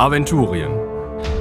Aventurien. 0.00 0.72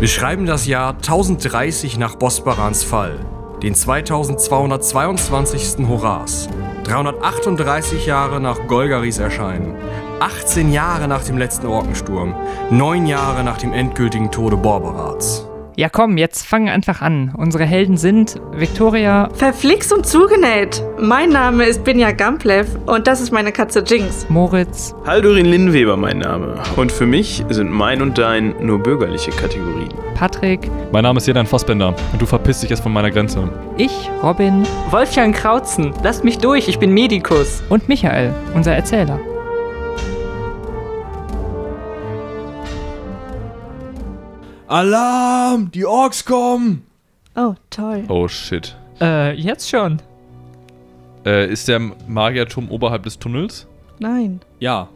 Wir 0.01 0.09
schreiben 0.09 0.45
das 0.45 0.67
Jahr 0.67 0.95
1030 0.95 1.97
nach 1.97 2.15
Bosbarans 2.15 2.83
Fall, 2.83 3.25
den 3.63 3.73
2222. 3.73 5.87
Horas, 5.87 6.49
338 6.83 8.05
Jahre 8.05 8.41
nach 8.41 8.67
Golgaris 8.67 9.17
Erscheinen, 9.17 9.75
18 10.19 10.73
Jahre 10.73 11.07
nach 11.07 11.23
dem 11.23 11.37
letzten 11.37 11.67
Orkensturm, 11.67 12.35
9 12.69 13.05
Jahre 13.05 13.45
nach 13.45 13.59
dem 13.59 13.71
endgültigen 13.71 14.29
Tode 14.29 14.57
Borberats. 14.57 15.48
Ja, 15.79 15.87
komm, 15.87 16.17
jetzt 16.17 16.45
fangen 16.45 16.65
wir 16.65 16.73
einfach 16.73 17.01
an. 17.01 17.33
Unsere 17.37 17.63
Helden 17.63 17.95
sind 17.95 18.35
Victoria, 18.51 19.29
Verflixt 19.33 19.93
und 19.93 20.05
zugenäht. 20.05 20.83
Mein 20.99 21.29
Name 21.29 21.63
ist 21.63 21.85
Binja 21.85 22.11
Gamplev 22.11 22.67
und 22.85 23.07
das 23.07 23.21
ist 23.21 23.31
meine 23.31 23.53
Katze 23.53 23.81
Jinx. 23.87 24.25
Moritz, 24.27 24.93
Haldurin 25.05 25.45
Linnweber 25.45 25.95
mein 25.95 26.17
Name. 26.17 26.55
Und 26.75 26.91
für 26.91 27.05
mich 27.05 27.45
sind 27.47 27.71
mein 27.71 28.01
und 28.01 28.17
dein 28.17 28.55
nur 28.59 28.83
bürgerliche 28.83 29.31
Kategorien. 29.31 29.93
Patrick, 30.15 30.69
Mein 30.91 31.03
Name 31.03 31.15
ist 31.15 31.27
Jedan 31.27 31.45
Fassbender 31.45 31.95
und 32.11 32.21
du 32.21 32.25
verpisst 32.25 32.61
dich 32.61 32.71
jetzt 32.71 32.81
von 32.83 32.91
meiner 32.91 33.09
Grenze. 33.09 33.49
ich, 33.77 34.09
Robin 34.21 34.67
Wolfgang 34.89 35.33
Krautzen, 35.33 35.93
lasst 36.03 36.25
mich 36.25 36.39
durch, 36.39 36.67
ich 36.67 36.79
bin 36.79 36.93
Medikus. 36.93 37.63
und 37.69 37.87
Michael, 37.87 38.33
unser 38.53 38.73
Erzähler. 38.75 39.17
Alarm! 44.69 45.71
Die 45.71 45.83
Orks 45.83 46.23
kommen! 46.23 46.83
Oh, 47.35 47.55
toll. 47.71 48.03
Oh 48.07 48.27
shit. 48.27 48.75
Äh, 49.01 49.33
jetzt 49.33 49.67
schon. 49.67 49.99
Äh, 51.25 51.51
ist 51.51 51.67
der 51.67 51.79
Magierturm 52.07 52.69
oberhalb 52.69 53.01
des 53.01 53.17
Tunnels? 53.17 53.65
Nein. 53.97 54.41
Ja. 54.59 54.87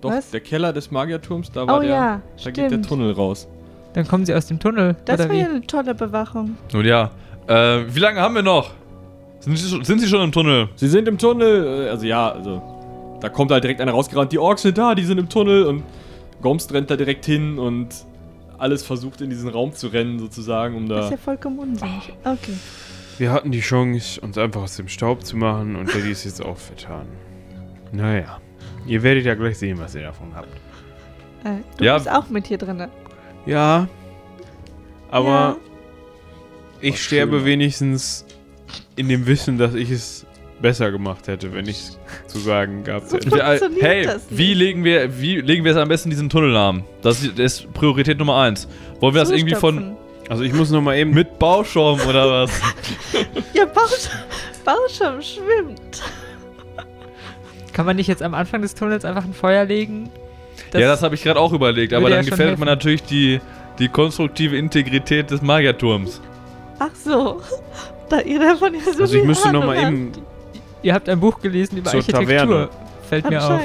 Doch, 0.00 0.10
Was? 0.12 0.30
der 0.30 0.38
Keller 0.40 0.72
des 0.72 0.92
Magierturms, 0.92 1.50
da 1.50 1.66
war 1.66 1.78
Oh 1.78 1.80
der. 1.80 1.88
ja, 1.90 2.20
da 2.44 2.50
geht 2.50 2.56
der 2.58 2.68
stimmt. 2.68 2.88
Tunnel 2.88 3.10
raus. 3.12 3.48
Dann 3.94 4.06
kommen 4.06 4.24
sie 4.24 4.32
aus 4.32 4.46
dem 4.46 4.60
Tunnel. 4.60 4.94
Das 5.06 5.18
oder 5.18 5.28
war 5.28 5.34
wie? 5.34 5.40
ja 5.40 5.46
eine 5.48 5.66
tolle 5.66 5.94
Bewachung. 5.96 6.56
Nun 6.72 6.84
ja. 6.84 7.10
Äh, 7.48 7.84
wie 7.92 7.98
lange 7.98 8.20
haben 8.20 8.34
wir 8.36 8.42
noch? 8.44 8.70
Sind 9.40 9.56
sie, 9.58 9.68
schon- 9.68 9.84
sind 9.84 9.98
sie 10.00 10.06
schon 10.06 10.22
im 10.22 10.30
Tunnel? 10.30 10.68
Sie 10.76 10.86
sind 10.88 11.08
im 11.08 11.18
Tunnel, 11.18 11.86
äh, 11.86 11.90
also 11.90 12.06
ja, 12.06 12.28
also. 12.30 12.62
Da 13.20 13.28
kommt 13.28 13.50
halt 13.50 13.64
direkt 13.64 13.80
einer 13.80 13.90
rausgerannt. 13.92 14.30
Die 14.30 14.38
Orks 14.38 14.62
sind 14.62 14.78
da, 14.78 14.94
die 14.94 15.02
sind 15.04 15.18
im 15.18 15.28
Tunnel 15.28 15.64
und 15.64 15.82
Gomst 16.42 16.72
rennt 16.72 16.90
da 16.90 16.96
direkt 16.96 17.24
hin 17.24 17.58
und 17.58 17.88
alles 18.58 18.82
versucht 18.82 19.20
in 19.20 19.30
diesen 19.30 19.48
Raum 19.48 19.72
zu 19.72 19.88
rennen, 19.88 20.18
sozusagen, 20.18 20.76
um 20.76 20.88
Das 20.88 20.98
da. 20.98 21.04
ist 21.06 21.10
ja 21.12 21.16
vollkommen 21.18 21.58
unsinnig. 21.58 22.12
Okay. 22.24 22.54
Wir 23.18 23.32
hatten 23.32 23.50
die 23.50 23.60
Chance, 23.60 24.20
uns 24.20 24.36
einfach 24.36 24.62
aus 24.62 24.76
dem 24.76 24.88
Staub 24.88 25.24
zu 25.24 25.36
machen 25.36 25.76
und 25.76 25.92
der 25.94 26.04
ist 26.04 26.24
jetzt 26.24 26.44
auch 26.44 26.56
vertan. 26.58 27.06
Naja, 27.92 28.40
ihr 28.86 29.02
werdet 29.02 29.24
ja 29.24 29.34
gleich 29.34 29.58
sehen, 29.58 29.78
was 29.78 29.94
ihr 29.94 30.02
davon 30.02 30.34
habt. 30.34 30.48
Äh, 31.44 31.60
du 31.78 31.84
Ja. 31.84 31.94
bist 31.94 32.10
auch 32.10 32.28
mit 32.28 32.46
hier 32.46 32.58
drin. 32.58 32.86
Ja, 33.46 33.88
aber 35.10 35.28
Ja. 35.30 35.56
ich 36.80 37.02
sterbe 37.02 37.44
wenigstens 37.44 38.26
in 38.96 39.08
dem 39.08 39.26
Wissen, 39.26 39.56
dass 39.56 39.74
ich 39.74 39.90
es 39.90 40.25
besser 40.60 40.90
gemacht 40.90 41.28
hätte, 41.28 41.52
wenn 41.52 41.66
ich 41.68 41.76
es 41.76 41.98
zu 42.26 42.38
sagen 42.38 42.84
gehabt 42.84 43.10
So 43.10 43.16
hätte. 43.18 43.70
Hey, 43.80 44.04
das 44.04 44.30
nicht. 44.30 44.38
wie 44.38 44.54
legen 44.54 44.84
wir, 44.84 45.20
wie 45.20 45.40
legen 45.40 45.64
wir 45.64 45.72
es 45.72 45.78
am 45.78 45.88
besten 45.88 46.10
diesen 46.10 46.28
Tunnelnamen? 46.28 46.84
Das 47.02 47.22
ist, 47.22 47.38
das 47.38 47.60
ist 47.60 47.72
Priorität 47.74 48.18
Nummer 48.18 48.36
eins. 48.40 48.68
Wollen 49.00 49.14
wir 49.14 49.20
das 49.20 49.30
irgendwie 49.30 49.54
von. 49.54 49.96
Also 50.28 50.42
ich 50.42 50.52
muss 50.52 50.70
noch 50.70 50.82
mal 50.82 50.96
eben 50.96 51.12
mit 51.12 51.38
Bauschaum 51.38 52.00
oder 52.00 52.30
was? 52.30 52.50
Ja, 53.52 53.64
Bausch 53.64 54.08
Bauschirm 54.64 55.22
schwimmt. 55.22 56.02
Kann 57.72 57.86
man 57.86 57.96
nicht 57.96 58.08
jetzt 58.08 58.22
am 58.22 58.34
Anfang 58.34 58.62
des 58.62 58.74
Tunnels 58.74 59.04
einfach 59.04 59.24
ein 59.24 59.34
Feuer 59.34 59.64
legen? 59.64 60.10
ja, 60.72 60.80
das 60.80 61.02
habe 61.02 61.14
ich 61.14 61.22
gerade 61.22 61.38
auch 61.38 61.52
überlegt, 61.52 61.92
aber 61.92 62.08
ja 62.08 62.16
dann 62.16 62.24
schon 62.24 62.30
gefährdet 62.32 62.58
man 62.58 62.68
helfen. 62.68 62.78
natürlich 62.78 63.02
die, 63.04 63.40
die 63.78 63.88
konstruktive 63.88 64.56
Integrität 64.56 65.30
des 65.30 65.42
Magierturms. 65.42 66.20
Ach 66.78 66.90
so. 66.94 67.40
Da 68.08 68.20
ihr 68.20 68.38
davon 68.38 68.74
ja 68.74 68.80
so 68.92 69.02
Also 69.02 69.16
ich 69.16 69.24
müsste 69.24 69.52
noch 69.52 69.62
Ahnung 69.62 69.66
mal 69.66 69.92
eben 69.92 70.12
Ihr 70.86 70.94
habt 70.94 71.08
ein 71.08 71.18
Buch 71.18 71.40
gelesen 71.40 71.78
über 71.78 71.90
Zur 71.90 71.98
Architektur. 71.98 72.36
Taverne. 72.36 72.68
Fällt 73.08 73.28
mir 73.28 73.44
auf. 73.44 73.60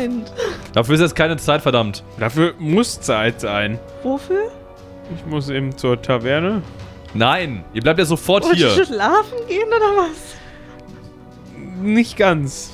Dafür 0.74 0.96
ist 0.96 1.02
jetzt 1.02 1.16
keine 1.16 1.38
Zeit, 1.38 1.62
verdammt. 1.62 2.04
Dafür 2.20 2.56
muss 2.58 3.00
Zeit 3.00 3.42
sein. 3.42 3.78
Wofür? 4.02 4.50
Ich 5.16 5.24
muss 5.28 5.48
eben 5.52 5.78
zur 5.78 6.02
Taverne. 6.02 6.64
Nein, 7.14 7.64
ihr 7.76 7.84
bleibt 7.84 8.00
ja 8.00 8.06
sofort 8.06 8.44
Wollt 8.44 8.58
ihr 8.58 8.70
hier. 8.74 8.86
schlafen 8.86 9.38
gehen 9.48 9.68
oder 9.68 10.02
was? 10.02 10.36
Nicht 11.84 12.18
ganz. 12.18 12.72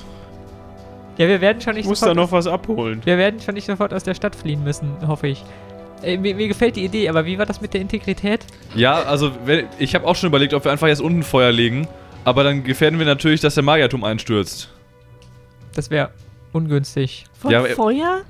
Ja, 1.17 1.27
wir 1.27 1.41
werden 1.41 1.59
schon 1.59 1.73
Ich 1.73 1.79
nicht 1.79 1.87
muss 1.89 1.99
da 1.99 2.05
sofort 2.05 2.15
noch 2.15 2.31
was 2.31 2.47
abholen. 2.47 3.01
Wir 3.03 3.17
werden 3.17 3.41
schon 3.41 3.55
nicht 3.55 3.65
sofort 3.65 3.93
aus 3.93 4.03
der 4.03 4.13
Stadt 4.13 4.33
fliehen 4.33 4.63
müssen, 4.63 4.95
hoffe 5.05 5.27
ich. 5.27 5.43
Äh, 6.03 6.15
mir, 6.15 6.35
mir 6.35 6.47
gefällt 6.47 6.77
die 6.77 6.85
Idee, 6.85 7.09
aber 7.09 7.25
wie 7.25 7.37
war 7.37 7.45
das 7.45 7.59
mit 7.59 7.73
der 7.73 7.81
Integrität? 7.81 8.45
Ja, 8.75 9.01
also 9.03 9.33
wenn, 9.43 9.65
ich 9.77 9.93
habe 9.93 10.07
auch 10.07 10.15
schon 10.15 10.27
überlegt, 10.27 10.53
ob 10.53 10.63
wir 10.63 10.71
einfach 10.71 10.87
jetzt 10.87 11.01
unten 11.01 11.23
Feuer 11.23 11.51
legen. 11.51 11.85
Aber 12.27 12.43
dann 12.43 12.61
gefährden 12.65 12.99
wir 12.99 13.05
natürlich, 13.05 13.39
dass 13.39 13.53
der 13.55 13.63
Magierturm 13.63 14.03
einstürzt. 14.03 14.69
Das 15.73 15.89
wäre 15.89 16.09
ungünstig. 16.51 17.23
Von 17.39 17.51
Ja, 17.51 17.63
Feuer? 17.63 18.23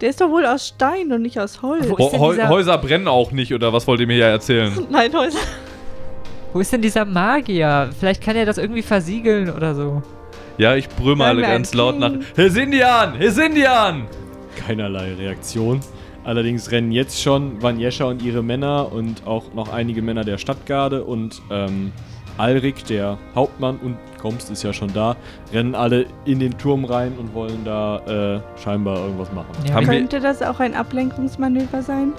Der 0.00 0.10
ist 0.10 0.20
doch 0.20 0.30
wohl 0.30 0.44
aus 0.44 0.66
Stein 0.66 1.12
und 1.12 1.22
nicht 1.22 1.38
aus 1.38 1.62
Holz. 1.62 1.88
Wo 1.88 1.94
ist 1.96 2.10
denn 2.12 2.20
Ho 2.20 2.32
dieser- 2.32 2.48
Häuser 2.48 2.76
brennen 2.78 3.06
auch 3.06 3.30
nicht, 3.30 3.54
oder 3.54 3.72
was 3.72 3.86
wollt 3.86 4.00
ihr 4.00 4.08
mir 4.08 4.14
hier 4.14 4.24
erzählen? 4.24 4.72
Nein, 4.90 5.12
Häuser. 5.14 5.38
Wo 6.52 6.58
ist 6.58 6.72
denn 6.72 6.82
dieser 6.82 7.04
Magier? 7.04 7.90
Vielleicht 8.00 8.20
kann 8.20 8.34
er 8.34 8.46
das 8.46 8.58
irgendwie 8.58 8.82
versiegeln 8.82 9.48
oder 9.48 9.76
so. 9.76 10.02
Ja, 10.58 10.74
ich 10.74 10.88
Hören 11.00 11.18
wir 11.38 11.42
ganz 11.42 11.72
laut 11.72 12.00
nach. 12.00 12.10
Hesindian! 12.34 13.14
Hesindian! 13.14 14.08
Keinerlei 14.56 15.14
Reaktion. 15.14 15.78
Allerdings 16.24 16.72
rennen 16.72 16.90
jetzt 16.90 17.22
schon 17.22 17.62
Vanjescha 17.62 18.06
und 18.06 18.22
ihre 18.22 18.42
Männer 18.42 18.90
und 18.90 19.24
auch 19.24 19.54
noch 19.54 19.72
einige 19.72 20.02
Männer 20.02 20.24
der 20.24 20.36
Stadtgarde 20.38 21.04
und 21.04 21.40
ähm, 21.52 21.92
Alrik, 22.40 22.84
der 22.86 23.18
Hauptmann 23.34 23.76
und 23.78 23.96
Gomst 24.20 24.50
ist 24.50 24.62
ja 24.62 24.72
schon 24.72 24.92
da, 24.92 25.16
rennen 25.52 25.74
alle 25.74 26.06
in 26.24 26.40
den 26.40 26.56
Turm 26.58 26.84
rein 26.84 27.12
und 27.18 27.32
wollen 27.34 27.64
da 27.64 27.98
äh, 28.36 28.60
scheinbar 28.62 28.98
irgendwas 28.98 29.32
machen. 29.32 29.48
Ja, 29.66 29.74
Haben 29.74 29.86
wir- 29.86 29.92
wir- 29.92 29.98
Könnte 30.00 30.20
das 30.20 30.42
auch 30.42 30.60
ein 30.60 30.74
Ablenkungsmanöver 30.74 31.82
sein? 31.82 32.12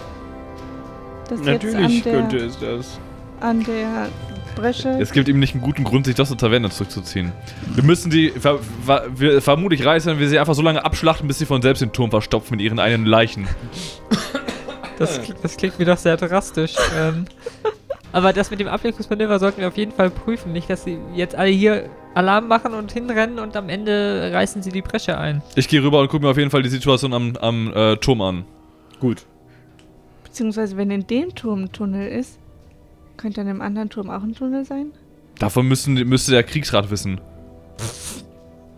Das 1.29 1.39
Natürlich 1.41 2.03
jetzt 2.03 2.07
an 2.07 2.13
könnte 2.13 2.37
der, 2.37 2.45
es 2.47 2.59
das. 2.59 2.99
an 3.39 3.63
der 3.63 4.07
Bresche. 4.55 4.89
Es 4.99 5.11
gibt 5.13 5.29
ihm 5.29 5.39
nicht 5.39 5.53
einen 5.55 5.63
guten 5.63 5.83
Grund, 5.85 6.05
sich 6.05 6.15
doch 6.15 6.27
zur 6.27 6.37
Taverne 6.37 6.69
zurückzuziehen. 6.69 7.31
Wir 7.73 7.83
müssen 7.83 8.11
die, 8.11 8.31
ver, 8.31 8.59
ver, 8.85 9.05
wir, 9.15 9.41
vermutlich 9.41 9.85
reißen 9.85 10.19
wir 10.19 10.27
sie 10.27 10.37
einfach 10.39 10.55
so 10.55 10.61
lange 10.61 10.83
abschlachten, 10.83 11.27
bis 11.27 11.39
sie 11.39 11.45
von 11.45 11.61
selbst 11.61 11.81
den 11.81 11.93
Turm 11.93 12.09
verstopfen 12.09 12.57
mit 12.57 12.65
ihren 12.65 12.79
eigenen 12.79 13.05
Leichen. 13.05 13.47
Das, 14.99 15.19
das 15.41 15.55
klingt 15.57 15.79
mir 15.79 15.85
doch 15.85 15.97
sehr 15.97 16.17
drastisch. 16.17 16.75
ähm, 16.99 17.25
aber 18.11 18.33
das 18.33 18.51
mit 18.51 18.59
dem 18.59 18.67
Ablenkungsmanöver 18.67 19.39
sollten 19.39 19.61
wir 19.61 19.67
auf 19.67 19.77
jeden 19.77 19.91
Fall 19.91 20.09
prüfen. 20.09 20.51
Nicht, 20.51 20.69
dass 20.69 20.83
sie 20.83 20.97
jetzt 21.15 21.35
alle 21.35 21.49
hier 21.49 21.89
Alarm 22.13 22.47
machen 22.47 22.73
und 22.73 22.91
hinrennen 22.91 23.39
und 23.39 23.55
am 23.55 23.69
Ende 23.69 24.31
reißen 24.33 24.61
sie 24.61 24.71
die 24.71 24.81
Bresche 24.81 25.17
ein. 25.17 25.41
Ich 25.55 25.67
gehe 25.67 25.81
rüber 25.81 26.01
und 26.01 26.09
gucke 26.09 26.23
mir 26.25 26.31
auf 26.31 26.37
jeden 26.37 26.51
Fall 26.51 26.61
die 26.61 26.69
Situation 26.69 27.13
am, 27.13 27.35
am 27.37 27.71
äh, 27.73 27.95
Turm 27.97 28.21
an. 28.21 28.45
Gut. 28.99 29.25
Beziehungsweise, 30.23 30.77
wenn 30.77 30.91
in 30.91 31.07
dem 31.07 31.33
Turm 31.35 31.63
ein 31.63 31.71
Tunnel 31.71 32.07
ist, 32.09 32.37
könnte 33.17 33.41
an 33.41 33.47
dem 33.47 33.61
anderen 33.61 33.89
Turm 33.89 34.09
auch 34.09 34.23
ein 34.23 34.35
Tunnel 34.35 34.65
sein? 34.65 34.91
Davon 35.39 35.67
müssen, 35.67 35.93
müsste 35.93 36.31
der 36.31 36.43
Kriegsrat 36.43 36.91
wissen. 36.91 37.21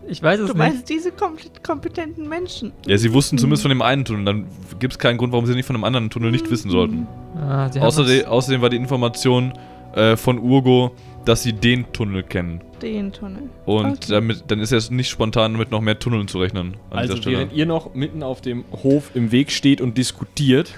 Ich 0.08 0.22
weiß 0.22 0.40
es 0.40 0.46
Du 0.48 0.52
nicht. 0.52 0.58
meinst 0.58 0.88
diese 0.88 1.12
komplett 1.12 1.62
kompetenten 1.64 2.28
Menschen? 2.28 2.72
Ja, 2.86 2.96
sie 2.98 3.12
wussten 3.12 3.38
zumindest 3.38 3.62
von 3.62 3.70
dem 3.70 3.82
einen 3.82 4.04
Tunnel. 4.04 4.24
Dann 4.24 4.46
gibt 4.78 4.92
es 4.94 4.98
keinen 4.98 5.16
Grund, 5.18 5.32
warum 5.32 5.46
sie 5.46 5.54
nicht 5.54 5.66
von 5.66 5.74
dem 5.74 5.84
anderen 5.84 6.10
Tunnel 6.10 6.30
nicht 6.30 6.50
wissen 6.50 6.70
sollten. 6.70 7.06
Ah, 7.36 7.70
sie 7.70 7.80
haben 7.80 7.86
Außerdem, 7.86 8.26
außerdem 8.26 8.60
war 8.62 8.68
die 8.70 8.76
Information 8.76 9.52
äh, 9.94 10.16
von 10.16 10.38
Urgo, 10.38 10.92
dass 11.24 11.42
sie 11.42 11.54
den 11.54 11.90
Tunnel 11.92 12.22
kennen. 12.22 12.60
Den 12.82 13.12
Tunnel. 13.12 13.44
Und 13.64 13.86
Okay. 13.86 14.06
damit, 14.10 14.44
dann 14.48 14.60
ist 14.60 14.72
es 14.72 14.90
nicht 14.90 15.08
spontan 15.08 15.56
mit 15.56 15.70
noch 15.70 15.80
mehr 15.80 15.98
Tunneln 15.98 16.28
zu 16.28 16.38
rechnen. 16.38 16.76
An 16.90 16.98
Also 16.98 17.24
während 17.24 17.52
ihr 17.54 17.64
noch 17.64 17.94
mitten 17.94 18.22
auf 18.22 18.40
dem 18.42 18.64
Hof 18.82 19.10
im 19.14 19.32
Weg 19.32 19.50
steht 19.50 19.80
und 19.80 19.96
diskutiert, 19.96 20.74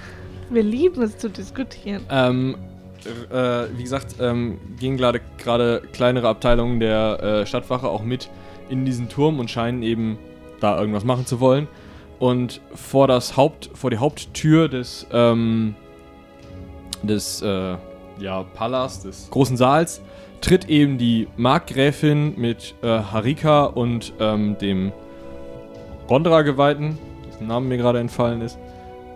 Wir 0.49 0.63
lieben 0.63 1.01
es 1.01 1.17
zu 1.17 1.29
diskutieren. 1.29 2.03
ähm, 2.09 2.55
äh, 3.29 3.65
wie 3.75 3.83
gesagt, 3.83 4.15
ähm, 4.21 4.57
gehen 4.79 4.95
gerade 4.95 5.19
gerade 5.37 5.81
kleinere 5.91 6.29
Abteilungen 6.29 6.79
der 6.79 7.21
äh, 7.41 7.45
Stadtwache 7.45 7.87
auch 7.89 8.03
mit 8.03 8.29
in 8.69 8.85
diesen 8.85 9.09
Turm 9.09 9.39
und 9.39 9.49
scheinen 9.49 9.83
eben 9.83 10.17
da 10.59 10.79
irgendwas 10.79 11.03
machen 11.03 11.25
zu 11.25 11.39
wollen. 11.39 11.67
Und 12.19 12.61
vor 12.73 13.07
das 13.07 13.37
Haupt, 13.37 13.69
vor 13.73 13.91
die 13.91 13.97
Haupttür 13.97 14.69
des 14.69 15.05
ähm, 15.11 15.75
des 17.03 17.41
äh, 17.41 17.75
ja, 18.19 18.43
Palas, 18.53 19.03
des 19.03 19.29
großen 19.29 19.57
Saals, 19.57 20.01
tritt 20.41 20.69
eben 20.69 20.97
die 20.97 21.27
Markgräfin 21.37 22.33
mit 22.37 22.75
äh, 22.81 22.87
Harika 22.87 23.65
und 23.65 24.13
ähm, 24.19 24.57
dem 24.59 24.91
Rondra-Geweihten, 26.09 26.97
dessen 27.27 27.47
Name 27.47 27.67
mir 27.67 27.77
gerade 27.77 27.99
entfallen 27.99 28.41
ist, 28.41 28.57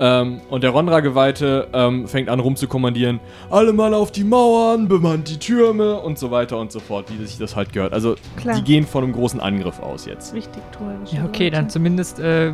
Ähm, 0.03 0.41
und 0.49 0.63
der 0.63 0.71
Rondra-Geweihte 0.71 1.67
ähm, 1.73 2.07
fängt 2.07 2.27
an 2.27 2.39
rumzukommandieren, 2.39 3.19
alle 3.51 3.71
mal 3.71 3.93
auf 3.93 4.11
die 4.11 4.23
Mauern, 4.23 4.87
bemannt 4.87 5.29
die 5.29 5.37
Türme 5.37 5.99
und 5.99 6.17
so 6.17 6.31
weiter 6.31 6.57
und 6.57 6.71
so 6.71 6.79
fort, 6.79 7.05
wie 7.11 7.23
sich 7.23 7.37
das 7.37 7.55
halt 7.55 7.71
gehört. 7.71 7.93
Also 7.93 8.15
Klar. 8.35 8.55
die 8.55 8.63
gehen 8.63 8.87
von 8.87 9.03
einem 9.03 9.13
großen 9.13 9.39
Angriff 9.39 9.79
aus 9.79 10.07
jetzt. 10.07 10.33
Wichtig, 10.33 10.63
Tore. 10.71 10.95
Ja, 11.11 11.23
okay, 11.23 11.51
dann 11.51 11.69
zumindest 11.69 12.19
äh, 12.19 12.51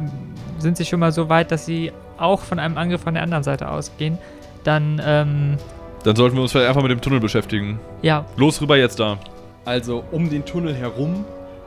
sind 0.59 0.75
sie 0.75 0.83
schon 0.83 0.99
mal 0.99 1.13
so 1.13 1.29
weit, 1.29 1.49
dass 1.51 1.65
sie 1.65 1.94
auch 2.17 2.41
von 2.41 2.59
einem 2.59 2.77
Angriff 2.77 3.01
von 3.01 3.13
der 3.13 3.23
anderen 3.23 3.44
Seite 3.44 3.69
ausgehen. 3.71 4.17
Dann, 4.65 5.01
ähm, 5.05 5.55
Dann 6.03 6.17
sollten 6.17 6.35
wir 6.35 6.41
uns 6.41 6.51
vielleicht 6.51 6.67
einfach 6.67 6.81
mit 6.81 6.91
dem 6.91 6.99
Tunnel 6.99 7.21
beschäftigen. 7.21 7.79
ja, 8.01 8.25
Los 8.35 8.59
rüber 8.61 8.75
jetzt 8.75 8.99
da. 8.99 9.17
Also 9.63 10.03
um 10.11 10.29
den 10.29 10.44
Tunnel 10.44 10.75
herum 10.75 11.23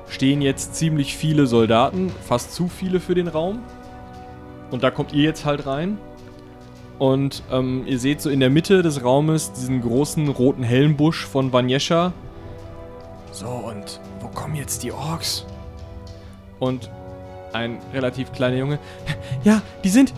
stehen 0.09 0.43
jetzt 0.43 0.75
ziemlich 0.75 1.17
viele 1.17 1.47
Soldaten, 1.47 2.13
fast 2.29 2.53
zu 2.55 2.69
viele 2.69 3.01
für 3.01 3.15
den 3.15 3.29
Raum. 3.29 3.61
Und 4.71 4.83
da 4.83 4.91
kommt 4.91 5.13
ihr 5.13 5.23
jetzt 5.25 5.45
halt 5.45 5.67
rein. 5.67 5.99
Und 6.99 7.43
ähm, 7.51 7.85
ihr 7.87 7.99
seht 7.99 8.21
so 8.21 8.29
in 8.31 8.41
der 8.41 8.51
Mitte 8.51 8.83
des 8.83 9.03
Raumes 9.03 9.53
diesen 9.53 9.81
großen 9.81 10.29
roten 10.29 10.63
Helmbusch 10.63 11.25
von 11.27 11.53
Vanyesha. 11.53 12.13
So, 13.33 13.47
und 13.47 14.01
wo 14.21 14.29
kommen 14.29 14.55
jetzt 14.55 14.83
die 14.83 14.93
Orks? 14.93 15.47
Und 16.59 16.91
ein 17.53 17.79
relativ 17.95 18.33
kleiner 18.33 18.57
Junge. 18.57 18.79
Ja, 19.45 19.63
die 19.83 19.89
sind. 19.89 20.13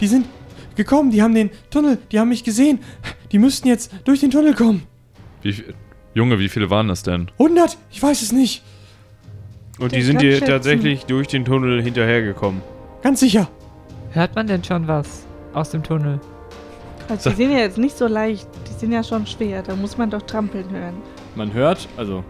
Die 0.00 0.06
sind 0.08 0.26
gekommen, 0.76 1.10
die 1.10 1.22
haben 1.22 1.34
den 1.34 1.50
Tunnel, 1.70 1.98
die 2.12 2.18
haben 2.18 2.28
mich 2.28 2.44
gesehen. 2.44 2.80
Die 3.32 3.38
müssten 3.38 3.68
jetzt 3.68 3.92
durch 4.04 4.20
den 4.20 4.30
Tunnel 4.30 4.54
kommen. 4.54 4.82
Wie, 5.42 5.52
viel- 5.52 5.74
Junge, 6.14 6.38
wie 6.40 6.48
viele 6.48 6.68
waren 6.70 6.88
das 6.88 7.02
denn? 7.04 7.30
100? 7.38 7.76
Ich 7.90 8.02
weiß 8.02 8.22
es 8.22 8.32
nicht. 8.32 8.62
Und 9.78 9.92
die 9.94 10.02
sind 10.02 10.20
dir 10.20 10.40
tatsächlich 10.40 11.04
durch 11.06 11.28
den 11.28 11.44
Tunnel 11.44 11.80
hinterhergekommen. 11.82 12.60
Ganz 13.02 13.20
sicher. 13.20 13.48
Hört 14.18 14.34
man 14.34 14.46
denn 14.46 14.62
schon 14.62 14.86
was 14.88 15.26
aus 15.54 15.70
dem 15.70 15.82
Tunnel? 15.82 16.20
Also, 17.08 17.30
die 17.30 17.36
sind 17.42 17.52
ja 17.52 17.58
jetzt 17.58 17.78
nicht 17.78 17.96
so 17.96 18.06
leicht. 18.06 18.48
Die 18.68 18.74
sind 18.74 18.92
ja 18.92 19.02
schon 19.02 19.26
schwer. 19.26 19.62
Da 19.62 19.74
muss 19.74 19.96
man 19.96 20.10
doch 20.10 20.22
trampeln 20.22 20.68
hören. 20.70 20.94
Man 21.34 21.52
hört, 21.52 21.88
also 21.96 22.24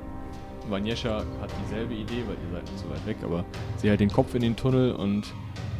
Vanyesha 0.69 1.19
hat 1.41 1.51
dieselbe 1.65 1.95
Idee, 1.95 2.23
weil 2.27 2.37
ihr 2.37 2.53
seid 2.53 2.63
nicht 2.63 2.79
so 2.79 2.91
weit 2.91 3.07
weg, 3.07 3.17
aber 3.25 3.45
sie 3.77 3.89
hält 3.89 4.01
den 4.01 4.11
Kopf 4.11 4.35
in 4.35 4.43
den 4.43 4.57
Tunnel 4.57 4.93
und 4.93 5.27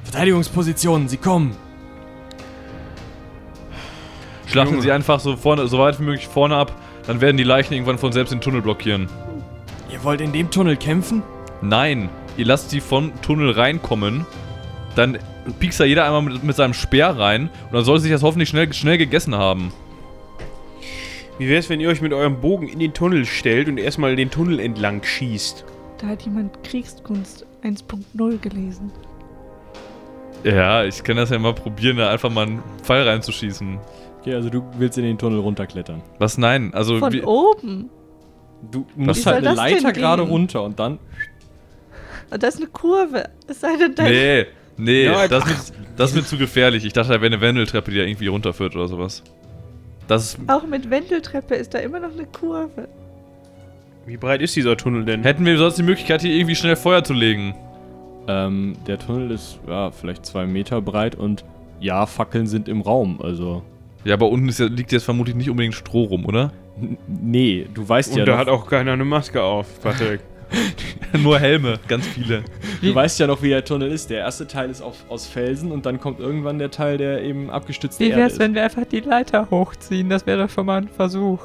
Verteidigungspositionen, 0.05 1.09
sie 1.09 1.19
kommen. 1.19 1.55
Schlachten 4.47 4.75
Junge. 4.75 4.83
sie 4.83 4.93
einfach 4.93 5.21
so, 5.21 5.37
vorne, 5.37 5.69
so 5.69 5.79
weit 5.79 6.01
wie 6.01 6.05
möglich 6.05 6.27
vorne 6.27 6.57
ab, 6.57 6.73
dann 7.07 7.21
werden 7.21 7.37
die 7.37 7.45
Leichen 7.45 7.75
irgendwann 7.75 7.99
von 7.99 8.13
selbst 8.13 8.33
den 8.33 8.41
Tunnel 8.41 8.63
blockieren. 8.63 9.09
Ihr 9.93 10.03
wollt 10.05 10.23
in 10.23 10.33
dem 10.33 10.51
Tunnel 10.51 10.77
kämpfen? 10.77 11.23
Nein, 11.61 12.09
ihr 12.39 12.47
lasst 12.47 12.73
die 12.73 12.81
vom 12.81 13.13
Tunnel 13.21 13.51
reinkommen, 13.51 14.25
dann 14.95 15.19
piekst 15.53 15.81
da 15.81 15.85
jeder 15.85 16.05
einmal 16.05 16.23
mit, 16.23 16.43
mit 16.45 16.57
seinem 16.57 16.75
Speer 16.75 17.09
rein 17.11 17.51
und 17.67 17.73
dann 17.75 17.85
soll 17.85 17.99
sich 18.01 18.11
das 18.11 18.23
hoffentlich 18.23 18.49
schnell, 18.49 18.73
schnell 18.73 18.99
gegessen 18.99 19.35
haben. 19.35 19.73
Wie 21.39 21.49
wär's, 21.49 21.69
wenn 21.69 21.81
ihr 21.81 21.89
euch 21.89 22.01
mit 22.01 22.13
eurem 22.13 22.41
Bogen 22.41 22.69
in 22.69 22.81
den 22.81 22.93
Tunnel 22.93 23.25
stellt 23.25 23.69
und 23.69 23.79
erstmal 23.79 24.17
den 24.17 24.31
Tunnel 24.31 24.59
entlang 24.59 25.03
schießt? 25.03 25.65
Da 25.99 26.09
hat 26.09 26.23
jemand 26.23 26.63
Kriegskunst 26.65 27.47
1.0 27.63 28.39
gelesen. 28.39 28.91
Ja, 30.45 30.85
ich 30.85 31.03
kann 31.03 31.17
das 31.17 31.31
ja 31.31 31.39
mal 31.39 31.55
probieren, 31.55 31.97
da 31.97 32.11
einfach 32.11 32.31
mal 32.31 32.47
einen 32.47 32.63
Pfeil 32.83 33.09
reinzuschießen. 33.09 33.79
Okay, 34.21 34.35
also 34.35 34.51
du 34.51 34.65
willst 34.79 34.99
in 34.99 35.05
den 35.05 35.19
Tunnel 35.19 35.41
runterklettern. 35.41 36.03
Was? 36.19 36.39
Nein, 36.39 36.73
also. 36.75 36.99
Von 36.99 37.13
wie- 37.13 37.23
oben. 37.23 37.91
Du 38.73 38.85
musst 38.97 39.25
halt 39.25 39.47
eine 39.47 39.55
Leiter 39.55 39.93
gerade 39.93 40.23
runter 40.23 40.65
und 40.65 40.79
dann. 40.81 40.99
Und 42.31 42.43
das 42.43 42.55
ist 42.57 42.61
eine 42.61 42.71
Kurve. 42.71 43.31
Es 43.47 43.61
sei 43.61 43.77
denn, 43.77 43.95
da 43.95 44.03
Nee, 44.03 44.47
nee, 44.79 45.05
Ja, 45.05 45.29
das, 45.29 45.45
ist 45.51 45.79
mir, 45.79 45.87
das 45.97 46.11
ist 46.11 46.17
mir 46.17 46.25
zu 46.25 46.39
gefährlich. 46.39 46.85
Ich 46.85 46.93
dachte, 46.93 47.09
da 47.13 47.21
wäre 47.21 47.27
eine 47.33 47.41
Wendeltreppe, 47.41 47.91
die 47.91 47.99
da 47.99 48.05
irgendwie 48.05 48.29
runterführt 48.29 48.75
oder 48.77 48.89
sowas. 48.89 49.23
Das 50.07 50.25
ist, 50.35 50.39
auch 50.49 50.67
mit 50.67 50.89
Wendeltreppe 50.91 51.55
ist 51.55 51.75
da 51.75 51.79
immer 51.79 52.01
noch 52.01 52.13
eine 52.13 52.25
Kurve. 52.27 52.89
Wie 54.07 54.17
breit 54.17 54.41
ist 54.41 54.57
dieser 54.57 54.77
Tunnel 54.77 55.05
denn? 55.05 55.23
hätten 55.23 55.45
wir 55.45 55.59
sonst 55.59 55.77
die 55.77 55.83
Möglichkeit, 55.83 56.23
hier 56.23 56.35
irgendwie 56.35 56.55
schnell 56.57 56.77
Feuer 56.77 57.05
zu 57.05 57.13
legen. 57.13 57.55
Ähm, 58.27 58.75
der 58.87 58.99
Tunnel 58.99 59.31
ist 59.33 59.59
ja 59.69 59.91
vielleicht 59.91 60.25
zwei 60.25 60.47
Meter 60.47 60.81
breit 60.81 61.15
und 61.15 61.45
ja, 61.81 62.07
Fackeln 62.07 62.47
sind 62.47 62.69
im 62.69 62.81
Raum. 62.81 63.21
Also 63.23 63.63
Ja, 64.05 64.15
aber 64.15 64.29
unten 64.31 64.49
ist 64.49 64.61
ja, 64.61 64.67
liegt 64.67 64.93
jetzt 64.93 65.05
vermutlich 65.05 65.37
nicht 65.37 65.51
unbedingt 65.51 65.75
Stroh 65.75 66.05
rum, 66.05 66.25
oder? 66.25 66.53
n- 66.81 66.97
nee, 67.07 67.67
du 67.75 67.87
weißt 67.87 68.13
Und 68.13 68.19
ja 68.19 68.25
da 68.25 68.33
noch, 68.33 68.39
hat 68.39 68.49
auch 68.49 68.67
keiner 68.67 68.93
eine 68.93 69.05
Maske 69.05 69.43
auf, 69.43 69.67
Patrick. 69.83 70.21
Nur 71.23 71.39
Helme, 71.39 71.79
ganz 71.89 72.07
viele. 72.07 72.43
du 72.83 72.95
weißt 72.95 73.19
ja 73.21 73.27
noch, 73.27 73.43
wie 73.43 73.49
der 73.49 73.65
Tunnel 73.65 73.91
ist. 73.91 74.11
Der 74.11 74.19
erste 74.19 74.47
Teil 74.47 74.71
ist 74.71 74.83
auf, 74.83 74.97
aus 75.09 75.27
Felsen 75.27 75.73
und 75.73 75.87
dann 75.87 76.01
kommt 76.01 76.21
irgendwann 76.21 76.59
der 76.59 76.71
Teil, 76.71 76.99
der 76.99 77.23
eben 77.23 77.51
abgestützte 77.51 78.05
Wie 78.05 78.11
Erde 78.11 78.23
wär's, 78.23 78.33
ist. 78.35 78.39
wenn 78.39 78.55
wir 78.55 78.65
einfach 78.65 78.85
die 78.85 79.01
Leiter 79.01 79.49
hochziehen? 79.51 80.09
Das 80.09 80.27
wäre 80.27 80.43
doch 80.47 80.51
schon 80.51 80.67
mal 80.67 80.83
ein 80.83 80.89
Versuch. 80.89 81.41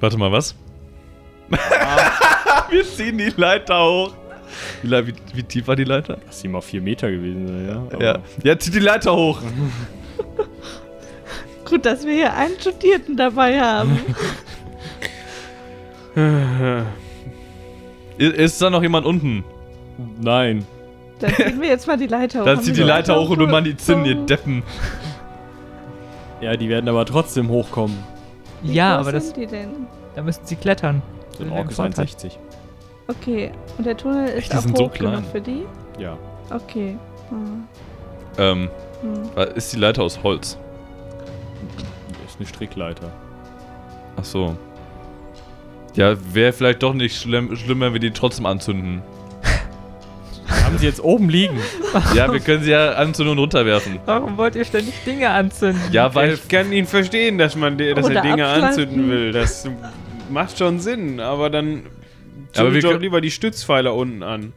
Warte 0.00 0.16
mal, 0.16 0.32
was? 0.32 0.54
wir 2.70 2.84
ziehen 2.84 3.18
die 3.18 3.32
Leiter 3.36 3.84
hoch. 3.84 4.14
Wie, 4.82 4.90
wie, 4.90 5.14
wie 5.34 5.42
tief 5.42 5.66
war 5.66 5.76
die 5.76 5.84
Leiter? 5.84 6.18
Lass 6.26 6.40
sie 6.40 6.48
mal 6.48 6.60
vier 6.60 6.80
Meter 6.80 7.10
gewesen 7.10 7.66
ja. 7.68 7.76
Aber 7.92 8.04
Ja. 8.04 8.18
Ja, 8.42 8.58
zieht 8.58 8.74
die 8.74 8.78
Leiter 8.80 9.14
hoch. 9.14 9.40
Gut, 11.64 11.84
dass 11.84 12.04
wir 12.04 12.12
hier 12.12 12.34
einen 12.34 12.58
Studierten 12.60 13.16
dabei 13.16 13.60
haben. 13.60 13.98
I- 18.18 18.24
Ist 18.26 18.60
da 18.62 18.70
noch 18.70 18.82
jemand 18.82 19.06
unten? 19.06 19.44
Nein. 20.20 20.66
Dann 21.20 21.32
ziehen 21.34 21.60
wir 21.60 21.68
jetzt 21.68 21.86
mal 21.86 21.96
die 21.96 22.06
Leiter 22.06 22.40
hoch. 22.40 22.44
Dann 22.44 22.60
zieht 22.60 22.74
die 22.74 22.78
wir 22.80 22.86
Leiter 22.86 23.18
hoch 23.18 23.30
und 23.30 23.38
du. 23.38 23.46
Mann 23.46 23.64
die 23.64 23.76
Zinnen, 23.76 24.04
ihr 24.04 24.16
Deppen. 24.16 24.62
Ja, 26.40 26.56
die 26.56 26.68
werden 26.68 26.88
aber 26.88 27.06
trotzdem 27.06 27.48
hochkommen. 27.48 27.96
Wie 28.62 28.72
Ja, 28.74 28.98
aber 28.98 29.12
das, 29.12 29.26
sind 29.26 29.36
die 29.36 29.46
denn? 29.46 29.86
da 30.14 30.22
müssen 30.22 30.44
sie 30.44 30.56
klettern. 30.56 31.02
Den 31.38 31.50
Ork 31.50 31.70
ist 31.70 31.76
Vorteil. 31.76 32.04
1,60. 32.06 32.32
Okay, 33.08 33.52
und 33.78 33.86
der 33.86 33.96
Tunnel 33.96 34.28
ist 34.28 34.34
Echt, 34.36 34.52
die 34.52 34.56
auch 34.56 34.62
sind 34.62 34.76
so 34.76 34.84
hoch 34.86 34.92
genug 34.92 35.12
klein. 35.12 35.24
für 35.30 35.40
die? 35.40 35.64
Ja. 35.98 36.16
Okay. 36.50 36.96
Hm. 37.30 37.64
Ähm, 38.38 38.70
Hm. 39.02 39.48
ist 39.54 39.72
die 39.72 39.78
Leiter 39.78 40.02
aus 40.02 40.22
Holz? 40.22 40.58
Das 42.22 42.32
ist 42.32 42.38
eine 42.38 42.46
Strickleiter. 42.46 43.10
Ach 44.16 44.24
so. 44.24 44.56
Ja, 45.94 46.16
wäre 46.34 46.52
vielleicht 46.52 46.82
doch 46.82 46.92
nicht 46.94 47.20
schlimm, 47.20 47.54
schlimm, 47.56 47.80
wenn 47.80 47.92
wir 47.92 48.00
die 48.00 48.10
trotzdem 48.10 48.46
anzünden. 48.46 49.02
Haben 50.64 50.78
sie 50.78 50.86
jetzt 50.86 51.02
oben 51.02 51.28
liegen? 51.28 51.58
Ja, 52.14 52.32
wir 52.32 52.40
können 52.40 52.62
sie 52.64 52.70
ja 52.70 52.92
anzünden 52.94 53.32
und 53.32 53.38
runterwerfen. 53.38 53.98
Warum 54.04 54.36
wollt 54.36 54.56
ihr 54.56 54.64
ständig 54.64 54.94
Dinge 55.06 55.30
anzünden? 55.30 55.80
Ja, 55.92 56.14
weil. 56.14 56.34
ich 56.34 56.48
kann 56.48 56.72
ihn 56.72 56.86
verstehen, 56.86 57.38
dass 57.38 57.54
man 57.56 57.78
dass 57.78 58.08
er 58.08 58.22
Dinge 58.22 58.44
abschalten. 58.46 58.64
anzünden 58.64 59.10
will. 59.10 59.32
Das 59.32 59.68
macht 60.30 60.58
schon 60.58 60.80
Sinn, 60.80 61.20
aber 61.20 61.48
dann 61.50 61.82
Aber 62.56 62.72
wir 62.74 62.80
zündet 62.80 62.84
doch 62.84 63.00
lieber 63.00 63.20
die 63.20 63.30
Stützpfeiler 63.30 63.94
unten 63.94 64.22
an. 64.22 64.52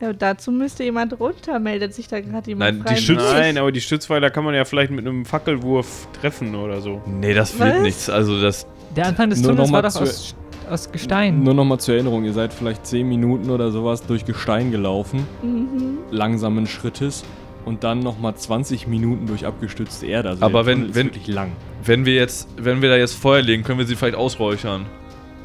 Ja, 0.00 0.10
und 0.10 0.20
dazu 0.20 0.50
müsste 0.52 0.84
jemand 0.84 1.18
runter. 1.18 1.58
Meldet 1.60 1.94
sich 1.94 2.08
da 2.08 2.20
gerade 2.20 2.48
jemand 2.50 2.84
Nein, 2.84 2.94
die? 2.96 3.00
Schütz- 3.00 3.22
Nein, 3.32 3.56
aber 3.58 3.72
die 3.72 3.80
Stützpfeiler 3.80 4.28
kann 4.30 4.44
man 4.44 4.54
ja 4.54 4.64
vielleicht 4.64 4.90
mit 4.90 5.06
einem 5.06 5.24
Fackelwurf 5.24 6.08
treffen 6.20 6.54
oder 6.56 6.80
so. 6.80 7.00
Nee, 7.06 7.32
das 7.32 7.58
wird 7.58 7.76
Was? 7.76 7.80
nichts. 7.82 8.10
Also, 8.10 8.40
das. 8.42 8.66
Der 8.96 9.06
Anfang 9.06 9.30
des 9.30 9.40
Nur 9.40 9.52
Tunnels 9.52 9.70
noch 9.70 9.74
war 9.74 9.82
doch 9.82 10.00
aus, 10.00 10.34
aus 10.70 10.90
Gestein. 10.92 11.42
Nur 11.42 11.54
nochmal 11.54 11.78
zur 11.80 11.94
Erinnerung, 11.94 12.24
ihr 12.24 12.32
seid 12.32 12.52
vielleicht 12.52 12.86
10 12.86 13.08
Minuten 13.08 13.50
oder 13.50 13.70
sowas 13.70 14.04
durch 14.06 14.24
Gestein 14.24 14.70
gelaufen, 14.70 15.26
Mhm. 15.42 15.98
langsamen 16.10 16.66
Schrittes 16.66 17.24
und 17.64 17.84
dann 17.84 18.00
nochmal 18.00 18.34
20 18.34 18.86
Minuten 18.86 19.26
durch 19.26 19.46
abgestützte 19.46 20.06
Erde. 20.06 20.30
Also 20.30 20.44
Aber 20.44 20.66
wenn- 20.66 20.94
wenn- 20.94 21.06
wirklich 21.06 21.26
lang. 21.28 21.52
Wenn 21.84 22.04
wir 22.06 22.14
jetzt. 22.14 22.48
Wenn 22.56 22.80
wir 22.82 22.88
da 22.90 22.96
jetzt 22.96 23.14
Feuer 23.14 23.42
legen, 23.42 23.62
können 23.62 23.78
wir 23.78 23.86
sie 23.86 23.96
vielleicht 23.96 24.16
ausräuchern. 24.16 24.86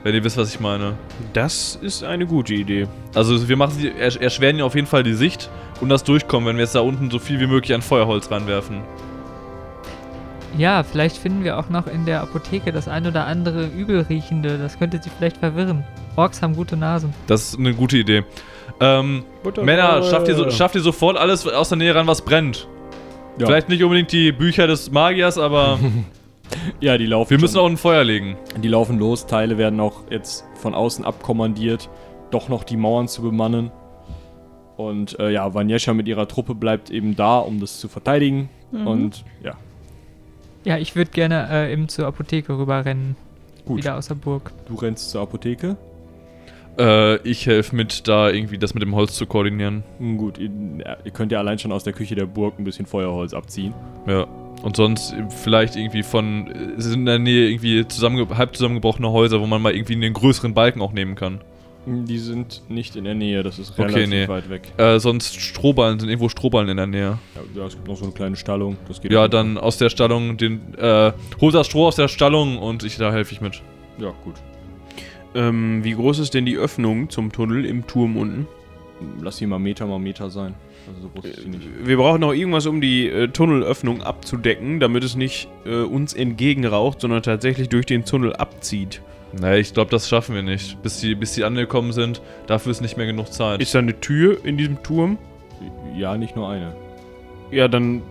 Wenn 0.04 0.16
ihr 0.16 0.24
wisst, 0.24 0.38
was 0.38 0.54
ich 0.54 0.62
meine. 0.62 0.94
Das 1.34 1.78
ist 1.82 2.06
eine 2.06 2.26
gute 2.26 2.54
Idee. 2.54 2.88
Also 3.14 3.50
wir 3.50 3.58
machen 3.58 3.74
sie, 3.78 3.90
ersch- 3.90 4.20
erschweren 4.22 4.56
ihnen 4.56 4.64
auf 4.64 4.76
jeden 4.76 4.88
Fall 4.88 5.04
die 5.04 5.14
Sicht 5.14 5.50
und 5.82 5.90
das 5.90 6.06
Durchkommen, 6.06 6.48
wenn 6.48 6.56
wir 6.56 6.64
jetzt 6.64 6.76
da 6.76 6.80
unten 6.80 7.12
so 7.12 7.20
viel 7.20 7.40
wie 7.42 7.48
möglich 7.48 7.74
an 7.74 7.82
Feuerholz 7.82 8.32
reinwerfen. 8.32 8.78
Ja, 10.58 10.84
vielleicht 10.84 11.18
finden 11.18 11.44
wir 11.44 11.58
auch 11.60 11.70
noch 11.70 11.88
in 11.88 12.06
der 12.06 12.22
Apotheke 12.22 12.72
das 12.72 12.88
ein 12.88 13.06
oder 13.06 13.26
andere 13.28 13.68
Übelriechende. 13.68 14.58
Das 14.58 14.80
könnte 14.80 15.00
sie 15.02 15.10
vielleicht 15.10 15.38
verwirren. 15.38 15.84
Orks 16.16 16.42
haben 16.42 16.56
gute 16.56 16.76
Nasen. 16.76 17.14
Das 17.28 17.50
ist 17.50 17.60
eine 17.60 17.74
gute 17.74 17.98
Idee. 17.98 18.24
Ähm, 18.80 19.24
Männer, 19.62 20.04
schafft 20.04 20.28
ihr, 20.28 20.36
so, 20.36 20.50
schafft 20.50 20.76
ihr 20.76 20.82
sofort 20.82 21.18
alles 21.18 21.48
aus 21.48 21.70
der 21.70 21.78
Nähe 21.78 21.94
ran, 21.94 22.08
was 22.08 22.22
brennt. 22.24 22.68
Ja. 23.38 23.46
Vielleicht 23.46 23.70
nicht 23.70 23.84
unbedingt 23.84 24.12
die 24.12 24.32
Bücher 24.32 24.68
des 24.68 24.92
Magiers, 24.92 25.38
aber 25.38 25.80
Ja, 26.80 26.98
die 26.98 27.06
laufen. 27.06 27.30
wir 27.30 27.40
müssen 27.40 27.56
schon. 27.56 27.62
auch 27.64 27.70
ein 27.70 27.78
Feuer 27.78 28.04
legen. 28.04 28.38
Die 28.58 28.68
laufen 28.68 29.00
los, 29.00 29.28
Teile 29.28 29.58
werden 29.58 29.80
auch 29.80 30.04
jetzt 30.10 30.46
von 30.56 30.74
außen 30.74 31.06
abkommandiert, 31.06 31.90
doch 32.32 32.50
noch 32.50 32.64
die 32.64 32.78
Mauern 32.78 33.08
zu 33.08 33.22
bemannen. 33.22 33.72
Und 34.78 35.20
äh, 35.20 35.32
ja, 35.32 35.54
Vanyesha 35.54 35.94
mit 35.94 36.08
ihrer 36.08 36.28
Truppe 36.28 36.56
bleibt 36.56 36.90
eben 36.90 37.16
da, 37.16 37.40
um 37.40 37.60
das 37.60 37.80
zu 37.80 37.90
verteidigen. 37.90 38.50
Mhm. 38.72 38.88
Und 38.88 39.26
ja, 39.44 39.56
Ja, 40.70 40.78
ich 40.78 40.96
würde 40.96 41.10
gerne 41.10 41.48
äh, 41.50 41.74
eben 41.74 41.90
zur 41.90 42.06
Apotheke 42.06 42.56
rüberrennen. 42.56 43.16
gut. 43.66 43.80
Wieder 43.80 43.98
aus 43.98 44.08
der 44.08 44.14
Burg. 44.14 44.52
Du 44.68 44.76
rennst 44.76 45.10
zur 45.10 45.22
Apotheke. 45.22 45.78
Äh, 46.78 47.16
ich 47.28 47.48
helfe 47.48 47.76
mit, 47.76 48.08
da 48.08 48.30
irgendwie 48.30 48.60
das 48.60 48.76
mit 48.76 48.84
dem 48.84 48.94
Holz 48.94 49.14
zu 49.16 49.26
koordinieren. 49.26 49.84
Hm, 49.98 50.18
Gut, 50.18 50.38
ihr, 50.38 50.52
ihr 51.04 51.12
könnt 51.12 51.32
ja 51.32 51.40
allein 51.40 51.58
schon 51.58 51.72
aus 51.72 51.84
der 51.84 51.94
Küche 51.94 52.14
der 52.14 52.28
Burg 52.28 52.60
ein 52.60 52.66
bisschen 52.66 52.86
Feuerholz 52.86 53.34
abziehen. 53.34 53.74
Ja. 54.06 54.28
Und 54.62 54.76
sonst 54.76 55.16
vielleicht 55.44 55.76
irgendwie 55.76 56.04
von. 56.04 56.48
äh, 56.52 56.74
Es 56.78 56.84
sind 56.84 57.00
in 57.00 57.06
der 57.08 57.18
Nähe 57.18 57.50
irgendwie 57.50 57.88
zusammenge 57.88 58.28
halb 58.38 58.56
zusammengebrochene 58.56 59.10
Häuser, 59.10 59.42
wo 59.42 59.48
man 59.48 59.64
mal 59.64 59.74
irgendwie 59.74 59.94
einen 59.96 60.14
größeren 60.14 60.54
Balken 60.54 60.82
auch 60.84 60.92
nehmen 60.94 61.16
kann. 61.16 61.42
Hm, 61.86 62.06
Die 62.06 62.18
sind 62.18 62.62
nicht 62.70 62.96
in 62.96 63.04
der 63.06 63.16
Nähe, 63.16 63.42
das 63.44 63.58
ist 63.60 63.72
Okay, 63.72 63.84
relativ 63.84 64.10
nee. 64.10 64.28
weit 64.28 64.50
weg. 64.50 64.72
Äh, 64.78 65.00
sonst 65.00 65.40
Strohballen, 65.40 66.00
sind 66.00 66.10
irgendwo 66.10 66.30
Strohballen 66.30 66.70
in 66.70 66.78
der 66.78 66.88
Nähe. 66.88 67.20
Ja, 67.36 67.62
ja, 67.62 67.66
es 67.68 67.76
gibt 67.76 67.88
noch 67.88 67.96
so 67.98 68.04
eine 68.06 68.14
kleine 68.14 68.36
Stallung, 68.36 68.78
das 68.88 69.02
geht 69.02 69.12
Ja, 69.12 69.26
auch. 69.26 69.28
dann 69.30 69.58
aus 69.58 69.78
der 69.78 69.90
Stallung 69.90 70.38
den. 70.38 70.76
Äh, 70.78 71.14
hol 71.42 71.52
das 71.52 71.68
Stroh 71.68 71.88
aus 71.88 71.96
der 71.96 72.08
Stallung 72.08 72.58
und 72.58 72.84
ich, 72.84 72.98
da 72.98 73.12
helfe 73.12 73.34
ich 73.34 73.42
mit. 73.42 73.62
Ja, 73.98 74.14
gut. 74.24 74.36
Ähm, 75.36 75.84
wie 75.84 75.94
groß 75.94 76.20
ist 76.20 76.34
denn 76.34 76.46
die 76.46 76.58
Öffnung 76.58 77.10
zum 77.10 77.32
Tunnel 77.32 77.66
im 77.66 77.86
Turm 77.88 78.18
unten? 78.18 78.48
Lass 79.22 79.38
sie 79.38 79.46
mal 79.46 79.60
Meter 79.60 79.86
mal 79.86 80.00
Meter 80.00 80.30
sein. 80.30 80.56
Also 80.88 81.04
so 81.04 81.10
groß 81.10 81.26
ist 81.30 81.42
sie 81.44 81.50
nicht. 81.50 81.62
Wir 81.84 81.98
brauchen 81.98 82.20
noch 82.22 82.34
irgendwas, 82.34 82.66
um 82.66 82.82
die 82.82 83.08
äh, 83.08 83.28
Tunnelöffnung 83.28 84.02
abzudecken, 84.02 84.80
damit 84.80 85.04
es 85.04 85.16
nicht 85.16 85.48
äh, 85.66 85.82
uns 85.82 86.14
entgegenraucht, 86.14 87.00
sondern 87.02 87.22
tatsächlich 87.22 87.70
durch 87.70 87.86
den 87.86 88.04
Tunnel 88.06 88.34
abzieht. 88.36 89.02
Naja, 89.34 89.58
ich 89.58 89.74
glaube, 89.74 89.92
das 89.92 90.10
schaffen 90.10 90.36
wir 90.36 90.42
nicht. 90.42 90.82
Bis 90.82 91.00
die, 91.00 91.16
bis 91.16 91.34
die 91.34 91.44
angekommen 91.44 91.92
sind, 91.92 92.22
dafür 92.48 92.72
ist 92.72 92.82
nicht 92.82 92.98
mehr 92.98 93.06
genug 93.06 93.32
Zeit. 93.32 93.62
Ist 93.62 93.76
da 93.76 93.80
eine 93.80 94.00
Tür 94.00 94.44
in 94.44 94.58
diesem 94.58 94.82
Turm? 94.82 95.18
Ja, 95.96 96.18
nicht 96.18 96.36
nur 96.36 96.50
eine. 96.50 96.74
Ja, 97.52 97.68
dann 97.68 98.02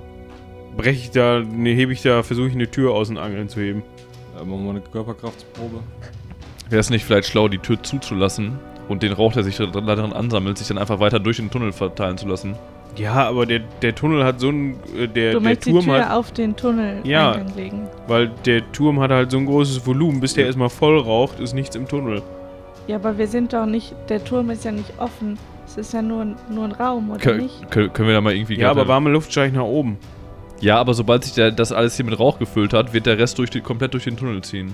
breche 0.76 1.00
ich 1.00 1.10
da, 1.10 1.40
ne, 1.40 1.74
hebe 1.74 1.92
ich 1.92 2.02
da, 2.02 2.22
versuche 2.22 2.48
ich 2.48 2.54
eine 2.54 2.70
Tür 2.70 2.92
aus 2.92 3.08
den 3.08 3.18
Angeln 3.18 3.48
zu 3.48 3.60
heben. 3.60 3.82
Äh, 4.36 4.44
machen 4.44 4.50
wir 4.50 4.56
mal 4.58 4.70
eine 4.70 4.80
Körperkraftsprobe. 4.80 5.80
Wäre 6.70 6.80
es 6.80 6.90
nicht 6.90 7.04
vielleicht 7.04 7.28
schlau, 7.28 7.48
die 7.48 7.58
Tür 7.58 7.82
zuzulassen 7.82 8.58
und 8.88 9.02
den 9.02 9.12
Rauch, 9.12 9.32
der 9.32 9.42
sich 9.42 9.56
da 9.56 9.66
darin 9.66 10.12
ansammelt, 10.12 10.58
sich 10.58 10.68
dann 10.68 10.78
einfach 10.78 11.00
weiter 11.00 11.18
durch 11.18 11.38
den 11.38 11.50
Tunnel 11.50 11.72
verteilen 11.72 12.18
zu 12.18 12.28
lassen? 12.28 12.56
Ja, 12.98 13.14
aber 13.28 13.46
der, 13.46 13.60
der 13.80 13.94
Tunnel 13.94 14.24
hat 14.24 14.40
so 14.40 14.48
ein, 14.48 14.72
äh, 14.96 15.06
der, 15.06 15.32
Du 15.32 15.38
der 15.38 15.40
möchtest 15.40 15.66
die 15.68 15.72
Turm 15.72 15.84
Tür 15.84 16.04
hat, 16.06 16.12
auf 16.12 16.32
den 16.32 16.56
Tunnel 16.56 17.00
Ja. 17.04 17.36
Legen. 17.56 17.86
weil 18.08 18.30
der 18.44 18.70
Turm 18.72 19.00
hat 19.00 19.10
halt 19.10 19.30
so 19.30 19.38
ein 19.38 19.46
großes 19.46 19.86
Volumen, 19.86 20.20
bis 20.20 20.34
der 20.34 20.46
erstmal 20.46 20.68
voll 20.70 20.98
raucht, 20.98 21.38
ist 21.40 21.54
nichts 21.54 21.76
im 21.76 21.86
Tunnel. 21.86 22.22
Ja, 22.88 22.96
aber 22.96 23.16
wir 23.18 23.26
sind 23.28 23.52
doch 23.52 23.66
nicht, 23.66 23.94
der 24.08 24.24
Turm 24.24 24.50
ist 24.50 24.64
ja 24.64 24.72
nicht 24.72 24.92
offen. 24.98 25.38
Es 25.66 25.76
ist 25.76 25.92
ja 25.92 26.00
nur, 26.02 26.22
ein- 26.22 26.36
nur 26.50 26.64
ein 26.64 26.72
Raum, 26.72 27.10
oder 27.10 27.20
Kö 27.20 27.36
nicht? 27.36 27.66
kö- 27.70 27.88
können 27.90 28.08
wir 28.08 28.14
da 28.14 28.20
mal 28.22 28.34
irgendwie... 28.34 28.58
Ja, 28.58 28.70
aber 28.70 28.88
warme 28.88 29.10
Luft 29.10 29.30
steigt 29.30 29.54
nach 29.54 29.62
oben. 29.64 29.98
Ja, 30.60 30.78
aber 30.78 30.94
sobald 30.94 31.22
sich 31.24 31.34
der, 31.34 31.50
das 31.52 31.70
alles 31.72 31.94
hier 31.96 32.04
mit 32.06 32.18
Rauch 32.18 32.38
gefüllt 32.38 32.72
hat, 32.72 32.92
wird 32.94 33.06
der 33.06 33.18
Rest 33.18 33.38
durch 33.38 33.50
die, 33.50 33.60
komplett 33.60 33.92
durch 33.94 34.04
den 34.04 34.16
Tunnel 34.16 34.42
ziehen. 34.42 34.72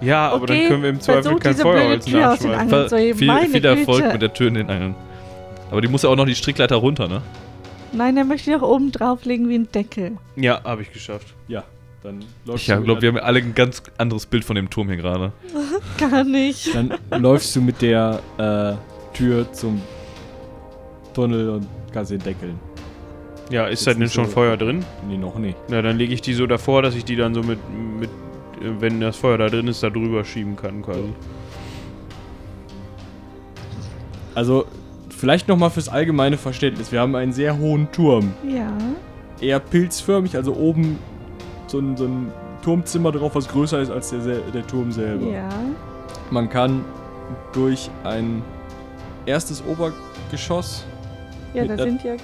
Ja, 0.00 0.30
aber 0.30 0.46
dann 0.46 0.56
können 0.68 0.82
wir 0.82 0.88
im 0.90 1.00
Zweifel 1.00 1.36
kein 1.38 1.54
Feuerholz 1.54 2.06
Tür 2.06 2.32
aus 2.32 2.38
den 2.38 2.50
nachschmeißen. 2.52 2.72
Angeln 2.74 2.88
zu 2.88 2.96
heben. 2.96 3.18
viel, 3.18 3.26
Meine 3.26 3.48
viel 3.48 3.64
Erfolg 3.66 3.98
Güte. 3.98 4.12
mit 4.14 4.22
der 4.22 4.32
Tür 4.32 4.48
in 4.48 4.54
den 4.54 4.70
Angeln. 4.70 4.94
Aber 5.70 5.80
die 5.80 5.88
muss 5.88 6.02
ja 6.02 6.08
auch 6.10 6.16
noch 6.16 6.26
die 6.26 6.34
Strickleiter 6.34 6.76
runter, 6.76 7.08
ne? 7.08 7.22
Nein, 7.92 8.16
er 8.16 8.24
möchte 8.24 8.52
doch 8.52 8.62
oben 8.62 8.92
drauflegen 8.92 9.48
wie 9.48 9.56
ein 9.56 9.68
Deckel. 9.72 10.16
Ja, 10.36 10.62
habe 10.64 10.82
ich 10.82 10.92
geschafft. 10.92 11.34
Ja, 11.48 11.64
dann 12.02 12.24
läufst 12.46 12.68
Ich 12.68 12.74
du 12.74 12.82
glaube, 12.82 13.02
wir 13.02 13.08
haben 13.10 13.18
alle 13.18 13.40
ein 13.40 13.54
ganz 13.54 13.82
anderes 13.98 14.26
Bild 14.26 14.44
von 14.44 14.56
dem 14.56 14.70
Turm 14.70 14.88
hier 14.88 14.96
gerade. 14.96 15.32
Gar 15.98 16.24
nicht. 16.24 16.74
Dann 16.74 16.94
läufst 17.20 17.54
du 17.56 17.60
mit 17.60 17.82
der 17.82 18.20
äh, 18.38 19.16
Tür 19.16 19.52
zum 19.52 19.80
Tunnel 21.14 21.50
und 21.50 21.66
kannst 21.92 22.12
den 22.12 22.20
deckeln. 22.20 22.58
Ja, 23.50 23.66
ist 23.66 23.84
da 23.86 23.94
denn 23.94 24.08
schon 24.08 24.26
so- 24.26 24.30
Feuer 24.30 24.56
drin? 24.56 24.84
Nee, 25.08 25.16
noch 25.18 25.36
nicht. 25.36 25.56
Na, 25.68 25.82
dann 25.82 25.98
lege 25.98 26.14
ich 26.14 26.22
die 26.22 26.34
so 26.34 26.46
davor, 26.46 26.82
dass 26.82 26.94
ich 26.94 27.04
die 27.04 27.16
dann 27.16 27.34
so 27.34 27.42
mit, 27.42 27.58
mit 27.98 28.08
äh, 28.62 28.80
wenn 28.80 29.00
das 29.00 29.16
Feuer 29.16 29.38
da 29.38 29.48
drin 29.48 29.66
ist, 29.66 29.82
da 29.82 29.90
drüber 29.90 30.24
schieben 30.24 30.54
kann 30.54 30.82
quasi. 30.82 31.12
Also, 34.36 34.66
vielleicht 35.20 35.48
nochmal 35.48 35.70
fürs 35.70 35.88
allgemeine 35.88 36.36
Verständnis. 36.38 36.90
Wir 36.90 37.00
haben 37.00 37.14
einen 37.14 37.32
sehr 37.32 37.58
hohen 37.58 37.90
Turm. 37.92 38.32
Ja. 38.46 38.72
Eher 39.40 39.60
pilzförmig, 39.60 40.34
also 40.36 40.54
oben 40.56 40.98
so 41.66 41.78
ein, 41.78 41.96
so 41.96 42.04
ein 42.06 42.32
Turmzimmer 42.62 43.12
drauf, 43.12 43.34
was 43.34 43.46
größer 43.48 43.80
ist 43.80 43.90
als 43.90 44.10
der, 44.10 44.18
der 44.52 44.66
Turm 44.66 44.90
selber. 44.92 45.26
Ja. 45.26 45.48
Man 46.30 46.48
kann 46.48 46.84
durch 47.52 47.90
ein 48.04 48.42
erstes 49.26 49.62
Obergeschoss, 49.66 50.84
Ja, 51.54 51.64
da 51.64 51.76
sind 51.76 52.02
ja 52.02 52.14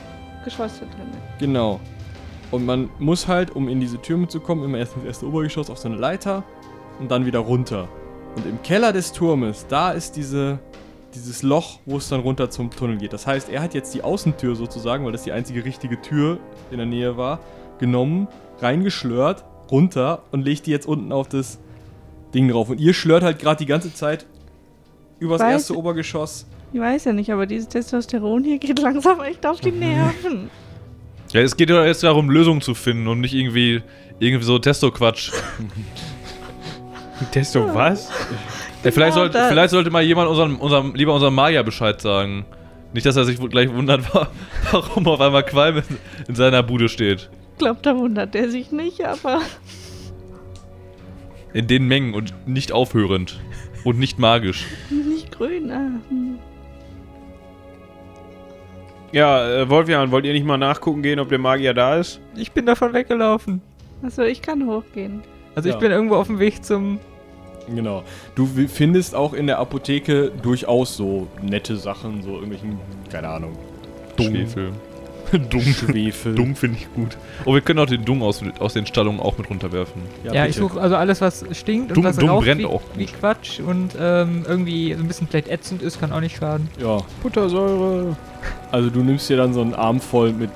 Geschosse 0.45 0.81
drin. 0.81 1.09
genau. 1.39 1.81
Und 2.53 2.65
man 2.65 2.89
muss 3.01 3.27
halt, 3.27 3.55
um 3.57 3.69
in 3.69 3.81
diese 3.81 4.01
Türme 4.01 4.29
zu 4.29 4.39
kommen, 4.41 4.65
immer 4.65 4.79
erst 4.79 4.95
ins 4.97 5.05
erste 5.05 5.27
Obergeschoss 5.27 5.69
auf 5.69 5.79
so 5.79 5.89
eine 5.89 5.97
Leiter 5.97 6.45
und 7.01 7.11
dann 7.11 7.27
wieder 7.27 7.41
runter. 7.41 7.89
Und 8.37 8.47
im 8.47 8.63
Keller 8.63 8.93
des 8.93 9.13
Turmes, 9.13 9.67
da 9.69 9.91
ist 9.91 10.15
diese, 10.17 10.61
dieses 11.17 11.43
Loch, 11.43 11.81
wo 11.87 11.97
es 11.97 12.09
dann 12.09 12.21
runter 12.21 12.51
zum 12.51 12.71
Tunnel 12.71 12.99
geht. 12.99 13.13
Das 13.13 13.27
heißt, 13.27 13.49
er 13.49 13.63
hat 13.63 13.75
jetzt 13.75 13.95
die 13.95 14.03
Außentür 14.03 14.55
sozusagen, 14.55 15.05
weil 15.05 15.13
das 15.13 15.25
die 15.25 15.33
einzige 15.33 15.65
richtige 15.65 16.01
Tür 16.01 16.39
in 16.71 16.77
der 16.77 16.87
Nähe 16.87 17.17
war, 17.17 17.41
genommen, 17.79 18.29
reingeschlört, 18.61 19.45
runter 19.71 20.23
und 20.31 20.43
legt 20.45 20.67
die 20.67 20.71
jetzt 20.71 20.87
unten 20.87 21.11
auf 21.13 21.29
das 21.29 21.59
Ding 22.35 22.49
drauf. 22.49 22.69
Und 22.71 22.81
ihr 22.81 22.95
schlört 22.95 23.23
halt 23.23 23.39
gerade 23.39 23.59
die 23.59 23.67
ganze 23.67 23.93
Zeit 23.93 24.27
übers 25.19 25.41
Weiß- 25.41 25.51
erste 25.51 25.77
Obergeschoss. 25.77 26.47
Ich 26.73 26.81
weiß 26.81 27.05
ja 27.07 27.13
nicht, 27.13 27.31
aber 27.33 27.47
dieses 27.47 27.69
Testosteron 27.69 28.45
hier 28.45 28.59
geht 28.59 28.79
langsam 28.83 29.21
echt 29.21 29.45
auf 29.47 29.61
die 29.61 29.73
Nerven. 29.73 30.51
Ja, 31.33 31.41
es 31.41 31.57
geht 31.57 31.71
ja 31.71 31.85
jetzt 31.85 32.03
darum, 32.03 32.31
Lösungen 32.31 32.61
zu 32.61 32.75
finden 32.75 33.09
und 33.09 33.21
nicht 33.21 33.35
irgendwie, 33.35 33.83
irgendwie 34.21 34.45
so 34.45 34.59
Testo-Quatsch. 34.59 35.33
Testo, 37.33 37.75
was? 37.75 38.11
Ja, 38.85 38.91
vielleicht, 38.91 39.15
Genau 39.15 39.31
sollte, 39.33 39.45
vielleicht 39.49 39.71
sollte 39.71 39.91
mal 39.91 40.03
jemand 40.03 40.29
unserem, 40.29 40.59
unserem, 40.61 40.95
lieber 40.95 41.15
unserem 41.15 41.35
Magier 41.35 41.63
Bescheid 41.63 42.01
sagen. 42.01 42.45
Nicht, 42.93 43.05
dass 43.07 43.17
er 43.17 43.25
sich 43.25 43.39
gleich 43.51 43.73
wundert, 43.73 44.15
wa- 44.15 44.29
warum 44.71 45.07
auf 45.09 45.21
einmal 45.21 45.43
Qualm 45.45 45.79
in, 45.79 45.85
in 46.29 46.35
seiner 46.35 46.63
Bude 46.63 46.89
steht. 46.89 47.29
Ich 47.53 47.59
glaube, 47.59 47.81
da 47.83 47.97
wundert 47.97 48.35
er 48.35 48.51
sich 48.51 48.71
nicht, 48.71 49.05
aber 49.05 49.41
In 51.53 51.67
den 51.67 51.87
Mengen 51.89 52.15
und 52.15 52.35
nicht 52.47 52.71
aufhörend. 52.73 53.41
Und 53.85 53.99
nicht 53.99 54.19
magisch. 54.19 54.67
nicht 54.91 55.31
grün. 55.33 55.71
Ah, 55.71 55.91
hm. 56.09 56.39
Ja, 59.13 59.61
äh, 59.63 59.71
Wolfjan, 59.71 60.11
wollt 60.11 60.27
ihr 60.27 60.33
nicht 60.33 60.45
mal 60.45 60.59
nachgucken 60.59 61.03
gehen, 61.03 61.19
ob 61.21 61.29
der 61.29 61.39
Magier 61.39 61.73
da 61.73 61.97
ist? 61.97 62.21
Ich 62.35 62.53
bin 62.53 62.67
davon 62.67 62.93
weggelaufen. 62.93 63.63
Achso, 64.03 64.23
ich 64.23 64.43
kann 64.43 64.67
hochgehen. 64.67 65.23
Also 65.57 65.69
Ja. 65.71 65.75
ich 65.75 65.81
bin 65.81 65.91
irgendwo 65.91 66.15
auf 66.15 66.29
dem 66.29 66.39
Weg 66.39 66.65
zum... 66.65 67.01
Genau. 67.69 68.05
Du 68.37 68.47
findest 68.69 69.17
auch 69.17 69.33
in 69.33 69.49
der 69.49 69.59
Apotheke 69.59 70.31
durchaus 70.41 70.97
so 70.97 71.27
nette 71.43 71.77
Sachen, 71.77 72.23
so 72.23 72.35
irgendwelchen, 72.35 72.79
keine 73.11 73.29
Ahnung, 73.29 73.59
Schwefel. 74.21 74.71
Dung. 75.51 75.63
Schwefel. 75.63 76.37
Dung 76.37 76.55
finde 76.55 76.79
ich 76.79 76.95
gut. 76.95 77.19
Oh, 77.45 77.53
wir 77.55 77.61
können 77.61 77.81
auch 77.81 77.87
den 77.87 78.05
Dung 78.05 78.23
aus, 78.23 78.41
aus 78.61 78.75
den 78.75 78.87
Stallungen 78.87 79.19
auch 79.19 79.37
mit 79.37 79.51
runterwerfen. 79.51 80.01
Ja, 80.23 80.47
ich 80.47 80.55
bitte. 80.55 80.69
suche 80.69 80.81
also 80.81 80.95
alles, 80.95 81.21
was 81.21 81.45
stinkt 81.51 81.89
und 81.91 81.97
Dumm- 81.97 82.05
was 82.05 82.17
dumm 82.19 82.29
raucht 82.29 82.45
brennt 82.45 82.61
wie, 82.61 82.67
auch 82.67 82.83
gut. 82.83 82.99
wie 82.99 83.07
Quatsch 83.07 83.59
und 83.59 83.97
ähm, 84.01 84.45
irgendwie 84.47 84.95
so 84.95 85.01
ein 85.01 85.09
bisschen 85.09 85.27
vielleicht 85.27 85.49
ätzend 85.49 85.83
ist, 85.83 85.99
kann 85.99 86.13
auch 86.13 86.21
nicht 86.21 86.37
schaden. 86.37 86.69
Ja. 86.81 86.99
Buttersäure. 87.25 88.17
Also 88.71 88.91
du 88.91 89.01
nimmst 89.03 89.29
dir 89.29 89.37
dann 89.39 89.53
so 89.53 89.61
einen 89.63 89.75
Arm 89.75 89.99
voll 89.99 90.33
mit 90.33 90.51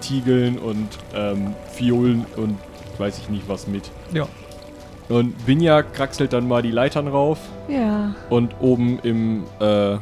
Tiegeln 0.00 0.56
und 0.58 0.88
ähm, 1.14 1.52
Fiolen 1.74 2.24
und 2.36 2.56
weiß 2.96 3.18
ich 3.18 3.28
nicht 3.28 3.46
was 3.46 3.66
mit. 3.68 3.90
Ja. 4.14 4.26
Und 5.08 5.44
Binja 5.44 5.82
kraxelt 5.82 6.32
dann 6.32 6.48
mal 6.48 6.62
die 6.62 6.70
Leitern 6.70 7.08
rauf 7.08 7.38
Ja. 7.68 8.14
und 8.30 8.54
oben 8.60 8.98
im 9.00 9.44
äh, 9.60 9.96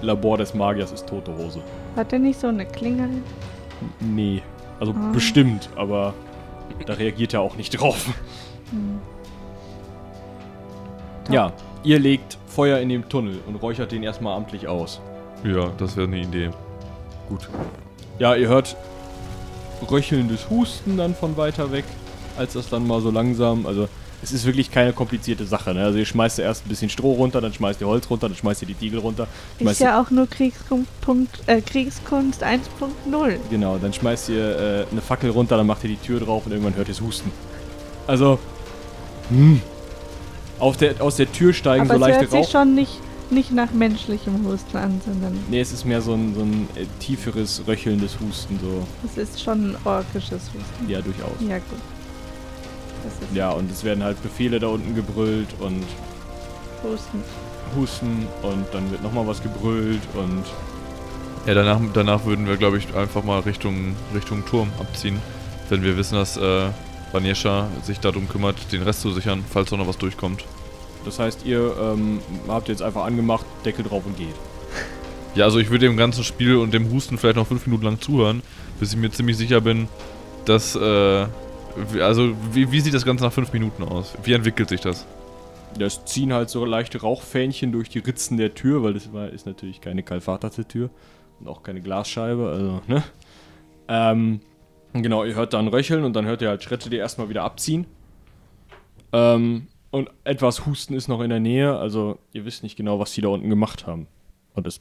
Labor 0.00 0.38
des 0.38 0.54
Magiers 0.54 0.90
ist 0.92 1.06
tote 1.06 1.36
Hose. 1.36 1.60
Hat 1.96 2.12
der 2.12 2.18
nicht 2.18 2.40
so 2.40 2.46
eine 2.46 2.64
Klingel? 2.64 3.10
Nee. 4.00 4.42
Also 4.80 4.92
Ah. 4.92 5.10
bestimmt, 5.12 5.68
aber 5.76 6.14
da 6.86 6.94
reagiert 6.94 7.34
er 7.34 7.40
auch 7.42 7.56
nicht 7.56 7.78
drauf. 7.80 8.06
Hm. 8.70 9.00
Ja, 11.30 11.52
ihr 11.84 11.98
legt 11.98 12.38
Feuer 12.46 12.78
in 12.78 12.88
den 12.88 13.08
Tunnel 13.08 13.38
und 13.46 13.56
räuchert 13.56 13.92
den 13.92 14.02
erstmal 14.02 14.36
amtlich 14.36 14.66
aus. 14.66 15.00
Ja, 15.44 15.70
das 15.78 15.96
wäre 15.96 16.06
eine 16.06 16.18
Idee. 16.20 16.50
Gut. 17.28 17.48
Ja, 18.18 18.34
ihr 18.34 18.48
hört 18.48 18.76
röchelndes 19.90 20.48
Husten 20.50 20.96
dann 20.96 21.14
von 21.14 21.36
weiter 21.36 21.70
weg, 21.72 21.84
als 22.38 22.54
das 22.54 22.68
dann 22.70 22.86
mal 22.86 23.00
so 23.00 23.10
langsam, 23.10 23.66
also 23.66 23.88
es 24.22 24.32
ist 24.32 24.44
wirklich 24.46 24.70
keine 24.70 24.92
komplizierte 24.92 25.44
Sache, 25.44 25.74
ne? 25.74 25.84
Also 25.84 25.98
ihr 25.98 26.06
schmeißt 26.06 26.38
erst 26.38 26.64
ein 26.64 26.68
bisschen 26.68 26.88
Stroh 26.88 27.14
runter, 27.14 27.40
dann 27.40 27.52
schmeißt 27.52 27.80
ihr 27.80 27.86
Holz 27.86 28.08
runter, 28.08 28.28
dann 28.28 28.36
schmeißt 28.36 28.62
ihr 28.62 28.68
die 28.68 28.74
Tiegel 28.74 29.00
runter. 29.00 29.26
Ist 29.58 29.80
ja 29.80 30.00
auch 30.00 30.10
nur 30.10 30.28
Kriegskunst, 30.28 30.92
äh, 31.46 31.60
Kriegskunst 31.60 32.44
1.0. 32.44 33.30
ihr, 33.30 33.38
genau, 33.50 33.78
dann 33.78 33.92
schmeißt 33.92 34.28
ihr 34.28 34.58
äh, 34.58 34.86
eine 34.90 35.00
Fackel 35.00 35.30
runter, 35.30 35.56
dann 35.56 35.66
macht 35.66 35.82
ihr 35.84 35.90
die 35.90 35.96
Tür 35.96 36.20
drauf 36.20 36.46
und 36.46 36.52
irgendwann 36.52 36.76
hört 36.76 36.88
ihr 36.88 36.92
es 36.92 37.00
husten. 37.00 37.32
Also, 38.06 38.38
hm. 39.28 39.60
Auf 40.58 40.76
der, 40.76 41.02
aus 41.02 41.16
der 41.16 41.30
Tür 41.32 41.52
steigen 41.52 41.82
Aber 41.82 41.98
so 41.98 42.04
es 42.04 42.08
leichte 42.08 42.20
hört 42.20 42.30
sich 42.30 42.40
Rauch... 42.40 42.60
schon 42.60 42.74
nicht, 42.76 43.00
nicht 43.30 43.50
nach 43.50 43.72
menschlichem 43.72 44.46
Husten 44.46 44.76
an, 44.76 45.00
sondern 45.04 45.36
Nee, 45.50 45.60
es 45.60 45.72
ist 45.72 45.84
mehr 45.84 46.00
so 46.00 46.14
ein, 46.14 46.34
so 46.34 46.42
ein 46.42 46.68
äh, 46.76 46.86
tieferes, 47.00 47.62
röchelndes 47.66 48.20
Husten, 48.20 48.60
so. 48.62 48.86
es 49.04 49.16
ist 49.16 49.42
schon 49.42 49.70
ein 49.70 49.76
orkisches 49.84 50.42
Husten. 50.54 50.88
Ja, 50.88 51.00
durchaus. 51.00 51.32
Ja, 51.40 51.56
gut. 51.56 51.80
Das 53.04 53.12
ist 53.28 53.34
Ja, 53.34 53.50
und 53.50 53.70
es 53.70 53.84
werden 53.84 54.02
halt 54.02 54.22
Befehle 54.22 54.60
da 54.60 54.68
unten 54.68 54.94
gebrüllt 54.94 55.48
und 55.60 55.84
Husten. 56.82 57.22
Husten 57.76 58.26
und 58.42 58.66
dann 58.72 58.90
wird 58.90 59.02
nochmal 59.02 59.26
was 59.26 59.42
gebrüllt 59.42 60.02
und 60.14 60.44
Ja, 61.46 61.54
danach, 61.54 61.80
danach 61.92 62.24
würden 62.24 62.46
wir, 62.46 62.56
glaube 62.56 62.78
ich, 62.78 62.94
einfach 62.94 63.24
mal 63.24 63.40
Richtung, 63.40 63.96
Richtung 64.14 64.44
Turm 64.44 64.70
abziehen. 64.78 65.20
Wenn 65.68 65.82
wir 65.82 65.96
wissen, 65.96 66.16
dass 66.16 66.36
äh, 66.36 66.68
Vanesha 67.12 67.68
sich 67.82 67.98
darum 68.00 68.28
kümmert, 68.28 68.56
den 68.72 68.82
Rest 68.82 69.00
zu 69.00 69.10
sichern, 69.12 69.44
falls 69.48 69.70
noch 69.70 69.86
was 69.86 69.98
durchkommt. 69.98 70.44
das 71.04 71.18
heißt, 71.18 71.44
ihr 71.46 71.74
ähm, 71.80 72.20
habt 72.48 72.68
jetzt 72.68 72.82
einfach 72.82 73.04
angemacht, 73.04 73.46
Deckel 73.64 73.84
drauf 73.84 74.04
und 74.06 74.16
geht. 74.16 74.34
Ja, 75.34 75.46
also 75.46 75.58
ich 75.60 75.70
würde 75.70 75.86
dem 75.86 75.96
ganzen 75.96 76.24
Spiel 76.24 76.56
und 76.56 76.74
dem 76.74 76.90
Husten 76.92 77.16
vielleicht 77.16 77.36
noch 77.36 77.46
fünf 77.46 77.64
Minuten 77.66 77.84
lang 77.86 77.98
zuhören, 78.02 78.42
bis 78.78 78.92
ich 78.92 78.98
mir 78.98 79.10
ziemlich 79.10 79.38
sicher 79.38 79.62
bin, 79.62 79.88
dass, 80.44 80.76
äh, 80.76 81.26
also 82.00 82.34
wie, 82.52 82.70
wie 82.70 82.80
sieht 82.80 82.94
das 82.94 83.04
Ganze 83.04 83.24
nach 83.24 83.32
fünf 83.32 83.52
Minuten 83.52 83.82
aus? 83.82 84.14
Wie 84.24 84.32
entwickelt 84.32 84.68
sich 84.68 84.80
das? 84.80 85.06
Das 85.78 86.04
ziehen 86.04 86.32
halt 86.32 86.50
so 86.50 86.64
leichte 86.64 87.00
Rauchfähnchen 87.00 87.72
durch 87.72 87.88
die 87.88 88.00
Ritzen 88.00 88.36
der 88.36 88.54
Tür, 88.54 88.82
weil 88.82 88.92
das 88.94 89.08
ist 89.32 89.46
natürlich 89.46 89.80
keine 89.80 90.02
Kalfaterte-Tür 90.02 90.90
und 91.40 91.48
auch 91.48 91.62
keine 91.62 91.80
Glasscheibe, 91.80 92.48
also, 92.48 92.82
ne? 92.86 93.02
Ähm, 93.88 94.40
genau, 94.92 95.24
ihr 95.24 95.34
hört 95.34 95.54
dann 95.54 95.68
Röcheln 95.68 96.04
und 96.04 96.14
dann 96.14 96.26
hört 96.26 96.42
ihr 96.42 96.48
halt 96.48 96.62
Schritte, 96.62 96.90
die 96.90 96.96
erstmal 96.96 97.28
wieder 97.30 97.42
abziehen. 97.42 97.86
Ähm, 99.12 99.68
und 99.90 100.10
etwas 100.24 100.66
Husten 100.66 100.94
ist 100.94 101.08
noch 101.08 101.20
in 101.20 101.30
der 101.30 101.40
Nähe, 101.40 101.76
also 101.76 102.18
ihr 102.32 102.44
wisst 102.44 102.62
nicht 102.62 102.76
genau, 102.76 102.98
was 102.98 103.12
die 103.12 103.20
da 103.22 103.28
unten 103.28 103.48
gemacht 103.50 103.86
haben. 103.86 104.06
Und 104.54 104.66
es 104.66 104.80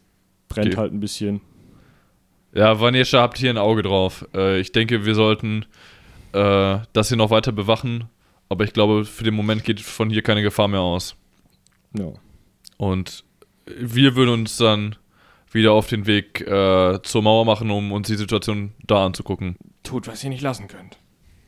brennt 0.50 0.67
Okay. 0.74 0.77
halt 0.77 0.93
ein 0.93 1.00
bisschen. 1.00 1.41
Ja, 2.53 2.79
Vanesha 2.79 3.21
habt 3.21 3.38
hier 3.38 3.50
ein 3.50 3.57
Auge 3.57 3.81
drauf. 3.81 4.27
Äh, 4.33 4.60
ich 4.60 4.74
denke, 4.74 5.05
wir 5.05 5.15
sollten 5.15 5.65
äh, 6.34 6.80
das 6.94 7.10
hier 7.10 7.18
noch 7.18 7.30
weiter 7.30 7.52
bewachen, 7.52 8.06
aber 8.50 8.64
ich 8.64 8.74
glaube, 8.74 9.06
für 9.06 9.24
den 9.24 9.34
Moment 9.34 9.64
geht 9.64 9.80
von 9.80 10.10
hier 10.10 10.22
keine 10.22 10.42
Gefahr 10.42 10.68
mehr 10.68 10.82
aus. 10.82 11.16
Ja. 11.98 12.12
Und 12.78 13.24
wir 13.66 14.16
würden 14.16 14.30
uns 14.30 14.58
dann 14.58 14.96
wieder 15.52 15.74
auf 15.74 15.88
den 15.88 16.08
Weg 16.08 16.42
äh, 16.42 17.02
zur 17.04 17.22
Mauer 17.22 17.46
machen, 17.46 17.72
um 17.72 17.92
uns 17.92 18.08
die 18.08 18.16
Situation 18.16 18.72
da 18.86 19.06
anzugucken. 19.06 19.56
Tut, 19.84 20.08
was 20.08 20.24
ihr 20.24 20.30
nicht 20.30 20.42
lassen 20.42 20.68
könnt. 20.68 20.98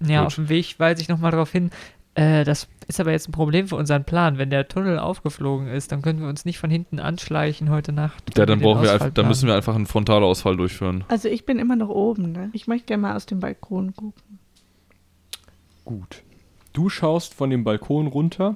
Ja, 0.06 0.20
Gut. 0.20 0.28
auf 0.28 0.36
dem 0.36 0.50
Weg 0.50 0.80
weise 0.80 1.02
ich 1.02 1.10
nochmal 1.10 1.32
darauf 1.32 1.52
hin. 1.52 1.72
Äh, 2.16 2.44
das 2.44 2.68
ist 2.88 3.00
aber 3.00 3.12
jetzt 3.12 3.28
ein 3.28 3.32
Problem 3.32 3.68
für 3.68 3.76
unseren 3.76 4.04
Plan. 4.04 4.38
Wenn 4.38 4.50
der 4.50 4.68
Tunnel 4.68 5.00
aufgeflogen 5.00 5.68
ist, 5.68 5.92
dann 5.92 6.02
können 6.02 6.22
wir 6.22 6.28
uns 6.28 6.46
nicht 6.46 6.60
von 6.60 6.70
hinten 6.70 7.00
anschleichen 7.00 7.70
heute 7.70 7.92
Nacht. 7.92 8.38
Ja, 8.38 8.46
dann 8.46 8.60
brauchen 8.60 8.84
wir 8.84 8.94
einfach, 8.94 9.10
dann 9.10 9.28
müssen 9.28 9.48
wir 9.48 9.56
einfach 9.56 9.76
einen 9.76 9.88
Frontalausfall 9.88 10.58
durchführen. 10.58 11.06
Also 11.08 11.28
ich 11.30 11.46
bin 11.46 11.58
immer 11.58 11.76
noch 11.76 11.90
oben, 11.90 12.32
ne? 12.32 12.50
Ich 12.54 12.68
möchte 12.68 12.88
gerne 12.88 13.02
mal 13.02 13.16
aus 13.16 13.26
dem 13.26 13.40
Balkon 13.40 13.96
gucken. 13.96 14.40
Gut. 15.86 16.24
Du 16.72 16.90
schaust 16.90 17.34
von 17.34 17.50
dem 17.50 17.64
Balkon 17.64 18.08
runter 18.08 18.56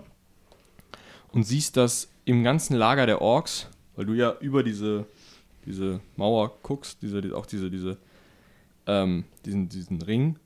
und 1.32 1.44
siehst, 1.44 1.78
dass 1.78 2.10
im 2.26 2.44
ganzen 2.44 2.76
Lager 2.76 3.06
der 3.06 3.22
Orks, 3.22 3.70
weil 3.96 4.06
du 4.06 4.14
ja 4.14 4.36
über 4.40 4.64
diese, 4.64 5.06
diese 5.66 6.00
Mauer 6.16 6.58
guckst, 6.64 7.02
diese, 7.02 7.22
die- 7.22 7.34
auch 7.34 7.46
diese, 7.46 7.70
diese, 7.70 7.98
ähm, 8.88 9.26
diesen, 9.46 9.70
diesen 9.70 10.02
Ring, 10.02 10.38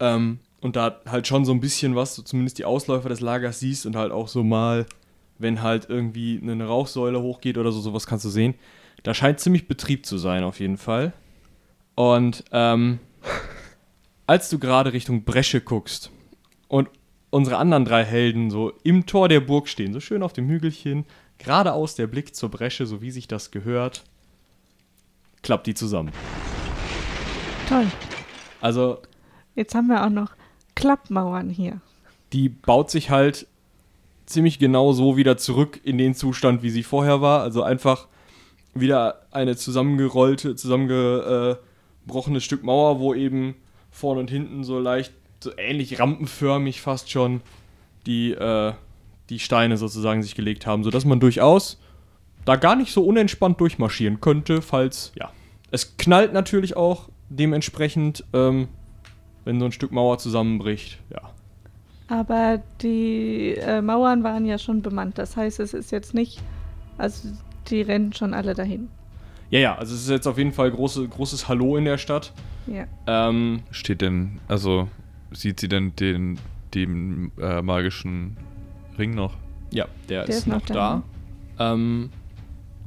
ähm, 0.00 0.40
und 0.60 0.74
da 0.76 1.00
halt 1.06 1.26
schon 1.26 1.44
so 1.44 1.52
ein 1.52 1.60
bisschen 1.60 1.94
was, 1.94 2.16
so 2.16 2.22
zumindest 2.22 2.58
die 2.58 2.64
Ausläufer 2.64 3.08
des 3.08 3.20
Lagers 3.20 3.60
siehst 3.60 3.86
und 3.86 3.94
halt 3.94 4.10
auch 4.10 4.26
so 4.28 4.42
mal, 4.42 4.86
wenn 5.38 5.62
halt 5.62 5.88
irgendwie 5.88 6.40
eine 6.42 6.66
Rauchsäule 6.66 7.20
hochgeht 7.22 7.56
oder 7.58 7.70
so, 7.72 7.80
sowas 7.80 8.06
kannst 8.06 8.24
du 8.24 8.30
sehen. 8.30 8.54
Da 9.04 9.14
scheint 9.14 9.38
ziemlich 9.38 9.68
Betrieb 9.68 10.04
zu 10.06 10.18
sein, 10.18 10.42
auf 10.42 10.58
jeden 10.58 10.78
Fall. 10.78 11.12
Und 11.94 12.44
ähm, 12.52 12.98
als 14.26 14.48
du 14.50 14.58
gerade 14.58 14.92
Richtung 14.92 15.24
Bresche 15.24 15.60
guckst 15.60 16.10
und 16.68 16.88
unsere 17.30 17.58
anderen 17.58 17.84
drei 17.84 18.04
Helden 18.04 18.50
so 18.50 18.72
im 18.82 19.06
Tor 19.06 19.28
der 19.28 19.40
Burg 19.40 19.68
stehen, 19.68 19.92
so 19.92 20.00
schön 20.00 20.22
auf 20.22 20.32
dem 20.32 20.48
Hügelchen, 20.48 21.04
geradeaus 21.38 21.94
der 21.94 22.06
Blick 22.06 22.34
zur 22.34 22.50
Bresche, 22.50 22.86
so 22.86 23.02
wie 23.02 23.10
sich 23.10 23.28
das 23.28 23.50
gehört, 23.50 24.04
klappt 25.42 25.66
die 25.66 25.74
zusammen. 25.74 26.12
Toll. 27.68 27.86
Also 28.60 28.98
Jetzt 29.54 29.74
haben 29.74 29.88
wir 29.88 30.04
auch 30.04 30.10
noch 30.10 30.32
Klappmauern 30.74 31.50
hier. 31.50 31.80
die 32.32 32.48
baut 32.48 32.90
sich 32.90 33.10
halt 33.10 33.46
ziemlich 34.26 34.58
genau 34.58 34.92
so 34.92 35.16
wieder 35.16 35.36
zurück 35.36 35.80
in 35.84 35.98
den 35.98 36.14
Zustand, 36.14 36.62
wie 36.62 36.70
sie 36.70 36.82
vorher 36.82 37.20
war. 37.20 37.42
Also 37.42 37.62
einfach 37.62 38.08
wieder 38.74 39.22
eine 39.30 39.56
zusammengerollte, 39.56 40.56
zusammengebrochene 40.56 42.40
Stück 42.40 42.64
Mauer, 42.64 42.98
wo 42.98 43.14
eben 43.14 43.54
vorne 43.90 44.20
und 44.20 44.30
hinten 44.30 44.64
so 44.64 44.78
leicht, 44.78 45.12
so 45.40 45.50
ähnlich 45.56 45.98
rampenförmig 45.98 46.80
fast 46.80 47.10
schon 47.10 47.42
die, 48.06 48.32
äh, 48.32 48.72
die 49.28 49.38
Steine 49.38 49.76
sozusagen 49.76 50.22
sich 50.22 50.34
gelegt 50.34 50.66
haben, 50.66 50.84
sodass 50.84 51.04
man 51.04 51.20
durchaus 51.20 51.80
da 52.44 52.56
gar 52.56 52.76
nicht 52.76 52.92
so 52.92 53.04
unentspannt 53.04 53.60
durchmarschieren 53.60 54.20
könnte, 54.20 54.62
falls, 54.62 55.12
ja. 55.16 55.30
Es 55.72 55.96
knallt 55.96 56.32
natürlich 56.32 56.76
auch 56.76 57.08
dementsprechend, 57.28 58.24
ähm, 58.32 58.68
wenn 59.44 59.58
so 59.58 59.66
ein 59.66 59.72
Stück 59.72 59.90
Mauer 59.90 60.18
zusammenbricht, 60.18 60.98
ja. 61.10 61.20
Aber 62.08 62.62
die 62.82 63.56
äh, 63.56 63.82
Mauern 63.82 64.22
waren 64.22 64.46
ja 64.46 64.58
schon 64.58 64.80
bemannt. 64.80 65.18
Das 65.18 65.36
heißt, 65.36 65.58
es 65.58 65.74
ist 65.74 65.90
jetzt 65.90 66.14
nicht. 66.14 66.40
Also, 66.98 67.30
die 67.68 67.82
rennen 67.82 68.12
schon 68.12 68.32
alle 68.32 68.54
dahin. 68.54 68.88
Ja, 69.50 69.58
ja, 69.58 69.74
also 69.76 69.94
es 69.94 70.02
ist 70.02 70.10
jetzt 70.10 70.26
auf 70.26 70.38
jeden 70.38 70.52
Fall 70.52 70.70
große, 70.70 71.06
großes 71.08 71.48
Hallo 71.48 71.76
in 71.76 71.84
der 71.84 71.98
Stadt. 71.98 72.32
Ja. 72.66 72.86
Ähm, 73.06 73.62
Steht 73.70 74.00
denn, 74.02 74.40
also 74.48 74.88
sieht 75.40 75.60
sie 75.60 75.68
denn 75.68 75.94
den, 75.96 76.38
den 76.74 77.32
äh, 77.40 77.62
magischen 77.62 78.36
Ring 78.98 79.14
noch? 79.14 79.34
ja, 79.70 79.86
der, 80.08 80.24
Der 80.24 80.28
ist, 80.28 80.38
ist 80.38 80.46
noch 80.46 80.60
noch 80.60 80.66
da. 80.66 81.02
da. 81.56 81.72
Ähm, 81.72 82.10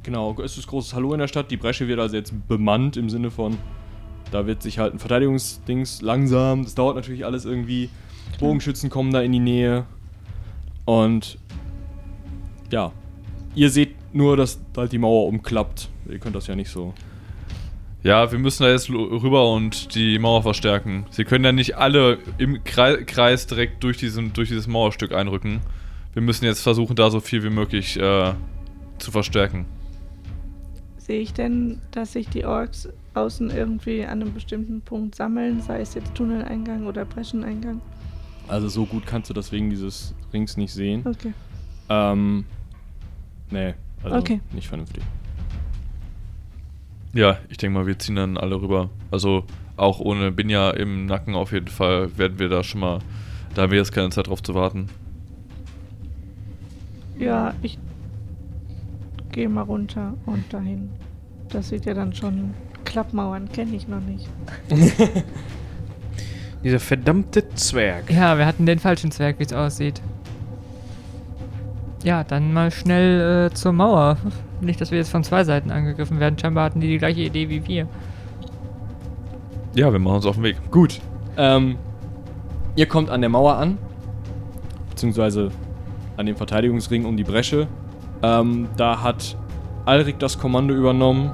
genau, 0.02 0.36
es 0.42 0.58
ist 0.58 0.66
großes 0.66 0.94
Hallo 0.94 1.12
in 1.12 1.20
der 1.20 1.28
Stadt. 1.28 1.50
Die 1.50 1.56
Bresche 1.56 1.88
wird 1.88 2.00
also 2.00 2.16
jetzt 2.16 2.32
bemannt 2.48 2.96
im 2.96 3.10
Sinne 3.10 3.30
von, 3.30 3.58
da 4.30 4.46
wird 4.46 4.62
sich 4.62 4.78
halt 4.78 4.94
ein 4.94 4.98
Verteidigungsdings 4.98 6.02
langsam. 6.02 6.64
Das 6.64 6.74
dauert 6.74 6.96
natürlich 6.96 7.24
alles 7.24 7.44
irgendwie. 7.44 7.90
Bogenschützen 8.38 8.90
kommen 8.90 9.12
da 9.12 9.20
in 9.20 9.32
die 9.32 9.40
Nähe. 9.40 9.84
Und 10.84 11.38
ja, 12.70 12.92
ihr 13.54 13.70
seht 13.70 13.94
nur, 14.14 14.36
dass 14.36 14.60
halt 14.76 14.92
die 14.92 14.98
Mauer 14.98 15.26
umklappt. 15.26 15.88
Ihr 16.08 16.18
könnt 16.18 16.36
das 16.36 16.46
ja 16.46 16.54
nicht 16.54 16.70
so. 16.70 16.94
Ja, 18.02 18.32
wir 18.32 18.38
müssen 18.38 18.62
da 18.62 18.70
jetzt 18.70 18.88
rüber 18.88 19.52
und 19.52 19.94
die 19.94 20.18
Mauer 20.18 20.42
verstärken. 20.42 21.04
Sie 21.10 21.24
können 21.24 21.44
ja 21.44 21.52
nicht 21.52 21.76
alle 21.76 22.18
im 22.38 22.64
Krei 22.64 23.04
Kreis 23.04 23.46
direkt 23.46 23.84
durch, 23.84 23.98
diesen, 23.98 24.32
durch 24.32 24.48
dieses 24.48 24.66
Mauerstück 24.66 25.12
einrücken. 25.12 25.60
Wir 26.14 26.22
müssen 26.22 26.46
jetzt 26.46 26.62
versuchen, 26.62 26.96
da 26.96 27.10
so 27.10 27.20
viel 27.20 27.42
wie 27.42 27.50
möglich 27.50 27.98
äh, 27.98 28.32
zu 28.98 29.10
verstärken. 29.10 29.66
Sehe 30.96 31.20
ich 31.20 31.34
denn, 31.34 31.80
dass 31.90 32.14
sich 32.14 32.28
die 32.28 32.44
Orks 32.46 32.88
außen 33.14 33.50
irgendwie 33.50 34.04
an 34.04 34.22
einem 34.22 34.32
bestimmten 34.32 34.80
Punkt 34.80 35.14
sammeln, 35.14 35.60
sei 35.60 35.80
es 35.80 35.94
jetzt 35.94 36.14
Tunneleingang 36.14 36.86
oder 36.86 37.04
Brescheneingang? 37.04 37.80
Also 38.48 38.68
so 38.68 38.86
gut 38.86 39.06
kannst 39.06 39.28
du 39.28 39.34
das 39.34 39.52
wegen 39.52 39.68
dieses 39.70 40.14
Rings 40.32 40.56
nicht 40.56 40.72
sehen. 40.72 41.02
Okay. 41.06 41.32
Ähm, 41.88 42.44
nee, 43.50 43.74
also 44.02 44.16
Okay. 44.16 44.40
nicht 44.52 44.68
vernünftig. 44.68 45.02
Ja, 47.12 47.38
ich 47.48 47.56
denke 47.56 47.78
mal, 47.78 47.86
wir 47.86 47.98
ziehen 47.98 48.16
dann 48.16 48.36
alle 48.36 48.60
rüber. 48.60 48.90
Also 49.10 49.44
auch 49.76 49.98
ohne 49.98 50.30
Binja 50.30 50.70
im 50.70 51.06
Nacken 51.06 51.34
auf 51.34 51.52
jeden 51.52 51.68
Fall 51.68 52.16
werden 52.18 52.38
wir 52.38 52.48
da 52.48 52.62
schon 52.62 52.80
mal. 52.80 53.00
Da 53.54 53.62
haben 53.62 53.72
wir 53.72 53.78
jetzt 53.78 53.92
keine 53.92 54.10
Zeit 54.10 54.28
drauf 54.28 54.42
zu 54.42 54.54
warten. 54.54 54.88
Ja, 57.18 57.54
ich 57.62 57.78
gehe 59.32 59.48
mal 59.48 59.62
runter 59.62 60.14
und 60.26 60.52
dahin. 60.52 60.90
Das 61.48 61.68
sieht 61.68 61.84
ja 61.84 61.94
dann 61.94 62.14
schon. 62.14 62.54
Klappmauern 62.84 63.50
kenne 63.50 63.76
ich 63.76 63.88
noch 63.88 64.00
nicht. 64.00 64.28
Dieser 66.64 66.80
verdammte 66.80 67.48
Zwerg. 67.50 68.10
Ja, 68.10 68.38
wir 68.38 68.46
hatten 68.46 68.66
den 68.66 68.78
falschen 68.78 69.10
Zwerg, 69.10 69.38
wie 69.38 69.44
es 69.44 69.52
aussieht. 69.52 70.00
Ja, 72.02 72.24
dann 72.24 72.52
mal 72.52 72.70
schnell 72.70 73.48
äh, 73.50 73.54
zur 73.54 73.72
Mauer. 73.72 74.16
Nicht, 74.60 74.80
dass 74.80 74.90
wir 74.90 74.98
jetzt 74.98 75.10
von 75.10 75.24
zwei 75.24 75.44
Seiten 75.44 75.70
angegriffen 75.70 76.20
werden. 76.20 76.38
Scheinbar 76.38 76.64
hatten 76.64 76.80
die 76.80 76.88
die 76.88 76.98
gleiche 76.98 77.20
Idee 77.20 77.48
wie 77.48 77.66
wir. 77.66 77.88
Ja, 79.74 79.92
wir 79.92 79.98
machen 79.98 80.16
uns 80.16 80.26
auf 80.26 80.34
den 80.34 80.44
Weg. 80.44 80.56
Gut. 80.70 81.00
Ähm, 81.36 81.76
ihr 82.76 82.86
kommt 82.86 83.08
an 83.08 83.20
der 83.20 83.30
Mauer 83.30 83.54
an, 83.54 83.78
beziehungsweise 84.90 85.50
an 86.16 86.26
dem 86.26 86.36
Verteidigungsring 86.36 87.04
um 87.04 87.16
die 87.16 87.24
Bresche. 87.24 87.68
Ähm, 88.22 88.68
da 88.76 89.02
hat 89.02 89.36
Alrik 89.86 90.18
das 90.18 90.38
Kommando 90.38 90.74
übernommen 90.74 91.32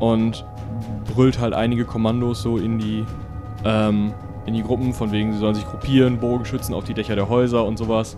und 0.00 0.44
brüllt 1.12 1.38
halt 1.38 1.52
einige 1.52 1.84
Kommandos 1.84 2.42
so 2.42 2.58
in 2.58 2.78
die, 2.78 3.04
ähm, 3.64 4.12
in 4.46 4.54
die 4.54 4.62
Gruppen, 4.62 4.92
von 4.92 5.12
wegen, 5.12 5.32
sie 5.32 5.38
sollen 5.38 5.54
sich 5.54 5.66
gruppieren, 5.66 6.18
Bogenschützen 6.18 6.74
auf 6.74 6.84
die 6.84 6.94
Dächer 6.94 7.16
der 7.16 7.28
Häuser 7.28 7.64
und 7.64 7.76
sowas. 7.76 8.16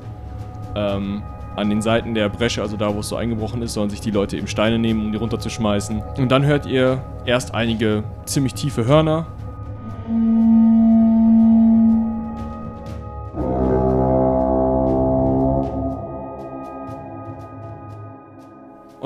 Ähm, 0.77 1.23
an 1.59 1.71
den 1.71 1.83
Seiten 1.83 2.15
der 2.15 2.29
Bresche, 2.29 2.63
also 2.63 2.77
da, 2.77 2.95
wo 2.95 3.01
es 3.01 3.09
so 3.09 3.17
eingebrochen 3.17 3.63
ist, 3.63 3.75
sollen 3.75 3.91
sich 3.91 4.01
die 4.01 4.11
Leute 4.11 4.37
eben 4.37 4.47
Steine 4.47 4.79
nehmen, 4.79 5.07
um 5.07 5.13
die 5.13 5.19
runterzuschmeißen. 5.19 6.03
Und 6.17 6.31
dann 6.31 6.45
hört 6.45 6.67
ihr 6.67 7.03
erst 7.27 7.55
einige 7.55 8.05
ziemlich 8.25 8.55
tiefe 8.55 8.87
Hörner, 8.87 9.27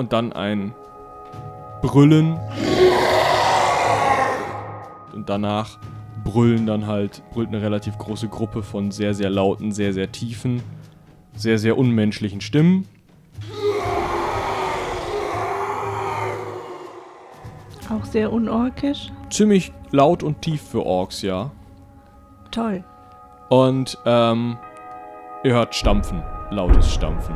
und 0.03 0.12
dann 0.12 0.33
ein 0.33 0.75
Brüllen. 1.81 2.38
Und 5.12 5.29
danach 5.29 5.79
brüllen 6.25 6.67
dann 6.67 6.87
halt, 6.87 7.23
brüllt 7.33 7.49
eine 7.49 7.62
relativ 7.62 7.99
große 7.99 8.29
Gruppe 8.29 8.62
von 8.62 8.91
sehr, 8.91 9.15
sehr 9.15 9.31
lauten, 9.31 9.71
sehr, 9.71 9.93
sehr 9.93 10.11
tiefen, 10.11 10.62
sehr, 11.35 11.59
sehr 11.59 11.79
unmenschlichen 11.79 12.40
Stimmen. 12.40 12.87
Auch 17.90 18.05
sehr 18.05 18.33
unorkisch. 18.33 19.11
Ziemlich 19.31 19.73
laut 19.90 20.23
und 20.23 20.40
tief 20.40 20.62
für 20.62 20.85
Orks, 20.85 21.23
ja. 21.23 21.51
Toll. 22.51 22.85
Und 23.49 23.99
ähm, 24.07 24.57
ihr 25.45 25.53
hört 25.53 25.75
Stampfen, 25.75 26.23
lautes 26.51 26.92
Stampfen. 26.92 27.35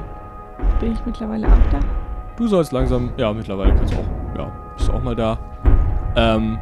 Bin 0.81 0.93
ich 0.93 0.99
mittlerweile 1.05 1.47
auch 1.47 1.71
da? 1.71 1.81
Du 2.37 2.47
sollst 2.47 2.73
langsam, 2.73 3.13
ja, 3.17 3.33
mittlerweile 3.33 3.75
kannst 3.75 3.95
du 3.95 3.99
auch, 3.99 4.39
ja, 4.39 4.53
bist 4.77 4.91
auch 4.91 5.03
mal 5.03 5.17
da. 5.17 5.39
Ähm, 6.17 6.59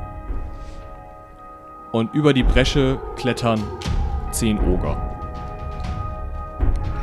und 1.92 2.12
über 2.14 2.33
die 2.33 2.42
Bresche 2.42 2.99
klettern 3.16 3.62
zehn 4.33 4.59
Oger. 4.59 5.13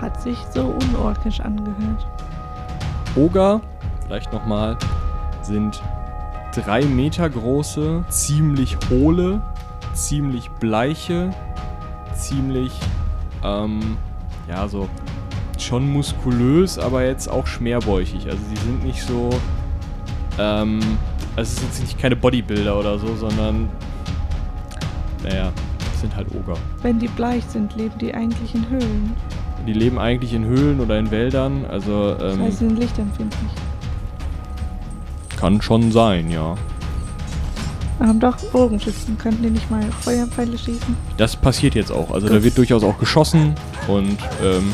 Hat 0.01 0.19
sich 0.21 0.37
so 0.53 0.75
unorkisch 0.89 1.39
angehört. 1.39 2.07
Oger, 3.15 3.61
vielleicht 4.05 4.33
nochmal, 4.33 4.77
sind 5.43 5.81
drei 6.53 6.83
Meter 6.83 7.29
große, 7.29 8.03
ziemlich 8.09 8.77
hohle, 8.89 9.41
ziemlich 9.93 10.49
bleiche, 10.51 11.31
ziemlich, 12.15 12.71
ähm, 13.43 13.97
ja, 14.49 14.67
so 14.67 14.89
schon 15.57 15.91
muskulös, 15.91 16.79
aber 16.79 17.05
jetzt 17.05 17.29
auch 17.29 17.45
schmerbäuchig. 17.45 18.25
Also 18.25 18.39
sie 18.49 18.61
sind 18.61 18.83
nicht 18.83 19.01
so, 19.03 19.29
ähm, 20.39 20.79
also 21.35 21.49
es 21.51 21.55
sind 21.57 21.67
jetzt 21.67 21.81
nicht 21.81 21.99
keine 21.99 22.15
Bodybuilder 22.15 22.77
oder 22.77 22.97
so, 22.97 23.15
sondern, 23.15 23.69
naja, 25.23 25.51
es 25.93 26.01
sind 26.01 26.15
halt 26.15 26.27
Oger. 26.33 26.57
Wenn 26.81 26.99
die 26.99 27.07
bleich 27.07 27.43
sind, 27.45 27.75
leben 27.75 27.97
die 27.99 28.13
eigentlich 28.13 28.55
in 28.55 28.67
Höhlen. 28.69 29.15
Die 29.67 29.73
leben 29.73 29.99
eigentlich 29.99 30.33
in 30.33 30.43
Höhlen 30.45 30.79
oder 30.79 30.97
in 30.97 31.11
Wäldern, 31.11 31.65
also 31.69 32.15
Das 32.15 32.33
ähm, 32.33 32.41
heißt, 32.41 32.59
sie 32.59 32.67
sind 32.67 32.79
lichtempfindlich. 32.79 33.51
kann 35.37 35.61
schon 35.61 35.91
sein, 35.91 36.29
ja. 36.31 36.55
Wir 37.99 38.07
haben 38.07 38.19
doch 38.19 38.35
Bogenschützen. 38.51 39.15
Könnten 39.19 39.43
die 39.43 39.51
nicht 39.51 39.69
mal 39.69 39.83
Feuerpfeile 40.01 40.57
schießen? 40.57 40.95
Das 41.17 41.35
passiert 41.35 41.75
jetzt 41.75 41.91
auch. 41.91 42.09
Also 42.11 42.27
da 42.29 42.43
wird 42.43 42.57
durchaus 42.57 42.83
auch 42.83 42.97
geschossen 42.97 43.53
und 43.87 44.17
ähm, 44.43 44.73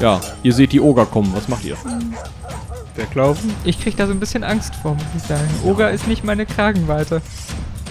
ja, 0.00 0.20
ihr 0.42 0.52
seht 0.52 0.72
die 0.72 0.80
Oger 0.80 1.06
kommen. 1.06 1.32
Was 1.34 1.48
macht 1.48 1.64
ihr? 1.64 1.76
Weglaufen? 2.94 3.50
Ich 3.64 3.80
krieg 3.80 3.96
da 3.96 4.06
so 4.06 4.12
ein 4.12 4.20
bisschen 4.20 4.44
Angst 4.44 4.74
vor, 4.76 4.92
muss 4.94 5.02
ich 5.16 5.22
sagen. 5.22 5.48
Oger 5.64 5.90
ist 5.90 6.06
nicht 6.06 6.24
meine 6.24 6.44
Kragenweite. 6.44 7.22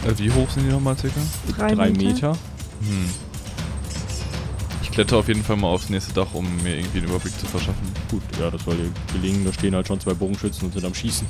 Äh, 0.05 0.17
wie 0.19 0.31
hoch 0.31 0.49
sind 0.51 0.67
die 0.67 0.71
nochmal 0.71 0.95
circa? 0.97 1.19
Drei, 1.57 1.73
Drei 1.73 1.89
Meter. 1.89 2.03
Meter. 2.03 2.31
Hm. 2.81 3.09
Ich 4.97 5.03
kletter 5.03 5.17
auf 5.17 5.27
jeden 5.27 5.43
Fall 5.43 5.57
mal 5.57 5.67
aufs 5.67 5.91
nächste 5.91 6.11
Dach, 6.11 6.33
um 6.33 6.43
mir 6.63 6.75
irgendwie 6.75 6.97
einen 6.97 7.09
Überblick 7.09 7.39
zu 7.39 7.45
verschaffen. 7.45 7.87
Gut, 8.09 8.23
ja, 8.39 8.49
das 8.49 8.63
soll 8.63 8.77
dir 8.77 8.89
gelingen. 9.13 9.45
Da 9.45 9.53
stehen 9.53 9.75
halt 9.75 9.85
schon 9.85 9.99
zwei 9.99 10.15
Bogenschützen 10.15 10.65
und 10.65 10.73
sind 10.73 10.83
am 10.83 10.95
Schießen. 10.95 11.27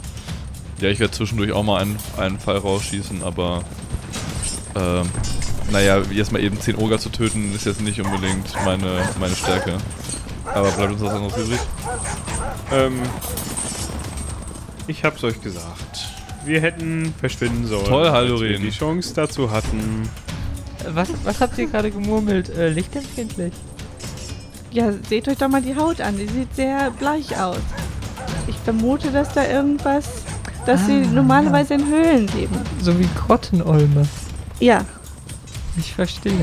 Ja, 0.80 0.88
ich 0.88 1.02
werde 1.02 1.12
zwischendurch 1.12 1.52
auch 1.52 1.64
mal 1.64 1.82
einen, 1.82 1.98
einen 2.16 2.40
Pfeil 2.40 2.60
rausschießen, 2.60 3.24
aber 3.24 3.66
ähm, 4.74 5.10
naja, 5.70 6.02
jetzt 6.10 6.32
mal 6.32 6.42
eben 6.42 6.62
10 6.62 6.78
Oger 6.78 6.98
zu 6.98 7.10
töten, 7.10 7.54
ist 7.54 7.66
jetzt 7.66 7.82
nicht 7.82 8.00
unbedingt 8.00 8.56
meine, 8.64 9.06
meine 9.20 9.36
Stärke. 9.36 9.80
Aber 10.46 10.72
bleibt 10.72 10.94
uns 10.94 11.02
was 11.02 11.14
anderes 11.14 11.36
übrig? 11.36 11.60
Ähm, 12.72 13.02
ich 14.88 15.04
hab's 15.04 15.26
euch 15.26 15.42
gesagt. 15.42 16.08
Wir 16.46 16.62
hätten 16.62 17.14
verschwinden 17.20 17.68
sollen. 17.68 17.84
Toll, 17.84 18.06
als 18.06 18.14
Haldorin. 18.14 18.50
wir 18.50 18.60
die 18.60 18.70
Chance 18.70 19.14
dazu 19.14 19.52
hatten. 19.52 20.08
Was, 20.94 21.10
was 21.24 21.42
habt 21.42 21.58
ihr 21.58 21.68
gerade 21.68 21.92
gemurmelt? 21.92 22.50
Äh, 22.50 22.70
lichtempfindlich? 22.70 23.54
Ja, 24.72 24.92
seht 25.10 25.28
euch 25.28 25.38
doch 25.38 25.48
mal 25.50 25.62
die 25.62 25.76
Haut 25.76 26.02
an. 26.02 26.18
Die 26.18 26.28
sieht 26.28 26.56
sehr 26.56 26.92
bleich 26.92 27.38
aus. 27.40 27.58
Ich 28.48 28.56
vermute, 28.64 29.12
dass 29.12 29.34
da 29.34 29.46
irgendwas, 29.48 30.06
dass 30.66 30.86
sie 30.86 31.04
Ah. 31.06 31.12
normalerweise 31.14 31.76
in 31.76 31.88
Höhlen 31.88 32.28
leben. 32.36 32.56
So 32.82 32.98
wie 33.00 33.08
Grottenolme. 33.16 34.08
Ja, 34.60 34.82
Ich 35.78 35.94
verstehe. 35.94 36.34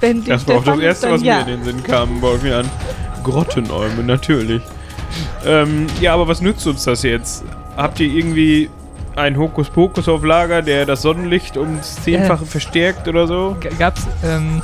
wenn 0.00 0.22
die 0.22 0.30
Das 0.30 0.46
war 0.46 0.56
auch 0.56 0.64
das 0.64 0.78
erste, 0.78 1.06
dann 1.06 1.14
was 1.16 1.22
ja. 1.22 1.36
mir 1.44 1.52
in 1.54 1.58
den 1.60 1.64
Sinn 1.64 1.82
kam, 1.82 2.20
baut 2.20 2.42
mir 2.42 2.58
an. 2.58 2.70
Grottenäume, 3.24 4.02
natürlich. 4.02 4.62
Ähm, 5.44 5.86
ja, 6.00 6.14
aber 6.14 6.28
was 6.28 6.40
nützt 6.40 6.66
uns 6.66 6.84
das 6.84 7.02
jetzt? 7.02 7.44
Habt 7.76 8.00
ihr 8.00 8.08
irgendwie 8.12 8.68
einen 9.18 9.36
Hokuspokus 9.36 10.08
auf 10.08 10.24
Lager, 10.24 10.62
der 10.62 10.86
das 10.86 11.02
Sonnenlicht 11.02 11.56
ums 11.56 11.96
Zehnfache 12.02 12.46
verstärkt 12.46 13.06
oder 13.08 13.26
so? 13.26 13.56
G 13.60 13.68
gab's, 13.78 14.06
ähm, 14.24 14.62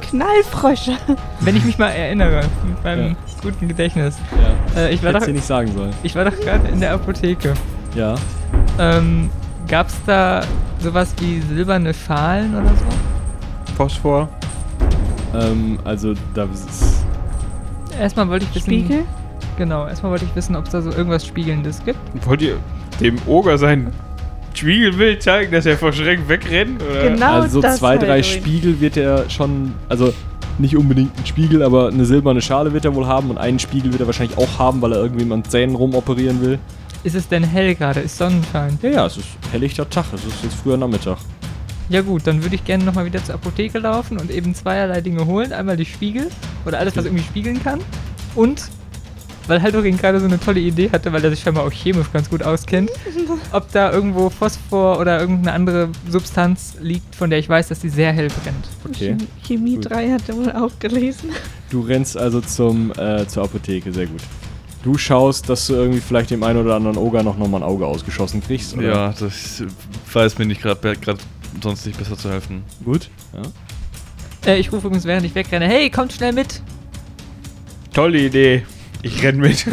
Knallfrösche. 0.00 0.92
wenn 1.40 1.56
ich 1.56 1.64
mich 1.64 1.78
mal 1.78 1.88
erinnere, 1.90 2.42
mit 2.66 2.84
meinem 2.84 3.08
Ja. 3.10 3.16
guten 3.42 3.68
Gedächtnis. 3.68 4.16
Ja. 4.76 4.82
Äh, 4.82 4.94
ich, 4.94 5.02
war 5.02 5.12
doch, 5.12 5.22
sie 5.22 5.32
nicht 5.32 5.46
sagen 5.46 5.72
sollen. 5.72 5.92
ich 6.02 6.14
war 6.14 6.24
doch 6.24 6.38
gerade 6.38 6.68
in 6.68 6.80
der 6.80 6.92
Apotheke. 6.92 7.54
Ja. 7.94 8.14
Ähm, 8.78 9.30
gab's 9.68 9.96
da 10.06 10.42
sowas 10.78 11.14
wie 11.18 11.40
silberne 11.40 11.92
Schalen 11.94 12.54
oder 12.54 12.68
so? 12.68 13.74
Phosphor? 13.76 14.28
Ähm, 15.34 15.78
also 15.84 16.14
da 16.34 16.44
ist. 16.44 17.04
Erstmal 17.98 18.28
wollte 18.28 18.44
ich 18.44 18.54
wissen. 18.54 18.64
Spiegel? 18.64 19.04
Genau, 19.56 19.86
erstmal 19.86 20.12
wollte 20.12 20.24
ich 20.24 20.34
wissen, 20.36 20.56
ob 20.56 20.64
es 20.66 20.70
da 20.72 20.82
so 20.82 20.90
irgendwas 20.90 21.24
Spiegelndes 21.26 21.84
gibt. 21.84 21.98
Wollt 22.26 22.42
ihr 22.42 22.56
dem 23.04 23.16
Oger 23.26 23.58
sein 23.58 23.92
Spiegelbild 24.54 25.22
zeigen, 25.22 25.52
dass 25.52 25.66
er 25.66 25.76
vor 25.76 25.92
Schreck 25.92 26.28
wegrennt? 26.28 26.82
Oder? 26.82 27.10
Genau 27.10 27.40
also 27.40 27.60
das 27.60 27.78
zwei, 27.78 27.96
drei 27.98 28.22
Haldorin. 28.22 28.24
Spiegel 28.24 28.80
wird 28.80 28.96
er 28.96 29.28
schon. 29.30 29.74
Also 29.88 30.12
nicht 30.58 30.76
unbedingt 30.76 31.16
ein 31.18 31.26
Spiegel, 31.26 31.62
aber 31.62 31.88
eine 31.88 32.04
silberne 32.04 32.40
Schale 32.40 32.72
wird 32.72 32.84
er 32.84 32.94
wohl 32.94 33.06
haben 33.06 33.30
und 33.30 33.38
einen 33.38 33.58
Spiegel 33.58 33.90
wird 33.90 34.00
er 34.00 34.06
wahrscheinlich 34.06 34.38
auch 34.38 34.58
haben, 34.58 34.80
weil 34.82 34.92
er 34.92 34.98
irgendwie 34.98 35.24
mit 35.24 35.50
Zähnen 35.50 35.74
rumoperieren 35.74 36.40
will. 36.40 36.58
Ist 37.02 37.16
es 37.16 37.28
denn 37.28 37.42
hell 37.42 37.74
gerade? 37.74 38.00
Ist 38.00 38.16
Sonnenschein? 38.16 38.78
Ja, 38.80 38.90
ja, 38.90 39.06
es 39.06 39.16
ist 39.16 39.26
helllichter 39.52 39.88
Tag. 39.90 40.06
Es 40.14 40.24
ist 40.24 40.42
jetzt 40.42 40.54
früher 40.54 40.76
Nachmittag. 40.76 41.18
Ja 41.90 42.00
gut, 42.00 42.26
dann 42.26 42.42
würde 42.42 42.54
ich 42.54 42.64
gerne 42.64 42.84
nochmal 42.84 43.04
wieder 43.04 43.22
zur 43.22 43.34
Apotheke 43.34 43.78
laufen 43.78 44.18
und 44.18 44.30
eben 44.30 44.54
zweierlei 44.54 45.02
Dinge 45.02 45.26
holen. 45.26 45.52
Einmal 45.52 45.76
die 45.76 45.84
Spiegel 45.84 46.28
oder 46.64 46.78
alles, 46.78 46.96
was 46.96 47.04
irgendwie 47.04 47.24
spiegeln 47.24 47.62
kann. 47.62 47.80
Und, 48.34 48.62
weil 49.46 49.60
Haldorin 49.62 49.96
gerade 49.96 50.20
so 50.20 50.26
eine 50.26 50.38
tolle 50.40 50.60
Idee 50.60 50.90
hatte, 50.90 51.12
weil 51.12 51.22
er 51.24 51.30
sich 51.30 51.40
scheinbar 51.40 51.64
auch 51.64 51.72
chemisch 51.72 52.10
ganz 52.12 52.30
gut 52.30 52.42
auskennt, 52.42 52.90
ob 53.52 53.70
da 53.72 53.92
irgendwo 53.92 54.30
Phosphor 54.30 54.98
oder 54.98 55.20
irgendeine 55.20 55.52
andere 55.52 55.88
Substanz 56.08 56.74
liegt, 56.80 57.14
von 57.14 57.30
der 57.30 57.38
ich 57.38 57.48
weiß, 57.48 57.68
dass 57.68 57.80
die 57.80 57.88
sehr 57.88 58.12
hell 58.12 58.28
brennt. 58.28 58.66
Okay. 58.84 59.16
Chem- 59.16 59.26
Chemie 59.46 59.76
Gut. 59.76 59.90
3 59.90 60.10
hat 60.12 60.22
er 60.28 60.36
wohl 60.36 60.52
auch 60.52 60.78
gelesen. 60.78 61.30
Du 61.70 61.80
rennst 61.80 62.16
also 62.16 62.40
zum, 62.40 62.92
äh, 62.92 63.26
zur 63.26 63.42
Apotheke, 63.42 63.92
sehr 63.92 64.06
gut. 64.06 64.20
Du 64.84 64.96
schaust, 64.96 65.48
dass 65.48 65.66
du 65.66 65.72
irgendwie 65.74 65.98
vielleicht 66.00 66.30
dem 66.30 66.42
einen 66.44 66.60
oder 66.60 66.76
anderen 66.76 66.96
Oger 66.98 67.24
noch, 67.24 67.36
noch 67.36 67.48
mal 67.48 67.56
ein 67.56 67.62
Auge 67.64 67.84
ausgeschossen 67.84 68.40
kriegst, 68.42 68.76
oder? 68.76 68.86
Ja, 68.88 69.14
das 69.18 69.64
weiß 70.12 70.38
mir 70.38 70.46
nicht 70.46 70.62
gerade 70.62 70.96
gerade 70.96 71.18
sonst 71.60 71.84
nicht 71.86 71.98
besser 71.98 72.16
zu 72.16 72.30
helfen. 72.30 72.62
Gut. 72.84 73.08
Ja. 73.32 74.52
Äh, 74.52 74.58
ich 74.60 74.70
rufe 74.70 74.86
übrigens, 74.86 75.04
während 75.04 75.26
ich 75.26 75.34
wegrenne, 75.34 75.66
hey, 75.66 75.90
kommt 75.90 76.12
schnell 76.12 76.32
mit! 76.32 76.62
Tolle 77.92 78.18
Idee. 78.20 78.62
Ich 79.04 79.22
renn 79.22 79.36
mit. 79.36 79.66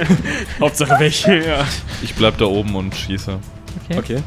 Hauptsache 0.60 1.00
weg. 1.00 1.26
ja. 1.46 1.64
Ich 2.00 2.14
bleib 2.14 2.38
da 2.38 2.44
oben 2.44 2.76
und 2.76 2.94
schieße. 2.94 3.38
Okay. 3.90 3.98
Okay. 3.98 4.22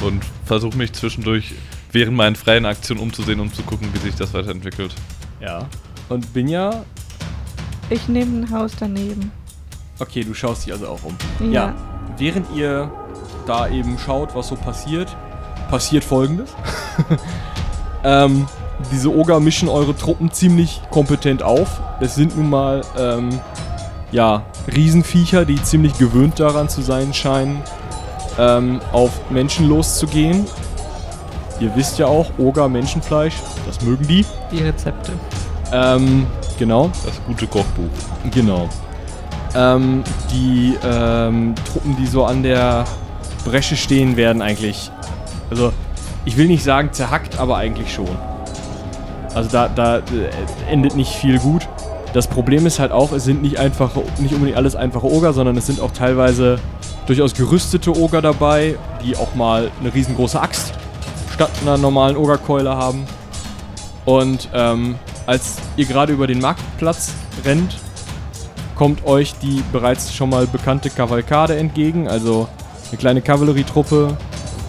Und 0.00 0.22
versuche 0.46 0.76
mich 0.76 0.92
zwischendurch 0.92 1.52
während 1.90 2.16
meinen 2.16 2.36
freien 2.36 2.66
Aktionen 2.66 3.00
umzusehen, 3.00 3.40
um 3.40 3.52
zu 3.52 3.62
gucken, 3.62 3.88
wie 3.92 3.98
sich 3.98 4.14
das 4.14 4.32
weiterentwickelt. 4.32 4.94
Ja. 5.40 5.66
Und 6.08 6.32
Binja, 6.32 6.84
Ich 7.90 8.06
nehme 8.08 8.40
ein 8.40 8.50
Haus 8.50 8.72
daneben. 8.78 9.32
okay, 9.98 10.22
du 10.24 10.34
schaust 10.34 10.66
dich 10.66 10.72
also 10.72 10.86
auch 10.88 11.02
um. 11.02 11.16
Ja. 11.40 11.66
Ja. 11.66 11.74
Während 12.16 12.46
ihr 12.54 12.90
da 13.46 13.68
eben 13.68 13.98
schaut, 13.98 14.34
was 14.36 14.48
so 14.48 14.54
passiert, 14.54 15.16
passiert 15.68 16.04
folgendes. 16.04 16.50
ähm, 18.04 18.46
diese 18.90 19.14
Oger 19.14 19.40
mischen 19.40 19.68
eure 19.68 19.96
Truppen 19.96 20.30
ziemlich 20.32 20.80
kompetent 20.90 21.42
auf. 21.42 21.80
Es 22.00 22.14
sind 22.14 22.36
nun 22.36 22.50
mal, 22.50 22.82
ähm, 22.98 23.40
ja, 24.10 24.42
Riesenviecher, 24.74 25.44
die 25.44 25.62
ziemlich 25.62 25.96
gewöhnt 25.98 26.38
daran 26.38 26.68
zu 26.68 26.82
sein 26.82 27.14
scheinen, 27.14 27.62
ähm, 28.38 28.80
auf 28.92 29.10
Menschen 29.30 29.68
loszugehen. 29.68 30.46
Ihr 31.60 31.74
wisst 31.76 31.98
ja 31.98 32.06
auch, 32.06 32.26
Oger, 32.38 32.68
Menschenfleisch, 32.68 33.34
das 33.66 33.80
mögen 33.82 34.06
die. 34.06 34.24
Die 34.50 34.62
Rezepte. 34.62 35.12
Ähm, 35.72 36.26
genau. 36.58 36.90
Das 37.04 37.20
gute 37.26 37.46
Kochbuch. 37.46 37.88
Genau. 38.30 38.68
Ähm, 39.54 40.02
die 40.32 40.76
ähm, 40.82 41.54
Truppen, 41.70 41.96
die 41.96 42.06
so 42.06 42.24
an 42.24 42.42
der 42.42 42.84
Bresche 43.44 43.76
stehen, 43.76 44.16
werden 44.16 44.42
eigentlich, 44.42 44.90
also 45.50 45.72
ich 46.24 46.36
will 46.36 46.46
nicht 46.46 46.64
sagen 46.64 46.92
zerhackt, 46.92 47.38
aber 47.38 47.56
eigentlich 47.56 47.92
schon. 47.92 48.08
Also 49.34 49.48
da, 49.50 49.68
da 49.68 49.98
äh, 49.98 50.02
endet 50.70 50.96
nicht 50.96 51.12
viel 51.12 51.38
gut. 51.38 51.68
Das 52.12 52.26
Problem 52.26 52.66
ist 52.66 52.78
halt 52.78 52.92
auch, 52.92 53.12
es 53.12 53.24
sind 53.24 53.42
nicht 53.42 53.58
einfache, 53.58 54.02
nicht 54.18 54.34
unbedingt 54.34 54.56
alles 54.56 54.76
einfache 54.76 55.06
Oger, 55.06 55.32
sondern 55.32 55.56
es 55.56 55.66
sind 55.66 55.80
auch 55.80 55.92
teilweise 55.92 56.58
durchaus 57.06 57.34
gerüstete 57.34 57.96
Oger 57.96 58.20
dabei, 58.20 58.76
die 59.02 59.16
auch 59.16 59.34
mal 59.34 59.70
eine 59.80 59.94
riesengroße 59.94 60.40
Axt 60.40 60.74
statt 61.32 61.50
einer 61.62 61.78
normalen 61.78 62.16
Ogerkeule 62.16 62.76
haben. 62.76 63.06
Und 64.04 64.48
ähm, 64.52 64.96
als 65.26 65.56
ihr 65.76 65.86
gerade 65.86 66.12
über 66.12 66.26
den 66.26 66.40
Marktplatz 66.40 67.12
rennt, 67.44 67.76
kommt 68.74 69.06
euch 69.06 69.34
die 69.40 69.62
bereits 69.72 70.12
schon 70.12 70.30
mal 70.30 70.46
bekannte 70.46 70.90
Kavalkade 70.90 71.56
entgegen, 71.56 72.08
also 72.08 72.48
eine 72.88 72.98
kleine 72.98 73.22
Kavallerietruppe, 73.22 74.16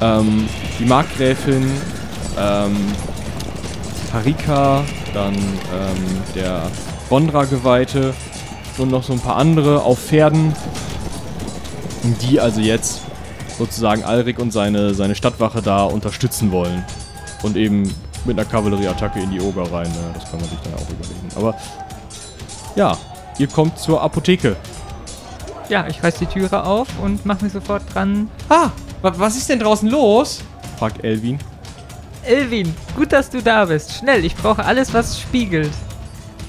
ähm, 0.02 0.48
die 0.80 0.86
Markgräfin, 0.86 1.70
ähm, 2.40 2.76
Harika, 4.14 4.84
dann 5.14 5.34
ähm, 5.34 6.22
der 6.36 6.62
Bondra-Geweihte 7.10 8.14
und 8.78 8.92
noch 8.92 9.04
so 9.04 9.14
ein 9.14 9.20
paar 9.20 9.38
andere 9.38 9.82
auf 9.82 10.00
Pferden, 10.00 10.54
die 12.22 12.40
also 12.40 12.62
jetzt 12.62 13.02
sozusagen 13.58 14.04
Alrik 14.04 14.40
und 14.40 14.52
seine, 14.52 14.94
seine 14.94 15.16
Stadtwache 15.16 15.62
da 15.62 15.84
unterstützen 15.84 16.52
wollen. 16.52 16.86
Und 17.42 17.58
eben 17.58 17.94
mit 18.26 18.40
einer 18.40 18.48
Kavallerieattacke 18.48 19.20
in 19.20 19.32
die 19.32 19.42
Oger 19.42 19.64
rein. 19.72 19.90
Ne? 19.90 20.12
Das 20.14 20.30
kann 20.30 20.40
man 20.40 20.50
sich 20.50 20.60
dann 20.64 20.74
auch 20.76 20.90
überlegen. 20.90 21.30
Aber 21.36 21.56
ja, 22.76 22.98
ihr 23.38 23.48
kommt 23.48 23.80
zur 23.80 24.02
Apotheke. 24.02 24.56
Ja, 25.70 25.88
ich 25.88 26.04
reiß 26.04 26.16
die 26.16 26.26
Türe 26.26 26.64
auf 26.64 26.88
und 27.02 27.26
mach 27.26 27.42
mich 27.42 27.52
sofort 27.52 27.82
dran. 27.94 28.30
Ah, 28.50 28.70
wa 29.02 29.14
was 29.18 29.36
ist 29.36 29.50
denn 29.50 29.60
draußen 29.60 29.90
los? 29.90 30.42
fragt 30.78 31.04
Elvin. 31.04 31.40
Elvin, 32.26 32.74
gut, 32.96 33.12
dass 33.12 33.30
du 33.30 33.42
da 33.42 33.66
bist. 33.66 33.94
Schnell, 34.00 34.24
ich 34.26 34.36
brauche 34.36 34.64
alles, 34.64 34.94
was 34.94 35.20
spiegelt. 35.20 35.72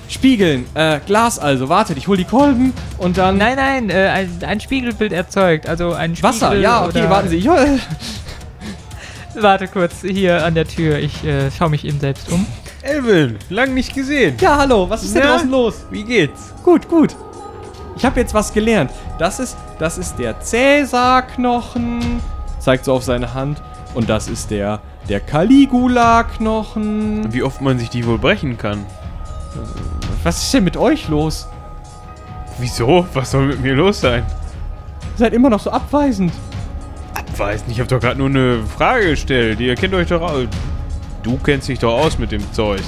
Spiegeln, 0.08 0.66
äh, 0.74 1.00
Glas 1.06 1.38
also. 1.38 1.68
Wartet, 1.68 1.96
ich 1.96 2.06
hol 2.08 2.16
die 2.16 2.24
Kolben 2.24 2.72
und 2.98 3.16
dann. 3.18 3.38
Nein, 3.38 3.56
nein, 3.56 3.90
äh, 3.90 4.08
ein, 4.08 4.30
ein 4.46 4.60
Spiegelbild 4.60 5.12
erzeugt. 5.12 5.66
Also 5.68 5.92
ein 5.92 6.14
Spiegel 6.14 6.30
Wasser, 6.30 6.54
ja, 6.56 6.84
okay, 6.84 7.00
oder- 7.00 7.10
warten 7.10 7.28
Sie. 7.30 7.36
Ich 7.36 7.48
hol 7.48 7.80
Warte 9.40 9.66
kurz, 9.66 10.02
hier 10.02 10.44
an 10.44 10.54
der 10.54 10.66
Tür. 10.68 10.98
Ich 10.98 11.24
äh, 11.24 11.50
schaue 11.50 11.70
mich 11.70 11.84
eben 11.84 11.98
selbst 11.98 12.30
um. 12.30 12.46
Elvin, 12.82 13.38
lang 13.48 13.74
nicht 13.74 13.94
gesehen. 13.94 14.36
ja, 14.40 14.58
hallo, 14.58 14.88
was 14.88 15.02
ist 15.02 15.14
denn 15.16 15.22
Na? 15.24 15.32
draußen 15.32 15.50
los? 15.50 15.86
Wie 15.90 16.04
geht's? 16.04 16.52
Gut, 16.62 16.88
gut. 16.88 17.16
Ich 17.96 18.04
habe 18.04 18.20
jetzt 18.20 18.34
was 18.34 18.52
gelernt. 18.52 18.90
Das 19.18 19.40
ist, 19.40 19.56
das 19.78 19.96
ist 19.98 20.16
der 20.18 20.38
Cäsar-Knochen. 20.40 22.20
Zeigt 22.60 22.84
so 22.84 22.92
auf 22.92 23.02
seine 23.02 23.32
Hand. 23.34 23.60
Und 23.94 24.08
das 24.10 24.28
ist 24.28 24.50
der, 24.50 24.80
der 25.08 25.20
Caligula-Knochen. 25.20 27.32
Wie 27.32 27.42
oft 27.42 27.60
man 27.60 27.78
sich 27.78 27.90
die 27.90 28.06
wohl 28.06 28.18
brechen 28.18 28.56
kann. 28.56 28.86
Was 30.22 30.42
ist 30.42 30.54
denn 30.54 30.64
mit 30.64 30.76
euch 30.76 31.08
los? 31.08 31.48
Wieso? 32.58 33.06
Was 33.14 33.30
soll 33.30 33.46
mit 33.46 33.60
mir 33.60 33.74
los 33.74 34.00
sein? 34.00 34.24
Ihr 35.12 35.18
seid 35.18 35.32
immer 35.32 35.50
noch 35.50 35.60
so 35.60 35.70
abweisend. 35.70 36.32
Nicht, 37.36 37.64
ich 37.68 37.80
habe 37.80 37.88
doch 37.88 37.98
gerade 37.98 38.16
nur 38.16 38.28
eine 38.28 38.62
Frage 38.62 39.10
gestellt. 39.10 39.58
Ihr 39.58 39.74
kennt 39.74 39.92
euch 39.92 40.06
doch 40.06 40.22
aus. 40.22 40.46
Du 41.24 41.36
kennst 41.38 41.68
dich 41.68 41.80
doch 41.80 41.92
aus 41.92 42.16
mit 42.18 42.32
dem 42.32 42.52
Zeug. 42.52 42.82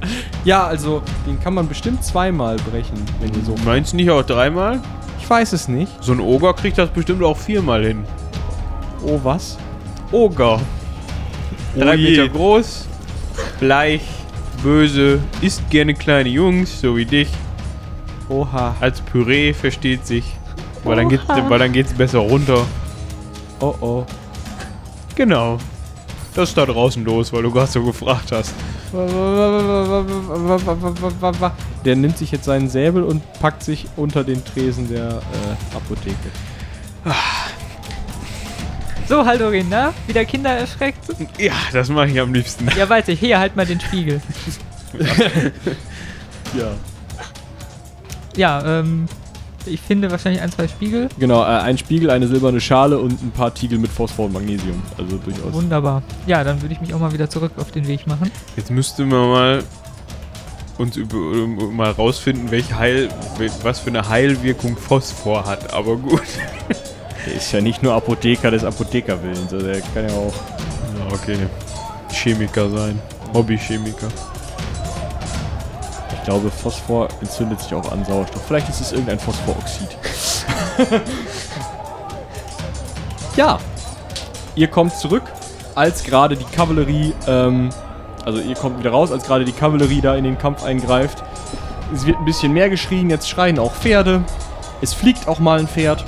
Ja, 0.42 0.66
also, 0.66 1.02
den 1.26 1.38
kann 1.38 1.52
man 1.52 1.68
bestimmt 1.68 2.02
zweimal 2.02 2.56
brechen, 2.56 2.96
wenn 3.20 3.34
ihr 3.34 3.44
so. 3.44 3.54
Meinst 3.66 3.92
du 3.92 3.96
nicht 3.96 4.08
auch 4.08 4.22
dreimal? 4.22 4.80
Ich 5.18 5.28
weiß 5.28 5.52
es 5.52 5.68
nicht. 5.68 5.92
So 6.02 6.12
ein 6.12 6.20
Oger 6.20 6.54
kriegt 6.54 6.78
das 6.78 6.88
bestimmt 6.88 7.22
auch 7.22 7.36
viermal 7.36 7.84
hin. 7.84 8.04
Oh, 9.04 9.20
was? 9.22 9.58
Oger. 10.10 10.58
Drei 11.76 11.94
je. 11.94 12.10
Meter 12.10 12.28
groß, 12.28 12.86
bleich, 13.60 14.02
böse, 14.62 15.20
isst 15.40 15.68
gerne 15.70 15.94
kleine 15.94 16.28
Jungs, 16.28 16.80
so 16.80 16.96
wie 16.96 17.04
dich. 17.04 17.28
Oha. 18.28 18.76
Als 18.80 19.00
Püree 19.00 19.52
versteht 19.52 20.06
sich. 20.06 20.24
Weil 20.84 20.96
dann, 20.96 21.08
geht, 21.08 21.20
Oha. 21.28 21.50
weil 21.50 21.58
dann 21.58 21.72
geht's 21.72 21.92
besser 21.92 22.20
runter. 22.20 22.64
Oh 23.60 23.74
oh. 23.80 24.06
Genau. 25.14 25.58
Das 26.34 26.50
ist 26.50 26.58
da 26.58 26.64
draußen 26.64 27.04
los, 27.04 27.32
weil 27.32 27.42
du 27.42 27.50
gerade 27.50 27.70
so 27.70 27.82
gefragt 27.84 28.32
hast. 28.32 28.54
Der 31.84 31.96
nimmt 31.96 32.18
sich 32.18 32.30
jetzt 32.30 32.44
seinen 32.44 32.68
Säbel 32.68 33.02
und 33.02 33.22
packt 33.40 33.62
sich 33.62 33.86
unter 33.96 34.24
den 34.24 34.44
Tresen 34.44 34.88
der 34.88 35.08
äh, 35.08 35.76
Apotheke. 35.76 36.16
So, 39.10 39.26
Haldorin, 39.26 39.66
na? 39.68 39.92
Wieder 40.06 40.24
Kinder 40.24 40.50
erschreckt? 40.50 41.00
Ja, 41.36 41.54
das 41.72 41.88
mache 41.88 42.10
ich 42.10 42.20
am 42.20 42.32
liebsten. 42.32 42.68
Ja, 42.78 42.88
weiß 42.88 43.08
ich. 43.08 43.18
Hier, 43.18 43.40
halt 43.40 43.56
mal 43.56 43.66
den 43.66 43.80
Spiegel. 43.80 44.22
Ja. 46.56 46.72
Ja, 48.36 48.80
ähm, 48.80 49.06
ich 49.66 49.80
finde 49.80 50.10
wahrscheinlich 50.10 50.42
ein, 50.42 50.50
zwei 50.50 50.66
Spiegel. 50.66 51.08
Genau, 51.16 51.42
äh, 51.42 51.46
ein 51.46 51.78
Spiegel, 51.78 52.10
eine 52.10 52.26
silberne 52.26 52.60
Schale 52.60 52.98
und 52.98 53.22
ein 53.22 53.30
paar 53.30 53.54
Tiegel 53.54 53.78
mit 53.78 53.90
Phosphor 53.90 54.26
und 54.26 54.32
Magnesium. 54.32 54.82
Also 54.98 55.16
durchaus. 55.18 55.52
Wunderbar. 55.52 56.02
Ja, 56.26 56.42
dann 56.42 56.60
würde 56.60 56.74
ich 56.74 56.80
mich 56.80 56.92
auch 56.92 56.98
mal 56.98 57.12
wieder 57.12 57.30
zurück 57.30 57.52
auf 57.56 57.70
den 57.70 57.86
Weg 57.86 58.08
machen. 58.08 58.32
Jetzt 58.56 58.72
müsste 58.72 59.04
man 59.04 59.28
mal 59.28 59.64
uns 60.78 60.96
über, 60.96 61.16
um, 61.16 61.76
mal 61.76 61.92
rausfinden, 61.92 62.50
welche 62.50 62.76
Heil, 62.76 63.08
was 63.62 63.78
für 63.78 63.90
eine 63.90 64.08
Heilwirkung 64.08 64.76
Phosphor 64.76 65.46
hat. 65.46 65.72
Aber 65.72 65.96
gut. 65.96 66.22
Der 67.26 67.34
ist 67.34 67.52
ja 67.52 67.60
nicht 67.60 67.82
nur 67.82 67.94
Apotheker 67.94 68.50
des 68.50 68.64
Apothekerwillens, 68.64 69.52
also 69.52 69.66
der 69.66 69.80
kann 69.80 70.08
ja 70.08 70.14
auch. 70.14 70.34
Ja, 70.98 71.14
okay. 71.14 71.36
Chemiker 72.12 72.68
sein. 72.70 73.00
Hobbychemiker. 73.34 74.08
Ich 76.14 76.24
glaube, 76.24 76.50
Phosphor 76.50 77.08
entzündet 77.20 77.60
sich 77.60 77.74
auch 77.74 77.90
an 77.92 78.04
Sauerstoff. 78.04 78.42
Vielleicht 78.46 78.68
ist 78.68 78.80
es 78.80 78.92
irgendein 78.92 79.18
Phosphoroxid. 79.18 79.88
ja. 83.36 83.58
Ihr 84.54 84.68
kommt 84.68 84.94
zurück, 84.94 85.22
als 85.74 86.02
gerade 86.02 86.36
die 86.36 86.44
Kavallerie, 86.44 87.14
ähm, 87.26 87.70
also 88.24 88.40
ihr 88.40 88.54
kommt 88.54 88.78
wieder 88.80 88.90
raus, 88.90 89.12
als 89.12 89.24
gerade 89.24 89.44
die 89.44 89.52
Kavallerie 89.52 90.00
da 90.00 90.14
in 90.14 90.24
den 90.24 90.38
Kampf 90.38 90.64
eingreift. 90.64 91.22
Es 91.94 92.04
wird 92.04 92.18
ein 92.18 92.24
bisschen 92.24 92.52
mehr 92.52 92.68
geschrien, 92.68 93.10
jetzt 93.10 93.28
schreien 93.28 93.58
auch 93.58 93.72
Pferde. 93.72 94.22
Es 94.82 94.92
fliegt 94.92 95.28
auch 95.28 95.38
mal 95.38 95.58
ein 95.58 95.68
Pferd. 95.68 96.04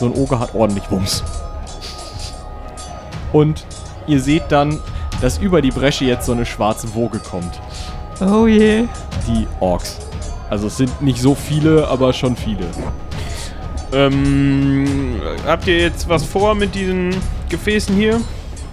So 0.00 0.06
ein 0.06 0.12
Oger 0.14 0.40
hat 0.40 0.54
ordentlich 0.54 0.90
Wumms. 0.90 1.22
Und 3.32 3.64
ihr 4.06 4.20
seht 4.20 4.44
dann, 4.48 4.80
dass 5.20 5.38
über 5.38 5.60
die 5.62 5.70
Bresche 5.70 6.04
jetzt 6.06 6.26
so 6.26 6.32
eine 6.32 6.46
schwarze 6.46 6.92
Woge 6.94 7.18
kommt 7.18 7.60
Oh 8.20 8.46
je. 8.46 8.84
die 9.28 9.46
Orks. 9.60 9.98
Also 10.48 10.66
es 10.66 10.78
sind 10.78 11.00
nicht 11.02 11.20
so 11.20 11.34
viele, 11.34 11.86
aber 11.86 12.12
schon 12.12 12.34
viele. 12.34 12.64
Ähm, 13.92 15.20
habt 15.46 15.66
ihr 15.66 15.78
jetzt 15.78 16.08
was 16.08 16.24
vor 16.24 16.54
mit 16.54 16.74
diesen 16.74 17.14
Gefäßen 17.48 17.94
hier? 17.94 18.20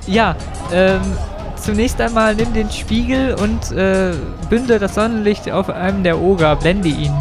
Ja, 0.08 0.36
ähm, 0.72 1.02
zunächst 1.56 2.00
einmal 2.00 2.36
nimm 2.36 2.54
den 2.54 2.72
Spiegel 2.72 3.36
und 3.36 3.72
äh, 3.78 4.14
bünde 4.50 4.80
das 4.80 4.96
Sonnenlicht 4.96 5.52
auf 5.52 5.70
einem 5.70 6.04
der 6.04 6.20
Oger, 6.20 6.56
blende 6.56 6.88
ihn. 6.90 7.14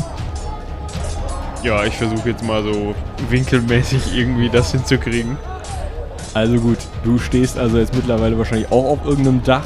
Ja, 1.67 1.83
ich 1.85 1.95
versuche 1.95 2.31
jetzt 2.31 2.45
mal 2.45 2.63
so 2.63 2.95
winkelmäßig 3.29 4.17
irgendwie 4.17 4.49
das 4.49 4.71
hinzukriegen. 4.71 5.37
Also 6.33 6.61
gut, 6.61 6.79
du 7.03 7.19
stehst 7.19 7.59
also 7.59 7.79
jetzt 7.79 7.93
mittlerweile 7.93 8.39
wahrscheinlich 8.39 8.71
auch 8.71 8.85
auf 8.85 9.05
irgendeinem 9.05 9.43
Dach. 9.43 9.65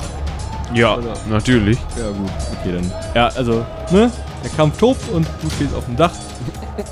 Ja, 0.72 0.96
Oder- 0.96 1.12
natürlich. 1.28 1.76
Ja 1.98 2.08
gut, 2.08 2.30
okay 2.58 2.72
dann. 2.72 2.90
Ja, 3.14 3.28
also, 3.36 3.66
ne? 3.90 4.10
Der 4.42 4.50
Kampf 4.56 4.78
tobt 4.78 5.10
und 5.12 5.26
du 5.42 5.50
stehst 5.50 5.74
auf 5.74 5.84
dem 5.84 5.96
Dach 5.96 6.12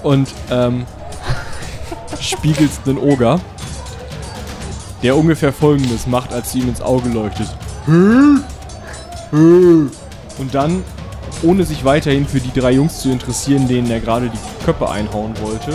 und 0.02 0.28
ähm, 0.50 0.84
spiegelst 2.20 2.80
einen 2.86 2.98
Oger, 2.98 3.40
der 5.02 5.16
ungefähr 5.16 5.54
folgendes 5.54 6.06
macht, 6.06 6.34
als 6.34 6.52
du 6.52 6.58
ihm 6.58 6.68
ins 6.68 6.82
Auge 6.82 7.08
leuchtest. 7.08 7.56
Und 7.80 8.32
dann, 10.52 10.84
ohne 11.42 11.64
sich 11.64 11.84
weiterhin 11.84 12.26
für 12.26 12.40
die 12.40 12.52
drei 12.58 12.72
Jungs 12.72 13.00
zu 13.00 13.10
interessieren, 13.10 13.68
denen 13.68 13.90
er 13.90 14.00
gerade 14.00 14.28
die 14.28 14.64
Köpfe 14.64 14.88
einhauen 14.90 15.34
wollte, 15.40 15.72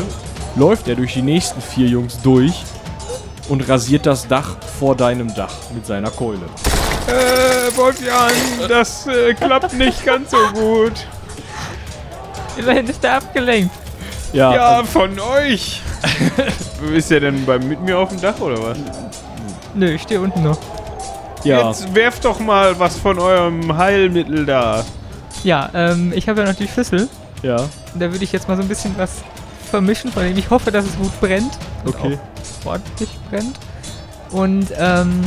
läuft 0.55 0.87
er 0.87 0.95
durch 0.95 1.13
die 1.13 1.21
nächsten 1.21 1.61
vier 1.61 1.87
Jungs 1.87 2.19
durch 2.21 2.63
und 3.49 3.67
rasiert 3.67 4.05
das 4.05 4.27
Dach 4.27 4.57
vor 4.79 4.95
deinem 4.95 5.33
Dach 5.33 5.53
mit 5.73 5.85
seiner 5.85 6.11
Keule. 6.11 6.41
Äh, 7.07 7.75
Wolfjan, 7.77 8.31
das 8.69 9.07
äh, 9.07 9.33
klappt 9.33 9.73
nicht 9.73 10.05
ganz 10.05 10.31
so 10.31 10.37
gut. 10.53 10.93
Immerhin 12.55 12.87
ist 12.87 13.03
er 13.03 13.17
abgelenkt. 13.17 13.73
Ja, 14.31 14.53
Ja, 14.53 14.83
von 14.83 15.19
euch. 15.19 15.81
Ist 16.93 17.11
er 17.11 17.21
denn 17.21 17.45
bei, 17.45 17.57
mit 17.59 17.81
mir 17.81 17.97
auf 17.97 18.09
dem 18.09 18.19
Dach 18.19 18.39
oder 18.41 18.61
was? 18.61 18.77
Nö, 19.73 19.91
ich 19.91 20.01
stehe 20.01 20.19
unten 20.19 20.43
noch. 20.43 20.57
ja. 21.43 21.69
Jetzt 21.69 21.93
werft 21.95 22.25
doch 22.25 22.39
mal 22.39 22.77
was 22.77 22.97
von 22.97 23.17
eurem 23.19 23.75
Heilmittel 23.77 24.45
da. 24.45 24.83
Ja, 25.43 25.69
ähm, 25.73 26.13
ich 26.15 26.27
habe 26.29 26.41
ja 26.41 26.47
noch 26.47 26.55
die 26.55 26.67
Schüssel. 26.67 27.07
ja. 27.41 27.57
Und 27.57 27.99
da 27.99 28.11
würde 28.11 28.23
ich 28.23 28.31
jetzt 28.31 28.47
mal 28.47 28.55
so 28.55 28.63
ein 28.63 28.67
bisschen 28.67 28.97
was 28.97 29.21
vermischen, 29.69 30.11
von 30.11 30.23
dem 30.23 30.37
ich 30.37 30.49
hoffe, 30.49 30.71
dass 30.71 30.85
es 30.85 30.97
gut 30.97 31.11
brennt. 31.19 31.57
Und 31.83 31.95
Okay. 31.95 32.17
ordentlich 32.65 33.09
brennt. 33.29 33.59
Und 34.31 34.67
ähm, 34.77 35.21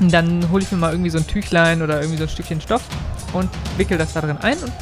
dann 0.00 0.48
hole 0.52 0.62
ich 0.62 0.70
mir 0.70 0.78
mal 0.78 0.92
irgendwie 0.92 1.10
so 1.10 1.18
ein 1.18 1.26
Tüchlein 1.26 1.82
oder 1.82 2.00
irgendwie 2.00 2.18
so 2.18 2.24
ein 2.24 2.28
Stückchen 2.28 2.60
Stoff 2.60 2.82
und 3.32 3.48
wickel 3.76 3.98
das 3.98 4.12
da 4.12 4.20
drin 4.20 4.38
ein 4.42 4.56
und 4.58 4.72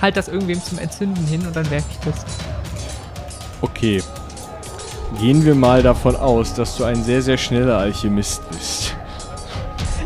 halt 0.00 0.16
das 0.16 0.28
irgendwem 0.28 0.62
zum 0.62 0.78
Entzünden 0.78 1.26
hin 1.26 1.46
und 1.46 1.54
dann 1.54 1.68
werfe 1.70 1.86
ich 1.90 1.98
das. 2.10 2.24
Okay. 3.60 4.02
Gehen 5.20 5.44
wir 5.44 5.54
mal 5.54 5.82
davon 5.82 6.16
aus, 6.16 6.54
dass 6.54 6.76
du 6.76 6.84
ein 6.84 7.04
sehr, 7.04 7.20
sehr 7.20 7.36
schneller 7.36 7.76
Alchemist 7.78 8.40
bist. 8.50 8.96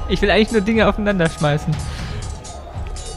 Ich 0.08 0.20
will 0.20 0.30
eigentlich 0.30 0.50
nur 0.52 0.60
Dinge 0.62 0.88
aufeinander 0.88 1.28
schmeißen. 1.28 1.74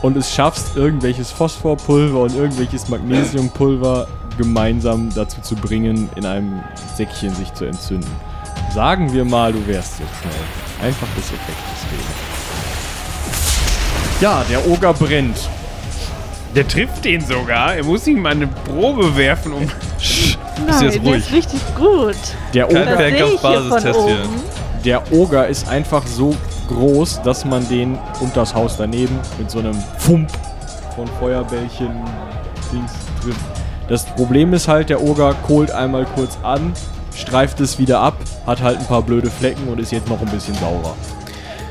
Und 0.01 0.15
es 0.15 0.33
schaffst, 0.33 0.77
irgendwelches 0.77 1.31
Phosphorpulver 1.31 2.21
und 2.21 2.35
irgendwelches 2.35 2.87
Magnesiumpulver 2.87 4.07
gemeinsam 4.37 5.09
dazu 5.13 5.41
zu 5.41 5.55
bringen, 5.55 6.09
in 6.15 6.25
einem 6.25 6.63
Säckchen 6.95 7.35
sich 7.35 7.53
zu 7.53 7.65
entzünden. 7.65 8.09
Sagen 8.73 9.11
wir 9.11 9.25
mal, 9.25 9.51
du 9.51 9.65
wärst 9.67 9.97
so 9.97 10.03
schnell. 10.21 10.87
Einfach 10.87 11.07
des 11.17 11.25
Effektes 11.25 11.83
wegen. 11.91 12.39
Ja, 14.21 14.43
der 14.49 14.65
Oger 14.69 14.93
brennt. 14.93 15.49
Der 16.55 16.67
trifft 16.67 17.05
den 17.05 17.21
sogar. 17.21 17.75
Er 17.75 17.83
muss 17.83 18.07
ihm 18.07 18.21
mal 18.21 18.31
eine 18.31 18.47
Probe 18.47 19.15
werfen, 19.15 19.53
um. 19.53 19.67
Nein, 20.65 20.83
jetzt 20.83 21.05
der 21.05 21.15
ist 21.15 21.31
richtig 21.31 21.61
gut. 21.75 22.15
Der 22.53 22.67
Kein 22.67 22.87
Oger, 22.87 22.97
sehe 22.97 23.33
ich 23.33 23.41
hier 23.41 24.05
hier. 24.05 24.23
der 24.85 25.11
Oger 25.11 25.47
ist 25.47 25.67
einfach 25.67 26.05
so 26.07 26.35
groß, 26.69 27.21
dass 27.23 27.43
man 27.45 27.67
den 27.67 27.97
und 28.21 28.35
das 28.37 28.53
Haus 28.55 28.75
daneben 28.77 29.19
mit 29.37 29.51
so 29.51 29.59
einem 29.59 29.75
Fump 29.97 30.29
von 30.95 31.07
Feuerbällchen 31.19 31.91
Dings 32.71 32.91
trifft. 33.21 33.39
Das 33.87 34.05
Problem 34.05 34.53
ist 34.53 34.67
halt, 34.67 34.89
der 34.89 35.01
Oger 35.01 35.33
kohlt 35.47 35.71
einmal 35.71 36.05
kurz 36.15 36.37
an, 36.43 36.73
streift 37.15 37.59
es 37.59 37.79
wieder 37.79 37.99
ab, 37.99 38.15
hat 38.45 38.61
halt 38.61 38.77
ein 38.79 38.85
paar 38.85 39.01
blöde 39.01 39.29
Flecken 39.31 39.67
und 39.67 39.79
ist 39.79 39.91
jetzt 39.91 40.07
noch 40.07 40.21
ein 40.21 40.27
bisschen 40.29 40.53
saurer. 40.55 40.95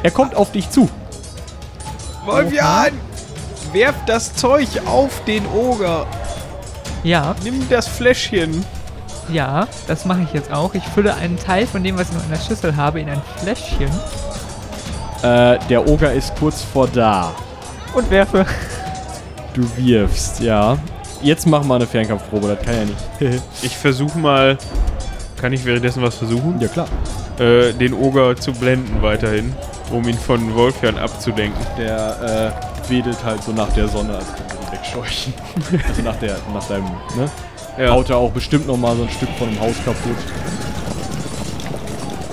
Er 0.02 0.10
kommt 0.10 0.34
auf 0.34 0.52
dich 0.52 0.68
zu. 0.70 0.88
Wolfjan! 2.24 2.92
Werf 3.72 3.94
das 4.06 4.34
Zeug 4.34 4.66
auf 4.86 5.22
den 5.26 5.46
Oger. 5.46 6.06
Ja, 7.04 7.34
Nimm 7.44 7.68
das 7.68 7.86
Fläschchen. 7.86 8.64
ja, 9.30 9.68
das 9.86 10.04
mache 10.04 10.22
ich 10.22 10.32
jetzt 10.32 10.52
auch. 10.52 10.74
Ich 10.74 10.82
fülle 10.84 11.14
einen 11.14 11.38
Teil 11.38 11.66
von 11.66 11.84
dem, 11.84 11.96
was 11.98 12.08
ich 12.08 12.14
noch 12.16 12.24
in 12.24 12.30
der 12.30 12.40
Schüssel 12.40 12.76
habe, 12.76 13.00
in 13.00 13.08
ein 13.08 13.22
Fläschchen 13.36 13.90
Äh, 15.22 15.58
der 15.68 15.86
Oger 15.88 16.12
ist 16.12 16.34
kurz 16.36 16.62
vor 16.62 16.88
da. 16.88 17.32
und 17.94 18.10
werfe. 18.10 18.46
Du 19.54 19.62
wirfst, 19.76 20.40
ja. 20.40 20.78
Jetzt 21.22 21.46
mach 21.46 21.64
mal 21.64 21.76
eine 21.76 21.86
Fernkampfprobe, 21.86 22.48
das 22.48 22.64
kann 22.64 22.74
ja 22.74 22.84
nicht. 22.84 23.42
Ich 23.62 23.76
versuche 23.76 24.18
mal. 24.18 24.56
Kann 25.40 25.52
ich 25.52 25.64
währenddessen 25.64 26.02
was 26.02 26.16
versuchen? 26.16 26.60
ja 26.60 26.68
klar. 26.68 26.88
Äh, 27.38 27.72
den 27.72 27.94
Oger 27.94 28.36
zu 28.36 28.52
blenden 28.52 29.02
weiterhin, 29.02 29.54
um 29.92 30.06
ihn 30.08 30.18
von 30.18 30.54
Wolfjan 30.54 30.98
abzulenken. 30.98 31.64
Der 31.78 32.52
äh, 32.86 32.90
wedelt 32.90 33.22
halt 33.24 33.42
so 33.42 33.52
nach 33.52 33.72
der 33.72 33.86
Sonne, 33.88 34.16
als 34.16 34.26
könnte 34.34 34.54
er 34.54 34.66
ihn 34.66 34.72
wegscheuchen. 34.72 35.34
also 35.88 36.02
nach, 36.02 36.16
der, 36.16 36.36
nach 36.52 36.66
deinem, 36.66 36.86
ne? 37.16 37.30
Ja. 37.78 37.90
Haut 37.90 38.10
er 38.10 38.16
auch 38.16 38.32
bestimmt 38.32 38.66
noch 38.66 38.76
mal 38.76 38.96
so 38.96 39.04
ein 39.04 39.08
Stück 39.08 39.28
von 39.38 39.48
dem 39.48 39.60
Haus 39.60 39.76
kaputt. 39.84 40.16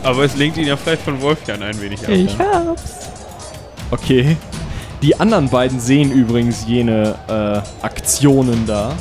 Aber 0.05 0.23
es 0.23 0.35
lenkt 0.35 0.57
ihn 0.57 0.67
ja 0.67 0.77
vielleicht 0.77 1.01
von 1.01 1.19
Wolfjan 1.21 1.61
ein 1.63 1.79
wenig 1.81 1.99
ab. 2.03 2.09
Ich 2.11 2.37
hab's. 2.37 3.09
Okay. 3.91 4.37
Die 5.01 5.19
anderen 5.19 5.49
beiden 5.49 5.79
sehen 5.79 6.11
übrigens 6.11 6.65
jene 6.67 7.15
äh, 7.27 7.85
Aktionen 7.85 8.65
da. 8.65 8.93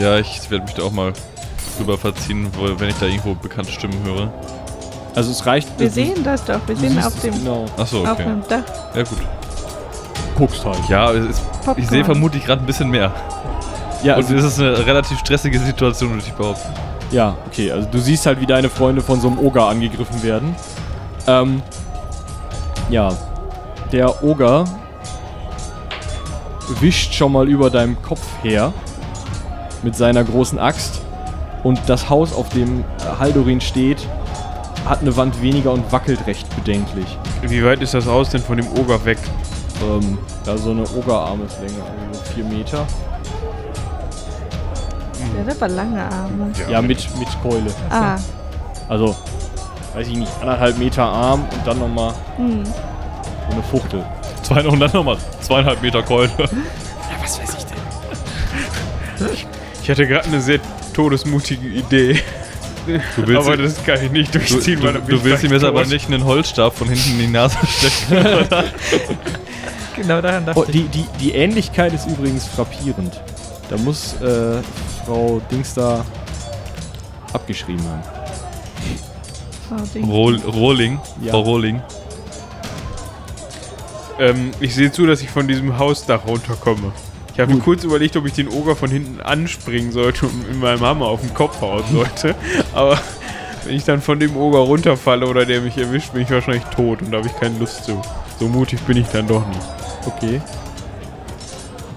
Ja, 0.00 0.18
ich 0.18 0.50
werde 0.50 0.64
mich 0.64 0.74
da 0.74 0.82
auch 0.82 0.92
mal 0.92 1.12
drüber 1.76 1.96
verziehen, 1.98 2.48
wenn 2.78 2.88
ich 2.88 2.96
da 2.98 3.06
irgendwo 3.06 3.34
bekannte 3.34 3.70
Stimmen 3.70 4.02
höre. 4.04 4.32
Also 5.14 5.30
es 5.30 5.44
reicht. 5.46 5.68
Wir 5.78 5.88
du- 5.88 5.92
sehen 5.94 6.24
das 6.24 6.44
doch. 6.44 6.60
Wir 6.66 6.76
sehen 6.76 7.02
auf 7.02 7.18
dem, 7.20 7.34
Genau. 7.34 7.66
Achso, 7.76 8.02
auf 8.02 8.12
okay. 8.12 8.24
dem 8.24 8.42
Dach 8.48 8.62
Ja, 8.94 9.02
gut. 9.02 9.18
Guckst 10.36 10.64
halt. 10.64 10.78
Ja, 10.88 11.12
es 11.12 11.30
ist, 11.30 11.42
ich 11.76 11.88
sehe 11.88 12.04
vermutlich 12.04 12.44
gerade 12.44 12.62
ein 12.62 12.66
bisschen 12.66 12.88
mehr. 12.90 13.12
Ja, 14.02 14.14
Und 14.16 14.24
also, 14.24 14.34
es 14.36 14.44
ist 14.44 14.60
eine 14.60 14.86
relativ 14.86 15.18
stressige 15.18 15.58
Situation, 15.58 16.10
würde 16.10 16.24
ich 16.26 16.32
behaupten. 16.32 16.68
Ja, 17.10 17.36
okay. 17.46 17.72
Also 17.72 17.88
du 17.90 17.98
siehst 17.98 18.26
halt, 18.26 18.40
wie 18.40 18.46
deine 18.46 18.68
Freunde 18.68 19.02
von 19.02 19.20
so 19.20 19.28
einem 19.28 19.38
Oger 19.38 19.66
angegriffen 19.68 20.22
werden. 20.22 20.54
Ähm, 21.26 21.62
ja. 22.90 23.10
Der 23.92 24.22
Oger 24.22 24.64
wischt 26.80 27.14
schon 27.14 27.32
mal 27.32 27.48
über 27.48 27.70
deinem 27.70 28.00
Kopf 28.02 28.26
her 28.42 28.72
mit 29.82 29.96
seiner 29.96 30.24
großen 30.24 30.58
Axt. 30.58 31.00
Und 31.62 31.80
das 31.86 32.08
Haus, 32.08 32.34
auf 32.34 32.48
dem 32.50 32.84
Haldorin 33.18 33.60
steht, 33.60 34.06
hat 34.84 35.00
eine 35.00 35.16
Wand 35.16 35.42
weniger 35.42 35.72
und 35.72 35.90
wackelt 35.90 36.26
recht 36.26 36.48
bedenklich. 36.54 37.18
Wie 37.42 37.64
weit 37.64 37.82
ist 37.82 37.94
das 37.94 38.06
Haus 38.06 38.30
denn 38.30 38.40
von 38.40 38.56
dem 38.56 38.68
Oger 38.78 39.04
weg? 39.04 39.18
Ähm, 39.82 40.18
da 40.44 40.56
so 40.56 40.70
eine 40.70 40.82
Ogerarmeslänge, 40.82 41.74
also 41.82 42.18
so 42.18 42.32
vier 42.34 42.44
Meter. 42.44 42.86
Der 45.36 45.46
hat 45.46 45.56
aber 45.62 45.68
lange 45.68 46.02
Arme. 46.02 46.50
Ja, 46.70 46.82
mit, 46.82 47.06
mit 47.18 47.28
Keule. 47.42 47.72
Ah, 47.90 48.16
Also, 48.88 49.16
weiß 49.94 50.06
ich 50.08 50.16
nicht, 50.16 50.32
anderthalb 50.40 50.78
Meter 50.78 51.04
Arm 51.04 51.40
und 51.52 51.66
dann 51.66 51.78
nochmal 51.78 52.14
hm. 52.36 52.64
so 52.64 52.72
eine 53.52 53.62
Fuchtel. 53.70 54.04
Zwei, 54.42 54.64
und 54.66 54.80
dann 54.80 54.90
nochmal 54.92 55.18
zweieinhalb 55.40 55.82
Meter 55.82 56.02
Keule. 56.02 56.30
Ich 59.82 59.90
hatte 59.90 60.06
gerade 60.06 60.26
eine 60.28 60.40
sehr 60.40 60.60
todesmutige 60.92 61.66
Idee. 61.68 62.20
Du 63.16 63.26
willst, 63.26 63.46
aber 63.46 63.56
das 63.58 63.84
kann 63.84 64.02
ich 64.02 64.10
nicht 64.10 64.34
du, 64.34 64.38
durchziehen, 64.38 64.80
du, 64.80 64.86
weil 64.86 64.94
du 64.94 65.16
ich 65.16 65.24
willst 65.24 65.44
ihm 65.44 65.52
jetzt 65.52 65.64
aber 65.64 65.84
nicht 65.84 66.06
einen 66.06 66.24
Holzstab 66.24 66.74
von 66.74 66.88
hinten 66.88 67.10
in 67.12 67.18
die 67.18 67.26
Nase 67.26 67.58
stecken. 67.66 68.48
Genau 69.96 70.20
daran 70.20 70.46
dachte 70.46 70.60
Oh, 70.60 70.64
ich. 70.64 70.70
die, 70.70 70.82
die, 70.84 71.04
die 71.18 71.32
Ähnlichkeit 71.32 71.92
ist 71.92 72.06
übrigens 72.06 72.46
frappierend. 72.46 73.20
Da 73.68 73.76
muss 73.78 74.14
äh, 74.22 74.60
Frau 75.08 75.40
Dings 75.50 75.72
da 75.72 76.04
abgeschrieben 77.32 77.82
haben. 77.88 78.02
Oh, 79.70 79.86
Ding. 79.94 80.04
Rohl, 80.04 80.36
Rohling. 80.36 81.00
Ja. 81.22 81.32
Frau 81.32 81.40
Rohling. 81.40 81.80
Ähm, 84.18 84.50
ich 84.60 84.74
sehe 84.74 84.92
zu, 84.92 85.06
dass 85.06 85.22
ich 85.22 85.30
von 85.30 85.48
diesem 85.48 85.78
Hausdach 85.78 86.26
runterkomme. 86.26 86.92
Ich 87.32 87.40
habe 87.40 87.56
kurz 87.58 87.84
überlegt, 87.84 88.16
ob 88.16 88.26
ich 88.26 88.34
den 88.34 88.48
Oger 88.48 88.76
von 88.76 88.90
hinten 88.90 89.20
anspringen 89.20 89.92
sollte 89.92 90.26
und 90.26 90.46
in 90.50 90.58
meinem 90.58 90.80
Hammer 90.80 91.06
auf 91.06 91.22
den 91.22 91.32
Kopf 91.32 91.60
hauen 91.62 91.84
sollte. 91.90 92.34
Aber 92.74 93.00
wenn 93.64 93.76
ich 93.76 93.84
dann 93.84 94.02
von 94.02 94.20
dem 94.20 94.36
Oger 94.36 94.58
runterfalle 94.58 95.26
oder 95.26 95.46
der 95.46 95.62
mich 95.62 95.78
erwischt, 95.78 96.12
bin 96.12 96.22
ich 96.22 96.30
wahrscheinlich 96.30 96.64
tot 96.64 97.00
und 97.00 97.12
da 97.12 97.18
habe 97.18 97.28
ich 97.28 97.36
keine 97.36 97.58
Lust 97.58 97.84
zu. 97.84 98.02
So 98.38 98.48
mutig 98.48 98.80
bin 98.82 98.98
ich 98.98 99.06
dann 99.06 99.26
doch 99.26 99.46
nicht. 99.46 99.62
Okay. 100.04 100.42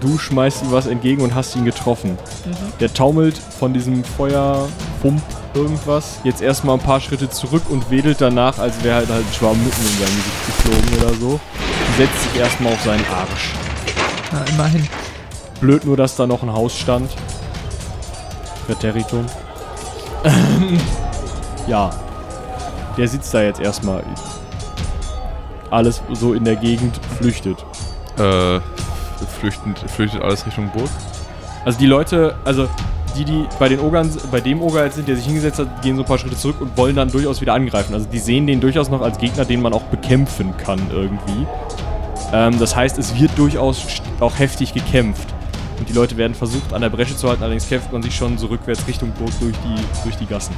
Du 0.01 0.17
schmeißt 0.17 0.63
ihm 0.63 0.71
was 0.71 0.87
entgegen 0.87 1.21
und 1.21 1.35
hast 1.35 1.55
ihn 1.55 1.63
getroffen. 1.63 2.17
Der 2.79 2.91
taumelt 2.91 3.37
von 3.37 3.71
diesem 3.71 4.03
Feuerpump 4.03 5.21
irgendwas 5.53 6.19
jetzt 6.23 6.41
erstmal 6.41 6.77
ein 6.77 6.81
paar 6.81 6.99
Schritte 6.99 7.29
zurück 7.29 7.61
und 7.69 7.91
wedelt 7.91 8.19
danach, 8.19 8.57
als 8.57 8.83
wäre 8.83 8.95
halt, 8.95 9.09
halt 9.09 9.25
ein 9.25 9.33
Schwarm 9.33 9.57
Mücken 9.63 9.81
in 9.81 9.99
sein 9.99 10.15
Gesicht 10.15 10.45
geflogen 10.47 11.03
oder 11.03 11.13
so. 11.19 11.29
Und 11.29 11.97
setzt 11.97 12.23
sich 12.23 12.41
erstmal 12.41 12.73
auf 12.73 12.81
seinen 12.81 13.05
Arsch. 13.05 13.53
Na, 14.31 14.43
immerhin. 14.45 14.87
Blöd 15.59 15.85
nur, 15.85 15.97
dass 15.97 16.15
da 16.15 16.25
noch 16.25 16.41
ein 16.41 16.51
Haus 16.51 16.75
stand. 16.75 17.11
Präteritum. 18.65 19.27
ja. 21.67 21.91
Der 22.97 23.07
sitzt 23.07 23.31
da 23.33 23.43
jetzt 23.43 23.59
erstmal. 23.59 24.03
Alles 25.69 26.01
so 26.11 26.33
in 26.33 26.43
der 26.43 26.55
Gegend 26.55 26.99
flüchtet. 27.19 27.63
Äh, 28.17 28.59
flüchtet, 29.25 29.89
flüchtet 29.89 30.21
alles 30.21 30.45
Richtung 30.45 30.69
Burg. 30.69 30.89
Also 31.65 31.77
die 31.77 31.86
Leute, 31.86 32.36
also 32.43 32.67
die, 33.15 33.25
die 33.25 33.45
bei 33.60 33.69
den 33.69 33.79
Ogern, 33.79 34.10
bei 34.31 34.39
dem 34.39 34.62
Oger 34.62 34.86
jetzt 34.86 34.95
sind, 34.95 35.07
der 35.07 35.15
sich 35.15 35.25
hingesetzt 35.25 35.60
hat, 35.60 35.81
gehen 35.81 35.95
so 35.95 36.03
ein 36.03 36.07
paar 36.07 36.17
Schritte 36.17 36.38
zurück 36.38 36.62
und 36.62 36.75
wollen 36.77 36.95
dann 36.95 37.12
durchaus 37.12 37.41
wieder 37.41 37.53
angreifen. 37.53 37.93
Also 37.93 38.07
die 38.07 38.19
sehen 38.19 38.47
den 38.47 38.60
durchaus 38.60 38.89
noch 38.89 39.01
als 39.01 39.17
Gegner, 39.17 39.45
den 39.45 39.62
man 39.62 39.73
auch 39.73 39.84
bekämpfen 39.84 40.55
kann 40.57 40.79
irgendwie. 40.91 41.45
Ähm, 42.34 42.57
das 42.60 42.75
heißt, 42.75 42.97
es 42.97 43.19
wird 43.19 43.31
durchaus 43.38 43.86
auch 44.19 44.38
heftig 44.39 44.73
gekämpft. 44.73 45.27
Und 45.77 45.89
die 45.89 45.93
Leute 45.93 46.15
werden 46.15 46.36
versucht, 46.36 46.73
an 46.73 46.81
der 46.81 46.89
Bresche 46.89 47.15
zu 47.17 47.27
halten, 47.27 47.41
allerdings 47.41 47.67
kämpft 47.67 47.91
man 47.91 48.03
sich 48.03 48.15
schon 48.15 48.38
so 48.38 48.47
rückwärts 48.47 48.88
Richtung 48.88 49.12
Burg 49.13 49.31
durch 49.39 49.55
die, 49.65 50.03
durch 50.03 50.15
die 50.15 50.27
Gassen. 50.27 50.53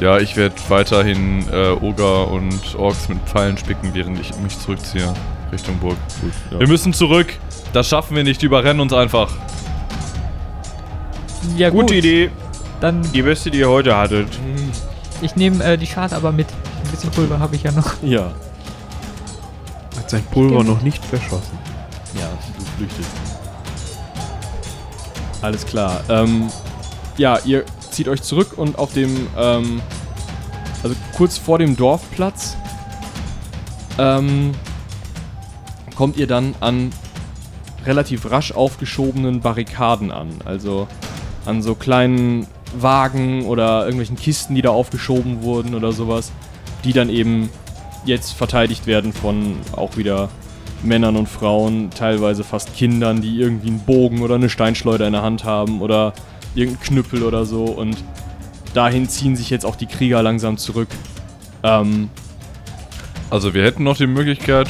Ja, 0.00 0.18
ich 0.18 0.36
werde 0.36 0.54
weiterhin 0.68 1.44
äh, 1.52 1.70
Oger 1.70 2.28
und 2.28 2.76
Orks 2.76 3.08
mit 3.08 3.18
Pfeilen 3.26 3.56
spicken, 3.58 3.90
während 3.94 4.20
ich 4.20 4.36
mich 4.38 4.58
zurückziehe 4.58 5.12
Richtung 5.50 5.76
Burg. 5.78 5.96
Gut, 6.20 6.32
ja. 6.50 6.60
Wir 6.60 6.68
müssen 6.68 6.92
zurück. 6.92 7.34
Das 7.78 7.86
schaffen 7.88 8.16
wir 8.16 8.24
nicht. 8.24 8.42
Die 8.42 8.46
überrennen 8.46 8.80
uns 8.80 8.92
einfach. 8.92 9.30
Ja, 11.56 11.70
Gute 11.70 11.94
gut. 11.94 11.94
Idee. 11.94 12.28
Dann, 12.80 13.02
Die 13.12 13.22
beste, 13.22 13.52
die 13.52 13.60
ihr 13.60 13.68
heute 13.68 13.96
hattet. 13.96 14.26
ich 15.22 15.36
nehme 15.36 15.62
äh, 15.62 15.78
die 15.78 15.86
Scharte 15.86 16.16
aber 16.16 16.32
mit. 16.32 16.48
Ein 16.50 16.90
bisschen 16.90 17.10
Pulver 17.12 17.38
habe 17.38 17.54
ich 17.54 17.62
ja 17.62 17.70
noch. 17.70 18.02
Ja. 18.02 18.32
Hat 19.96 20.10
sein 20.10 20.24
Pulver 20.32 20.64
noch 20.64 20.82
nicht 20.82 21.04
verschossen. 21.04 21.56
Ja, 22.18 22.28
du 22.58 22.64
flüchtest. 22.76 23.10
Alles 25.40 25.64
klar. 25.64 26.00
Ähm, 26.08 26.48
ja, 27.16 27.38
ihr 27.44 27.62
zieht 27.92 28.08
euch 28.08 28.22
zurück 28.22 28.54
und 28.56 28.76
auf 28.76 28.92
dem, 28.92 29.28
ähm, 29.38 29.80
also 30.82 30.96
kurz 31.16 31.38
vor 31.38 31.60
dem 31.60 31.76
Dorfplatz, 31.76 32.56
ähm, 33.98 34.50
kommt 35.94 36.16
ihr 36.16 36.26
dann 36.26 36.56
an 36.58 36.90
relativ 37.88 38.30
rasch 38.30 38.52
aufgeschobenen 38.52 39.40
Barrikaden 39.40 40.12
an. 40.12 40.28
Also 40.44 40.86
an 41.44 41.62
so 41.62 41.74
kleinen 41.74 42.46
Wagen 42.78 43.46
oder 43.46 43.80
irgendwelchen 43.80 44.16
Kisten, 44.16 44.54
die 44.54 44.62
da 44.62 44.70
aufgeschoben 44.70 45.42
wurden 45.42 45.74
oder 45.74 45.90
sowas, 45.92 46.30
die 46.84 46.92
dann 46.92 47.10
eben 47.10 47.48
jetzt 48.04 48.32
verteidigt 48.32 48.86
werden 48.86 49.12
von 49.12 49.56
auch 49.74 49.96
wieder 49.96 50.28
Männern 50.84 51.16
und 51.16 51.28
Frauen, 51.28 51.90
teilweise 51.90 52.44
fast 52.44 52.74
Kindern, 52.76 53.20
die 53.20 53.40
irgendwie 53.40 53.68
einen 53.68 53.80
Bogen 53.80 54.22
oder 54.22 54.36
eine 54.36 54.48
Steinschleuder 54.48 55.06
in 55.06 55.12
der 55.14 55.22
Hand 55.22 55.42
haben 55.42 55.80
oder 55.80 56.12
irgendeinen 56.54 56.86
Knüppel 56.86 57.22
oder 57.24 57.44
so 57.44 57.64
und 57.64 57.96
dahin 58.74 59.08
ziehen 59.08 59.34
sich 59.34 59.50
jetzt 59.50 59.66
auch 59.66 59.76
die 59.76 59.86
Krieger 59.86 60.22
langsam 60.22 60.56
zurück. 60.56 60.88
Ähm, 61.62 62.10
Also 63.30 63.52
wir 63.52 63.64
hätten 63.64 63.82
noch 63.82 63.96
die 63.96 64.06
Möglichkeit, 64.06 64.68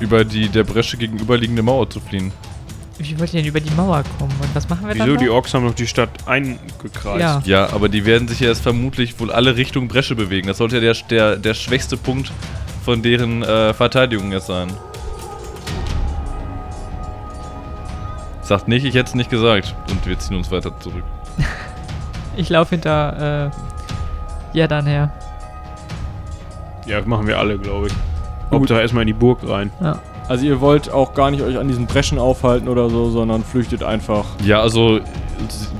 über 0.00 0.24
die 0.24 0.48
der 0.48 0.64
Bresche 0.64 0.96
gegenüberliegende 0.96 1.62
Mauer 1.62 1.88
zu 1.88 2.00
fliehen. 2.00 2.32
Wie 2.98 3.18
wollt 3.18 3.32
ihr 3.32 3.40
denn 3.40 3.48
über 3.48 3.60
die 3.60 3.72
Mauer 3.74 4.02
kommen? 4.18 4.32
Und 4.42 4.54
was 4.54 4.68
machen 4.68 4.86
wir 4.86 4.94
Wieso? 4.94 5.06
dann? 5.06 5.18
Die 5.18 5.26
noch? 5.26 5.34
Orks 5.34 5.54
haben 5.54 5.64
noch 5.64 5.74
die 5.74 5.86
Stadt 5.86 6.10
eingekreist. 6.26 7.20
Ja. 7.20 7.42
Ja, 7.44 7.72
aber 7.72 7.88
die 7.88 8.04
werden 8.04 8.28
sich 8.28 8.40
ja 8.40 8.48
jetzt 8.48 8.60
vermutlich 8.60 9.18
wohl 9.18 9.30
alle 9.30 9.56
Richtung 9.56 9.88
Bresche 9.88 10.14
bewegen. 10.14 10.48
Das 10.48 10.58
sollte 10.58 10.76
ja 10.76 10.80
der, 10.80 10.94
der, 11.08 11.36
der 11.36 11.54
schwächste 11.54 11.96
Punkt 11.96 12.30
von 12.84 13.02
deren 13.02 13.42
äh, 13.42 13.72
Verteidigung 13.72 14.32
jetzt 14.32 14.48
sein. 14.48 14.68
Sagt 18.42 18.68
nicht, 18.68 18.84
ich 18.84 18.94
hätte 18.94 19.10
es 19.10 19.14
nicht 19.14 19.30
gesagt. 19.30 19.74
Und 19.90 20.04
wir 20.06 20.18
ziehen 20.18 20.36
uns 20.36 20.50
weiter 20.50 20.78
zurück. 20.80 21.04
Ich 22.36 22.48
laufe 22.48 22.70
hinter 22.70 23.50
äh, 24.54 24.56
ja 24.56 24.68
dann 24.68 24.86
her. 24.86 25.10
Ja, 26.86 26.98
das 26.98 27.06
machen 27.06 27.26
wir 27.26 27.38
alle, 27.38 27.58
glaube 27.58 27.88
ich. 27.88 27.92
Hauptsache 28.50 28.80
erstmal 28.80 29.02
in 29.02 29.08
die 29.08 29.12
Burg 29.12 29.38
rein. 29.48 29.70
also 30.28 30.44
ihr 30.46 30.60
wollt 30.60 30.90
auch 30.92 31.14
gar 31.14 31.30
nicht 31.30 31.42
euch 31.42 31.58
an 31.58 31.68
diesen 31.68 31.86
Breschen 31.86 32.18
aufhalten 32.18 32.68
oder 32.68 32.88
so, 32.90 33.10
sondern 33.10 33.42
flüchtet 33.44 33.82
einfach. 33.82 34.24
Ja, 34.44 34.60
also 34.60 35.00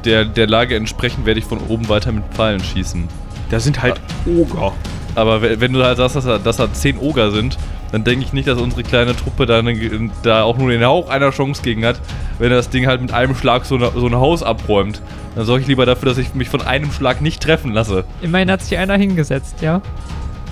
der, 0.04 0.24
der 0.24 0.46
Lage 0.46 0.74
entsprechend 0.76 1.26
werde 1.26 1.38
ich 1.40 1.46
von 1.46 1.58
oben 1.68 1.88
weiter 1.88 2.12
mit 2.12 2.24
Pfeilen 2.32 2.60
schießen. 2.62 3.06
Da 3.50 3.60
sind 3.60 3.82
halt 3.82 4.00
Oger. 4.26 4.72
Aber 5.16 5.42
we- 5.42 5.60
wenn 5.60 5.72
du 5.72 5.82
halt 5.84 5.96
sagst, 5.98 6.16
dass 6.16 6.24
da, 6.24 6.38
dass 6.38 6.56
da 6.56 6.72
10 6.72 6.98
Oger 6.98 7.30
sind, 7.32 7.58
dann 7.92 8.04
denke 8.04 8.24
ich 8.24 8.32
nicht, 8.32 8.46
dass 8.46 8.60
unsere 8.60 8.84
kleine 8.84 9.16
Truppe 9.16 9.46
da, 9.46 9.58
eine, 9.58 9.74
da 10.22 10.44
auch 10.44 10.56
nur 10.56 10.70
den 10.70 10.84
Hauch 10.84 11.08
einer 11.08 11.30
Chance 11.30 11.62
gegen 11.62 11.84
hat, 11.84 12.00
wenn 12.38 12.50
das 12.50 12.70
Ding 12.70 12.86
halt 12.86 13.00
mit 13.02 13.12
einem 13.12 13.34
Schlag 13.34 13.64
so, 13.64 13.74
eine, 13.74 13.90
so 13.94 14.06
ein 14.06 14.14
Haus 14.14 14.44
abräumt. 14.44 15.02
Dann 15.34 15.44
sorge 15.44 15.62
ich 15.62 15.66
lieber 15.68 15.84
dafür, 15.86 16.08
dass 16.10 16.18
ich 16.18 16.34
mich 16.34 16.48
von 16.48 16.62
einem 16.62 16.92
Schlag 16.92 17.20
nicht 17.20 17.42
treffen 17.42 17.72
lasse. 17.72 18.04
Immerhin 18.22 18.50
hat 18.50 18.62
sich 18.62 18.78
einer 18.78 18.96
hingesetzt, 18.96 19.56
ja. 19.60 19.80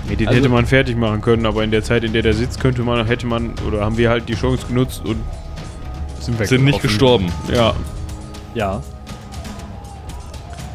Nee, 0.09 0.17
den 0.17 0.29
Also- 0.29 0.39
hätte 0.41 0.49
man 0.49 0.67
fertig 0.67 0.97
machen 0.97 1.21
können, 1.21 1.45
aber 1.47 1.63
in 1.65 1.71
der 1.71 1.83
Zeit, 1.83 2.05
in 2.05 2.13
der 2.13 2.23
der 2.23 2.35
sitzt, 2.35 2.61
könnte 2.61 2.83
man, 2.83 3.07
hätte 3.07 3.27
man, 3.27 3.53
oder 3.67 3.85
haben 3.85 3.97
wir 3.97 4.09
halt 4.11 4.29
die 4.29 4.35
Chance 4.35 4.67
genutzt 4.67 5.03
und 5.05 5.17
sind 6.21 6.47
Sind 6.47 6.65
nicht 6.65 6.81
gestorben. 6.83 7.31
Ja. 7.53 7.75
Ja. 8.55 8.83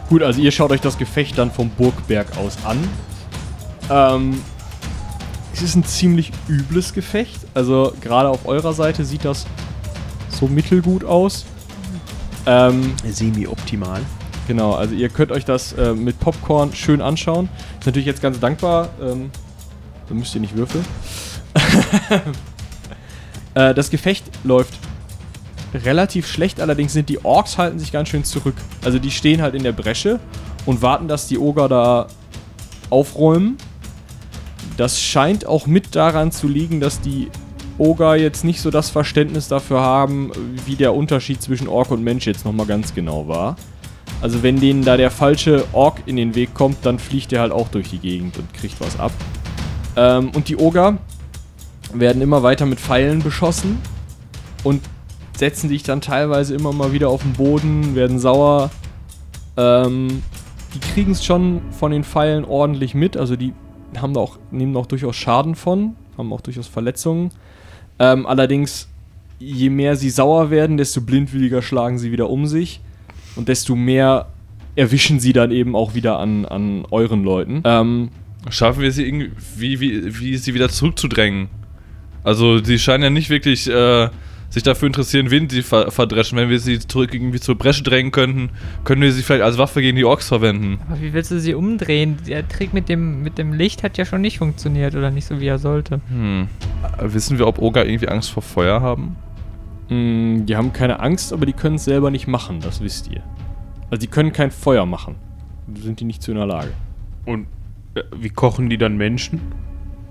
Gut, 0.09 0.21
also 0.23 0.41
ihr 0.41 0.51
schaut 0.51 0.71
euch 0.71 0.81
das 0.81 0.97
Gefecht 0.97 1.38
dann 1.38 1.51
vom 1.51 1.69
Burgberg 1.69 2.38
aus 2.38 2.57
an. 2.63 2.77
Ähm, 3.89 4.41
es 5.53 5.61
ist 5.61 5.75
ein 5.75 5.84
ziemlich 5.86 6.31
übles 6.47 6.93
Gefecht. 6.93 7.41
Also 7.53 7.93
gerade 8.01 8.29
auf 8.29 8.45
eurer 8.45 8.73
Seite 8.73 9.05
sieht 9.05 9.25
das 9.25 9.45
so 10.29 10.47
mittelgut 10.47 11.03
aus. 11.03 11.45
Ähm, 12.45 12.93
Semi-optimal. 13.07 14.01
Genau, 14.47 14.73
also 14.73 14.93
ihr 14.93 15.09
könnt 15.09 15.31
euch 15.31 15.45
das 15.45 15.73
äh, 15.73 15.93
mit 15.93 16.19
Popcorn 16.19 16.73
schön 16.73 17.01
anschauen. 17.01 17.49
Ist 17.79 17.85
natürlich 17.85 18.07
jetzt 18.07 18.21
ganz 18.21 18.39
dankbar. 18.39 18.89
Ähm, 19.01 19.31
da 20.07 20.13
müsst 20.13 20.35
ihr 20.35 20.41
nicht 20.41 20.55
würfeln. 20.55 20.85
äh, 23.53 23.73
das 23.73 23.89
Gefecht 23.89 24.25
läuft 24.43 24.73
relativ 25.73 26.27
schlecht, 26.27 26.59
allerdings 26.59 26.93
sind 26.93 27.09
die 27.09 27.23
Orks 27.25 27.57
halten 27.57 27.79
sich 27.79 27.91
ganz 27.91 28.09
schön 28.09 28.23
zurück. 28.23 28.55
Also 28.83 28.99
die 28.99 29.11
stehen 29.11 29.41
halt 29.41 29.55
in 29.55 29.63
der 29.63 29.71
Bresche 29.71 30.19
und 30.65 30.81
warten, 30.81 31.07
dass 31.07 31.27
die 31.27 31.39
Oger 31.39 31.67
da 31.67 32.07
aufräumen. 32.89 33.57
Das 34.77 35.01
scheint 35.01 35.45
auch 35.45 35.67
mit 35.67 35.95
daran 35.95 36.31
zu 36.31 36.47
liegen, 36.47 36.79
dass 36.79 37.01
die 37.01 37.29
Oger 37.77 38.15
jetzt 38.15 38.43
nicht 38.43 38.61
so 38.61 38.69
das 38.69 38.89
Verständnis 38.89 39.47
dafür 39.47 39.81
haben, 39.81 40.31
wie 40.65 40.75
der 40.75 40.93
Unterschied 40.93 41.41
zwischen 41.41 41.67
Ork 41.67 41.91
und 41.91 42.03
Mensch 42.03 42.27
jetzt 42.27 42.45
nochmal 42.45 42.67
ganz 42.67 42.93
genau 42.93 43.27
war. 43.27 43.55
Also 44.24 44.41
wenn 44.41 44.57
denen 44.57 44.86
da 44.86 44.95
der 44.95 45.11
falsche 45.11 45.65
Ork 45.74 46.03
in 46.05 46.15
den 46.15 46.34
Weg 46.34 46.53
kommt, 46.53 46.86
dann 46.86 46.97
fliegt 46.97 47.34
er 47.34 47.41
halt 47.41 47.51
auch 47.51 47.67
durch 47.67 47.89
die 47.89 47.97
Gegend 47.97 48.38
und 48.38 48.53
kriegt 48.53 48.80
was 48.80 48.97
ab. 48.97 49.11
Ähm, 49.97 50.32
und 50.34 50.47
die 50.47 50.55
Oger 50.55 50.97
werden 51.93 52.21
immer 52.21 52.41
weiter 52.41 52.65
mit 52.65 52.80
Pfeilen 52.80 53.21
beschossen 53.21 53.80
und 54.63 54.82
setzen 55.36 55.67
sich 55.67 55.84
dann 55.84 55.99
teilweise 55.99 56.55
immer 56.55 56.71
mal 56.71 56.93
wieder 56.93 57.09
auf 57.09 57.21
den 57.21 57.34
Boden, 57.34 57.95
werden 57.95 58.17
sauer. 58.17 58.71
Ähm, 59.57 60.24
die 60.74 60.80
kriegen 60.80 61.11
es 61.11 61.26
schon 61.26 61.61
von 61.71 61.91
den 61.91 62.05
Pfeilen 62.05 62.45
ordentlich 62.45 62.95
mit, 62.95 63.17
also 63.17 63.36
die 63.36 63.51
haben 63.97 64.13
da 64.13 64.21
auch, 64.21 64.39
nehmen 64.51 64.74
da 64.74 64.80
auch 64.80 64.86
durchaus 64.86 65.17
Schaden 65.17 65.53
von, 65.53 65.97
haben 66.17 66.32
auch 66.32 66.39
durchaus 66.39 66.67
Verletzungen. 66.67 67.32
Ähm, 67.99 68.26
allerdings, 68.26 68.88
je 69.38 69.69
mehr 69.69 69.97
sie 69.97 70.09
sauer 70.09 70.49
werden, 70.49 70.78
desto 70.78 71.01
blindwilliger 71.01 71.61
schlagen 71.61 71.99
sie 71.99 72.13
wieder 72.13 72.30
um 72.30 72.47
sich 72.47 72.80
und 73.36 73.47
desto 73.47 73.75
mehr 73.75 74.27
erwischen 74.75 75.19
sie 75.19 75.34
dann 75.34 75.51
eben 75.51 75.75
auch 75.75 75.93
wieder 75.93 76.19
an, 76.19 76.45
an 76.45 76.86
euren 76.89 77.23
Leuten. 77.23 77.61
Ähm, 77.63 78.09
Schaffen 78.49 78.81
wir 78.81 78.91
sie 78.91 79.05
irgendwie, 79.05 79.31
wie, 79.57 79.79
wie, 79.79 80.19
wie 80.19 80.38
sie 80.38 80.53
wieder 80.53 80.69
zurückzudrängen? 80.69 81.47
Also, 82.23 82.63
sie 82.63 82.79
scheinen 82.79 83.03
ja 83.03 83.09
nicht 83.09 83.29
wirklich 83.29 83.69
äh, 83.69 84.09
sich 84.49 84.63
dafür 84.63 84.88
interessieren, 84.88 85.31
wen 85.31 85.49
sie 85.49 85.61
ver 85.61 85.91
verdreschen. 85.91 86.38
Wenn 86.38 86.49
wir 86.49 86.59
sie 86.59 86.79
zurück 86.79 87.13
irgendwie 87.13 87.39
zur 87.39 87.55
Bresche 87.55 87.84
drängen 87.84 88.11
könnten, 88.11 88.49
können 88.84 89.01
wir 89.01 89.11
sie 89.11 89.23
vielleicht 89.23 89.43
als 89.43 89.57
Waffe 89.57 89.81
gegen 89.81 89.97
die 89.97 90.05
Orks 90.05 90.27
verwenden. 90.27 90.79
Aber 90.88 91.01
wie 91.01 91.13
willst 91.13 91.31
du 91.31 91.39
sie 91.39 91.53
umdrehen? 91.53 92.17
Der 92.27 92.47
Trick 92.47 92.73
mit 92.73 92.88
dem, 92.88 93.23
mit 93.23 93.38
dem 93.38 93.53
Licht 93.53 93.84
hat 93.84 93.97
ja 93.97 94.05
schon 94.05 94.21
nicht 94.21 94.38
funktioniert 94.38 94.95
oder 94.95 95.09
nicht 95.09 95.25
so, 95.25 95.39
wie 95.39 95.47
er 95.47 95.57
sollte. 95.57 96.01
Hm. 96.09 96.47
Wissen 97.01 97.39
wir, 97.39 97.47
ob 97.47 97.59
Oger 97.59 97.86
irgendwie 97.86 98.07
Angst 98.07 98.29
vor 98.29 98.43
Feuer 98.43 98.81
haben? 98.81 99.15
Mh, 99.93 100.43
die 100.45 100.55
haben 100.55 100.73
keine 100.73 100.99
Angst, 100.99 101.33
aber 101.33 101.45
die 101.45 101.53
können 101.53 101.75
es 101.75 101.85
selber 101.85 102.11
nicht 102.11 102.27
machen, 102.27 102.59
das 102.59 102.81
wisst 102.81 103.09
ihr. 103.11 103.21
Also 103.89 104.01
die 104.01 104.07
können 104.07 104.33
kein 104.33 104.51
Feuer 104.51 104.85
machen. 104.85 105.15
Sind 105.75 105.99
die 105.99 106.05
nicht 106.05 106.21
zu 106.21 106.31
in 106.31 106.37
der 106.37 106.45
Lage. 106.47 106.73
Und 107.25 107.47
äh, 107.95 108.03
wie 108.15 108.29
kochen 108.29 108.69
die 108.69 108.77
dann 108.77 108.97
Menschen? 108.97 109.39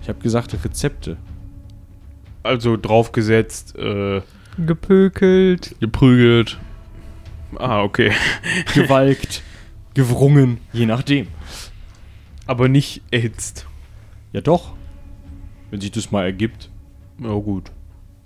Ich 0.01 0.09
habe 0.09 0.19
gesagt, 0.21 0.57
Rezepte. 0.65 1.17
Also 2.43 2.77
draufgesetzt, 2.77 3.77
äh, 3.77 4.23
Gepökelt. 4.59 5.77
Geprügelt. 5.81 6.59
ah, 7.57 7.83
okay. 7.83 8.13
Gewalkt, 8.75 9.43
gewrungen, 9.95 10.59
je 10.73 10.87
nachdem. 10.87 11.29
Aber 12.47 12.69
nicht 12.69 13.03
erhitzt. 13.11 13.67
Ja 14.33 14.41
doch. 14.41 14.73
Wenn 15.71 15.81
sich 15.81 15.91
das 15.93 16.11
mal 16.11 16.25
ergibt. 16.25 16.71
Ja, 17.19 17.31
gut. 17.33 17.71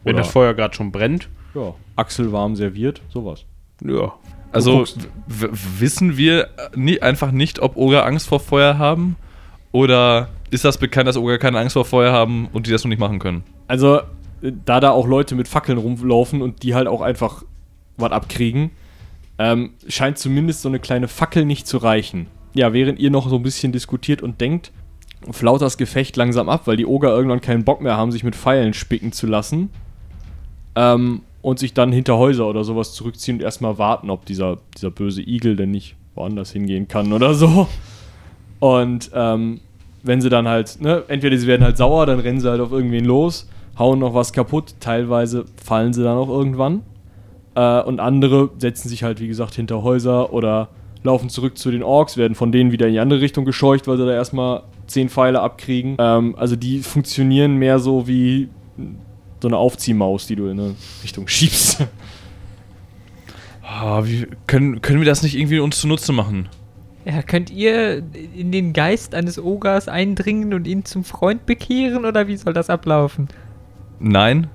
Wenn 0.05 0.15
Oder- 0.15 0.23
das 0.23 0.33
Feuer 0.33 0.55
gerade 0.55 0.75
schon 0.75 0.91
brennt, 0.93 1.29
Ja. 1.57 1.75
Achselwarm 1.97 2.55
serviert, 2.57 3.01
sowas. 3.09 3.45
ja. 3.85 4.13
Also 4.53 4.85
wissen 5.27 6.17
wir 6.17 6.45
äh, 6.45 6.49
nie, 6.77 7.03
einfach 7.03 7.31
nicht, 7.31 7.59
ob 7.61 7.77
Oger 7.77 8.07
Angst 8.07 8.29
vor 8.29 8.41
Feuer 8.41 8.79
haben? 8.79 9.17
Oder 9.73 10.29
ist 10.51 10.65
das 10.65 10.79
bekannt, 10.79 11.09
dass 11.09 11.17
Oger 11.17 11.39
keine 11.39 11.59
Angst 11.59 11.75
vor 11.75 11.85
Feuer 11.85 12.13
haben 12.13 12.49
und 12.53 12.67
die 12.67 12.71
das 12.71 12.85
nur 12.85 12.89
nicht 12.89 13.01
machen 13.01 13.19
können? 13.19 13.43
Also, 13.69 13.99
äh, 14.43 14.53
da 14.65 14.81
da 14.81 14.91
auch 14.93 15.07
Leute 15.07 15.35
mit 15.35 15.49
Fackeln 15.49 15.79
rumlaufen 15.79 16.41
und 16.43 16.63
die 16.63 16.75
halt 16.75 16.87
auch 16.87 17.01
einfach 17.01 17.43
was 17.97 18.13
abkriegen, 18.13 18.71
ähm, 19.39 19.73
scheint 19.89 20.19
zumindest 20.19 20.63
so 20.63 20.69
eine 20.69 20.79
kleine 20.79 21.09
Fackel 21.09 21.45
nicht 21.45 21.67
zu 21.67 21.79
reichen. 21.79 22.29
Ja, 22.55 22.73
während 22.73 22.99
ihr 22.99 23.11
noch 23.11 23.29
so 23.29 23.37
ein 23.37 23.43
bisschen 23.43 23.73
diskutiert 23.73 24.23
und 24.23 24.41
denkt, 24.41 24.73
flaut 25.31 25.61
das 25.61 25.77
Gefecht 25.77 26.17
langsam 26.17 26.49
ab, 26.49 26.63
weil 26.67 26.77
die 26.77 26.87
Oger 26.87 27.11
irgendwann 27.11 27.41
keinen 27.41 27.65
Bock 27.65 27.81
mehr 27.81 27.97
haben, 27.97 28.13
sich 28.13 28.25
mit 28.25 28.37
Pfeilen 28.37 28.73
spicken 28.73 29.13
zu 29.13 29.27
lassen. 29.27 29.71
Ähm, 30.75 31.23
und 31.47 31.61
sich 31.61 31.75
dann 31.75 31.93
hinter 31.93 32.19
Häuser 32.19 32.49
oder 32.49 32.65
sowas 32.65 32.93
zurückziehen 32.93 33.37
und 33.37 33.43
erstmal 33.45 33.79
warten, 33.79 34.11
ob 34.11 34.27
dieser, 34.27 34.59
dieser 34.77 34.91
böse 34.91 35.23
Igel 35.23 35.55
denn 35.55 35.71
nicht 35.71 35.95
woanders 36.17 36.51
hingehen 36.51 36.89
kann 36.89 37.13
oder 37.13 37.35
so. 37.35 37.69
Und 38.59 39.13
ähm, 39.15 39.61
wenn 40.03 40.21
sie 40.21 40.29
dann 40.29 40.49
halt, 40.49 40.81
ne, 40.81 41.05
entweder 41.07 41.39
sie 41.39 41.47
werden 41.47 41.63
halt 41.63 41.77
sauer, 41.77 42.05
dann 42.07 42.19
rennen 42.19 42.41
sie 42.41 42.51
halt 42.51 42.61
auf 42.61 42.73
irgendwen 42.73 43.05
los, 43.05 43.49
hauen 43.79 44.01
noch 44.01 44.13
was 44.13 44.33
kaputt, 44.33 44.75
teilweise 44.81 45.45
fallen 45.55 45.93
sie 45.93 46.03
dann 46.03 46.17
auch 46.17 46.29
irgendwann. 46.29 46.83
Äh, 47.55 47.81
und 47.81 48.01
andere 48.01 48.51
setzen 48.59 48.89
sich 48.89 49.05
halt, 49.05 49.21
wie 49.21 49.29
gesagt, 49.29 49.55
hinter 49.55 49.85
Häuser 49.85 50.33
oder 50.33 50.71
laufen 51.05 51.29
zurück 51.29 51.59
zu 51.59 51.71
den 51.71 51.85
Orks, 51.85 52.17
werden 52.17 52.35
von 52.35 52.51
denen 52.51 52.73
wieder 52.73 52.89
in 52.89 52.95
die 52.95 52.99
andere 52.99 53.21
Richtung 53.21 53.45
gescheucht, 53.45 53.87
weil 53.87 53.99
sie 53.99 54.05
da 54.05 54.13
erstmal 54.13 54.65
zehn 54.89 55.09
Pfeile 55.09 55.43
abkriegen. 55.43 55.95
Ähm, 56.01 56.35
also 56.37 56.57
die 56.57 56.81
funktionieren 56.81 57.55
mehr 57.55 57.79
so 57.79 58.09
wie 58.09 58.49
so 59.47 59.49
eine 59.49 59.59
Aufziehmaus, 59.59 60.27
die 60.27 60.35
du 60.35 60.49
in 60.49 60.59
eine 60.59 60.75
Richtung 61.05 61.29
schiebst. 61.29 61.87
Ah, 63.63 64.03
wie, 64.05 64.27
können, 64.49 64.81
können 64.83 64.99
wir 65.01 65.07
das 65.07 65.23
nicht 65.23 65.37
irgendwie 65.37 65.61
uns 65.61 65.81
zunutze 65.81 66.13
machen? 66.13 66.49
Ja, 67.05 67.23
könnt 67.23 67.51
ihr 67.51 68.03
in 68.35 68.51
den 68.51 68.73
Geist 68.73 69.15
eines 69.15 69.39
Ogers 69.39 69.87
eindringen 69.87 70.53
und 70.55 70.67
ihn 70.67 70.85
zum 70.85 71.05
Freund 71.05 71.47
bekehren 71.47 72.05
oder 72.05 72.27
wie 72.27 72.37
soll 72.37 72.53
das 72.53 72.71
ablaufen? 72.71 73.29
Nein? 74.01 74.49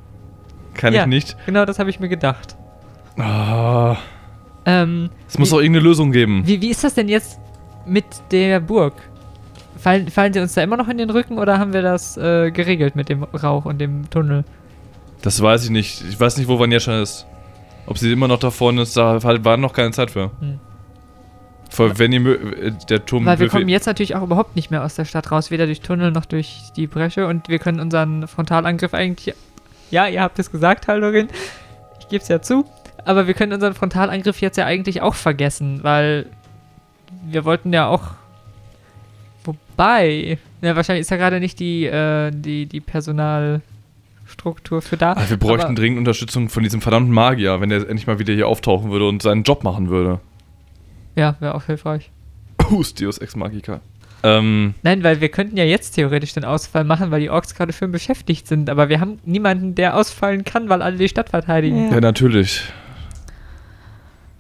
Kann 0.74 0.94
Ja. 0.94 1.02
ich 1.04 1.08
nicht. 1.08 1.38
Genau 1.46 1.64
das 1.66 1.80
habe 1.80 1.90
ich 1.90 2.00
mir 2.02 2.10
gedacht. 2.10 2.58
Ah, 3.18 3.96
Ähm, 4.66 5.10
es 5.28 5.38
muss 5.38 5.50
wie, 5.50 5.56
doch 5.56 5.62
irgendeine 5.62 5.86
Lösung 5.86 6.12
geben. 6.12 6.44
wie, 6.46 6.62
wie 6.62 6.70
ist 6.70 6.84
das 6.84 6.94
denn 6.96 7.08
jetzt 7.10 7.40
mit 7.86 8.06
der 8.32 8.60
Burg? 8.60 8.94
Fallen, 9.78 10.10
fallen 10.10 10.32
sie 10.34 10.40
uns 10.40 10.54
da 10.54 10.62
immer 10.62 10.78
noch 10.78 10.88
in 10.90 10.98
den 10.98 11.10
Rücken 11.10 11.40
oder 11.40 11.58
haben 11.58 11.74
wir 11.74 11.82
das 11.82 12.16
äh, 12.18 12.52
geregelt 12.52 12.96
mit 12.96 13.10
dem 13.10 13.24
Rauch 13.24 13.66
und 13.66 13.80
dem 13.80 14.10
Tunnel? 14.10 14.44
Das 15.22 15.42
weiß 15.42 15.66
ich 15.66 15.70
nicht. 15.70 16.04
Ich 16.10 16.20
weiß 16.20 16.38
nicht, 16.38 16.48
wo 16.48 16.60
Vanjescha 16.60 17.02
ist. 17.02 17.26
Ob 17.86 17.98
sie 17.98 18.12
immer 18.12 18.28
noch 18.28 18.40
da 18.40 18.52
vorne 18.52 18.84
ist, 18.84 18.96
da 18.96 19.22
war 19.24 19.58
noch 19.58 19.74
keine 19.74 19.92
Zeit 19.92 20.12
für. 20.12 20.32
Hm. 20.40 20.60
Vor, 21.70 21.98
wenn 21.98 22.12
ihr 22.12 22.26
äh, 22.26 22.72
der 22.90 23.06
Turm. 23.06 23.26
Weil 23.26 23.40
wir 23.40 23.50
kommen 23.50 23.70
jetzt 23.70 23.86
natürlich 23.86 24.16
auch 24.16 24.24
überhaupt 24.24 24.56
nicht 24.56 24.72
mehr 24.72 24.84
aus 24.84 24.96
der 24.96 25.06
Stadt 25.06 25.32
raus, 25.32 25.52
weder 25.52 25.66
durch 25.66 25.82
Tunnel 25.82 26.12
noch 26.12 26.26
durch 26.26 26.72
die 26.76 26.86
Bresche 26.86 27.28
und 27.28 27.48
wir 27.48 27.60
können 27.60 27.80
unseren 27.80 28.28
Frontalangriff 28.28 28.94
eigentlich. 28.94 29.36
Ja, 29.90 30.08
ihr 30.08 30.22
habt 30.22 30.38
es 30.40 30.52
gesagt, 30.52 30.88
Haldorin. 30.88 31.30
Ich 32.00 32.08
gebe 32.10 32.22
es 32.22 32.28
ja 32.28 32.42
zu. 32.42 32.66
Aber 33.06 33.26
wir 33.26 33.34
können 33.34 33.54
unseren 33.54 33.74
Frontalangriff 33.74 34.42
jetzt 34.42 34.58
ja 34.58 34.66
eigentlich 34.66 35.02
auch 35.02 35.16
vergessen, 35.16 35.80
weil 35.82 36.28
wir 37.24 37.46
wollten 37.46 37.74
ja 37.74 37.88
auch. 37.88 38.12
Wobei. 39.44 40.38
Ja, 40.62 40.76
wahrscheinlich 40.76 41.02
ist 41.02 41.10
ja 41.10 41.18
gerade 41.18 41.40
nicht 41.40 41.60
die, 41.60 41.86
äh, 41.86 42.32
die, 42.32 42.68
die 42.68 42.82
Personalstruktur 44.36 44.82
für 44.82 44.98
da. 44.98 45.14
Ah, 45.14 45.26
wir 45.30 45.38
bräuchten 45.38 45.68
aber- 45.68 45.76
dringend 45.76 46.00
Unterstützung 46.00 46.50
von 46.50 46.64
diesem 46.64 46.82
verdammten 46.82 47.14
Magier, 47.14 47.60
wenn 47.62 47.70
der 47.70 47.82
endlich 47.90 48.08
mal 48.08 48.20
wieder 48.20 48.34
hier 48.34 48.48
auftauchen 48.48 48.92
würde 48.92 49.08
und 49.08 49.22
seinen 49.22 49.44
Job 49.44 49.64
machen 49.64 49.90
würde. 49.90 50.20
Ja, 51.16 51.36
wäre 51.40 51.56
auch 51.56 51.66
hilfreich. 51.66 52.10
Hus 52.70 52.94
Deus 52.94 53.18
Ex 53.18 53.36
Magica. 53.36 53.82
Ähm, 54.24 54.76
Nein, 54.84 55.04
weil 55.04 55.20
wir 55.20 55.30
könnten 55.30 55.58
ja 55.58 55.64
jetzt 55.64 55.94
theoretisch 55.94 56.34
den 56.34 56.46
Ausfall 56.46 56.84
machen, 56.84 57.10
weil 57.12 57.22
die 57.22 57.30
Orks 57.30 57.56
gerade 57.56 57.74
schön 57.74 57.92
beschäftigt 57.92 58.48
sind. 58.48 58.70
Aber 58.70 58.88
wir 58.88 59.00
haben 59.00 59.20
niemanden, 59.26 59.74
der 59.76 59.98
ausfallen 59.98 60.44
kann, 60.44 60.70
weil 60.70 60.82
alle 60.82 60.98
die 60.98 61.10
Stadt 61.10 61.30
verteidigen. 61.30 61.88
Ja. 61.88 61.96
ja, 61.96 62.02
natürlich. 62.02 62.62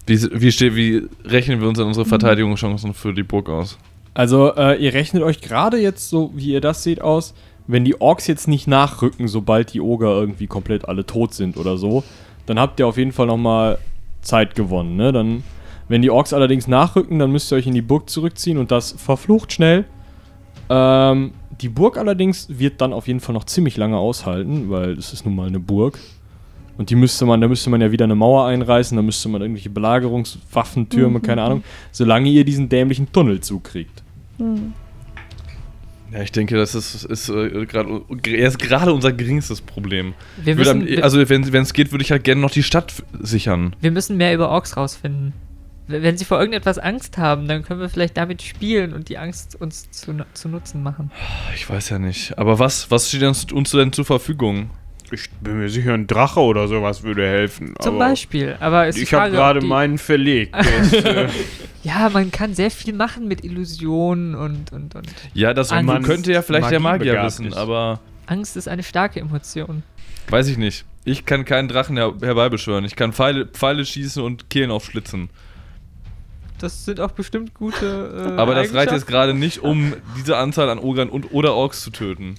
Wie, 0.06 0.20
wie, 0.42 0.52
ste- 0.52 0.76
wie 0.76 1.08
rechnen 1.26 1.62
wir 1.62 1.68
uns 1.68 1.80
an 1.80 1.86
Mhm. 1.86 1.89
unsere 1.89 2.06
Verteidigungschancen 2.06 2.94
für 2.94 3.14
die 3.14 3.24
Burg 3.24 3.50
aus? 3.50 3.78
Also, 4.14 4.54
äh, 4.56 4.76
ihr 4.84 4.94
rechnet 4.94 5.24
euch 5.24 5.42
gerade 5.42 5.78
jetzt 5.78 6.10
so, 6.10 6.32
wie 6.36 6.52
ihr 6.52 6.62
das 6.62 6.84
seht, 6.84 7.02
aus, 7.02 7.34
wenn 7.72 7.86
die 7.86 8.00
Orks 8.02 8.28
jetzt 8.28 8.48
nicht 8.48 8.68
nachrücken, 8.68 9.28
sobald 9.28 9.74
die 9.74 9.82
Oger 9.82 10.10
irgendwie 10.12 10.48
komplett 10.48 10.88
alle 10.88 11.06
tot 11.06 11.34
sind 11.34 11.58
oder 11.58 11.78
so, 11.78 12.04
dann 12.46 12.60
habt 12.60 12.80
ihr 12.80 12.88
auf 12.88 12.98
jeden 12.98 13.12
Fall 13.12 13.28
nochmal 13.28 13.78
Zeit 14.22 14.56
gewonnen, 14.56 14.96
ne? 14.96 15.12
Dann, 15.12 15.44
wenn 15.88 16.02
die 16.02 16.10
Orks 16.10 16.34
allerdings 16.34 16.68
nachrücken, 16.68 17.20
dann 17.20 17.32
müsst 17.32 17.52
ihr 17.52 17.56
euch 17.56 17.68
in 17.68 17.74
die 17.74 17.82
Burg 17.82 18.10
zurückziehen 18.10 18.58
und 18.58 18.72
das 18.72 18.92
verflucht 18.92 19.54
schnell. 19.54 19.86
Ähm, 20.70 21.32
die 21.62 21.70
Burg 21.70 21.98
allerdings 21.98 22.48
wird 22.50 22.82
dann 22.82 22.94
auf 22.94 23.08
jeden 23.08 23.20
Fall 23.20 23.34
noch 23.34 23.44
ziemlich 23.46 23.78
lange 23.78 23.98
aushalten, 23.98 24.70
weil 24.70 24.92
es 24.94 25.14
ist 25.14 25.26
nun 25.26 25.36
mal 25.36 25.48
eine 25.48 25.60
Burg. 25.60 26.00
Und 26.78 26.90
die 26.90 26.96
müsste 26.96 27.26
man, 27.26 27.42
da 27.42 27.48
müsste 27.48 27.70
man 27.70 27.82
ja 27.82 27.92
wieder 27.92 28.06
eine 28.06 28.16
Mauer 28.16 28.46
einreißen, 28.48 28.96
da 28.96 29.02
müsste 29.04 29.30
man 29.30 29.42
irgendwelche 29.42 29.70
Belagerungswaffen, 29.70 30.90
Türme, 30.90 31.20
Mhm. 31.20 31.22
keine 31.22 31.44
Ahnung, 31.44 31.64
solange 31.92 32.30
ihr 32.30 32.46
diesen 32.46 32.70
dämlichen 32.70 33.12
Tunnel 33.12 33.42
zukriegt. 33.42 34.02
Hm. 34.38 34.74
Ja, 36.12 36.22
ich 36.22 36.32
denke, 36.32 36.57
das 36.57 36.76
ist, 36.76 37.05
ist 37.05 37.30
äh, 37.30 37.66
gerade 37.66 38.01
er 38.26 38.47
ist 38.47 38.59
gerade 38.59 38.93
unser 38.93 39.14
geringstes 39.14 39.62
Problem. 39.62 40.14
Wir 40.43 40.57
würde 40.57 40.74
müssen, 40.74 40.88
wir, 40.88 41.03
also, 41.03 41.30
wenn 41.30 41.64
es 41.64 41.74
geht, 41.74 41.91
würde 41.91 42.03
ich 42.03 42.12
halt 42.12 42.24
gerne 42.24 42.41
noch 42.41 42.51
die 42.51 42.64
Stadt 42.64 43.03
sichern. 43.20 43.76
wir 43.80 43.91
müssen 43.91 44.18
mehr 44.18 44.34
über 44.34 44.49
Orks 44.49 44.76
rausfinden. 44.76 45.34
Wenn 45.88 46.18
sie 46.18 46.26
vor 46.26 46.39
irgendetwas 46.39 46.78
Angst 46.78 47.18
haben, 47.18 47.47
dann 47.47 47.64
können 47.64 47.82
wir 47.82 47.89
vielleicht 47.89 48.16
damit 48.16 48.41
spielen 48.41 48.93
und 48.93 49.09
die 49.09 49.18
Angst 49.18 49.59
uns 49.59 49.91
zu, 49.91 50.16
zu 50.34 50.47
Nutzen 50.47 50.84
machen. 50.84 51.12
Ich 51.55 51.70
weiß 51.70 51.89
ja 51.89 51.99
nicht. 51.99 52.38
Aber 52.38 52.59
was, 52.59 52.91
was 52.91 53.09
steht 53.09 53.24
uns, 53.24 53.51
uns 53.51 53.72
denn 53.72 53.91
zur 53.91 54.05
Verfügung? 54.05 54.70
Ich 55.12 55.30
bin 55.41 55.59
mir 55.59 55.70
sicher, 55.70 55.93
ein 55.93 56.07
Drache 56.07 56.39
oder 56.39 56.68
sowas 56.68 57.03
würde 57.03 57.28
helfen. 57.28 57.74
Zum 57.80 57.95
aber 57.95 58.09
Beispiel. 58.09 58.55
Aber 58.59 58.88
es 58.88 58.95
ist 58.95 59.03
Ich 59.03 59.14
habe 59.14 59.32
gerade 59.32 59.62
meinen 59.62 59.97
verlegt. 59.97 60.55
Der 60.55 60.82
ist, 60.82 60.93
äh, 61.05 61.28
Ja, 61.84 62.09
man 62.09 62.32
kann 62.32 62.53
sehr 62.53 62.72
viel 62.72 62.93
machen 62.93 63.28
mit 63.28 63.43
Illusionen 63.43 64.36
und, 64.36 64.72
und, 64.72 64.95
und. 64.95 65.07
Ja, 65.34 65.53
das 65.53 65.72
An- 65.72 65.86
man 65.86 66.03
könnte 66.03 66.32
ja 66.32 66.41
vielleicht 66.41 66.72
der 66.72 66.80
Magie 66.80 66.99
Magier 66.99 67.12
begabt 67.14 67.28
wissen, 67.28 67.47
ist. 67.47 67.57
aber 67.57 67.99
Angst 68.28 68.55
ist 68.55 68.68
eine 68.68 68.84
starke 68.84 69.20
Emotion. 69.20 69.84
weiß 70.30 70.47
ich 70.47 70.57
nicht. 70.57 70.86
Ich 71.03 71.26
kann 71.26 71.43
keinen 71.45 71.68
Drachen 71.68 71.97
her 71.97 72.14
herbeibeschwören. 72.22 72.86
Ich 72.86 72.95
kann 72.95 73.12
Pfeile, 73.12 73.47
Pfeile 73.47 73.84
schießen 73.86 74.22
und 74.24 74.49
Kehlen 74.49 74.72
aufschlitzen. 74.72 75.30
Das 76.59 76.86
sind 76.86 76.99
auch 76.99 77.12
bestimmt 77.12 77.55
gute. 77.55 78.34
Äh, 78.38 78.39
Aber 78.39 78.53
das 78.53 78.74
reicht 78.74 78.91
jetzt 78.91 79.07
gerade 79.07 79.34
nicht, 79.34 79.59
um 79.64 79.93
diese 80.18 80.38
Anzahl 80.38 80.70
an 80.70 80.78
Ogern 80.78 81.09
und 81.09 81.34
oder 81.34 81.55
Orks 81.55 81.82
zu 81.82 81.89
töten. 81.89 82.36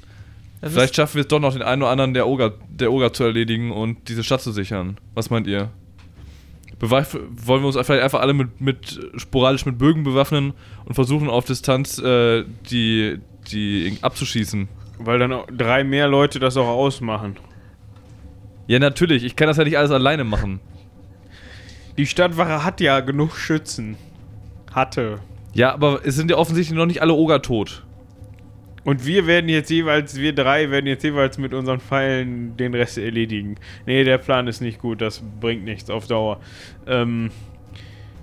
Das 0.62 0.72
Vielleicht 0.72 0.96
schaffen 0.96 1.16
wir 1.16 1.22
es 1.22 1.28
doch 1.28 1.40
noch, 1.40 1.52
den 1.52 1.62
einen 1.62 1.82
oder 1.82 1.90
anderen 1.90 2.14
der 2.14 2.26
Oger, 2.26 2.54
der 2.70 2.90
Oger 2.90 3.12
zu 3.12 3.24
erledigen 3.24 3.70
und 3.70 4.08
diese 4.08 4.24
Stadt 4.24 4.40
zu 4.40 4.52
sichern. 4.52 4.96
Was 5.14 5.28
meint 5.28 5.46
ihr? 5.46 5.70
Beweif 6.78 7.14
wollen 7.14 7.62
wir 7.62 7.66
uns 7.66 7.76
vielleicht 7.76 8.02
einfach 8.02 8.20
alle 8.20 8.32
mit, 8.32 8.60
mit 8.60 8.98
sporadisch 9.16 9.66
mit 9.66 9.76
Bögen 9.76 10.02
bewaffnen 10.02 10.54
und 10.86 10.94
versuchen 10.94 11.28
auf 11.28 11.44
Distanz 11.44 11.98
äh, 11.98 12.44
die, 12.70 13.18
die 13.50 13.98
abzuschießen? 14.00 14.68
weil 15.06 15.18
dann 15.18 15.32
auch 15.32 15.46
drei 15.50 15.84
mehr 15.84 16.08
Leute 16.08 16.38
das 16.38 16.56
auch 16.56 16.68
ausmachen. 16.68 17.36
Ja, 18.66 18.78
natürlich. 18.78 19.24
Ich 19.24 19.36
kann 19.36 19.48
das 19.48 19.56
ja 19.56 19.64
nicht 19.64 19.78
alles 19.78 19.90
alleine 19.90 20.24
machen. 20.24 20.60
Die 21.96 22.06
Stadtwache 22.06 22.64
hat 22.64 22.80
ja 22.80 23.00
genug 23.00 23.36
Schützen. 23.36 23.96
Hatte. 24.72 25.18
Ja, 25.52 25.74
aber 25.74 26.00
es 26.04 26.14
sind 26.14 26.30
ja 26.30 26.38
offensichtlich 26.38 26.76
noch 26.76 26.86
nicht 26.86 27.02
alle 27.02 27.12
Oger 27.12 27.42
tot. 27.42 27.84
Und 28.84 29.06
wir 29.06 29.26
werden 29.26 29.48
jetzt 29.48 29.70
jeweils, 29.70 30.16
wir 30.16 30.34
drei 30.34 30.70
werden 30.70 30.86
jetzt 30.86 31.04
jeweils 31.04 31.38
mit 31.38 31.54
unseren 31.54 31.78
Pfeilen 31.80 32.56
den 32.56 32.74
Rest 32.74 32.98
erledigen. 32.98 33.56
Nee, 33.86 34.02
der 34.02 34.18
Plan 34.18 34.48
ist 34.48 34.60
nicht 34.60 34.80
gut, 34.80 35.00
das 35.00 35.22
bringt 35.40 35.64
nichts 35.64 35.88
auf 35.88 36.08
Dauer. 36.08 36.40
Ähm, 36.86 37.30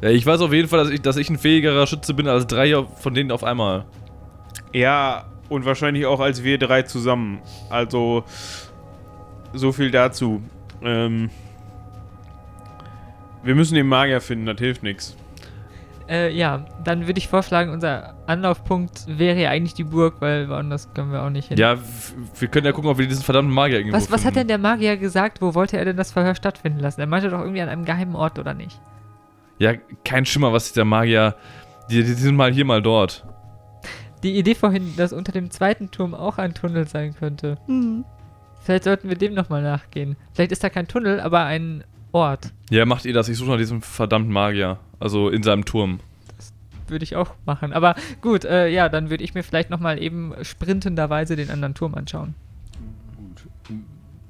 Ja, 0.01 0.09
ich 0.09 0.25
weiß 0.25 0.41
auf 0.41 0.51
jeden 0.53 0.67
Fall, 0.67 0.79
dass 0.79 0.89
ich, 0.89 1.01
dass 1.01 1.17
ich 1.17 1.29
ein 1.29 1.37
fähigerer 1.37 1.87
Schütze 1.87 2.13
bin 2.13 2.27
als 2.27 2.47
drei 2.47 2.83
von 2.83 3.13
denen 3.13 3.31
auf 3.31 3.43
einmal. 3.43 3.85
ja, 4.73 5.25
und 5.49 5.65
wahrscheinlich 5.65 6.05
auch 6.05 6.19
als 6.19 6.43
wir 6.43 6.59
drei 6.59 6.83
zusammen. 6.83 7.39
Also, 7.71 8.23
so 9.53 9.71
viel 9.71 9.89
dazu. 9.89 10.43
Ähm, 10.83 11.31
wir 13.43 13.55
müssen 13.55 13.73
den 13.75 13.87
Magier 13.87 14.21
finden, 14.21 14.45
das 14.45 14.59
hilft 14.59 14.83
nichts. 14.83 15.17
Äh, 16.09 16.31
ja, 16.31 16.65
dann 16.83 17.07
würde 17.07 17.19
ich 17.19 17.27
vorschlagen, 17.27 17.71
unser 17.71 18.15
Anlaufpunkt 18.27 19.05
wäre 19.07 19.39
ja 19.39 19.49
eigentlich 19.49 19.75
die 19.75 19.83
Burg, 19.83 20.15
weil 20.19 20.49
woanders 20.49 20.93
können 20.93 21.11
wir 21.11 21.23
auch 21.23 21.29
nicht 21.29 21.49
hin. 21.49 21.57
Ja, 21.57 21.77
wir 22.37 22.47
können 22.47 22.65
ja 22.65 22.71
gucken, 22.71 22.89
ob 22.89 22.97
wir 22.97 23.07
diesen 23.07 23.23
verdammten 23.23 23.53
Magier 23.53 23.77
irgendwo 23.77 23.95
Was, 23.95 24.11
was 24.11 24.25
hat 24.25 24.35
denn 24.35 24.47
der 24.47 24.57
Magier 24.57 24.97
gesagt? 24.97 25.41
Wo 25.41 25.53
wollte 25.53 25.77
er 25.77 25.85
denn 25.85 25.97
das 25.97 26.11
Verhör 26.11 26.35
stattfinden 26.35 26.79
lassen? 26.79 26.99
Er 26.99 27.07
meinte 27.07 27.29
doch 27.29 27.39
irgendwie 27.39 27.61
an 27.61 27.69
einem 27.69 27.85
geheimen 27.85 28.15
Ort, 28.15 28.39
oder 28.39 28.53
nicht? 28.53 28.79
Ja, 29.59 29.73
kein 30.03 30.25
Schimmer, 30.25 30.51
was 30.51 30.71
dieser 30.71 30.85
Magier... 30.85 31.35
Die, 31.89 32.03
die 32.03 32.13
sind 32.13 32.35
mal 32.35 32.53
hier, 32.53 32.65
mal 32.65 32.83
dort. 32.83 33.25
Die 34.21 34.37
Idee 34.37 34.53
vorhin, 34.53 34.95
dass 34.95 35.11
unter 35.11 35.31
dem 35.31 35.49
zweiten 35.49 35.89
Turm 35.89 36.13
auch 36.13 36.37
ein 36.37 36.53
Tunnel 36.53 36.87
sein 36.87 37.15
könnte. 37.15 37.57
Hm. 37.65 38.05
Vielleicht 38.61 38.83
sollten 38.83 39.09
wir 39.09 39.17
dem 39.17 39.33
nochmal 39.33 39.63
nachgehen. 39.63 40.15
Vielleicht 40.33 40.51
ist 40.51 40.63
da 40.63 40.69
kein 40.69 40.87
Tunnel, 40.87 41.19
aber 41.19 41.45
ein 41.45 41.83
Ort. 42.11 42.51
Ja, 42.69 42.85
macht 42.85 43.05
ihr 43.05 43.13
das? 43.13 43.27
Ich 43.29 43.37
suche 43.37 43.49
nach 43.49 43.57
diesem 43.57 43.81
verdammten 43.81 44.31
Magier. 44.31 44.77
Also 44.99 45.29
in 45.29 45.43
seinem 45.43 45.65
Turm. 45.65 45.99
Würde 46.87 47.03
ich 47.03 47.15
auch 47.15 47.31
machen. 47.45 47.71
Aber 47.73 47.95
gut, 48.21 48.45
äh, 48.45 48.67
ja, 48.67 48.89
dann 48.89 49.09
würde 49.09 49.23
ich 49.23 49.33
mir 49.33 49.43
vielleicht 49.43 49.69
nochmal 49.69 50.01
eben 50.01 50.33
sprintenderweise 50.41 51.35
den 51.35 51.51
anderen 51.51 51.75
Turm 51.75 51.93
anschauen. 51.95 52.35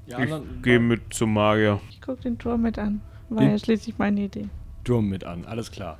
Ja, 0.07 0.19
Ich 0.19 0.31
gehe 0.63 0.79
mit 0.79 1.13
zum 1.13 1.33
Magier. 1.33 1.79
Ich 1.89 2.01
gucke 2.01 2.21
den 2.21 2.37
Turm 2.37 2.61
mit 2.63 2.77
an. 2.79 3.01
War 3.29 3.43
ja 3.43 3.57
schließlich 3.59 3.97
meine 3.97 4.21
Idee. 4.21 4.49
Turm 4.83 5.07
mit 5.07 5.23
an, 5.23 5.45
alles 5.45 5.71
klar. 5.71 5.99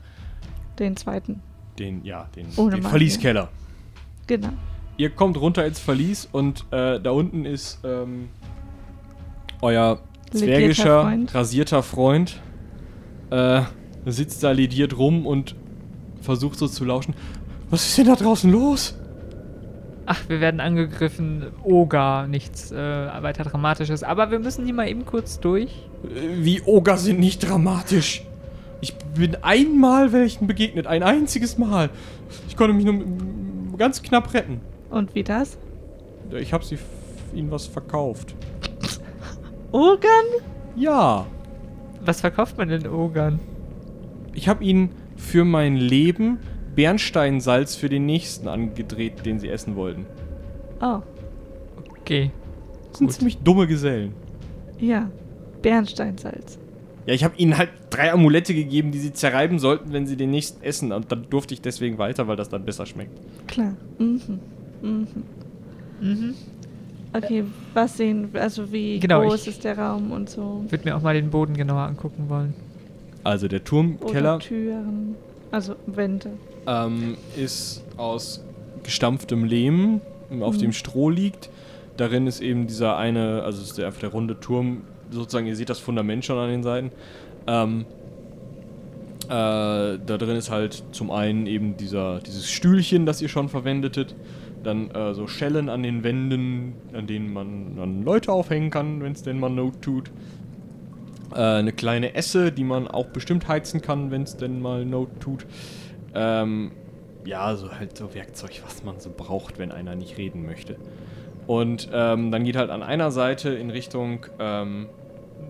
Den 0.80 0.97
zweiten. 0.97 1.41
Den, 1.78 2.03
ja, 2.03 2.28
den, 2.36 2.47
Ohne 2.57 2.72
den 2.72 2.80
Magie. 2.84 2.89
Verlieskeller. 2.89 3.49
Genau. 4.28 4.49
Ihr 4.97 5.11
kommt 5.11 5.38
runter 5.39 5.65
ins 5.65 5.80
Verlies 5.80 6.28
und 6.32 6.65
äh, 6.72 6.99
da 6.99 7.11
unten 7.11 7.45
ist 7.45 7.80
ähm, 7.86 8.30
euer 9.61 9.99
Legierter 10.32 10.45
zwergischer, 10.45 11.01
Freund. 11.03 11.36
rasierter 11.36 11.84
Freund. 11.84 12.41
Äh, 13.30 13.61
sitzt 14.12 14.43
da 14.43 14.51
lediert 14.51 14.97
rum 14.97 15.26
und 15.26 15.55
versucht 16.22 16.57
so 16.57 16.68
zu 16.68 16.86
lauschen. 16.86 17.14
Was 17.70 17.86
ist 17.86 17.97
denn 17.97 18.07
da 18.07 18.16
draußen 18.16 18.51
los? 18.51 18.95
Ach, 20.05 20.28
wir 20.28 20.41
werden 20.41 20.60
angegriffen. 20.60 21.47
Oga, 21.64 22.26
nichts 22.26 22.72
äh, 22.72 22.76
weiter 22.76 23.43
Dramatisches. 23.43 24.01
Aber 24.03 24.32
wir 24.32 24.39
müssen 24.39 24.66
hier 24.66 24.74
mal 24.74 24.88
eben 24.89 25.05
kurz 25.05 25.39
durch. 25.39 25.70
Äh, 26.03 26.43
Wie 26.43 26.62
Oger 26.64 26.97
sind 26.97 27.20
nicht 27.20 27.47
dramatisch. 27.47 28.24
Ich 28.82 28.95
bin 28.95 29.36
einmal 29.43 30.12
welchen 30.12 30.47
begegnet, 30.47 30.88
ein 30.88 31.03
einziges 31.03 31.57
Mal. 31.57 31.89
Ich 32.47 32.55
konnte 32.57 32.74
mich 32.74 32.86
nur 32.86 33.03
ganz 33.78 34.01
knapp 34.01 34.34
retten. 34.34 34.62
Und 34.89 35.14
wie 35.14 35.24
das? 35.24 35.57
Ich 36.32 36.53
habe 36.53 36.64
sie 36.66 36.78
ihnen 37.36 37.51
was 37.51 37.68
verkauft. 37.68 38.34
Urgan? 39.72 40.10
Ja, 40.76 41.28
Was 42.01 42.22
verkauft 42.22 42.57
man 42.57 42.70
denn 42.70 42.88
Ogern? 42.88 43.39
Ich 44.40 44.48
habe 44.48 44.64
ihnen 44.64 44.90
für 45.18 45.44
mein 45.44 45.76
Leben 45.76 46.40
Bernsteinsalz 46.76 47.76
für 47.76 47.90
den 47.90 48.06
nächsten 48.06 48.48
angedreht, 48.48 49.26
den 49.26 49.38
sie 49.40 49.50
essen 49.50 49.76
wollten. 49.76 50.06
Oh, 50.82 51.02
Okay. 52.02 52.32
Das 52.90 52.98
sind 53.00 53.08
Gut. 53.08 53.16
ziemlich 53.18 53.38
dumme 53.40 53.68
Gesellen. 53.68 54.14
ja. 54.80 55.10
Bernsteinsalz. 55.62 56.58
Ja, 57.06 57.14
ich 57.14 57.24
habe 57.26 57.36
ihnen 57.38 57.58
halt 57.58 57.70
drei 57.90 58.14
Amulette 58.14 58.54
gegeben, 58.54 58.92
die 58.94 59.00
sie 59.00 59.12
zerreiben 59.12 59.60
sollten, 59.60 59.92
wenn 59.92 60.08
sie 60.08 60.16
den 60.16 60.32
nächsten 60.32 60.64
essen. 60.64 60.94
Und 60.94 61.12
dann 61.12 61.26
durfte 61.30 61.54
ich 61.54 61.60
deswegen 61.62 61.98
weiter, 61.98 62.30
weil 62.30 62.38
das 62.38 62.48
dann 62.48 62.64
besser 62.64 62.86
schmeckt. 62.86 63.12
Klar. 63.48 63.74
Mhm. 63.98 64.22
Mhm. 64.82 65.08
Mhm. 66.00 66.34
Okay, 67.12 67.44
was 67.74 67.98
sehen, 67.98 68.30
also 68.34 68.72
wie 68.72 69.00
Genau, 69.02 69.22
groß 69.24 69.48
ist 69.48 69.66
der 69.66 69.78
Raum 69.78 70.12
und 70.12 70.30
so. 70.30 70.62
Ich 70.68 70.72
würde 70.72 70.86
mir 70.88 70.96
auch 70.96 71.02
mal 71.02 71.14
den 71.14 71.30
Boden 71.30 71.56
genauer 71.56 71.82
angucken 71.82 72.30
wollen. 72.30 72.54
Also 73.30 73.48
der 73.48 73.60
Oder 73.60 73.66
Turmkeller 73.66 74.40
Türen. 74.40 75.16
Also 75.52 75.76
Wände. 75.86 76.32
ähm, 76.68 77.16
ist 77.38 77.84
aus 77.98 78.44
gestampftem 78.84 79.44
Lehm, 79.44 80.02
auf 80.40 80.56
Mhm. 80.56 80.60
dem 80.62 80.74
Stroh 80.74 81.10
liegt. 81.10 81.50
Darin 81.98 82.28
ist 82.28 82.42
eben 82.42 82.66
dieser 82.66 82.98
eine, 82.98 83.44
also 83.44 83.62
ist 83.62 83.78
der, 83.78 83.88
einfach 83.88 84.00
der 84.00 84.10
runde 84.10 84.40
Turm, 84.40 84.82
sozusagen, 85.12 85.46
ihr 85.48 85.56
seht 85.56 85.70
das 85.70 85.80
Fundament 85.80 86.26
schon 86.26 86.38
an 86.38 86.50
den 86.50 86.64
Seiten. 86.64 86.92
Ähm, 87.46 87.86
äh, 89.26 89.30
da 89.30 89.98
drin 90.18 90.36
ist 90.36 90.50
halt 90.50 90.84
zum 90.92 91.12
einen 91.12 91.46
eben 91.46 91.78
dieser, 91.78 92.20
dieses 92.20 92.50
Stühlchen, 92.50 93.06
das 93.06 93.22
ihr 93.22 93.30
schon 93.30 93.50
verwendetet. 93.50 94.16
Dann 94.64 94.90
äh, 94.92 95.14
so 95.14 95.28
Schellen 95.28 95.70
an 95.70 95.84
den 95.84 96.04
Wänden, 96.04 96.74
an 96.94 97.06
denen 97.08 97.32
man 97.32 97.76
dann 97.78 98.04
Leute 98.04 98.32
aufhängen 98.32 98.72
kann, 98.72 99.02
wenn 99.04 99.12
es 99.14 99.22
denn 99.24 99.40
mal 99.40 99.50
Not 99.50 99.82
tut. 99.82 100.10
Äh, 101.34 101.40
eine 101.40 101.74
kleine 101.74 102.16
Esse, 102.16 102.52
die 102.52 102.64
man 102.64 102.88
auch 102.88 103.08
bestimmt 103.08 103.48
heizen 103.48 103.82
kann, 103.82 104.12
wenn 104.12 104.24
es 104.24 104.38
denn 104.38 104.62
mal 104.62 104.86
Not 104.86 105.20
tut. 105.20 105.46
Ähm, 106.14 106.72
ja, 107.26 107.56
so 107.56 107.72
halt 107.72 107.98
so 107.98 108.14
Werkzeug, 108.14 108.62
was 108.66 108.84
man 108.84 109.00
so 109.00 109.12
braucht, 109.16 109.60
wenn 109.60 109.72
einer 109.72 109.96
nicht 109.96 110.18
reden 110.18 110.46
möchte. 110.46 110.78
Und 111.48 111.90
ähm, 111.94 112.32
dann 112.32 112.44
geht 112.44 112.56
halt 112.56 112.70
an 112.70 112.84
einer 112.84 113.12
Seite 113.12 113.50
in 113.50 113.70
Richtung 113.70 114.26
ähm, 114.40 114.88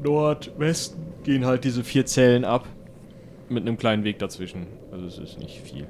Nordwesten 0.04 1.10
gehen 1.24 1.46
halt 1.46 1.64
diese 1.64 1.84
vier 1.84 2.06
Zellen 2.06 2.46
ab 2.46 2.66
mit 3.50 3.64
einem 3.64 3.78
kleinen 3.78 4.04
Weg 4.04 4.20
dazwischen. 4.20 4.68
Also 4.92 5.06
es 5.06 5.18
ist 5.18 5.40
nicht 5.40 5.60
viel. 5.60 5.88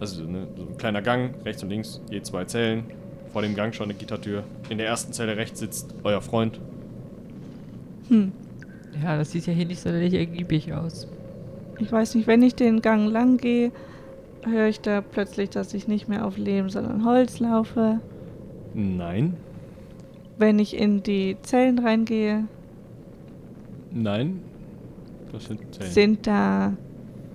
Also 0.00 0.24
ne, 0.24 0.46
so 0.56 0.64
ein 0.64 0.76
kleiner 0.76 1.02
Gang, 1.02 1.34
rechts 1.44 1.62
und 1.62 1.70
links, 1.70 2.00
je 2.10 2.20
zwei 2.22 2.44
Zellen. 2.44 2.84
Vor 3.32 3.42
dem 3.42 3.54
Gang 3.54 3.74
schon 3.74 3.84
eine 3.84 3.94
Gittertür. 3.94 4.44
In 4.68 4.78
der 4.78 4.86
ersten 4.86 5.12
Zelle 5.12 5.36
rechts 5.36 5.60
sitzt 5.60 5.94
euer 6.04 6.20
Freund. 6.20 6.60
Hm. 8.08 8.32
Ja, 9.02 9.16
das 9.16 9.32
sieht 9.32 9.46
ja 9.46 9.52
hier 9.52 9.66
nicht 9.66 9.80
sonderlich 9.80 10.14
ergiebig 10.14 10.72
aus. 10.72 11.08
Ich 11.78 11.92
weiß 11.92 12.14
nicht, 12.14 12.26
wenn 12.26 12.42
ich 12.42 12.54
den 12.54 12.80
Gang 12.80 13.10
lang 13.10 13.36
gehe, 13.36 13.70
höre 14.44 14.68
ich 14.68 14.80
da 14.80 15.00
plötzlich, 15.00 15.50
dass 15.50 15.74
ich 15.74 15.88
nicht 15.88 16.08
mehr 16.08 16.24
auf 16.24 16.38
Lehm, 16.38 16.70
sondern 16.70 17.04
Holz 17.04 17.40
laufe. 17.40 18.00
Nein. 18.74 19.34
Wenn 20.38 20.58
ich 20.58 20.76
in 20.76 21.02
die 21.02 21.36
Zellen 21.42 21.78
reingehe, 21.78 22.44
Nein. 23.90 24.40
Das 25.32 25.46
sind 25.46 25.60
Zellen. 25.74 25.90
sind 25.90 26.26
da 26.26 26.74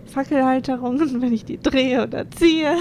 Fackelhalterungen, 0.05 1.21
wenn 1.21 1.33
ich 1.33 1.45
die 1.45 1.57
drehe 1.59 2.03
oder 2.03 2.29
ziehe. 2.31 2.75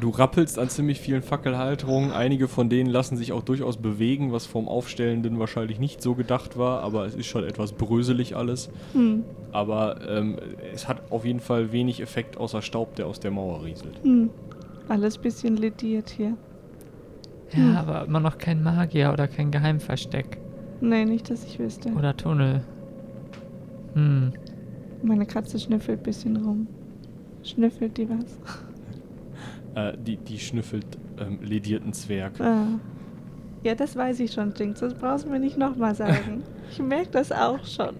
Du 0.00 0.08
rappelst 0.10 0.58
an 0.58 0.68
ziemlich 0.70 0.98
vielen 0.98 1.22
Fackelhalterungen. 1.22 2.10
Einige 2.10 2.48
von 2.48 2.70
denen 2.70 2.88
lassen 2.88 3.16
sich 3.16 3.32
auch 3.32 3.42
durchaus 3.42 3.76
bewegen, 3.76 4.32
was 4.32 4.46
vom 4.46 4.66
Aufstellenden 4.66 5.38
wahrscheinlich 5.38 5.78
nicht 5.78 6.00
so 6.00 6.14
gedacht 6.14 6.56
war, 6.56 6.80
aber 6.82 7.04
es 7.04 7.14
ist 7.14 7.26
schon 7.26 7.44
etwas 7.44 7.72
bröselig 7.72 8.34
alles. 8.34 8.70
Hm. 8.94 9.24
Aber 9.52 10.00
ähm, 10.08 10.36
es 10.72 10.88
hat 10.88 11.02
auf 11.10 11.24
jeden 11.26 11.40
Fall 11.40 11.72
wenig 11.72 12.00
Effekt 12.00 12.38
außer 12.38 12.62
Staub, 12.62 12.94
der 12.96 13.06
aus 13.06 13.20
der 13.20 13.30
Mauer 13.30 13.62
rieselt. 13.64 14.02
Hm. 14.02 14.30
Alles 14.88 15.18
bisschen 15.18 15.56
lediert 15.56 16.10
hier. 16.10 16.34
Ja, 17.52 17.58
Hm. 17.58 17.76
aber 17.76 18.04
immer 18.06 18.20
noch 18.20 18.38
kein 18.38 18.62
Magier 18.62 19.12
oder 19.12 19.28
kein 19.28 19.50
Geheimversteck. 19.50 20.38
Nee, 20.80 21.04
nicht, 21.04 21.28
dass 21.28 21.44
ich 21.44 21.58
wüsste. 21.58 21.90
Oder 21.90 22.16
Tunnel. 22.16 22.62
Hm. 23.94 24.32
Meine 25.02 25.26
Katze 25.26 25.58
schnüffelt 25.58 26.02
bisschen 26.02 26.36
rum. 26.36 26.66
Schnüffelt 27.42 27.98
die 27.98 28.08
was? 28.08 28.38
Äh, 29.74 29.92
die, 29.96 30.16
die 30.16 30.38
schnüffelt 30.38 30.86
ähm, 31.18 31.38
ledierten 31.42 31.92
Zwerg. 31.92 32.40
Ah. 32.40 32.66
Ja, 33.62 33.74
das 33.74 33.94
weiß 33.94 34.20
ich 34.20 34.32
schon, 34.32 34.54
Jinx. 34.56 34.80
Das 34.80 34.94
brauchst 34.94 35.26
du 35.26 35.30
mir 35.30 35.38
nicht 35.38 35.58
nochmal 35.58 35.94
sagen. 35.94 36.42
Ich 36.70 36.78
merke 36.78 37.10
das 37.10 37.30
auch 37.30 37.64
schon. 37.64 37.96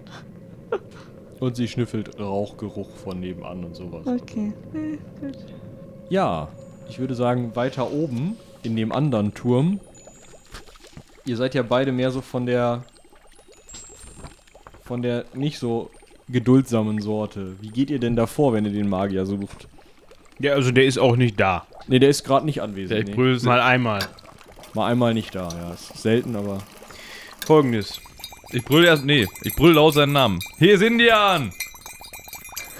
Und 1.40 1.56
sie 1.56 1.68
schnüffelt 1.68 2.18
Rauchgeruch 2.18 2.90
von 2.96 3.18
nebenan 3.18 3.64
und 3.64 3.74
sowas. 3.74 4.06
Okay. 4.06 4.52
Eh, 4.74 4.98
gut. 5.20 5.38
Ja, 6.10 6.48
ich 6.86 6.98
würde 6.98 7.14
sagen, 7.14 7.56
weiter 7.56 7.90
oben 7.90 8.36
in 8.62 8.76
dem 8.76 8.92
anderen 8.92 9.32
Turm. 9.32 9.80
Ihr 11.24 11.38
seid 11.38 11.54
ja 11.54 11.62
beide 11.62 11.92
mehr 11.92 12.10
so 12.10 12.20
von 12.20 12.44
der 12.44 12.84
von 14.82 15.00
der 15.00 15.24
nicht 15.32 15.58
so 15.58 15.90
geduldsamen 16.28 17.00
Sorte. 17.00 17.54
Wie 17.62 17.68
geht 17.68 17.90
ihr 17.90 18.00
denn 18.00 18.16
davor, 18.16 18.52
wenn 18.52 18.66
ihr 18.66 18.72
den 18.72 18.88
Magier 18.88 19.24
sucht? 19.24 19.66
Ja, 20.40 20.54
also 20.54 20.70
der 20.70 20.86
ist 20.86 20.98
auch 20.98 21.16
nicht 21.16 21.38
da. 21.38 21.66
Ne, 21.86 22.00
der 22.00 22.08
ist 22.08 22.24
gerade 22.24 22.46
nicht 22.46 22.62
anwesend. 22.62 23.08
Der 23.08 23.16
nee. 23.16 23.38
Mal 23.44 23.60
einmal. 23.60 24.00
Mal 24.72 24.90
einmal 24.90 25.12
nicht 25.12 25.34
da, 25.34 25.48
ja. 25.48 25.74
Ist 25.74 25.98
selten, 25.98 26.34
aber. 26.34 26.62
Folgendes. 27.46 28.00
Ich 28.50 28.64
brüll 28.64 28.84
erst. 28.84 29.04
Nee, 29.04 29.26
ich 29.42 29.54
brüll 29.54 29.74
laut 29.74 29.94
seinen 29.94 30.12
Namen. 30.12 30.40
Hier 30.58 30.74
ist 30.74 30.82
Indian! 30.82 31.52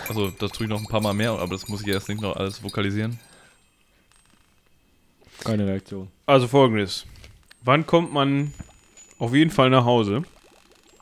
Also, 0.09 0.31
das 0.31 0.53
tue 0.53 0.65
ich 0.65 0.71
noch 0.71 0.81
ein 0.81 0.87
paar 0.87 1.03
Mal 1.03 1.13
mehr, 1.13 1.33
aber 1.33 1.53
das 1.53 1.69
muss 1.69 1.83
ich 1.83 1.89
erst 1.89 2.09
nicht 2.09 2.21
noch 2.21 2.35
alles 2.35 2.63
vokalisieren. 2.65 3.19
Keine 5.45 5.67
Reaktion. 5.67 6.09
Also 6.27 6.49
folgendes. 6.49 7.07
Wann 7.63 7.87
kommt 7.87 8.13
man 8.13 8.55
auf 9.19 9.35
jeden 9.35 9.51
Fall 9.51 9.71
nach 9.71 9.85
Hause? 9.85 10.23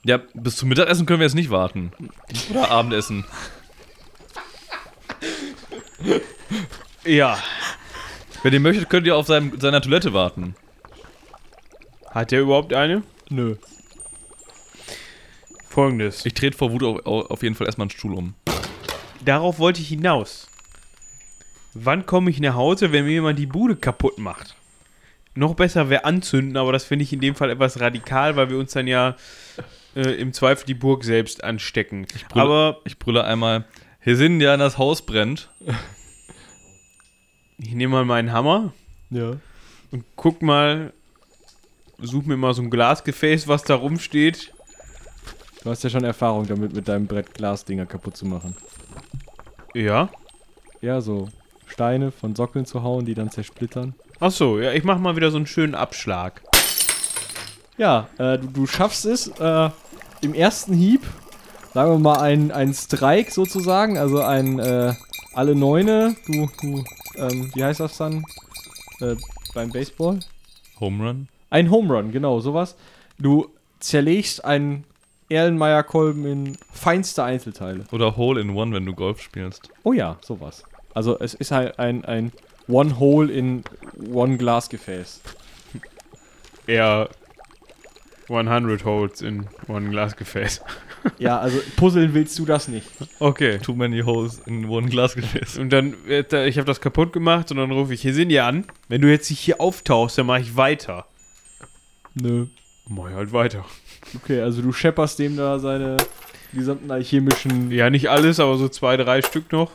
Ja, 0.04 0.20
bis 0.34 0.56
zum 0.56 0.68
Mittagessen 0.68 1.06
können 1.06 1.20
wir 1.20 1.26
jetzt 1.26 1.34
nicht 1.34 1.50
warten. 1.50 1.92
Oder 2.50 2.70
Abendessen. 2.70 3.24
Ja. 7.04 7.38
Wenn 8.42 8.52
ihr 8.52 8.60
möchtet, 8.60 8.90
könnt 8.90 9.06
ihr 9.06 9.16
auf 9.16 9.26
seinem, 9.26 9.58
seiner 9.60 9.80
Toilette 9.80 10.12
warten. 10.12 10.54
Hat 12.10 12.30
der 12.32 12.40
überhaupt 12.40 12.72
eine? 12.74 13.02
Nö. 13.30 13.56
Folgendes. 15.68 16.24
Ich 16.26 16.34
trete 16.34 16.56
vor 16.56 16.72
Wut 16.72 16.82
auf, 16.82 17.30
auf 17.30 17.42
jeden 17.42 17.54
Fall 17.54 17.66
erstmal 17.66 17.84
einen 17.86 17.90
Stuhl 17.90 18.14
um. 18.14 18.34
Darauf 19.24 19.58
wollte 19.58 19.80
ich 19.80 19.88
hinaus. 19.88 20.48
Wann 21.74 22.06
komme 22.06 22.30
ich 22.30 22.40
nach 22.40 22.54
Hause, 22.54 22.92
wenn 22.92 23.04
mir 23.04 23.12
jemand 23.12 23.38
die 23.38 23.46
Bude 23.46 23.76
kaputt 23.76 24.18
macht? 24.18 24.56
Noch 25.34 25.54
besser 25.54 25.88
wäre 25.90 26.04
anzünden, 26.04 26.56
aber 26.56 26.72
das 26.72 26.84
finde 26.84 27.04
ich 27.04 27.12
in 27.12 27.20
dem 27.20 27.34
Fall 27.36 27.50
etwas 27.50 27.80
radikal, 27.80 28.34
weil 28.36 28.50
wir 28.50 28.58
uns 28.58 28.72
dann 28.72 28.86
ja 28.88 29.14
äh, 29.94 30.00
im 30.14 30.32
Zweifel 30.32 30.66
die 30.66 30.74
Burg 30.74 31.04
selbst 31.04 31.44
anstecken. 31.44 32.06
brülle- 32.06 32.40
Aber 32.42 32.80
Ich 32.84 32.98
brülle 32.98 33.24
einmal. 33.24 33.64
Hier 34.00 34.16
sind 34.16 34.40
ja, 34.40 34.56
das 34.56 34.78
Haus 34.78 35.02
brennt. 35.02 35.48
ich 37.58 37.74
nehme 37.74 37.92
mal 37.96 38.04
meinen 38.04 38.32
Hammer 38.32 38.72
Ja. 39.10 39.32
und 39.90 40.04
guck 40.16 40.40
mal, 40.42 40.92
such 41.98 42.24
mir 42.24 42.36
mal 42.36 42.54
so 42.54 42.62
ein 42.62 42.70
Glasgefäß, 42.70 43.48
was 43.48 43.64
da 43.64 43.74
rumsteht. 43.74 44.52
Du 45.62 45.70
hast 45.70 45.82
ja 45.82 45.90
schon 45.90 46.04
Erfahrung 46.04 46.46
damit, 46.46 46.72
mit 46.72 46.86
deinem 46.86 47.06
Brett 47.06 47.34
Glasdinger 47.34 47.86
kaputt 47.86 48.16
zu 48.16 48.24
machen. 48.26 48.56
Ja. 49.74 50.08
Ja, 50.80 51.00
so 51.00 51.28
Steine 51.66 52.12
von 52.12 52.36
Sockeln 52.36 52.64
zu 52.66 52.82
hauen, 52.84 53.04
die 53.04 53.14
dann 53.14 53.30
zersplittern. 53.32 53.94
Ach 54.20 54.30
so, 54.30 54.60
ja, 54.60 54.72
ich 54.72 54.84
mache 54.84 55.00
mal 55.00 55.16
wieder 55.16 55.30
so 55.32 55.36
einen 55.36 55.46
schönen 55.48 55.74
Abschlag. 55.74 56.40
Ja, 57.76 58.08
äh, 58.18 58.38
du, 58.38 58.46
du 58.46 58.66
schaffst 58.66 59.04
es 59.04 59.26
äh, 59.38 59.70
im 60.20 60.34
ersten 60.34 60.72
Hieb, 60.74 61.02
sagen 61.78 61.92
wir 61.92 61.98
mal, 62.00 62.20
ein, 62.20 62.50
ein 62.50 62.74
Strike 62.74 63.30
sozusagen, 63.30 63.98
also 63.98 64.20
ein 64.20 64.58
äh, 64.58 64.94
alle 65.32 65.54
Neune, 65.54 66.16
du, 66.26 66.48
du, 66.60 66.84
ähm, 67.14 67.52
wie 67.54 67.62
heißt 67.62 67.78
das 67.78 67.96
dann 67.98 68.24
äh, 69.00 69.14
beim 69.54 69.70
Baseball? 69.70 70.18
Home 70.80 71.06
Run. 71.06 71.28
Ein 71.50 71.70
Home 71.70 71.94
Run, 71.94 72.10
genau, 72.10 72.40
sowas. 72.40 72.74
Du 73.20 73.48
zerlegst 73.78 74.44
einen 74.44 74.82
Erlenmeyer-Kolben 75.28 76.26
in 76.26 76.58
feinste 76.72 77.22
Einzelteile. 77.22 77.84
Oder 77.92 78.16
Hole 78.16 78.40
in 78.40 78.56
One, 78.56 78.74
wenn 78.74 78.84
du 78.84 78.92
Golf 78.92 79.22
spielst. 79.22 79.70
Oh 79.84 79.92
ja, 79.92 80.16
sowas. 80.20 80.64
Also 80.94 81.16
es 81.20 81.34
ist 81.34 81.52
halt 81.52 81.78
ein, 81.78 82.04
ein 82.04 82.32
One 82.66 82.98
Hole 82.98 83.32
in 83.32 83.62
One 84.12 84.36
Glasgefäß. 84.36 85.20
Eher 86.66 87.08
100 88.28 88.84
Holes 88.84 89.22
in 89.22 89.46
one 89.68 89.90
Glasgefäß. 89.90 90.60
Ja, 91.18 91.38
also 91.38 91.58
puzzeln 91.76 92.14
willst 92.14 92.38
du 92.38 92.44
das 92.44 92.68
nicht. 92.68 92.86
Okay. 93.18 93.58
Too 93.58 93.74
many 93.74 94.00
holes 94.00 94.40
in 94.46 94.68
one 94.68 94.88
Glasgefäß. 94.88 95.58
Und 95.58 95.70
dann, 95.70 95.94
ich 96.06 96.58
habe 96.58 96.64
das 96.64 96.80
kaputt 96.80 97.12
gemacht 97.12 97.50
und 97.50 97.56
dann 97.56 97.70
rufe 97.70 97.94
ich 97.94 98.02
hier 98.02 98.14
sind 98.14 98.28
die 98.28 98.40
an. 98.40 98.64
Wenn 98.88 99.00
du 99.00 99.10
jetzt 99.10 99.30
nicht 99.30 99.40
hier 99.40 99.60
auftauchst, 99.60 100.18
dann 100.18 100.26
mache 100.26 100.40
ich 100.40 100.56
weiter. 100.56 101.06
Nö. 102.14 102.46
Mach 102.88 103.08
ich 103.10 103.14
halt 103.14 103.32
weiter. 103.32 103.64
Okay, 104.16 104.40
also 104.40 104.62
du 104.62 104.72
schepperst 104.72 105.18
dem 105.18 105.36
da 105.36 105.58
seine 105.58 105.96
gesamten 106.52 106.90
alchemischen. 106.90 107.70
Ja, 107.70 107.90
nicht 107.90 108.08
alles, 108.08 108.40
aber 108.40 108.56
so 108.56 108.68
zwei, 108.68 108.96
drei 108.96 109.22
Stück 109.22 109.52
noch. 109.52 109.70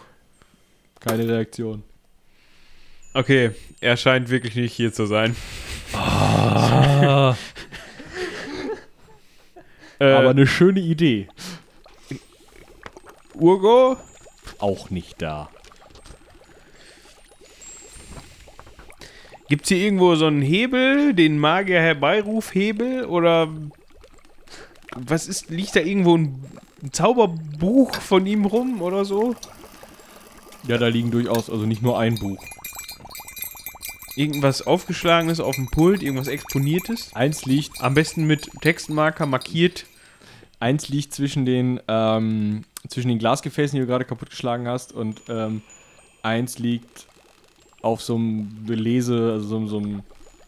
Keine 0.99 1.28
Reaktion. 1.28 1.84
Okay, 3.13 3.51
er 3.80 3.95
scheint 3.97 4.30
wirklich 4.30 4.55
nicht 4.55 4.74
hier 4.74 4.91
zu 4.91 5.05
sein. 5.05 5.36
Ah, 5.93 7.36
Äh, 10.04 10.12
Aber 10.12 10.32
eine 10.32 10.45
schöne 10.45 10.82
Idee. 10.82 11.30
Urgo? 13.36 13.95
Auch 14.60 14.89
nicht 14.89 15.22
da. 15.22 15.49
Gibt's 19.47 19.70
hier 19.70 19.78
irgendwo 19.78 20.16
so 20.16 20.26
einen 20.26 20.41
Hebel, 20.41 21.14
den 21.14 21.38
Magier 21.38 21.80
Herbeirufhebel? 21.80 23.06
Oder 23.06 23.47
was 24.93 25.28
ist, 25.28 25.49
liegt 25.49 25.76
da 25.76 25.80
irgendwo 25.80 26.18
ein, 26.18 26.43
ein 26.82 26.91
Zauberbuch 26.91 27.95
von 27.95 28.26
ihm 28.26 28.43
rum 28.43 28.82
oder 28.82 29.06
so? 29.06 29.36
Ja, 30.68 30.78
da 30.78 30.88
liegen 30.88 31.12
durchaus, 31.12 31.49
also 31.49 31.66
nicht 31.66 31.82
nur 31.82 31.97
ein 31.97 32.16
Buch. 32.16 32.43
Irgendwas 34.18 34.62
aufgeschlagenes 34.62 35.39
auf 35.39 35.56
dem 35.56 35.68
Pult, 35.68 36.04
irgendwas 36.04 36.28
exponiertes? 36.28 37.14
Eins 37.14 37.45
liegt, 37.45 37.82
Am 37.82 37.93
besten 37.93 38.26
mit 38.26 38.49
Textmarker 38.62 39.26
markiert. 39.26 39.86
Eins 40.64 40.88
liegt 40.88 41.14
zwischen 41.14 41.45
den, 41.45 41.82
ähm, 41.89 42.64
zwischen 42.88 43.09
den 43.09 43.20
Glasgefäßen, 43.20 43.76
die 43.76 43.82
du 43.82 43.88
gerade 43.88 44.05
kaputtgeschlagen 44.05 44.66
hast, 44.68 44.93
und 44.93 45.22
ähm, 45.28 45.61
eins 46.24 46.57
liegt 46.57 47.05
auf 47.82 48.01
so 48.01 48.16
einem 48.16 48.66
Lese, 48.66 49.34
also 49.34 49.45
so, 49.45 49.68
so 49.68 49.78
einem 49.78 50.03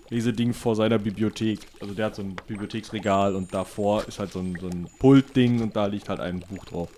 Leseding 0.10 0.54
vor 0.54 0.78
seiner 0.78 1.00
Bibliothek. 1.00 1.60
Also 1.82 1.94
der 1.94 2.06
hat 2.06 2.16
so 2.16 2.22
ein 2.22 2.38
Bibliotheksregal 2.48 3.36
und 3.36 3.54
davor 3.54 4.08
ist 4.08 4.20
halt 4.20 4.32
so 4.32 4.40
ein, 4.40 4.58
so 4.60 4.68
ein 4.68 4.88
Pultding 5.00 5.62
und 5.62 5.76
da 5.76 5.88
liegt 5.88 6.08
halt 6.08 6.22
ein 6.22 6.40
Buch 6.40 6.64
drauf. 6.64 6.90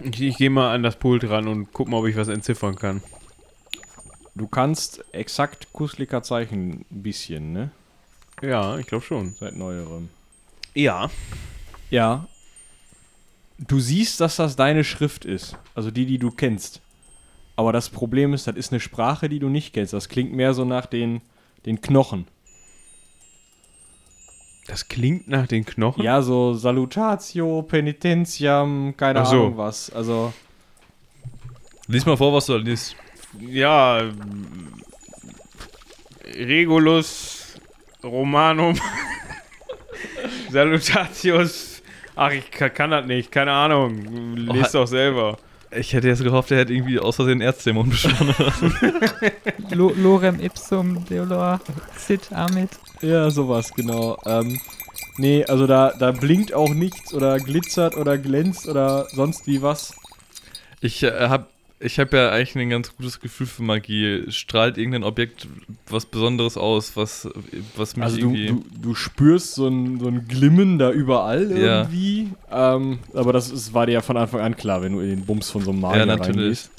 Ich, 0.00 0.22
ich 0.22 0.36
gehe 0.38 0.48
mal 0.48 0.74
an 0.74 0.82
das 0.82 0.96
Pult 0.96 1.28
ran 1.28 1.46
und 1.46 1.74
guck 1.74 1.88
mal, 1.88 1.98
ob 1.98 2.06
ich 2.06 2.16
was 2.16 2.28
entziffern 2.28 2.76
kann. 2.76 3.02
Du 4.34 4.46
kannst 4.46 5.04
exakt 5.12 5.74
Kusliker 5.74 6.22
Zeichen 6.22 6.86
ein 6.90 7.02
bisschen, 7.02 7.52
ne? 7.52 7.70
Ja, 8.40 8.78
ich 8.78 8.86
glaube 8.86 9.04
schon. 9.04 9.34
Seit 9.38 9.56
neuerem. 9.56 10.08
Ja. 10.74 11.10
Ja. 11.90 12.26
Du 13.58 13.78
siehst, 13.80 14.20
dass 14.20 14.36
das 14.36 14.56
deine 14.56 14.84
Schrift 14.84 15.24
ist. 15.24 15.56
Also 15.74 15.90
die, 15.90 16.06
die 16.06 16.18
du 16.18 16.30
kennst. 16.30 16.80
Aber 17.56 17.72
das 17.72 17.90
Problem 17.90 18.32
ist, 18.34 18.46
das 18.46 18.56
ist 18.56 18.72
eine 18.72 18.80
Sprache, 18.80 19.28
die 19.28 19.38
du 19.38 19.48
nicht 19.48 19.72
kennst. 19.72 19.92
Das 19.92 20.08
klingt 20.08 20.32
mehr 20.32 20.54
so 20.54 20.64
nach 20.64 20.86
den, 20.86 21.20
den 21.66 21.80
Knochen. 21.80 22.26
Das 24.66 24.88
klingt 24.88 25.28
nach 25.28 25.46
den 25.46 25.64
Knochen. 25.64 26.02
Ja, 26.02 26.22
so 26.22 26.54
Salutatio, 26.54 27.62
Penitentiam, 27.62 28.94
keine 28.96 29.20
Ach 29.20 29.26
so. 29.26 29.36
Ahnung 29.36 29.56
was. 29.56 29.90
Also, 29.90 30.32
Lies 31.88 32.06
mal 32.06 32.16
vor, 32.16 32.32
was 32.32 32.46
du 32.46 32.52
da 32.54 32.58
liest. 32.58 32.96
Ja. 33.40 34.02
Regulus 36.24 37.56
Romanum 38.02 38.78
Salutatius. 40.50 41.82
Ach, 42.14 42.30
ich 42.30 42.50
kann, 42.50 42.72
kann 42.74 42.90
das 42.90 43.06
nicht. 43.06 43.32
Keine 43.32 43.52
Ahnung. 43.52 44.36
Lest 44.36 44.74
doch 44.74 44.86
selber. 44.86 45.38
Ich 45.74 45.94
hätte 45.94 46.08
jetzt 46.08 46.22
gehofft, 46.22 46.50
er 46.50 46.58
hätte 46.58 46.74
irgendwie 46.74 46.98
aus 46.98 47.16
Versehen 47.16 47.40
Erzdämon 47.40 47.88
beschworen. 47.88 48.34
Lo 49.70 49.90
Lorem 49.96 50.38
ipsum 50.38 51.04
deolor 51.06 51.60
sit 51.96 52.30
amit. 52.30 52.70
ja, 53.00 53.30
sowas, 53.30 53.72
genau. 53.74 54.18
Ähm, 54.26 54.60
nee, 55.16 55.44
also 55.46 55.66
da, 55.66 55.94
da 55.98 56.12
blinkt 56.12 56.52
auch 56.52 56.68
nichts 56.68 57.14
oder 57.14 57.38
glitzert 57.38 57.96
oder 57.96 58.18
glänzt 58.18 58.68
oder 58.68 59.06
sonst 59.12 59.46
wie 59.46 59.62
was. 59.62 59.94
Ich 60.82 61.02
äh, 61.02 61.28
habe 61.28 61.46
ich 61.82 61.98
hab 61.98 62.12
ja 62.12 62.30
eigentlich 62.30 62.56
ein 62.56 62.70
ganz 62.70 62.96
gutes 62.96 63.20
Gefühl 63.20 63.46
für 63.46 63.62
Magie. 63.62 64.24
Strahlt 64.30 64.78
irgendein 64.78 65.04
Objekt 65.04 65.46
was 65.88 66.06
Besonderes 66.06 66.56
aus, 66.56 66.96
was, 66.96 67.28
was 67.76 67.96
mich 67.96 68.04
Also 68.04 68.16
du, 68.16 68.22
irgendwie... 68.34 68.46
du, 68.46 68.64
du 68.80 68.94
spürst 68.94 69.54
so 69.54 69.68
ein, 69.68 69.98
so 70.00 70.06
ein 70.08 70.26
Glimmen 70.26 70.78
da 70.78 70.90
überall 70.90 71.50
Ja. 71.50 71.82
irgendwie. 71.82 72.30
Ähm, 72.50 72.98
aber 73.14 73.32
das 73.32 73.50
ist, 73.50 73.74
war 73.74 73.86
dir 73.86 73.92
ja 73.92 74.00
von 74.00 74.16
Anfang 74.16 74.40
an 74.40 74.56
klar, 74.56 74.82
wenn 74.82 74.92
du 74.92 75.00
in 75.00 75.10
den 75.10 75.24
Bums 75.26 75.50
von 75.50 75.62
so 75.62 75.70
einem 75.70 75.80
Magier 75.80 76.00
ja, 76.00 76.06
natürlich. 76.06 76.36
reingehst. 76.36 76.70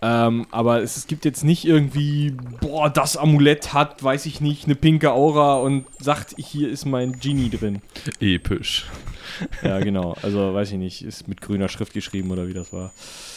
Ähm, 0.00 0.46
aber 0.52 0.80
es, 0.82 0.96
es 0.96 1.06
gibt 1.08 1.24
jetzt 1.24 1.42
nicht 1.42 1.64
irgendwie, 1.64 2.32
boah, 2.60 2.88
das 2.88 3.16
Amulett 3.16 3.72
hat, 3.72 4.02
weiß 4.02 4.26
ich 4.26 4.40
nicht, 4.40 4.66
eine 4.66 4.76
pinke 4.76 5.10
Aura 5.10 5.56
und 5.56 5.86
sagt, 6.00 6.34
hier 6.38 6.68
ist 6.70 6.86
mein 6.86 7.18
Genie 7.18 7.50
drin. 7.50 7.82
Episch. 8.20 8.86
Ja, 9.62 9.78
genau. 9.80 10.14
Also, 10.22 10.54
weiß 10.54 10.72
ich 10.72 10.78
nicht, 10.78 11.02
ist 11.02 11.28
mit 11.28 11.40
grüner 11.40 11.68
Schrift 11.68 11.92
geschrieben 11.92 12.30
oder 12.30 12.48
wie 12.48 12.54
das 12.54 12.72
war. 12.72 12.92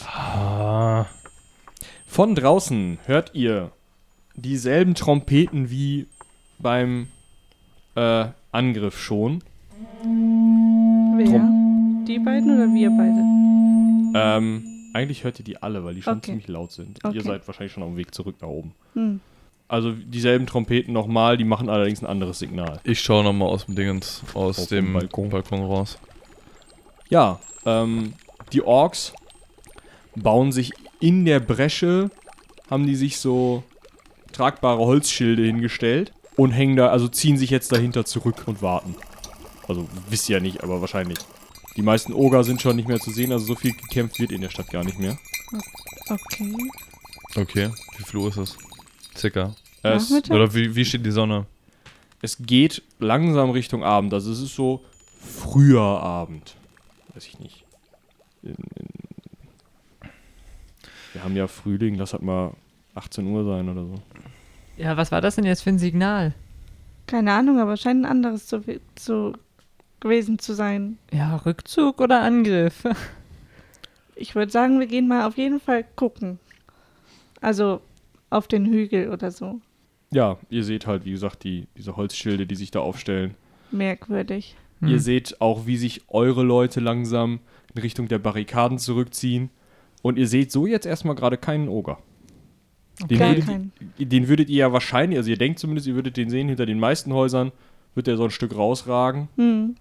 Ah. 0.05 1.05
Von 2.07 2.35
draußen 2.35 2.99
hört 3.05 3.31
ihr 3.33 3.71
dieselben 4.35 4.95
Trompeten 4.95 5.69
wie 5.69 6.07
beim 6.59 7.07
äh, 7.95 8.25
Angriff 8.51 8.99
schon. 8.99 9.43
Wer? 10.03 11.47
Die 12.07 12.19
beiden 12.19 12.51
oder 12.51 12.73
wir 12.73 12.89
beide? 12.91 13.21
Ähm, 14.37 14.89
eigentlich 14.93 15.23
hört 15.23 15.39
ihr 15.39 15.45
die 15.45 15.61
alle, 15.61 15.83
weil 15.85 15.95
die 15.95 16.01
schon 16.01 16.17
Okay. 16.17 16.27
ziemlich 16.31 16.47
laut 16.47 16.71
sind. 16.71 16.99
Okay. 17.03 17.15
Ihr 17.15 17.23
seid 17.23 17.47
wahrscheinlich 17.47 17.71
schon 17.71 17.83
auf 17.83 17.89
dem 17.89 17.97
Weg 17.97 18.13
zurück 18.13 18.35
nach 18.41 18.47
oben. 18.49 18.73
Hm. 18.93 19.21
Also 19.71 19.93
dieselben 19.93 20.47
Trompeten 20.47 20.91
nochmal, 20.91 21.37
die 21.37 21.45
machen 21.45 21.69
allerdings 21.69 22.01
ein 22.01 22.05
anderes 22.05 22.39
Signal. 22.39 22.81
Ich 22.83 22.99
schaue 22.99 23.23
nochmal 23.23 23.47
aus 23.47 23.67
dem 23.67 23.75
Dingens, 23.75 24.21
aus 24.33 24.59
Auf 24.59 24.67
dem 24.67 24.87
dem 24.87 24.93
Balkon. 24.93 25.29
Balkon. 25.29 25.63
raus. 25.63 25.97
Ja, 27.07 27.39
ähm, 27.65 28.11
die 28.51 28.63
Orks 28.63 29.13
bauen 30.17 30.51
sich 30.51 30.73
in 30.99 31.23
der 31.23 31.39
Bresche, 31.39 32.11
haben 32.69 32.85
die 32.85 32.97
sich 32.97 33.17
so 33.19 33.63
tragbare 34.33 34.79
Holzschilde 34.81 35.41
hingestellt 35.43 36.11
und 36.35 36.51
hängen 36.51 36.75
da, 36.75 36.87
also 36.89 37.07
ziehen 37.07 37.37
sich 37.37 37.49
jetzt 37.49 37.71
dahinter 37.71 38.03
zurück 38.03 38.43
und 38.47 38.61
warten. 38.61 38.95
Also 39.69 39.87
wisst 40.09 40.27
ihr 40.27 40.35
ja 40.35 40.41
nicht, 40.43 40.65
aber 40.65 40.81
wahrscheinlich. 40.81 41.19
Die 41.77 41.81
meisten 41.81 42.11
Oger 42.11 42.43
sind 42.43 42.61
schon 42.61 42.75
nicht 42.75 42.89
mehr 42.89 42.99
zu 42.99 43.11
sehen, 43.11 43.31
also 43.31 43.45
so 43.45 43.55
viel 43.55 43.71
gekämpft 43.71 44.19
wird 44.19 44.33
in 44.33 44.41
der 44.41 44.49
Stadt 44.49 44.69
gar 44.69 44.83
nicht 44.83 44.99
mehr. 44.99 45.17
Okay. 46.09 46.53
Okay, 47.37 47.69
wie 47.97 48.03
viel 48.03 48.19
Uhr 48.19 48.27
ist 48.27 48.35
es? 48.37 48.57
Circa. 49.15 49.55
Es? 49.83 50.11
Oder 50.29 50.53
wie, 50.53 50.75
wie 50.75 50.85
steht 50.85 51.05
die 51.05 51.11
Sonne? 51.11 51.45
es 52.21 52.37
geht 52.39 52.83
langsam 52.99 53.49
Richtung 53.49 53.83
Abend, 53.83 54.13
also 54.13 54.31
es 54.31 54.41
ist 54.41 54.55
so 54.55 54.83
früher 55.19 55.81
Abend. 55.81 56.55
Weiß 57.13 57.25
ich 57.25 57.39
nicht. 57.39 57.65
In, 58.43 58.51
in, 58.51 58.87
wir 61.13 61.23
haben 61.23 61.35
ja 61.35 61.47
Frühling, 61.47 61.95
lass 61.95 62.13
halt 62.13 62.23
mal 62.23 62.53
18 62.95 63.25
Uhr 63.25 63.43
sein 63.43 63.67
oder 63.69 63.85
so. 63.85 63.95
Ja, 64.77 64.95
was 64.97 65.11
war 65.11 65.21
das 65.21 65.35
denn 65.35 65.45
jetzt 65.45 65.63
für 65.63 65.71
ein 65.71 65.79
Signal? 65.79 66.33
Keine 67.07 67.33
Ahnung, 67.33 67.59
aber 67.59 67.75
scheint 67.75 68.05
ein 68.05 68.09
anderes 68.09 68.47
zu, 68.47 68.61
zu 68.95 69.33
gewesen 69.99 70.39
zu 70.39 70.53
sein. 70.53 70.97
Ja, 71.11 71.35
Rückzug 71.37 71.99
oder 71.99 72.21
Angriff? 72.21 72.83
Ich 74.13 74.35
würde 74.35 74.51
sagen, 74.51 74.79
wir 74.79 74.85
gehen 74.85 75.07
mal 75.07 75.25
auf 75.25 75.35
jeden 75.37 75.59
Fall 75.59 75.83
gucken. 75.95 76.37
Also 77.39 77.81
auf 78.31 78.47
den 78.47 78.65
Hügel 78.65 79.09
oder 79.09 79.29
so. 79.29 79.61
Ja, 80.11 80.37
ihr 80.49 80.63
seht 80.63 80.87
halt, 80.87 81.05
wie 81.05 81.11
gesagt, 81.11 81.43
die, 81.43 81.67
diese 81.77 81.95
Holzschilde, 81.95 82.45
die 82.47 82.55
sich 82.55 82.71
da 82.71 82.79
aufstellen. 82.79 83.35
Merkwürdig. 83.71 84.55
Ihr 84.81 84.89
Hm. 84.93 84.99
seht 84.99 85.39
auch, 85.41 85.67
wie 85.67 85.77
sich 85.77 86.01
eure 86.07 86.43
Leute 86.43 86.79
langsam 86.79 87.39
in 87.75 87.81
Richtung 87.81 88.07
der 88.07 88.17
Barrikaden 88.19 88.77
zurückziehen. 88.79 89.49
Und 90.01 90.17
ihr 90.17 90.27
seht 90.27 90.51
so 90.51 90.65
jetzt 90.65 90.85
erstmal 90.87 91.15
gerade 91.15 91.37
keinen 91.37 91.69
Oger. 91.69 91.99
Den, 93.09 93.17
Gar 93.19 93.29
würdet, 93.29 93.45
keinen. 93.45 93.71
ihr- 93.97 94.05
den 94.07 94.27
würdet 94.27 94.49
ihr 94.49 94.57
ja 94.57 94.73
wahrscheinlich, 94.73 95.17
also 95.17 95.29
ihr 95.29 95.37
denkt 95.37 95.59
zumindest, 95.59 95.87
ihr 95.87 95.95
würdet 95.95 96.17
den 96.17 96.29
sehen, 96.29 96.47
hinter 96.49 96.65
den 96.65 96.79
meisten 96.79 97.13
Häusern 97.13 97.51
wird 97.95 98.07
der 98.07 98.17
so 98.17 98.23
ein 98.23 98.31
Stück 98.31 98.55
rausragen. 98.55 99.27
Hm. 99.37 99.75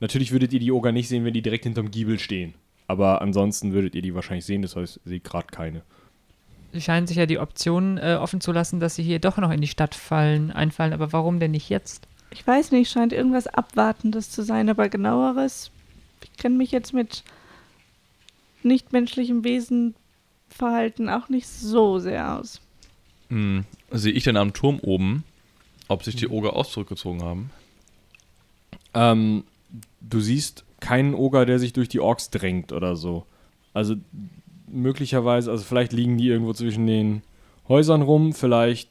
Natürlich 0.00 0.32
würdet 0.32 0.52
ihr 0.52 0.60
die 0.60 0.72
Oger 0.72 0.90
nicht 0.92 1.08
sehen, 1.08 1.24
wenn 1.24 1.34
die 1.34 1.42
direkt 1.42 1.64
hinterm 1.64 1.90
Giebel 1.90 2.18
stehen. 2.18 2.54
Aber 2.88 3.22
ansonsten 3.22 3.72
würdet 3.72 3.94
ihr 3.94 4.02
die 4.02 4.14
wahrscheinlich 4.14 4.44
sehen, 4.44 4.62
das 4.62 4.74
heißt, 4.76 5.00
ihr 5.04 5.08
seht 5.10 5.24
gerade 5.24 5.46
keine. 5.50 5.82
Sie 6.72 6.80
scheinen 6.80 7.06
sich 7.06 7.18
ja 7.18 7.26
die 7.26 7.38
Option 7.38 7.98
äh, 7.98 8.18
offen 8.20 8.40
zu 8.40 8.50
lassen, 8.50 8.80
dass 8.80 8.94
sie 8.94 9.02
hier 9.02 9.18
doch 9.18 9.36
noch 9.36 9.50
in 9.50 9.60
die 9.60 9.68
Stadt 9.68 9.94
fallen, 9.94 10.50
einfallen. 10.50 10.94
Aber 10.94 11.12
warum 11.12 11.38
denn 11.38 11.50
nicht 11.50 11.68
jetzt? 11.68 12.06
Ich 12.30 12.46
weiß 12.46 12.72
nicht, 12.72 12.90
scheint 12.90 13.12
irgendwas 13.12 13.46
Abwartendes 13.46 14.30
zu 14.30 14.42
sein, 14.42 14.70
aber 14.70 14.88
genaueres. 14.88 15.70
Ich 16.22 16.32
kenne 16.38 16.56
mich 16.56 16.70
jetzt 16.70 16.94
mit 16.94 17.24
nichtmenschlichem 18.62 19.44
Wesenverhalten 19.44 21.10
auch 21.10 21.28
nicht 21.28 21.46
so 21.46 21.98
sehr 21.98 22.38
aus. 22.38 22.60
Hm, 23.28 23.64
sehe 23.90 24.12
ich 24.12 24.24
denn 24.24 24.38
am 24.38 24.54
Turm 24.54 24.78
oben, 24.80 25.24
ob 25.88 26.04
sich 26.04 26.16
die 26.16 26.28
Oger 26.28 26.56
auch 26.56 26.66
zurückgezogen 26.66 27.22
haben? 27.22 27.50
Ähm, 28.94 29.44
du 30.00 30.20
siehst 30.20 30.64
keinen 30.80 31.14
Oger, 31.14 31.44
der 31.44 31.58
sich 31.58 31.72
durch 31.72 31.88
die 31.88 32.00
Orks 32.00 32.30
drängt 32.30 32.72
oder 32.72 32.96
so. 32.96 33.26
Also 33.74 33.96
möglicherweise, 34.72 35.50
also 35.50 35.64
vielleicht 35.64 35.92
liegen 35.92 36.18
die 36.18 36.28
irgendwo 36.28 36.52
zwischen 36.52 36.86
den 36.86 37.22
Häusern 37.68 38.02
rum, 38.02 38.32
vielleicht 38.32 38.90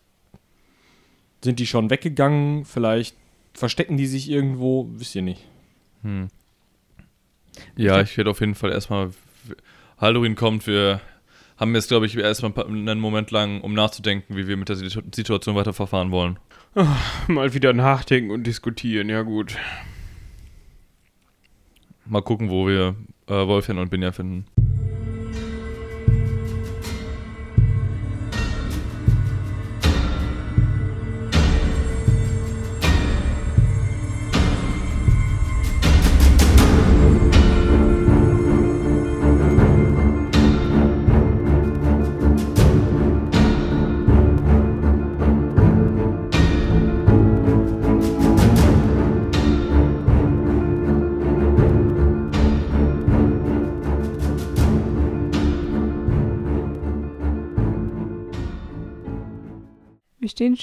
sind 1.44 1.60
die 1.60 1.66
schon 1.68 1.90
weggegangen, 1.90 2.66
vielleicht 2.66 3.16
verstecken 3.54 3.98
die 3.98 4.08
sich 4.08 4.30
irgendwo, 4.30 4.88
wisst 4.94 5.16
ihr 5.16 5.22
nicht. 5.24 5.46
Hm. 6.04 6.28
Ja, 7.76 8.02
ich 8.02 8.16
werde 8.16 8.30
auf 8.30 8.40
jeden 8.40 8.56
Fall 8.56 8.72
erstmal. 8.72 9.12
Halloween 9.98 10.36
kommt, 10.36 10.66
wir 10.68 11.02
haben 11.58 11.76
jetzt, 11.76 11.90
glaube 11.90 12.06
ich, 12.06 12.18
erstmal 12.18 12.54
einen 12.66 13.00
Moment 13.00 13.30
lang, 13.32 13.62
um 13.62 13.74
nachzudenken, 13.74 14.36
wie 14.36 14.48
wir 14.48 14.58
mit 14.58 14.70
der 14.70 14.78
Situ- 14.78 15.04
Situation 15.14 15.56
weiter 15.56 15.74
verfahren 15.74 16.12
wollen. 16.12 16.40
Mal 17.28 17.54
wieder 17.54 17.74
nachdenken 17.74 18.32
und 18.32 18.48
diskutieren, 18.48 19.10
ja 19.10 19.22
gut. 19.24 19.58
mal 22.06 22.22
gucken, 22.22 22.50
wo 22.50 22.68
wir 22.68 22.96
äh, 23.28 23.34
Wolfjan 23.48 23.78
und 23.78 23.90
Binja 23.90 24.12
finden. 24.12 24.46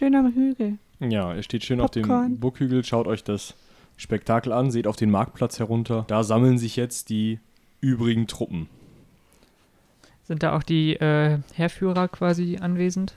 Schön 0.09 0.17
am 0.17 0.33
Hügel. 0.35 0.79
Ja, 1.01 1.35
ihr 1.35 1.43
steht 1.43 1.65
schön 1.65 1.81
auf 1.81 1.91
Popcorn. 1.91 2.35
dem 2.35 2.41
Burghügel, 2.41 2.85
schaut 2.85 3.07
euch 3.07 3.23
das 3.25 3.55
Spektakel 3.97 4.53
an, 4.53 4.71
seht 4.71 4.87
auf 4.87 4.97
den 4.97 5.11
Marktplatz 5.11 5.59
herunter. 5.59 6.05
Da 6.09 6.23
sammeln 6.25 6.59
sich 6.59 6.77
jetzt 6.77 7.11
die 7.11 7.39
übrigen 7.81 8.27
Truppen. 8.27 8.69
Sind 10.25 10.43
da 10.43 10.57
auch 10.57 10.63
die 10.63 10.95
äh, 10.95 11.39
Heerführer 11.55 12.09
quasi 12.09 12.59
anwesend? 12.61 13.17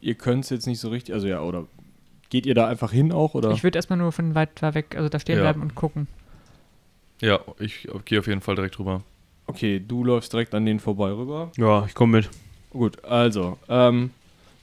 Ihr 0.00 0.14
könnt 0.14 0.44
es 0.44 0.50
jetzt 0.50 0.66
nicht 0.66 0.78
so 0.80 0.88
richtig, 0.88 1.14
also 1.14 1.26
ja, 1.26 1.40
oder 1.40 1.66
geht 2.28 2.46
ihr 2.46 2.54
da 2.54 2.68
einfach 2.68 2.92
hin 2.92 3.12
auch, 3.12 3.34
oder? 3.34 3.50
Ich 3.50 3.64
würde 3.64 3.78
erstmal 3.78 3.98
nur 3.98 4.12
von 4.12 4.34
weit 4.34 4.60
weg, 4.62 4.94
also 4.96 5.08
da 5.08 5.18
stehen 5.18 5.36
Ja. 5.36 5.42
bleiben 5.42 5.62
und 5.62 5.74
gucken. 5.74 6.06
Ja, 7.20 7.40
ich 7.58 7.88
gehe 8.04 8.18
auf 8.20 8.26
jeden 8.26 8.40
Fall 8.40 8.54
direkt 8.54 8.78
rüber. 8.78 9.02
Okay, 9.46 9.82
du 9.86 10.04
läufst 10.04 10.32
direkt 10.32 10.54
an 10.54 10.64
denen 10.64 10.80
vorbei 10.80 11.10
rüber. 11.10 11.50
Ja, 11.56 11.84
ich 11.86 11.94
komme 11.94 12.18
mit. 12.18 12.30
Gut, 12.70 13.04
also, 13.04 13.58
ähm, 13.68 14.10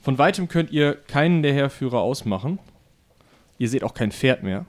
von 0.07 0.17
weitem 0.17 0.47
könnt 0.47 0.71
ihr 0.71 0.93
keinen 0.95 1.43
der 1.43 1.51
Heerführer 1.51 1.99
ausmachen. 1.99 2.59
Ihr 3.57 3.67
seht 3.67 3.83
auch 3.83 3.93
kein 3.93 4.13
Pferd 4.13 4.41
mehr. 4.41 4.65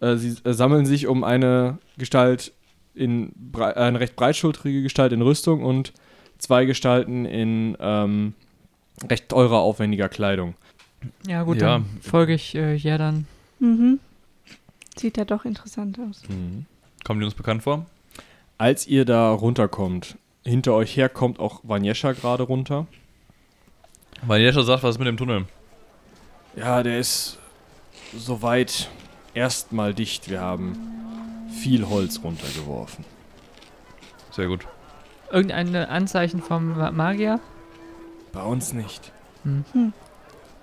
Äh, 0.00 0.16
sie 0.16 0.38
äh, 0.44 0.54
sammeln 0.54 0.86
sich 0.86 1.06
um 1.06 1.22
eine 1.22 1.76
Gestalt 1.98 2.50
in 2.94 3.30
brei- 3.52 3.72
äh, 3.72 3.80
eine 3.80 4.00
recht 4.00 4.16
breitschultrige 4.16 4.82
Gestalt 4.82 5.12
in 5.12 5.20
Rüstung 5.20 5.62
und 5.64 5.92
zwei 6.38 6.64
Gestalten 6.64 7.26
in 7.26 7.76
ähm, 7.78 8.32
recht 9.10 9.28
teurer, 9.28 9.58
aufwendiger 9.58 10.08
Kleidung. 10.08 10.54
Ja, 11.28 11.42
gut, 11.42 11.60
Ja. 11.60 11.66
dann 11.74 11.84
folge 12.00 12.32
ich 12.32 12.54
äh, 12.54 12.74
ja 12.74 12.96
dann. 12.96 13.26
Mhm. 13.58 14.00
Sieht 14.96 15.18
ja 15.18 15.26
doch 15.26 15.44
interessant 15.44 15.98
aus. 16.08 16.22
Kommen 17.04 17.20
die 17.20 17.26
uns 17.26 17.34
bekannt 17.34 17.64
vor? 17.64 17.84
Als 18.56 18.86
ihr 18.86 19.04
da 19.04 19.30
runterkommt, 19.30 20.16
hinter 20.42 20.72
euch 20.72 20.96
her 20.96 21.10
kommt 21.10 21.38
auch 21.38 21.60
Vanjescha 21.64 22.12
gerade 22.12 22.44
runter. 22.44 22.86
Weil 24.22 24.40
Jescha 24.40 24.62
sagt, 24.62 24.82
was 24.82 24.94
ist 24.94 24.98
mit 24.98 25.08
dem 25.08 25.16
Tunnel? 25.16 25.44
Ja, 26.56 26.82
der 26.82 26.98
ist 26.98 27.38
soweit 28.16 28.88
erstmal 29.34 29.92
dicht. 29.94 30.30
Wir 30.30 30.40
haben 30.40 30.78
viel 31.60 31.88
Holz 31.88 32.20
runtergeworfen. 32.22 33.04
Sehr 34.30 34.46
gut. 34.48 34.66
Irgendein 35.30 35.74
Anzeichen 35.76 36.42
vom 36.42 36.76
Ma- 36.76 36.90
Magier? 36.90 37.40
Bei 38.32 38.42
uns 38.42 38.72
nicht. 38.72 39.12
Hm. 39.44 39.64
Hm. 39.72 39.92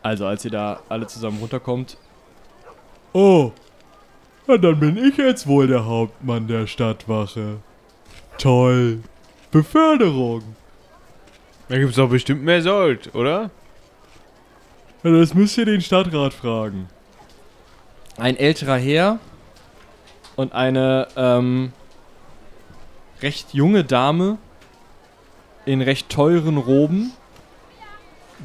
Also, 0.03 0.25
als 0.25 0.43
ihr 0.45 0.51
da 0.51 0.79
alle 0.89 1.07
zusammen 1.07 1.39
runterkommt. 1.39 1.97
Oh, 3.13 3.51
na 4.47 4.57
dann 4.57 4.79
bin 4.79 4.97
ich 4.97 5.17
jetzt 5.17 5.45
wohl 5.47 5.67
der 5.67 5.85
Hauptmann 5.85 6.47
der 6.47 6.65
Stadtwache. 6.67 7.57
Toll. 8.37 9.01
Beförderung. 9.51 10.41
Da 11.71 11.77
gibt 11.77 11.91
es 11.91 11.95
doch 11.95 12.09
bestimmt 12.09 12.43
mehr 12.43 12.61
Sold, 12.61 13.15
oder? 13.15 13.49
Ja, 15.03 15.11
das 15.11 15.33
müsst 15.33 15.57
ihr 15.57 15.63
den 15.63 15.79
Stadtrat 15.79 16.33
fragen. 16.33 16.89
Ein 18.17 18.35
älterer 18.35 18.75
Herr 18.75 19.19
und 20.35 20.51
eine 20.51 21.07
ähm, 21.15 21.71
recht 23.21 23.53
junge 23.53 23.85
Dame 23.85 24.37
in 25.65 25.81
recht 25.81 26.09
teuren 26.09 26.57
Roben, 26.57 27.13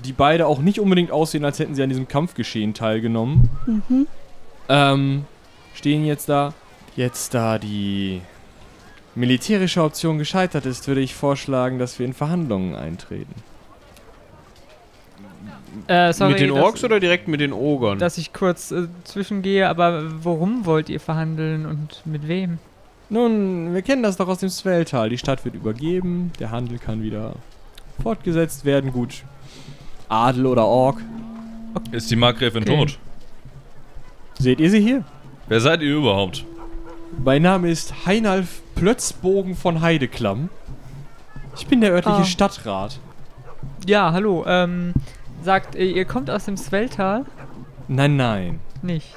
die 0.05 0.12
beide 0.12 0.47
auch 0.47 0.61
nicht 0.61 0.79
unbedingt 0.79 1.11
aussehen, 1.11 1.45
als 1.45 1.59
hätten 1.59 1.74
sie 1.74 1.83
an 1.83 1.89
diesem 1.89 2.07
Kampfgeschehen 2.07 2.74
teilgenommen. 2.74 3.51
Mhm. 3.66 4.07
Ähm, 4.68 5.24
stehen 5.74 6.05
jetzt 6.05 6.29
da. 6.29 6.55
Jetzt 6.95 7.35
da 7.35 7.59
die 7.59 8.22
militärische 9.17 9.83
Option 9.83 10.19
gescheitert 10.19 10.67
ist, 10.67 10.87
würde 10.87 11.01
ich 11.01 11.14
vorschlagen, 11.14 11.79
dass 11.79 11.99
wir 11.99 12.07
in 12.07 12.12
Verhandlungen 12.12 12.75
eintreten. 12.77 13.35
Äh, 15.89 16.12
sorry, 16.12 16.33
mit 16.33 16.41
den 16.41 16.55
dass- 16.55 16.64
Orks 16.64 16.85
oder 16.85 17.01
direkt 17.01 17.29
mit 17.29 17.41
den 17.41 17.53
Ogern? 17.53 17.99
Dass 17.99 18.19
ich 18.19 18.33
kurz 18.33 18.71
äh, 18.71 18.87
zwischengehe, 19.05 19.69
aber 19.69 20.25
worum 20.25 20.64
wollt 20.64 20.89
ihr 20.89 21.01
verhandeln 21.01 21.67
und 21.67 22.03
mit 22.05 22.29
wem? 22.29 22.59
Nun, 23.09 23.73
wir 23.75 23.83
kennen 23.83 24.03
das 24.03 24.17
doch 24.17 24.27
aus 24.29 24.39
dem 24.39 24.49
Swelltal. 24.49 25.11
Die 25.11 25.19
Stadt 25.19 25.45
wird 25.45 25.55
übergeben, 25.55 26.33
der 26.41 26.51
Handel 26.51 26.79
kann 26.79 27.03
wieder 27.03 27.35
fortgesetzt 28.03 28.64
werden. 28.64 28.93
Gut. 28.93 29.23
Adel 30.09 30.47
oder 30.47 30.64
Ork. 30.67 30.99
Ist 31.93 32.11
die 32.11 32.17
Markgräfin 32.17 32.62
Okay. 32.62 32.77
tot? 32.77 32.99
Seht 34.39 34.61
ihr 34.61 34.71
sie 34.71 34.81
hier? 34.81 35.05
Wer 35.49 35.61
seid 35.61 35.83
ihr 35.83 35.95
überhaupt? 35.95 36.45
Mein 37.23 37.43
Name 37.43 37.71
ist 37.71 38.07
Heinalf 38.07 38.61
Plötzbogen 38.75 39.57
von 39.57 39.81
Heideklamm. 39.81 40.49
Ich 41.57 41.67
bin 41.67 41.81
der 41.81 41.93
örtliche 41.93 42.19
Ah. 42.19 42.25
Stadtrat. 42.25 42.99
Ja, 43.87 44.12
hallo. 44.12 44.45
Ähm, 44.47 44.93
sagt, 45.43 45.75
ihr, 45.75 45.97
ihr 45.97 46.05
kommt 46.05 46.31
aus 46.31 46.45
dem 46.45 46.57
Swelltal? 46.57 47.25
Nein, 47.89 48.17
nein. 48.17 48.61
Nicht. 48.83 49.14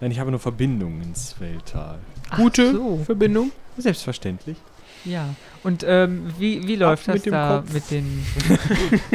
Nein, 0.00 0.10
ich 0.10 0.18
habe 0.20 0.30
nur 0.30 0.40
Verbindungen 0.40 1.02
ins 1.02 1.30
Swelltal. 1.30 1.98
Gute 2.36 2.72
so. 2.72 3.00
Verbindung? 3.04 3.52
Selbstverständlich. 3.76 4.56
Ja. 5.04 5.26
Und 5.64 5.84
ähm, 5.86 6.32
wie, 6.38 6.66
wie 6.66 6.76
läuft 6.76 7.08
Ab 7.08 7.14
das 7.14 7.24
mit 7.24 7.26
dem 7.26 7.32
da 7.32 7.56
Kopf. 7.58 7.72
mit 7.72 7.90
den. 7.90 8.26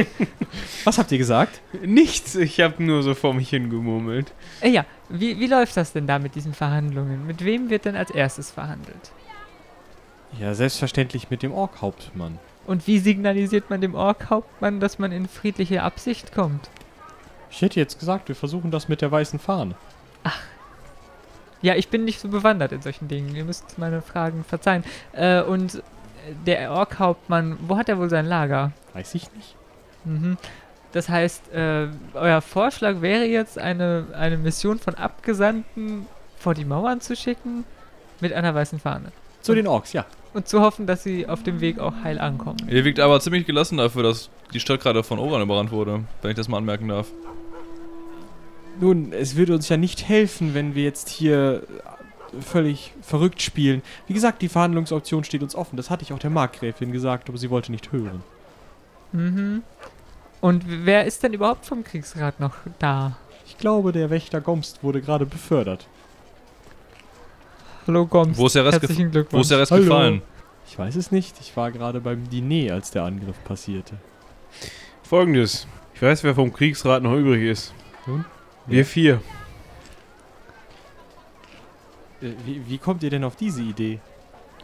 Was 0.84 0.98
habt 0.98 1.12
ihr 1.12 1.18
gesagt? 1.18 1.62
Nichts, 1.84 2.36
ich 2.36 2.60
habe 2.60 2.84
nur 2.84 3.02
so 3.04 3.14
vor 3.14 3.34
mich 3.34 3.50
hingemurmelt. 3.50 4.34
Äh, 4.62 4.70
ja, 4.70 4.86
wie, 5.10 5.40
wie 5.40 5.48
läuft 5.48 5.78
das 5.78 5.94
denn 5.94 6.08
da 6.08 6.20
mit 6.20 6.36
diesen 6.36 6.54
Verhandlungen? 6.54 7.26
Mit 7.26 7.44
wem 7.46 7.70
wird 7.70 7.86
denn 7.86 7.96
als 7.96 8.12
erstes 8.12 8.52
verhandelt? 8.52 9.12
Ja, 10.40 10.54
selbstverständlich 10.54 11.30
mit 11.30 11.44
dem 11.44 11.54
Ork-Hauptmann. 11.54 12.40
Und 12.66 12.88
wie 12.88 13.00
signalisiert 13.00 13.70
man 13.70 13.82
dem 13.82 13.96
Ork-Hauptmann, 13.96 14.80
dass 14.80 15.00
man 15.00 15.12
in 15.12 15.28
friedliche 15.28 15.84
Absicht 15.84 16.34
kommt? 16.34 16.70
Ich 17.52 17.62
hätte 17.62 17.80
jetzt 17.80 18.00
gesagt, 18.00 18.30
wir 18.30 18.36
versuchen 18.36 18.72
das 18.72 18.88
mit 18.90 19.02
der 19.02 19.12
weißen 19.12 19.38
Fahne. 19.40 19.76
Ja, 21.62 21.76
ich 21.76 21.88
bin 21.88 22.04
nicht 22.04 22.20
so 22.20 22.28
bewandert 22.28 22.74
in 22.74 22.82
solchen 22.82 23.08
Dingen. 23.08 23.34
Ihr 23.36 23.46
müsst 23.46 23.78
meine 23.78 24.02
Fragen 24.02 24.44
verzeihen. 24.44 24.84
Äh, 25.14 25.42
und 25.42 25.82
der 26.46 26.72
Ork-Hauptmann, 26.72 27.58
wo 27.68 27.78
hat 27.78 27.90
er 27.90 27.98
wohl 27.98 28.10
sein 28.10 28.26
Lager? 28.26 28.72
Weiß 28.94 29.16
ich 29.16 29.32
nicht. 29.34 29.56
Mhm. 30.06 30.38
Das 30.92 31.10
heißt, 31.10 31.52
äh, 31.54 31.88
euer 32.14 32.42
Vorschlag 32.42 33.02
wäre 33.02 33.26
jetzt, 33.26 33.58
eine, 33.58 34.08
eine 34.16 34.38
Mission 34.38 34.78
von 34.78 34.94
Abgesandten 34.96 36.06
vor 36.38 36.54
die 36.54 36.66
Mauern 36.66 37.02
zu 37.02 37.16
schicken 37.16 37.64
mit 38.22 38.32
einer 38.34 38.54
weißen 38.54 38.80
Fahne. 38.80 39.12
Zu 39.42 39.56
den 39.56 39.68
Orks, 39.68 39.94
ja. 39.94 40.06
Und 40.34 40.48
zu 40.48 40.62
hoffen, 40.62 40.88
dass 40.88 41.04
sie 41.04 41.28
auf 41.28 41.44
dem 41.44 41.62
Weg 41.62 41.80
auch 41.80 41.94
heil 42.04 42.20
ankommen. 42.20 42.58
Ihr 42.70 42.86
wirkt 42.86 43.00
aber 43.00 43.20
ziemlich 43.20 43.46
gelassen 43.46 43.78
dafür, 43.78 44.04
dass 44.04 44.30
die 44.54 44.60
Stadt 44.60 44.82
gerade 44.82 45.04
von 45.04 45.20
Oran 45.20 45.42
überrannt 45.42 45.72
wurde, 45.72 46.04
wenn 46.22 46.32
ich 46.32 46.38
das 46.38 46.48
mal 46.48 46.58
anmerken 46.58 46.88
darf. 46.88 47.08
Nun, 48.80 49.14
es 49.14 49.36
würde 49.36 49.54
uns 49.54 49.70
ja 49.70 49.78
nicht 49.78 50.08
helfen, 50.08 50.54
wenn 50.54 50.76
wir 50.76 50.84
jetzt 50.84 51.10
hier 51.10 51.64
völlig 52.42 52.94
verrückt 53.02 53.42
spielen. 53.42 53.82
Wie 54.08 54.14
gesagt, 54.14 54.42
die 54.42 54.50
Verhandlungsoption 54.50 55.24
steht 55.24 55.44
uns 55.44 55.56
offen. 55.56 55.78
Das 55.78 55.90
hatte 55.90 56.04
ich 56.04 56.14
auch 56.14 56.20
der 56.20 56.30
Markgräfin 56.30 56.92
gesagt, 56.92 57.30
aber 57.30 57.38
sie 57.38 57.50
wollte 57.50 57.72
nicht 57.72 57.92
hören. 57.92 58.24
Mhm. 59.12 59.64
Und 60.42 60.64
wer 60.68 61.06
ist 61.06 61.24
denn 61.24 61.34
überhaupt 61.34 61.66
vom 61.66 61.84
Kriegsrat 61.84 62.40
noch 62.40 62.56
da? 62.80 63.18
Ich 63.46 63.58
glaube, 63.58 63.92
der 63.92 64.10
Wächter 64.10 64.42
Gomst 64.42 64.84
wurde 64.84 65.02
gerade 65.02 65.26
befördert. 65.26 65.88
Hallo 67.88 68.06
Goms. 68.06 68.38
Wo 68.38 68.48
ist 68.48 68.56
der 68.56 68.66
Rest, 68.66 68.82
Herzlichen 68.82 69.08
wo 69.08 69.12
Glückwunsch. 69.12 69.42
ist 69.44 69.52
der 69.52 69.60
Rest 69.60 69.72
Hallo. 69.72 69.84
gefallen? 69.84 70.22
Ich 70.68 70.80
weiß 70.80 70.96
es 70.96 71.12
nicht. 71.12 71.36
Ich 71.42 71.56
war 71.56 71.72
gerade 71.72 72.00
beim 72.02 72.30
Diner, 72.30 72.74
als 72.74 72.92
der 72.92 73.04
Angriff 73.04 73.42
passierte. 73.44 73.96
Folgendes. 75.04 75.68
Ich 75.94 76.02
weiß, 76.02 76.24
wer 76.24 76.34
vom 76.34 76.52
Kriegsrat 76.52 77.04
noch 77.04 77.16
übrig 77.16 77.44
ist. 77.44 77.74
Nun? 78.08 78.26
Wir 78.66 78.86
vier. 78.86 79.22
Äh, 82.24 82.34
wie, 82.46 82.62
wie 82.68 82.78
kommt 82.78 83.04
ihr 83.04 83.10
denn 83.10 83.24
auf 83.24 83.36
diese 83.36 83.62
Idee? 83.62 84.00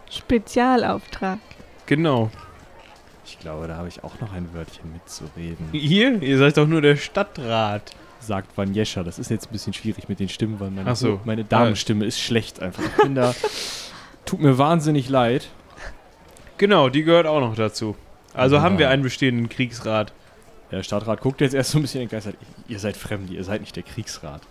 Spezialauftrag. 0.10 1.40
Genau. 1.86 2.30
Ich 3.26 3.38
glaube, 3.40 3.68
da 3.68 3.76
habe 3.78 3.88
ich 3.88 4.04
auch 4.04 4.20
noch 4.22 4.34
ein 4.34 4.54
Wörtchen 4.54 4.92
mitzureden. 4.92 5.70
Ihr? 5.72 6.22
Ihr 6.22 6.38
seid 6.40 6.58
doch 6.58 6.68
nur 6.68 6.82
der 6.82 6.96
Stadtrat. 6.96 7.92
sagt 8.20 8.58
Vanjescha. 8.58 9.04
Das 9.04 9.20
ist 9.20 9.30
jetzt 9.30 9.48
ein 9.50 9.52
bisschen 9.52 9.74
schwierig 9.74 10.10
mit 10.10 10.20
den 10.20 10.30
Stimmen, 10.30 10.60
weil 10.60 10.72
meine, 10.72 10.90
Ach 10.92 10.96
so. 10.96 11.20
meine 11.26 11.44
Damenstimme 11.44 12.06
ist 12.06 12.20
schlecht 12.20 12.60
einfach. 12.62 12.84
Ich 12.84 13.04
bin 13.04 13.16
da. 13.16 13.36
Tut 14.26 14.40
mir 14.42 14.58
wahnsinnig 14.58 15.10
leid. 15.10 15.48
Genau, 16.58 16.90
die 16.90 17.04
gehört 17.04 17.28
auch 17.28 17.40
noch 17.40 17.56
dazu. 17.56 17.96
Also 18.34 18.58
Ja. 18.58 18.62
haben 18.62 18.78
wir 18.80 18.90
einen 18.90 19.04
bestehenden 19.04 19.48
Kriegsrat. 19.50 20.12
Der 20.72 20.84
Stadtrat 20.84 21.22
guckt 21.22 21.42
jetzt 21.42 21.54
erst 21.56 21.72
so 21.72 21.80
ein 21.80 21.82
bisschen 21.82 22.02
entgeistert. 22.02 22.36
Ihr 22.68 22.80
seid 22.80 22.96
Fremde, 22.98 23.34
ihr 23.34 23.44
seid 23.44 23.62
nicht 23.62 23.76
der 23.76 23.84
Kriegsrat. 23.84 24.42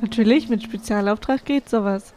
Natürlich, 0.00 0.48
mit 0.48 0.62
Spezialauftrag 0.62 1.44
geht 1.44 1.68
sowas. 1.68 2.14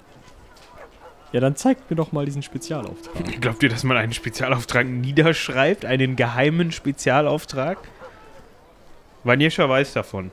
Ja, 1.31 1.39
dann 1.39 1.55
zeigt 1.55 1.89
mir 1.89 1.95
doch 1.95 2.11
mal 2.11 2.25
diesen 2.25 2.43
Spezialauftrag. 2.43 3.41
Glaubt 3.41 3.63
ihr, 3.63 3.69
dass 3.69 3.83
man 3.83 3.95
einen 3.97 4.13
Spezialauftrag 4.13 4.85
niederschreibt? 4.85 5.85
Einen 5.85 6.15
geheimen 6.15 6.71
Spezialauftrag? 6.71 7.77
Vanjescha 9.23 9.67
weiß 9.67 9.93
davon. 9.93 10.31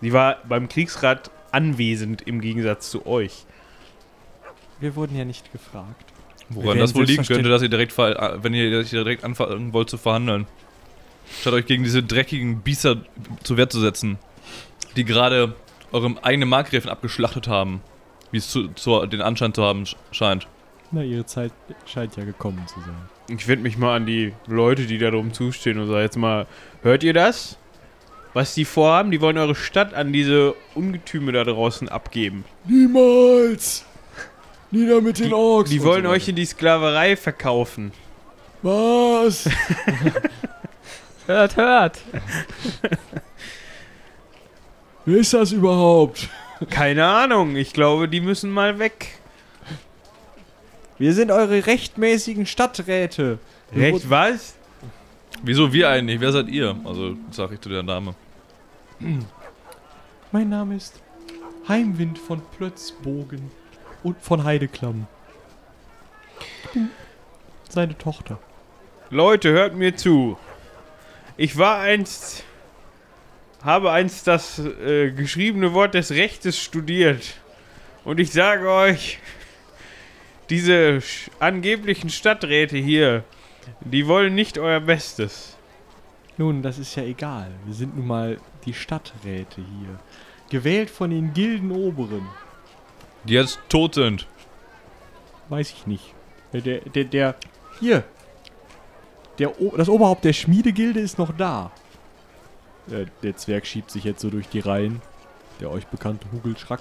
Sie 0.00 0.12
war 0.12 0.38
beim 0.48 0.68
Kriegsrat 0.68 1.30
anwesend 1.52 2.22
im 2.22 2.40
Gegensatz 2.40 2.90
zu 2.90 3.06
euch. 3.06 3.44
Wir 4.80 4.96
wurden 4.96 5.16
ja 5.16 5.24
nicht 5.24 5.52
gefragt. 5.52 6.12
Woran 6.48 6.78
das 6.78 6.94
wohl 6.94 7.04
liegen 7.04 7.24
könnte, 7.24 7.48
dass 7.48 7.62
ihr 7.62 7.68
direkt, 7.68 7.96
äh, 7.98 8.42
wenn 8.42 8.52
ihr 8.52 8.70
dass 8.70 8.92
ihr 8.92 9.04
direkt 9.04 9.22
anfangen 9.22 9.72
wollt 9.72 9.88
zu 9.88 9.96
verhandeln. 9.96 10.46
Statt 11.40 11.52
euch 11.52 11.66
gegen 11.66 11.84
diese 11.84 12.02
dreckigen 12.02 12.60
Biester 12.60 13.02
zu 13.44 13.56
Wehr 13.56 13.70
zu 13.70 13.80
setzen, 13.80 14.18
die 14.96 15.04
gerade 15.04 15.54
eurem 15.92 16.18
eigenen 16.22 16.48
Markgräfen 16.48 16.90
abgeschlachtet 16.90 17.48
haben, 17.48 17.80
wie 18.30 18.38
es 18.38 18.48
zu, 18.50 18.68
zu, 18.68 19.04
den 19.06 19.20
Anschein 19.22 19.54
zu 19.54 19.62
haben 19.62 19.84
sch- 19.84 19.96
scheint. 20.10 20.46
Na, 20.90 21.02
ihre 21.02 21.24
Zeit 21.26 21.52
scheint 21.86 22.16
ja 22.16 22.24
gekommen 22.24 22.62
zu 22.66 22.80
sein. 22.80 22.94
Ich 23.28 23.48
wende 23.48 23.62
mich 23.62 23.78
mal 23.78 23.96
an 23.96 24.06
die 24.06 24.32
Leute, 24.46 24.86
die 24.86 24.98
da 24.98 25.10
drum 25.10 25.32
zustehen 25.32 25.78
und 25.78 25.86
sage 25.88 26.02
jetzt 26.02 26.16
mal, 26.16 26.46
hört 26.82 27.02
ihr 27.02 27.14
das? 27.14 27.56
Was 28.34 28.54
die 28.54 28.64
vorhaben? 28.64 29.10
Die 29.10 29.20
wollen 29.20 29.36
eure 29.38 29.54
Stadt 29.54 29.94
an 29.94 30.12
diese 30.12 30.54
Ungetüme 30.74 31.32
da 31.32 31.44
draußen 31.44 31.88
abgeben. 31.88 32.44
Niemals! 32.66 33.84
Nieder 34.70 35.02
mit 35.02 35.18
den 35.18 35.34
Orks! 35.34 35.68
Die 35.70 35.82
wollen 35.82 36.06
euch 36.06 36.28
in 36.28 36.36
die 36.36 36.46
Sklaverei 36.46 37.16
verkaufen. 37.16 37.92
Was? 38.62 39.48
Hört, 41.26 41.56
hört! 41.56 41.98
Wer 45.04 45.18
ist 45.18 45.34
das 45.34 45.52
überhaupt? 45.52 46.28
Keine 46.70 47.04
Ahnung, 47.04 47.56
ich 47.56 47.72
glaube, 47.72 48.08
die 48.08 48.20
müssen 48.20 48.50
mal 48.50 48.78
weg. 48.78 49.18
Wir 50.98 51.12
sind 51.12 51.32
eure 51.32 51.66
rechtmäßigen 51.66 52.46
Stadträte. 52.46 53.38
Recht 53.74 54.08
was? 54.08 54.54
Wieso 55.42 55.72
wir 55.72 55.88
eigentlich? 55.88 56.20
Wer 56.20 56.30
seid 56.30 56.48
ihr? 56.48 56.76
Also, 56.84 57.16
sag 57.32 57.50
ich 57.50 57.60
zu 57.60 57.68
der 57.68 57.82
Dame. 57.82 58.14
Mein 60.30 60.48
Name 60.48 60.76
ist 60.76 61.00
Heimwind 61.66 62.18
von 62.18 62.40
Plötzbogen 62.56 63.50
und 64.04 64.20
von 64.20 64.44
Heideklamm. 64.44 65.08
Seine 67.68 67.98
Tochter. 67.98 68.38
Leute, 69.10 69.50
hört 69.50 69.74
mir 69.74 69.96
zu. 69.96 70.38
Ich 71.36 71.58
war 71.58 71.80
einst. 71.80 72.44
Habe 73.64 73.92
einst 73.92 74.26
das 74.26 74.58
äh, 74.58 75.10
geschriebene 75.10 75.72
Wort 75.72 75.94
des 75.94 76.10
Rechtes 76.10 76.58
studiert. 76.58 77.34
Und 78.04 78.18
ich 78.18 78.32
sage 78.32 78.68
euch, 78.68 79.18
diese 80.50 81.00
angeblichen 81.38 82.10
Stadträte 82.10 82.76
hier, 82.76 83.24
die 83.80 84.06
wollen 84.06 84.34
nicht 84.34 84.58
euer 84.58 84.80
Bestes. 84.80 85.56
Nun, 86.36 86.62
das 86.62 86.78
ist 86.78 86.96
ja 86.96 87.04
egal. 87.04 87.50
Wir 87.64 87.74
sind 87.74 87.96
nun 87.96 88.06
mal 88.06 88.38
die 88.64 88.74
Stadträte 88.74 89.56
hier. 89.56 90.00
Gewählt 90.50 90.90
von 90.90 91.10
den 91.10 91.32
Gildenoberen. 91.32 92.26
Die 93.24 93.34
jetzt 93.34 93.60
tot 93.68 93.94
sind. 93.94 94.26
Weiß 95.48 95.70
ich 95.70 95.86
nicht. 95.86 96.14
Der, 96.52 96.60
der, 96.60 96.80
der, 96.80 97.04
der 97.04 97.34
hier. 97.78 98.04
Der, 99.38 99.52
das 99.76 99.88
Oberhaupt 99.88 100.24
der 100.24 100.32
Schmiedegilde 100.32 101.00
ist 101.00 101.18
noch 101.18 101.36
da. 101.36 101.70
Der, 102.88 103.06
der 103.22 103.36
Zwerg 103.36 103.66
schiebt 103.66 103.90
sich 103.90 104.04
jetzt 104.04 104.20
so 104.20 104.30
durch 104.30 104.48
die 104.48 104.60
Reihen. 104.60 105.00
Der 105.60 105.70
euch 105.70 105.86
bekannte 105.86 106.26
Hugelschrack. 106.32 106.80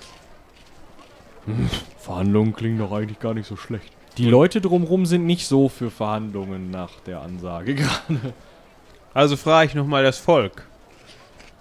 Hm, 1.46 1.70
Verhandlungen 1.98 2.54
klingen 2.54 2.80
doch 2.80 2.92
eigentlich 2.92 3.20
gar 3.20 3.34
nicht 3.34 3.48
so 3.48 3.56
schlecht. 3.56 3.92
Die 4.18 4.30
Leute 4.30 4.62
drumrum 4.62 5.06
sind 5.06 5.26
nicht 5.26 5.48
so 5.48 5.70
für 5.70 5.90
Verhandlungen 5.90 6.70
nach 6.70 7.00
der 7.06 7.22
Ansage 7.22 7.76
gerade. 7.76 8.34
Also 9.14 9.38
frage 9.38 9.68
ich 9.68 9.76
nochmal 9.76 10.04
das 10.04 10.18
Volk. 10.18 10.66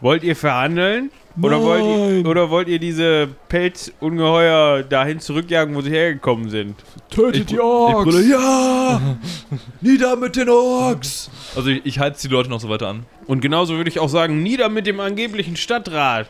Wollt 0.00 0.22
ihr 0.22 0.36
verhandeln? 0.36 1.10
Oder 1.40 1.60
wollt, 1.62 1.84
ihr, 1.84 2.26
oder 2.28 2.50
wollt 2.50 2.68
ihr 2.68 2.78
diese 2.80 3.28
Pelzungeheuer 3.48 4.82
dahin 4.82 5.20
zurückjagen, 5.20 5.74
wo 5.74 5.80
sie 5.80 5.90
hergekommen 5.90 6.50
sind? 6.50 6.76
Tötet 7.08 7.42
Ich- 7.42 7.46
die 7.46 7.54
ich 7.54 7.60
Orks! 7.60 8.04
brülle, 8.10 8.28
ja! 8.30 9.00
Nieder 9.80 10.16
mit 10.16 10.36
den 10.36 10.48
Orks! 10.48 11.30
Also, 11.54 11.70
ich, 11.70 11.86
ich 11.86 11.98
halte 11.98 12.20
die 12.20 12.28
Leute 12.28 12.50
noch 12.50 12.60
so 12.60 12.68
weiter 12.68 12.88
an. 12.88 13.06
Und 13.26 13.40
genauso 13.40 13.76
würde 13.76 13.88
ich 13.90 14.00
auch 14.00 14.08
sagen, 14.08 14.42
nieder 14.42 14.68
mit 14.68 14.86
dem 14.86 14.98
angeblichen 15.00 15.56
Stadtrat. 15.56 16.28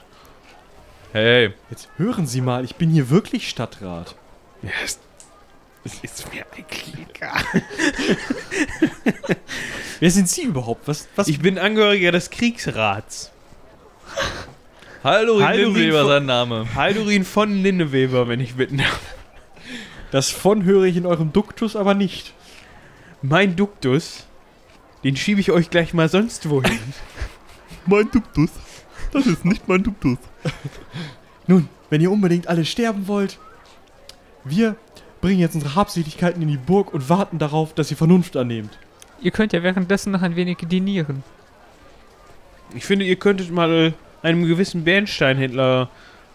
Hey, 1.13 1.55
Jetzt 1.71 1.89
hören 1.97 2.27
Sie 2.27 2.41
mal, 2.41 2.65
ich 2.65 2.77
bin 2.77 2.91
hier 2.91 3.09
wirklich 3.11 3.49
Stadtrat. 3.49 4.15
Ja, 4.63 4.71
das, 4.83 4.99
das 5.83 5.95
ist 6.03 6.33
mir 6.33 6.45
eigentlich 6.55 6.95
egal. 7.15 7.43
Wer 9.99 10.11
sind 10.11 10.29
Sie 10.29 10.43
überhaupt? 10.43 10.87
Was, 10.87 11.09
was 11.17 11.27
Ich 11.27 11.41
bin 11.41 11.59
Angehöriger 11.59 12.13
des 12.13 12.29
Kriegsrats. 12.31 13.33
Hallo, 15.03 15.41
Haldurin 15.43 15.75
Lindenweber, 15.75 16.01
von- 16.01 16.09
sein 16.09 16.27
Name. 16.27 16.75
Haldurin 16.75 17.25
von 17.25 17.63
Linneweber, 17.63 18.29
wenn 18.29 18.41
ich 18.41 18.55
bitten 18.55 18.79
darf. 18.79 19.01
Das 20.11 20.31
von 20.31 20.65
höre 20.65 20.85
ich 20.85 20.97
in 20.97 21.07
eurem 21.07 21.33
Duktus 21.33 21.77
aber 21.77 21.95
nicht. 21.95 22.35
Mein 23.23 23.57
Duktus, 23.57 24.27
den 25.05 25.17
schiebe 25.17 25.41
ich 25.41 25.51
euch 25.53 25.71
gleich 25.71 25.95
mal 25.95 26.09
sonst 26.09 26.49
wohin. 26.51 26.79
Mein 27.87 28.11
Duktus. 28.11 28.51
Das 29.13 29.27
ist 29.27 29.45
nicht 29.45 29.67
mein 29.67 29.83
Duktus. 29.83 30.19
Nun, 31.47 31.69
wenn 31.89 32.01
ihr 32.01 32.13
unbedingt 32.13 32.47
alle 32.47 32.65
sterben 32.65 33.09
wollt, 33.09 33.39
wir 34.45 34.77
bringen 35.21 35.41
jetzt 35.41 35.55
unsere 35.55 35.75
Habseligkeiten 35.75 36.43
in 36.43 36.49
die 36.49 36.57
Burg 36.59 36.93
und 36.95 37.09
warten 37.09 37.39
darauf, 37.39 37.75
dass 37.75 37.91
ihr 37.91 37.97
Vernunft 37.97 38.37
annehmt. 38.37 38.79
Ihr 39.21 39.31
könnt 39.33 39.53
ja 39.53 39.63
währenddessen 39.63 40.13
noch 40.13 40.23
ein 40.23 40.37
wenig 40.37 40.59
dinieren. 40.63 41.25
Ich 42.75 42.85
finde, 42.85 43.05
ihr 43.07 43.17
könntet 43.17 43.51
mal 43.51 43.95
einem 44.23 44.47
gewissen 44.47 44.85
Bernsteinhändler 44.85 45.89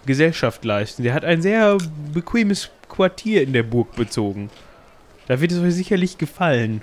Gesellschaft 0.06 0.64
leisten. 0.66 1.04
Der 1.04 1.14
hat 1.14 1.26
ein 1.26 1.42
sehr 1.42 1.78
bequemes 2.14 2.70
Quartier 2.90 3.42
in 3.44 3.54
der 3.54 3.64
Burg 3.64 3.96
bezogen. 3.96 4.50
Da 5.28 5.42
wird 5.42 5.52
es 5.52 5.60
euch 5.62 5.74
sicherlich 5.74 6.18
gefallen. 6.18 6.82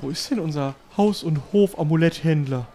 Wo 0.00 0.08
ist 0.10 0.30
denn 0.30 0.40
unser 0.40 0.74
Haus- 0.96 1.22
und 1.22 1.40
Hof-Amuletthändler? 1.52 2.66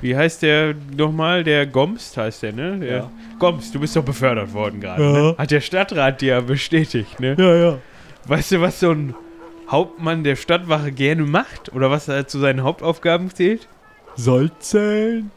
Wie 0.00 0.16
heißt 0.16 0.42
der 0.42 0.74
nochmal? 0.96 1.44
Der 1.44 1.66
Gomst 1.66 2.16
heißt 2.16 2.42
der, 2.44 2.52
ne? 2.52 2.78
Der 2.78 2.96
Ja. 2.96 3.10
Gomst, 3.38 3.74
du 3.74 3.80
bist 3.80 3.94
doch 3.94 4.02
befördert 4.04 4.52
worden 4.54 4.80
gerade. 4.80 5.02
Ja. 5.02 5.12
Ne? 5.12 5.34
Hat 5.36 5.50
der 5.50 5.60
Stadtrat 5.60 6.20
dir 6.22 6.28
ja 6.34 6.40
bestätigt, 6.40 7.20
ne? 7.20 7.36
Ja, 7.38 7.54
ja. 7.54 7.78
Weißt 8.26 8.52
du, 8.52 8.60
was 8.62 8.80
so 8.80 8.90
ein 8.92 9.14
Hauptmann 9.68 10.24
der 10.24 10.36
Stadtwache 10.36 10.92
gerne 10.92 11.22
macht? 11.24 11.72
Oder 11.74 11.90
was 11.90 12.08
er 12.08 12.26
zu 12.26 12.38
seinen 12.38 12.62
Hauptaufgaben 12.62 13.30
zählt? 13.34 13.68
Soll 14.16 14.50
zählen? 14.60 15.30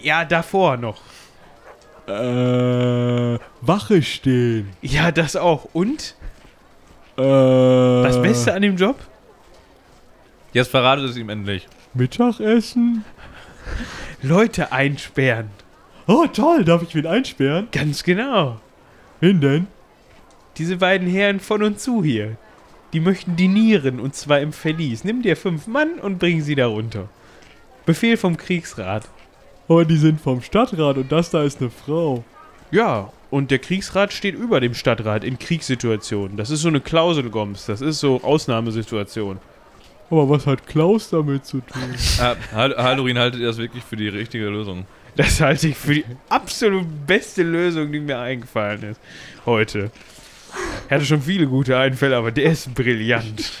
Ja, 0.00 0.24
davor 0.24 0.76
noch. 0.76 1.00
Äh, 2.06 3.38
Wache 3.60 4.02
stehen. 4.02 4.70
Ja, 4.82 5.12
das 5.12 5.36
auch. 5.36 5.66
Und? 5.72 6.14
Äh, 7.16 7.22
Das 7.22 8.20
Beste 8.20 8.52
an 8.54 8.62
dem 8.62 8.76
Job? 8.76 8.96
Jetzt 10.52 10.70
verratet 10.70 11.10
es 11.10 11.16
ihm 11.16 11.28
endlich. 11.28 11.68
Mittagessen? 11.94 13.04
Leute 14.22 14.72
einsperren. 14.72 15.50
Oh, 16.06 16.26
toll. 16.26 16.64
Darf 16.64 16.82
ich 16.82 16.94
wen 16.94 17.06
einsperren? 17.06 17.68
Ganz 17.70 18.02
genau. 18.02 18.58
Wen 19.20 19.40
denn? 19.40 19.66
Diese 20.56 20.78
beiden 20.78 21.08
Herren 21.08 21.38
von 21.38 21.62
und 21.62 21.78
zu 21.78 22.02
hier. 22.02 22.36
Die 22.92 23.00
möchten 23.00 23.36
dinieren 23.36 24.00
und 24.00 24.16
zwar 24.16 24.40
im 24.40 24.52
Verlies. 24.52 25.04
Nimm 25.04 25.22
dir 25.22 25.36
fünf 25.36 25.68
Mann 25.68 26.00
und 26.00 26.18
bring 26.18 26.40
sie 26.42 26.56
da 26.56 26.66
runter. 26.66 27.08
Befehl 27.86 28.16
vom 28.16 28.36
Kriegsrat. 28.36 29.08
Oh, 29.72 29.84
die 29.84 29.96
sind 29.96 30.20
vom 30.20 30.42
Stadtrat 30.42 30.96
und 30.96 31.12
das 31.12 31.30
da 31.30 31.44
ist 31.44 31.60
eine 31.60 31.70
Frau. 31.70 32.24
Ja, 32.72 33.12
und 33.30 33.52
der 33.52 33.60
Kriegsrat 33.60 34.12
steht 34.12 34.34
über 34.34 34.58
dem 34.58 34.74
Stadtrat 34.74 35.22
in 35.22 35.38
Kriegssituationen. 35.38 36.36
Das 36.36 36.50
ist 36.50 36.62
so 36.62 36.68
eine 36.68 36.80
Klausel, 36.80 37.30
Goms. 37.30 37.66
Das 37.66 37.80
ist 37.80 38.00
so 38.00 38.20
Ausnahmesituation. 38.24 39.38
Aber 40.10 40.28
was 40.28 40.44
hat 40.48 40.66
Klaus 40.66 41.10
damit 41.10 41.44
zu 41.46 41.60
tun? 41.60 41.82
Äh, 42.20 42.34
Hal- 42.52 42.76
Haldorin 42.76 43.16
haltet 43.16 43.40
ihr 43.42 43.46
das 43.46 43.58
wirklich 43.58 43.84
für 43.84 43.94
die 43.94 44.08
richtige 44.08 44.46
Lösung? 44.48 44.86
Das 45.14 45.40
halte 45.40 45.68
ich 45.68 45.76
für 45.76 45.94
die 45.94 46.04
absolut 46.28 46.86
beste 47.06 47.44
Lösung, 47.44 47.92
die 47.92 48.00
mir 48.00 48.18
eingefallen 48.18 48.82
ist 48.82 49.00
heute. 49.46 49.92
Ich 50.86 50.90
hatte 50.92 51.04
schon 51.04 51.22
viele 51.22 51.46
gute 51.46 51.76
Einfälle, 51.78 52.16
aber 52.16 52.32
der 52.32 52.50
ist 52.50 52.74
brillant. 52.74 53.52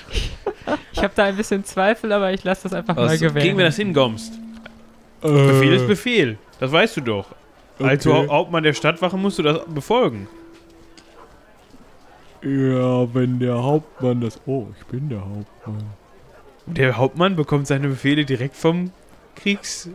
Ich 0.92 0.98
habe 1.04 1.12
da 1.14 1.22
ein 1.26 1.36
bisschen 1.36 1.64
Zweifel, 1.64 2.10
aber 2.12 2.32
ich 2.32 2.42
lasse 2.42 2.64
das 2.64 2.72
einfach 2.72 2.96
Was 2.96 3.06
mal 3.06 3.18
gewähren. 3.18 3.36
Kriegen 3.36 3.58
wir 3.58 3.64
das 3.66 3.76
hin, 3.76 3.94
Gomst? 3.94 4.32
Befehl 5.20 5.72
ist 5.74 5.86
Befehl. 5.86 6.38
Das 6.58 6.72
weißt 6.72 6.96
du 6.98 7.00
doch. 7.02 7.26
Als 7.78 8.06
Okay. 8.06 8.16
Hau- 8.26 8.32
Hauptmann 8.32 8.62
der 8.62 8.72
Stadtwache 8.74 9.16
musst 9.16 9.38
du 9.38 9.42
das 9.42 9.60
befolgen. 9.66 10.28
Ja, 12.42 13.12
wenn 13.14 13.38
der 13.38 13.62
Hauptmann 13.62 14.20
das. 14.20 14.40
Oh, 14.46 14.66
ich 14.78 14.86
bin 14.86 15.08
der 15.10 15.20
Hauptmann. 15.20 15.84
Der 16.66 16.96
Hauptmann 16.96 17.36
bekommt 17.36 17.66
seine 17.66 17.88
Befehle 17.88 18.24
direkt 18.24 18.56
vom 18.56 18.92
Kriegsrat. 19.36 19.94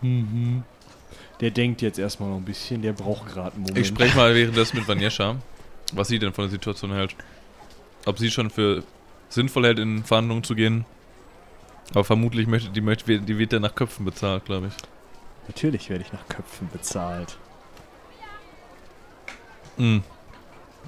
Mhm. 0.00 0.62
Der 1.40 1.50
denkt 1.50 1.82
jetzt 1.82 1.98
erstmal 1.98 2.30
noch 2.30 2.36
ein 2.36 2.44
bisschen, 2.44 2.80
der 2.80 2.92
braucht 2.92 3.26
gerade 3.32 3.52
einen 3.54 3.62
Moment. 3.62 3.78
Ich 3.78 3.88
spreche 3.88 4.16
mal 4.16 4.34
währenddessen 4.34 4.78
mit 4.78 4.88
Vanjescha, 4.88 5.36
was 5.92 6.08
sie 6.08 6.18
denn 6.18 6.32
von 6.32 6.44
der 6.44 6.50
Situation 6.50 6.92
hält. 6.92 7.14
Ob 8.06 8.18
sie 8.18 8.30
schon 8.30 8.50
für 8.50 8.82
sinnvoll 9.28 9.64
hält, 9.64 9.78
in 9.78 10.04
Verhandlungen 10.04 10.44
zu 10.44 10.54
gehen. 10.54 10.84
Aber 11.90 12.04
vermutlich 12.04 12.46
möchte 12.46 12.70
die, 12.70 12.80
möchte, 12.80 13.20
die 13.20 13.38
wird 13.38 13.52
ja 13.52 13.60
nach 13.60 13.74
Köpfen 13.74 14.04
bezahlt, 14.04 14.44
glaube 14.44 14.68
ich. 14.68 14.74
Natürlich 15.48 15.90
werde 15.90 16.04
ich 16.04 16.12
nach 16.12 16.26
Köpfen 16.28 16.68
bezahlt. 16.72 17.36
Mhm. 19.76 20.02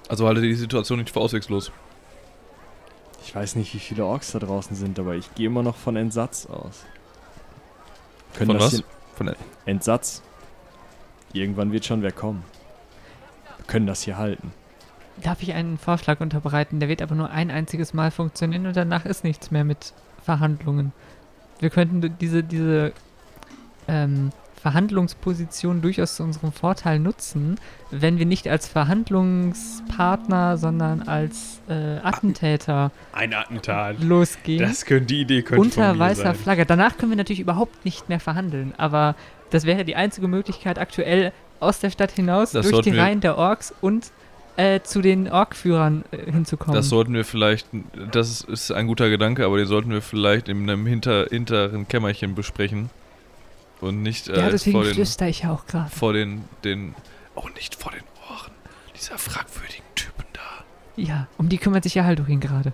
Also 0.09 0.27
halte 0.27 0.41
die 0.41 0.55
Situation 0.55 0.99
nicht 0.99 1.11
für 1.11 1.21
auswegslos. 1.21 1.73
Ich 3.25 3.35
weiß 3.35 3.57
nicht, 3.57 3.75
wie 3.75 3.81
viele 3.81 4.05
Orks 4.05 4.33
da 4.33 4.39
draußen 4.39 4.77
sind, 4.77 4.99
aber 4.99 5.17
ich 5.17 5.35
gehe 5.35 5.47
immer 5.47 5.63
noch 5.63 5.77
von 5.77 5.97
Entsatz 5.97 6.47
aus. 6.47 6.85
Können 8.35 8.53
Von 8.53 8.59
das 8.59 8.73
was? 8.73 8.85
Von 9.17 9.35
Entsatz. 9.65 10.23
Irgendwann 11.33 11.73
wird 11.73 11.85
schon 11.85 12.03
wer 12.03 12.13
kommen. 12.13 12.45
Wir 13.59 13.67
können 13.67 13.87
das 13.87 14.03
hier 14.03 14.17
halten. 14.17 14.53
Darf 15.23 15.43
ich 15.43 15.55
einen 15.55 15.79
Vorschlag 15.79 16.21
unterbreiten? 16.21 16.79
Der 16.79 16.89
wird 16.89 17.03
aber 17.03 17.15
nur 17.15 17.31
ein 17.31 17.51
einziges 17.51 17.95
Mal 17.95 18.11
funktionieren 18.11 18.67
und 18.67 18.77
danach 18.77 19.07
ist 19.07 19.25
nichts 19.25 19.51
mehr 19.51 19.65
mit 19.65 19.93
Verhandlungen. 20.27 20.93
Wir 21.61 21.71
könnten 21.71 22.15
diese, 22.21 22.43
diese 22.43 22.93
ähm, 23.89 24.31
Verhandlungsposition 24.61 25.81
durchaus 25.81 26.17
zu 26.17 26.25
unserem 26.25 26.51
Vorteil 26.51 26.99
nutzen, 26.99 27.55
wenn 27.93 28.19
wir 28.19 28.27
nicht 28.27 28.49
als 28.49 28.67
Verhandlungspartner, 28.67 30.57
sondern 30.59 31.03
als 31.03 31.61
äh, 31.69 31.99
Attentäter 32.03 32.91
Ein 33.13 33.33
Attentat. 33.33 34.03
losgehen. 34.03 34.61
Das 34.61 34.85
könnte 34.85 35.07
die 35.07 35.21
Idee 35.21 35.43
könnte 35.43 35.63
unter 35.63 35.89
von 35.91 35.99
mir 35.99 36.05
weißer 36.05 36.23
sein. 36.23 36.35
Flagge. 36.35 36.67
Danach 36.67 36.99
können 36.99 37.13
wir 37.13 37.17
natürlich 37.17 37.41
überhaupt 37.41 37.85
nicht 37.85 38.09
mehr 38.09 38.19
verhandeln, 38.19 38.75
aber 38.77 39.15
das 39.51 39.65
wäre 39.65 39.85
die 39.85 39.95
einzige 39.95 40.27
Möglichkeit 40.27 40.81
aktuell 40.81 41.33
aus 41.61 41.79
der 41.79 41.91
Stadt 41.91 42.11
hinaus, 42.11 42.51
Das 42.51 42.69
durch 42.69 42.83
die 42.85 42.91
Reihen 42.91 43.21
der 43.21 43.39
Orks 43.39 43.73
und 43.81 44.11
äh, 44.57 44.81
zu 44.81 45.03
den 45.03 45.31
Orkführern 45.31 46.05
äh, 46.11 46.31
hinzukommen. 46.31 46.75
Das 46.75 46.89
sollten 46.89 47.15
wir 47.15 47.25
vielleicht, 47.25 47.67
das 48.13 48.41
ist, 48.41 48.71
ein 48.73 48.87
guter 48.87 49.11
Gedanke, 49.11 49.45
aber 49.45 49.59
den 49.59 49.67
sollten 49.67 49.91
wir 49.91 50.03
vielleicht 50.03 50.49
in 50.49 50.63
einem 50.63 50.87
hinter, 50.87 51.27
hinteren 51.27 51.87
Kämmerchen 51.89 52.35
besprechen. 52.35 52.91
Und 53.81 54.03
nicht 54.03 54.29
äh, 54.29 54.39
ja, 54.39 54.51
deswegen 54.51 54.79
vor 54.79 54.85
den, 54.85 54.95
flüster 54.95 55.29
ich 55.29 55.43
ja 55.43 55.53
auch 55.53 55.67
gerade. 55.67 55.91
vor 55.91 56.15
den, 56.15 56.45
den, 56.65 56.95
oh 57.35 57.49
nicht 57.55 57.75
vor 57.75 57.93
den 57.93 58.03
Ohren 58.31 58.53
dieser 58.95 59.19
fragwürdigen 59.19 59.85
Typen 59.95 60.25
da. 60.33 60.65
Ja, 60.97 61.27
um 61.37 61.49
die 61.51 61.59
kümmert 61.59 61.83
sich 61.83 61.95
ja 61.95 62.05
Haldurin 62.05 62.41
gerade. 62.41 62.73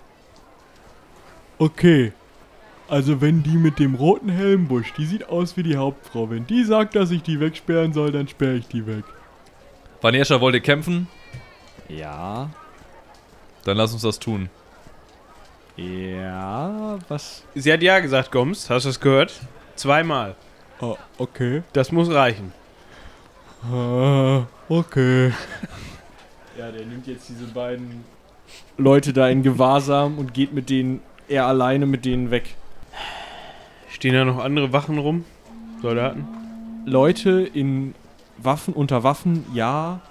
Okay. 1.57 2.13
Also 2.87 3.21
wenn 3.21 3.43
die 3.43 3.57
mit 3.57 3.79
dem 3.79 3.95
roten 3.95 4.29
Helmbusch, 4.29 4.93
die 4.93 5.05
sieht 5.05 5.27
aus 5.27 5.57
wie 5.57 5.63
die 5.63 5.77
Hauptfrau. 5.77 6.29
Wenn 6.29 6.45
die 6.47 6.63
sagt, 6.63 6.95
dass 6.95 7.11
ich 7.11 7.23
die 7.23 7.39
wegsperren 7.39 7.91
soll, 7.91 8.11
dann 8.11 8.27
sperre 8.27 8.55
ich 8.55 8.67
die 8.67 8.85
weg. 8.85 9.03
Vanjescha 10.01 10.41
wollte 10.41 10.61
kämpfen, 10.61 11.07
Ja. 11.97 12.49
dann 13.65 13.77
lass 13.77 13.93
uns 13.93 14.01
das 14.01 14.19
tun. 14.19 14.49
Ja, 15.75 16.99
was? 17.07 17.43
Sie 17.55 17.71
hat 17.73 17.81
ja 17.81 17.99
gesagt, 17.99 18.31
Goms. 18.31 18.69
Hast 18.69 18.85
du 18.85 18.89
es 18.89 18.99
gehört? 18.99 19.33
Zweimal. 19.75 20.35
Oh, 20.81 20.97
okay. 21.17 21.63
Das 21.73 21.91
muss 21.91 22.09
reichen. 22.11 22.51
Ah, 23.71 24.43
okay. 24.69 25.33
Ja, 26.55 26.71
der 26.71 26.85
nimmt 26.85 27.07
jetzt 27.07 27.27
diese 27.29 27.45
beiden 27.45 28.03
Leute 28.77 29.11
da 29.11 29.27
in 29.27 29.41
Gewahrsam 29.41 30.19
und 30.19 30.35
geht 30.35 30.53
mit 30.53 30.69
denen, 30.69 31.01
er 31.27 31.47
alleine 31.47 31.87
mit 31.87 32.05
denen 32.05 32.29
weg. 32.29 32.53
Stehen 33.89 34.13
da 34.13 34.23
noch 34.23 34.37
andere 34.37 34.71
Wachen 34.71 34.99
rum? 34.99 35.25
Soldaten? 35.81 36.27
Leute 36.85 37.41
in 37.41 37.95
Waffen, 38.37 38.75
unter 38.75 39.03
Waffen, 39.03 39.47
ja. 39.55 40.01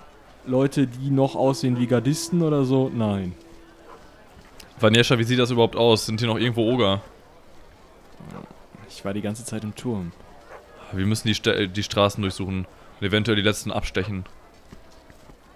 Leute, 0.47 0.87
die 0.87 1.11
noch 1.11 1.35
aussehen 1.37 1.79
wie 1.79 1.87
Gardisten 1.87 2.43
oder 2.43 2.65
so, 2.65 2.91
nein. 2.95 3.35
Vanjescha, 4.81 5.19
wie 5.19 5.25
sieht 5.25 5.39
das 5.39 5.51
überhaupt 5.51 5.77
aus? 5.77 6.07
Sind 6.07 6.19
hier 6.21 6.29
noch 6.29 6.39
irgendwo 6.39 6.69
Oger? 6.73 7.01
Ich 8.89 9.05
war 9.05 9.15
die 9.15 9.23
ganze 9.23 9.45
Zeit 9.45 9.65
im 9.65 9.75
Turm. 9.75 10.13
Wir 10.93 11.07
müssen 11.07 11.29
die, 11.29 11.35
Sta- 11.35 11.67
die 11.67 11.83
Straßen 11.83 12.21
durchsuchen 12.21 12.67
und 13.01 13.07
eventuell 13.07 13.37
die 13.37 13.43
letzten 13.43 13.71
abstechen. 13.73 14.25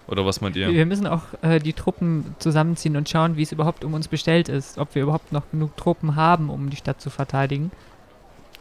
Oder 0.07 0.25
was 0.25 0.39
meint 0.39 0.55
ihr? 0.55 0.69
Wir 0.71 0.85
müssen 0.85 1.05
auch 1.05 1.23
äh, 1.41 1.59
die 1.59 1.73
Truppen 1.73 2.35
zusammenziehen 2.39 2.95
und 2.95 3.09
schauen, 3.09 3.35
wie 3.35 3.41
es 3.43 3.51
überhaupt 3.51 3.83
um 3.83 3.93
uns 3.93 4.07
bestellt 4.07 4.47
ist. 4.47 4.77
Ob 4.77 4.95
wir 4.95 5.03
überhaupt 5.03 5.33
noch 5.33 5.43
genug 5.51 5.75
Truppen 5.75 6.15
haben, 6.15 6.49
um 6.49 6.69
die 6.69 6.77
Stadt 6.77 7.01
zu 7.01 7.09
verteidigen. 7.09 7.71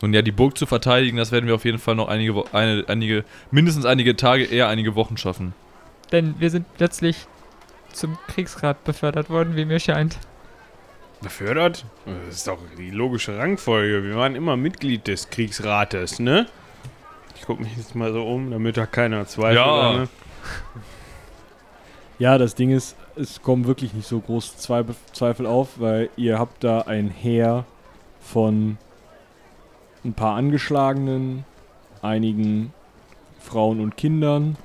Und 0.03 0.13
ja, 0.13 0.23
die 0.23 0.33
Burg 0.33 0.59
zu 0.59 0.67
verteidigen, 0.67 1.17
das 1.17 1.31
werden 1.33 1.47
wir 1.47 1.55
auf 1.55 1.65
jeden 1.65 1.79
Fall 1.79 1.95
noch 1.95 2.09
einige, 2.09 2.35
Wo 2.35 2.45
eine, 2.53 2.85
einige 2.89 3.25
mindestens 3.53 3.87
einige 3.87 4.17
Tage, 4.17 4.45
eher 4.45 4.69
einige 4.69 4.97
Wochen 4.97 5.17
schaffen. 5.17 5.55
Denn 6.13 6.35
wir 6.39 6.51
sind 6.51 6.67
plötzlich 6.77 7.27
zum 7.93 8.19
Kriegsrat 8.29 8.85
befördert 8.85 9.31
worden, 9.31 9.57
wie 9.57 9.65
mir 9.65 9.81
scheint. 9.81 10.19
Befördert? 11.23 11.87
Das 12.05 12.37
ist 12.37 12.47
doch 12.47 12.59
die 12.77 12.91
logische 12.91 13.39
Rangfolge. 13.39 14.05
Wir 14.05 14.17
waren 14.17 14.37
immer 14.37 14.57
Mitglied 14.57 15.07
des 15.09 15.31
Kriegsrates, 15.31 16.19
ne? 16.21 16.47
Ich 17.35 17.43
guck 17.43 17.59
mich 17.59 17.77
jetzt 17.77 17.95
mal 17.95 18.13
so 18.13 18.27
um, 18.27 18.51
damit 18.51 18.77
da 18.77 18.87
keiner 18.87 19.27
zweifelt. 19.27 19.57
Ja. 19.57 19.93
Ne? 19.93 20.09
Ja, 22.19 22.39
das 22.39 22.55
Ding 22.55 22.71
ist, 22.71 22.97
es 23.15 23.43
kommen 23.43 23.67
wirklich 23.67 23.93
nicht 23.93 24.07
so 24.07 24.21
große 24.21 24.57
Zweifel, 24.57 24.95
Zweifel 25.13 25.47
auf, 25.47 25.81
weil 25.81 26.09
ihr 26.17 26.39
habt 26.39 26.65
da 26.65 26.83
ein 26.83 27.11
Heer 27.11 27.65
von 28.21 28.79
ein 30.05 30.15
paar 30.15 30.37
Angeschlagenen, 30.37 31.45
einigen 32.01 32.73
Frauen 33.41 33.81
und 33.81 33.97
Kindern 33.97 34.57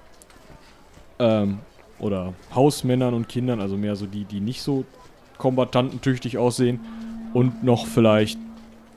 ähm, 1.22 1.60
oder 2.00 2.34
Hausmännern 2.54 3.14
und 3.14 3.30
Kindern, 3.30 3.62
also 3.62 3.78
mehr 3.78 3.96
so 3.96 4.08
die, 4.08 4.26
die 4.26 4.42
nicht 4.42 4.62
so 4.62 4.84
kombantantentüchtig 5.38 6.38
aussehen 6.38 6.80
und 7.34 7.64
noch 7.64 7.86
vielleicht 7.86 8.40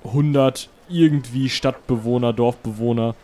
100 0.05 0.69
irgendwie 0.89 1.49
Stadtbewohner, 1.49 2.33
Dorfbewohner, 2.33 3.15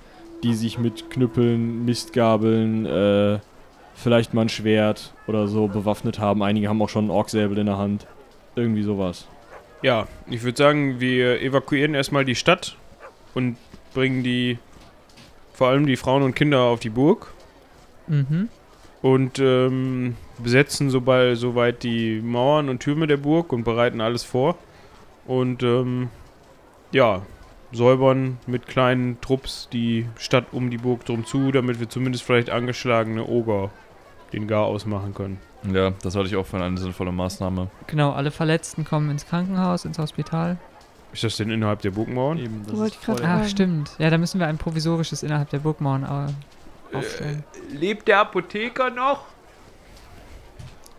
die 0.42 0.54
sich 0.54 0.78
mit 0.78 1.10
Knüppeln, 1.10 1.84
Mistgabeln, 1.84 2.86
äh, 2.86 3.38
vielleicht 3.94 4.32
mal 4.32 4.42
ein 4.42 4.48
Schwert 4.48 5.12
oder 5.26 5.48
so 5.48 5.66
bewaffnet 5.66 6.18
haben. 6.18 6.42
Einige 6.42 6.68
haben 6.68 6.80
auch 6.80 6.88
schon 6.88 7.04
einen 7.04 7.10
Orksäbel 7.10 7.58
in 7.58 7.66
der 7.66 7.76
Hand. 7.78 8.06
Irgendwie 8.56 8.82
sowas. 8.82 9.26
Ja, 9.82 10.06
ich 10.28 10.42
würde 10.42 10.58
sagen, 10.58 11.00
wir 11.00 11.40
evakuieren 11.40 11.94
erstmal 11.94 12.24
die 12.24 12.34
Stadt 12.34 12.76
und 13.34 13.56
bringen 13.94 14.22
die, 14.22 14.58
vor 15.52 15.68
allem 15.68 15.86
die 15.86 15.96
Frauen 15.96 16.22
und 16.22 16.34
Kinder 16.34 16.60
auf 16.60 16.80
die 16.80 16.90
Burg 16.90 17.32
Mhm. 18.10 18.48
Und 19.02 19.38
ähm, 19.38 20.16
besetzen 20.38 20.90
sobald, 20.90 21.38
soweit 21.38 21.82
die 21.82 22.20
Mauern 22.20 22.68
und 22.68 22.80
Türme 22.80 23.06
der 23.06 23.16
Burg 23.16 23.52
und 23.52 23.64
bereiten 23.64 24.00
alles 24.00 24.24
vor. 24.24 24.56
Und 25.26 25.62
ähm, 25.62 26.08
ja, 26.92 27.22
säubern 27.72 28.38
mit 28.46 28.66
kleinen 28.66 29.20
Trupps 29.20 29.68
die 29.72 30.06
Stadt 30.16 30.46
um 30.52 30.70
die 30.70 30.78
Burg 30.78 31.04
drum 31.04 31.24
zu, 31.24 31.52
damit 31.52 31.80
wir 31.80 31.88
zumindest 31.88 32.24
vielleicht 32.24 32.50
angeschlagene 32.50 33.26
Oger 33.26 33.70
den 34.32 34.46
Gar 34.46 34.64
ausmachen 34.64 35.14
können. 35.14 35.38
Ja, 35.72 35.92
das 36.02 36.16
halte 36.16 36.28
ich 36.28 36.36
auch 36.36 36.46
für 36.46 36.62
eine 36.62 36.78
sinnvolle 36.78 37.12
Maßnahme. 37.12 37.68
Genau, 37.86 38.12
alle 38.12 38.30
Verletzten 38.30 38.84
kommen 38.84 39.10
ins 39.10 39.26
Krankenhaus, 39.26 39.84
ins 39.84 39.98
Hospital. 39.98 40.56
Ist 41.12 41.24
das 41.24 41.36
denn 41.36 41.50
innerhalb 41.50 41.82
der 41.82 41.90
Burgmauern? 41.90 42.38
Eben, 42.38 42.62
das 42.66 42.76
Wollte 42.76 42.94
ist 42.94 43.04
voll-. 43.04 43.20
Ach, 43.24 43.46
stimmt. 43.46 43.90
Ja, 43.98 44.10
da 44.10 44.18
müssen 44.18 44.38
wir 44.38 44.46
ein 44.46 44.58
provisorisches 44.58 45.22
innerhalb 45.22 45.50
der 45.50 45.58
Burgmauern 45.58 46.04
äh. 46.92 47.74
Lebt 47.76 48.08
der 48.08 48.20
Apotheker 48.20 48.90
noch? 48.90 49.26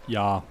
Ja, 0.08 0.44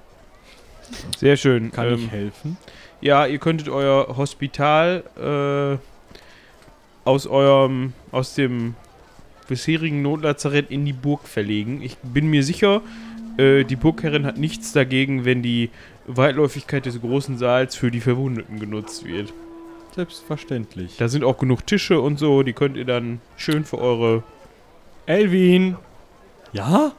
Sehr 1.18 1.36
schön. 1.36 1.70
kann 1.72 1.86
Ähm, 1.88 1.94
ich 2.04 2.10
helfen? 2.10 2.56
Ja, 3.00 3.26
ihr 3.26 3.38
könntet 3.38 3.68
euer 3.68 4.16
Hospital 4.16 5.04
äh, 5.16 7.08
aus 7.08 7.26
eurem, 7.26 7.92
aus 8.12 8.34
dem 8.34 8.74
bisherigen 9.48 10.02
Notlazarett 10.02 10.70
in 10.70 10.84
die 10.84 10.92
Burg 10.92 11.26
verlegen. 11.26 11.82
Ich 11.82 11.96
bin 11.98 12.28
mir 12.28 12.44
sicher, 12.44 12.82
äh, 13.36 13.64
die 13.64 13.76
Burgherrin 13.76 14.26
hat 14.26 14.38
nichts 14.38 14.72
dagegen, 14.72 15.24
wenn 15.24 15.42
die 15.42 15.70
Weitläufigkeit 16.06 16.86
des 16.86 17.00
großen 17.00 17.38
Saals 17.38 17.74
für 17.76 17.90
die 17.90 18.00
Verwundeten 18.00 18.60
genutzt 18.60 19.04
wird. 19.04 19.32
Selbstverständlich. 19.94 20.96
Da 20.98 21.08
sind 21.08 21.24
auch 21.24 21.38
genug 21.38 21.66
Tische 21.66 22.00
und 22.00 22.18
so, 22.18 22.42
die 22.42 22.52
könnt 22.52 22.76
ihr 22.76 22.84
dann 22.84 23.20
schön 23.36 23.64
für 23.64 23.78
eure. 23.78 24.22
Elvin! 25.10 25.76
Ja? 26.52 26.92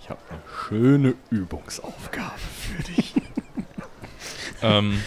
Ich 0.00 0.08
habe 0.08 0.20
eine 0.30 0.40
schöne 0.68 1.14
Übungsaufgabe 1.30 2.38
für 2.38 2.82
dich. 2.84 3.12
ähm, 4.62 5.00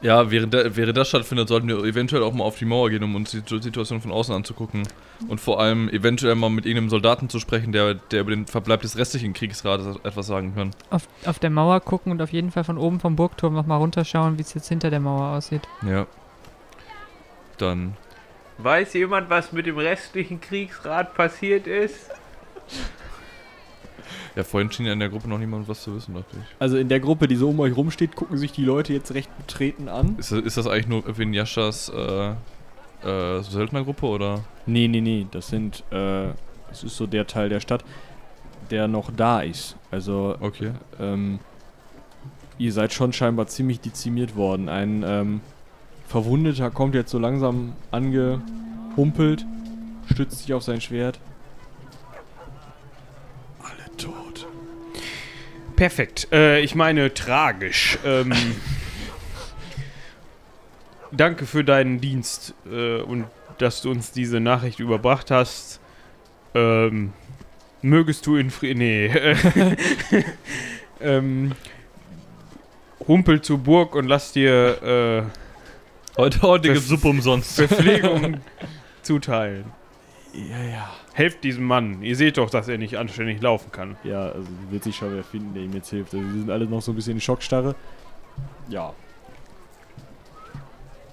Ja, 0.00 0.30
während, 0.30 0.54
der, 0.54 0.74
während 0.74 0.96
das 0.96 1.10
stattfindet, 1.10 1.48
sollten 1.48 1.68
wir 1.68 1.84
eventuell 1.84 2.22
auch 2.22 2.32
mal 2.32 2.44
auf 2.44 2.56
die 2.56 2.64
Mauer 2.64 2.88
gehen, 2.88 3.04
um 3.04 3.14
uns 3.14 3.30
die 3.30 3.42
Situation 3.46 4.00
von 4.00 4.10
außen 4.10 4.34
anzugucken. 4.34 4.88
Und 5.28 5.38
vor 5.38 5.60
allem 5.60 5.90
eventuell 5.90 6.34
mal 6.34 6.48
mit 6.48 6.64
irgendeinem 6.64 6.88
Soldaten 6.88 7.28
zu 7.28 7.38
sprechen, 7.38 7.72
der, 7.72 7.94
der 7.94 8.22
über 8.22 8.30
den 8.30 8.46
Verbleib 8.46 8.80
des 8.80 8.96
restlichen 8.96 9.34
Kriegsrates 9.34 9.96
etwas 10.02 10.26
sagen 10.26 10.54
kann. 10.54 10.70
Auf, 10.88 11.06
auf 11.26 11.38
der 11.38 11.50
Mauer 11.50 11.80
gucken 11.80 12.10
und 12.10 12.22
auf 12.22 12.32
jeden 12.32 12.50
Fall 12.50 12.64
von 12.64 12.78
oben 12.78 13.00
vom 13.00 13.16
Burgturm 13.16 13.52
nochmal 13.52 13.78
runterschauen, 13.78 14.38
wie 14.38 14.42
es 14.42 14.54
jetzt 14.54 14.68
hinter 14.68 14.88
der 14.88 15.00
Mauer 15.00 15.36
aussieht. 15.36 15.62
Ja. 15.86 16.06
Dann. 17.58 17.96
Weiß 18.62 18.92
jemand, 18.94 19.28
was 19.30 19.52
mit 19.52 19.66
dem 19.66 19.78
restlichen 19.78 20.40
Kriegsrat 20.40 21.14
passiert 21.14 21.66
ist? 21.66 22.10
Ja, 24.34 24.44
vorhin 24.44 24.70
schien 24.70 24.86
ja 24.86 24.92
in 24.92 25.00
der 25.00 25.08
Gruppe 25.08 25.28
noch 25.28 25.38
niemand 25.38 25.68
was 25.68 25.82
zu 25.82 25.94
wissen, 25.94 26.14
dachte 26.14 26.36
ich. 26.36 26.56
Also 26.58 26.76
in 26.78 26.88
der 26.88 27.00
Gruppe, 27.00 27.28
die 27.28 27.36
so 27.36 27.50
um 27.50 27.60
euch 27.60 27.76
rumsteht, 27.76 28.14
gucken 28.16 28.38
sich 28.38 28.52
die 28.52 28.64
Leute 28.64 28.92
jetzt 28.92 29.12
recht 29.14 29.30
betreten 29.36 29.88
an. 29.88 30.16
Ist 30.18 30.32
das, 30.32 30.40
ist 30.40 30.56
das 30.56 30.66
eigentlich 30.66 30.86
nur 30.88 31.18
Vinyashas 31.18 31.90
äh, 31.90 32.30
äh, 33.06 33.42
Söldnergruppe 33.42 34.06
oder? 34.06 34.44
Nee, 34.64 34.88
nee, 34.88 35.00
nee, 35.00 35.26
das 35.30 35.48
sind, 35.48 35.82
äh, 35.90 36.28
das 36.68 36.84
ist 36.84 36.96
so 36.96 37.06
der 37.06 37.26
Teil 37.26 37.48
der 37.48 37.60
Stadt, 37.60 37.84
der 38.70 38.88
noch 38.88 39.10
da 39.14 39.40
ist. 39.40 39.76
Also, 39.90 40.36
Okay. 40.40 40.72
ähm, 40.98 41.38
ihr 42.58 42.72
seid 42.72 42.92
schon 42.94 43.12
scheinbar 43.12 43.48
ziemlich 43.48 43.80
dezimiert 43.80 44.34
worden. 44.36 44.68
Ein 44.70 45.04
ähm, 45.06 45.40
Verwundeter 46.12 46.70
kommt 46.70 46.94
jetzt 46.94 47.10
so 47.10 47.18
langsam 47.18 47.72
angehumpelt, 47.90 49.46
stützt 50.12 50.40
sich 50.40 50.52
auf 50.52 50.62
sein 50.62 50.82
Schwert. 50.82 51.18
Alle 53.62 53.96
tot. 53.96 54.46
Perfekt. 55.74 56.28
Äh, 56.30 56.60
ich 56.60 56.74
meine, 56.74 57.14
tragisch. 57.14 57.98
Ähm, 58.04 58.30
danke 61.12 61.46
für 61.46 61.64
deinen 61.64 62.02
Dienst 62.02 62.52
äh, 62.70 63.00
und 63.00 63.24
dass 63.56 63.80
du 63.80 63.90
uns 63.90 64.12
diese 64.12 64.38
Nachricht 64.38 64.80
überbracht 64.80 65.30
hast. 65.30 65.80
Ähm, 66.54 67.14
mögest 67.80 68.26
du 68.26 68.36
in 68.36 68.50
Frieden. 68.50 68.80
Nee. 68.80 69.06
ähm, 71.00 71.52
humpel 73.08 73.40
zur 73.40 73.56
Burg 73.56 73.94
und 73.94 74.08
lass 74.08 74.32
dir 74.32 74.82
äh, 74.82 75.41
Heute, 76.16 76.60
gibt's 76.72 76.88
Suppe 76.88 77.08
umsonst. 77.08 77.56
Verpflegung 77.56 78.38
zuteilen. 79.02 79.64
Ja, 80.34 80.62
ja. 80.62 80.90
Helft 81.14 81.44
diesem 81.44 81.64
Mann. 81.64 82.02
Ihr 82.02 82.16
seht 82.16 82.38
doch, 82.38 82.48
dass 82.50 82.68
er 82.68 82.78
nicht 82.78 82.96
anständig 82.96 83.42
laufen 83.42 83.70
kann. 83.70 83.96
Ja, 84.04 84.26
also 84.30 84.48
wird 84.70 84.84
sich 84.84 84.96
schon 84.96 85.14
wer 85.14 85.24
finden, 85.24 85.54
der 85.54 85.62
ihm 85.64 85.72
jetzt 85.74 85.90
hilft. 85.90 86.14
Also, 86.14 86.24
die 86.26 86.38
sind 86.40 86.50
alle 86.50 86.66
noch 86.66 86.80
so 86.82 86.92
ein 86.92 86.94
bisschen 86.94 87.14
in 87.14 87.20
Schockstarre. 87.20 87.74
Ja. 88.68 88.92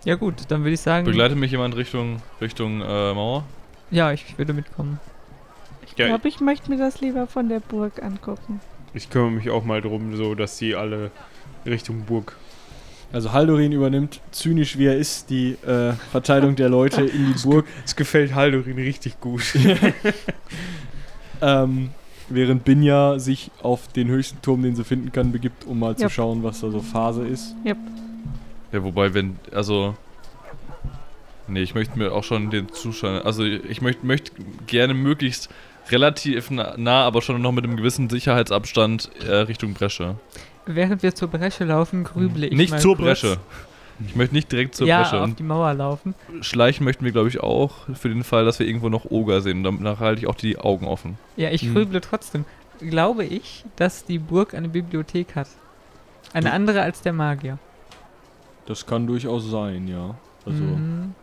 Ja 0.06 0.16
gut, 0.16 0.44
dann 0.48 0.62
würde 0.62 0.74
ich 0.74 0.80
sagen, 0.80 1.06
Begleitet 1.06 1.38
mich 1.38 1.52
jemand 1.52 1.76
Richtung, 1.76 2.22
Richtung 2.40 2.82
äh, 2.82 3.14
Mauer? 3.14 3.44
ja, 3.92 4.14
ich 4.14 4.38
würde 4.38 4.54
mitkommen. 4.54 5.00
Ich 5.86 5.98
Ja, 5.98 6.08
glaube, 6.08 6.30
ich 6.30 6.40
möchte 6.40 6.70
mir 6.72 6.78
das 6.78 7.02
lieber 7.02 7.28
von 7.28 7.50
der 7.50 7.60
Burg 7.60 8.02
angucken. 8.02 8.62
Ich 8.94 9.10
kümmere 9.10 9.32
mich 9.32 9.50
auch 9.50 9.66
mal 9.66 9.82
drum, 9.82 10.16
so 10.16 10.36
dass 10.36 10.58
sie 10.58 10.76
alle 10.76 11.12
Richtung 11.66 12.06
Burg. 12.06 12.38
Also 13.12 13.32
Haldorin 13.34 13.72
übernimmt, 13.72 14.22
zynisch 14.32 14.78
wie 14.78 14.86
er 14.86 14.96
ist, 14.98 15.30
die 15.32 15.54
äh, 15.66 15.94
Verteilung 16.12 16.56
der 16.56 16.70
Leute 16.70 17.02
in 17.02 17.34
die 17.34 17.42
Burg. 17.42 17.66
Es 17.84 17.96
gefällt 17.96 18.36
Haldorin 18.36 18.76
richtig 18.78 19.20
gut. 19.20 19.44
Ähm, 21.42 21.92
während 22.28 22.66
Binja 22.66 23.18
sich 23.18 23.50
auf 23.62 23.88
den 23.88 24.10
höchsten 24.10 24.42
Turm, 24.42 24.62
den 24.62 24.76
sie 24.76 24.84
finden 24.84 25.12
kann, 25.14 25.32
begibt, 25.32 25.66
um 25.66 25.80
mal 25.80 25.96
zu 25.96 26.04
Yep. 26.04 26.12
schauen, 26.12 26.44
was 26.44 26.60
da 26.60 26.70
so 26.70 26.82
Phase 26.82 27.26
ist. 27.26 27.56
Ja, 27.64 27.76
wobei, 28.84 29.14
wenn, 29.14 29.38
also. 29.54 29.96
Nee, 31.48 31.62
ich 31.62 31.74
möchte 31.74 31.98
mir 31.98 32.12
auch 32.12 32.26
schon 32.26 32.50
den 32.50 32.70
Zuschauern. 32.74 33.22
Also, 33.24 33.44
ich 33.46 33.82
möchte 33.82 34.06
möcht 34.06 34.34
gerne 34.68 34.94
möglichst 34.94 35.50
relativ 35.90 36.52
na- 36.52 36.76
nah, 36.78 37.06
aber 37.06 37.22
schon 37.22 37.42
noch 37.42 37.54
mit 37.54 37.64
einem 37.64 37.78
gewissen 37.78 38.10
Sicherheitsabstand 38.10 39.10
äh, 39.26 39.32
Richtung 39.34 39.74
Bresche. 39.74 40.16
Während 40.76 41.02
wir 41.04 41.16
zur 41.16 41.30
Bresche 41.30 41.64
laufen, 41.66 42.04
grüble 42.04 42.46
ich 42.48 42.54
nicht 42.54 42.70
mal 42.72 42.80
zur 42.80 42.96
kurz. 42.96 43.06
Bresche. 43.22 43.38
Ich 44.06 44.16
möchte 44.16 44.34
nicht 44.36 44.52
direkt 44.52 44.76
zur 44.76 44.88
ja, 44.88 45.02
Bresche. 45.02 45.22
auf 45.22 45.34
die 45.36 45.44
Mauer 45.44 45.74
laufen. 45.74 46.14
Schleichen 46.42 46.86
möchten 46.86 47.04
wir, 47.04 47.12
glaube 47.12 47.28
ich, 47.28 47.42
auch. 47.42 47.74
Für 47.96 48.08
den 48.10 48.24
Fall, 48.24 48.46
dass 48.46 48.60
wir 48.60 48.66
irgendwo 48.68 48.88
noch 48.90 49.06
Oger 49.12 49.42
sehen. 49.42 49.64
Danach 49.64 50.00
halte 50.00 50.22
ich 50.22 50.28
auch 50.28 50.36
die 50.36 50.58
Augen 50.58 50.88
offen. 50.88 51.18
Ja, 51.36 51.50
ich 51.50 51.64
Hm. 51.64 51.74
grüble 51.74 52.00
trotzdem. 52.02 52.46
Glaube 52.80 53.26
ich, 53.26 53.66
dass 53.76 54.06
die 54.06 54.20
Burg 54.20 54.54
eine 54.54 54.70
Bibliothek 54.70 55.36
hat. 55.36 55.48
Eine 56.32 56.54
andere 56.54 56.82
als 56.82 57.02
der 57.02 57.12
Magier. 57.14 57.58
Das 58.68 58.86
kann 58.86 59.08
durchaus 59.08 59.50
sein, 59.50 59.88
ja. 59.88 60.16
Also, 60.46 60.64
Mhm. 60.64 61.14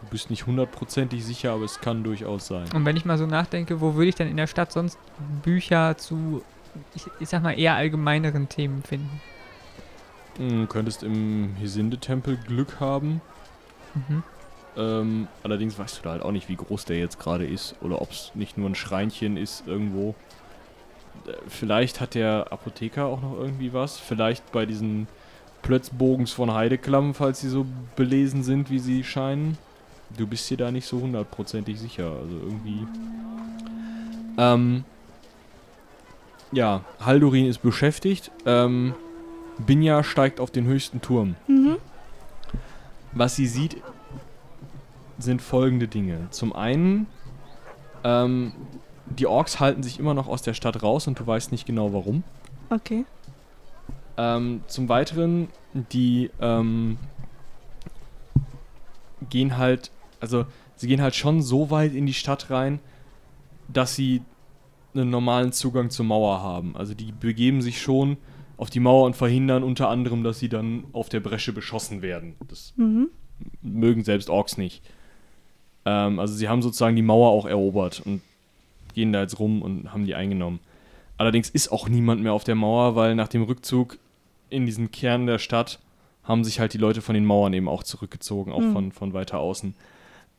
du 0.00 0.06
bist 0.10 0.30
nicht 0.30 0.46
hundertprozentig 0.46 1.24
sicher, 1.24 1.52
aber 1.52 1.64
es 1.66 1.80
kann 1.80 2.02
durchaus 2.02 2.46
sein. 2.48 2.64
Und 2.74 2.84
wenn 2.84 2.96
ich 2.96 3.04
mal 3.04 3.18
so 3.18 3.26
nachdenke, 3.26 3.80
wo 3.80 3.94
würde 3.94 4.08
ich 4.08 4.14
denn 4.16 4.28
in 4.28 4.36
der 4.38 4.46
Stadt 4.48 4.72
sonst 4.72 4.98
Bücher 5.44 5.96
zu, 5.98 6.42
ich, 6.94 7.06
ich 7.20 7.28
sag 7.28 7.42
mal, 7.42 7.58
eher 7.58 7.74
allgemeineren 7.74 8.48
Themen 8.48 8.82
finden? 8.82 9.20
Du 10.36 10.66
könntest 10.66 11.02
im 11.02 11.54
Hesinde-Tempel 11.60 12.36
Glück 12.36 12.80
haben. 12.80 13.20
Mhm. 13.94 14.22
Ähm, 14.76 15.28
allerdings 15.44 15.78
weißt 15.78 15.98
du 15.98 16.02
da 16.02 16.10
halt 16.10 16.22
auch 16.22 16.32
nicht, 16.32 16.48
wie 16.48 16.56
groß 16.56 16.84
der 16.86 16.98
jetzt 16.98 17.20
gerade 17.20 17.46
ist 17.46 17.76
oder 17.80 18.02
ob 18.02 18.10
es 18.10 18.32
nicht 18.34 18.58
nur 18.58 18.68
ein 18.68 18.74
Schreinchen 18.74 19.36
ist 19.36 19.68
irgendwo. 19.68 20.16
Äh, 21.26 21.32
Vielleicht 21.46 22.00
hat 22.00 22.14
der 22.14 22.48
Apotheker 22.50 23.06
auch 23.06 23.22
noch 23.22 23.38
irgendwie 23.38 23.72
was. 23.72 23.98
Vielleicht 23.98 24.50
bei 24.50 24.66
diesen 24.66 25.06
Plötzbogens 25.62 26.32
von 26.32 26.52
Heideklamm, 26.52 27.14
falls 27.14 27.40
sie 27.40 27.48
so 27.48 27.64
belesen 27.94 28.42
sind, 28.42 28.70
wie 28.70 28.80
sie 28.80 29.04
scheinen. 29.04 29.56
Du 30.16 30.26
bist 30.26 30.50
dir 30.50 30.56
da 30.56 30.72
nicht 30.72 30.86
so 30.86 31.00
hundertprozentig 31.00 31.78
sicher. 31.78 32.10
Also 32.10 32.36
irgendwie. 32.36 32.86
Ähm. 34.36 34.84
Ja, 36.54 36.82
Haldurin 37.00 37.46
ist 37.46 37.62
beschäftigt. 37.62 38.30
Ähm, 38.46 38.94
Binja 39.58 40.04
steigt 40.04 40.38
auf 40.38 40.52
den 40.52 40.66
höchsten 40.66 41.00
Turm. 41.00 41.34
Mhm. 41.48 41.76
Was 43.12 43.34
sie 43.34 43.46
sieht, 43.46 43.76
sind 45.18 45.42
folgende 45.42 45.88
Dinge. 45.88 46.28
Zum 46.30 46.52
einen, 46.52 47.06
ähm, 48.04 48.52
die 49.06 49.26
Orks 49.26 49.58
halten 49.58 49.82
sich 49.82 49.98
immer 49.98 50.14
noch 50.14 50.28
aus 50.28 50.42
der 50.42 50.54
Stadt 50.54 50.82
raus 50.82 51.08
und 51.08 51.18
du 51.18 51.26
weißt 51.26 51.50
nicht 51.50 51.66
genau 51.66 51.92
warum. 51.92 52.22
Okay. 52.70 53.04
Ähm, 54.16 54.62
zum 54.68 54.88
Weiteren, 54.88 55.48
die 55.72 56.30
ähm, 56.40 56.98
gehen 59.28 59.56
halt, 59.58 59.90
also 60.20 60.46
sie 60.76 60.86
gehen 60.86 61.02
halt 61.02 61.16
schon 61.16 61.42
so 61.42 61.70
weit 61.70 61.94
in 61.94 62.06
die 62.06 62.14
Stadt 62.14 62.50
rein, 62.50 62.78
dass 63.68 63.96
sie 63.96 64.22
einen 64.94 65.10
normalen 65.10 65.52
Zugang 65.52 65.90
zur 65.90 66.04
Mauer 66.06 66.40
haben. 66.42 66.76
Also 66.76 66.94
die 66.94 67.12
begeben 67.12 67.62
sich 67.62 67.80
schon 67.80 68.16
auf 68.56 68.70
die 68.70 68.80
Mauer 68.80 69.06
und 69.06 69.16
verhindern 69.16 69.62
unter 69.64 69.88
anderem, 69.88 70.22
dass 70.22 70.38
sie 70.38 70.48
dann 70.48 70.84
auf 70.92 71.08
der 71.08 71.20
Bresche 71.20 71.52
beschossen 71.52 72.02
werden. 72.02 72.34
Das 72.48 72.72
Mhm. 72.76 73.08
mögen 73.62 74.04
selbst 74.04 74.30
Orks 74.30 74.56
nicht. 74.56 74.82
Ähm, 75.84 76.18
also 76.18 76.34
sie 76.34 76.48
haben 76.48 76.62
sozusagen 76.62 76.96
die 76.96 77.02
Mauer 77.02 77.30
auch 77.30 77.46
erobert 77.46 78.02
und 78.04 78.20
gehen 78.94 79.12
da 79.12 79.22
jetzt 79.22 79.38
rum 79.40 79.60
und 79.62 79.92
haben 79.92 80.06
die 80.06 80.14
eingenommen. 80.14 80.60
Allerdings 81.18 81.50
ist 81.50 81.70
auch 81.72 81.88
niemand 81.88 82.22
mehr 82.22 82.32
auf 82.32 82.44
der 82.44 82.54
Mauer, 82.54 82.94
weil 82.96 83.14
nach 83.14 83.28
dem 83.28 83.42
Rückzug 83.42 83.98
in 84.50 84.66
diesen 84.66 84.90
Kern 84.92 85.26
der 85.26 85.38
Stadt 85.38 85.80
haben 86.22 86.44
sich 86.44 86.60
halt 86.60 86.72
die 86.74 86.78
Leute 86.78 87.02
von 87.02 87.14
den 87.14 87.24
Mauern 87.24 87.52
eben 87.52 87.68
auch 87.68 87.82
zurückgezogen, 87.82 88.52
auch 88.52 88.60
Mhm. 88.60 88.72
von, 88.72 88.92
von 88.92 89.12
weiter 89.14 89.40
außen. 89.40 89.74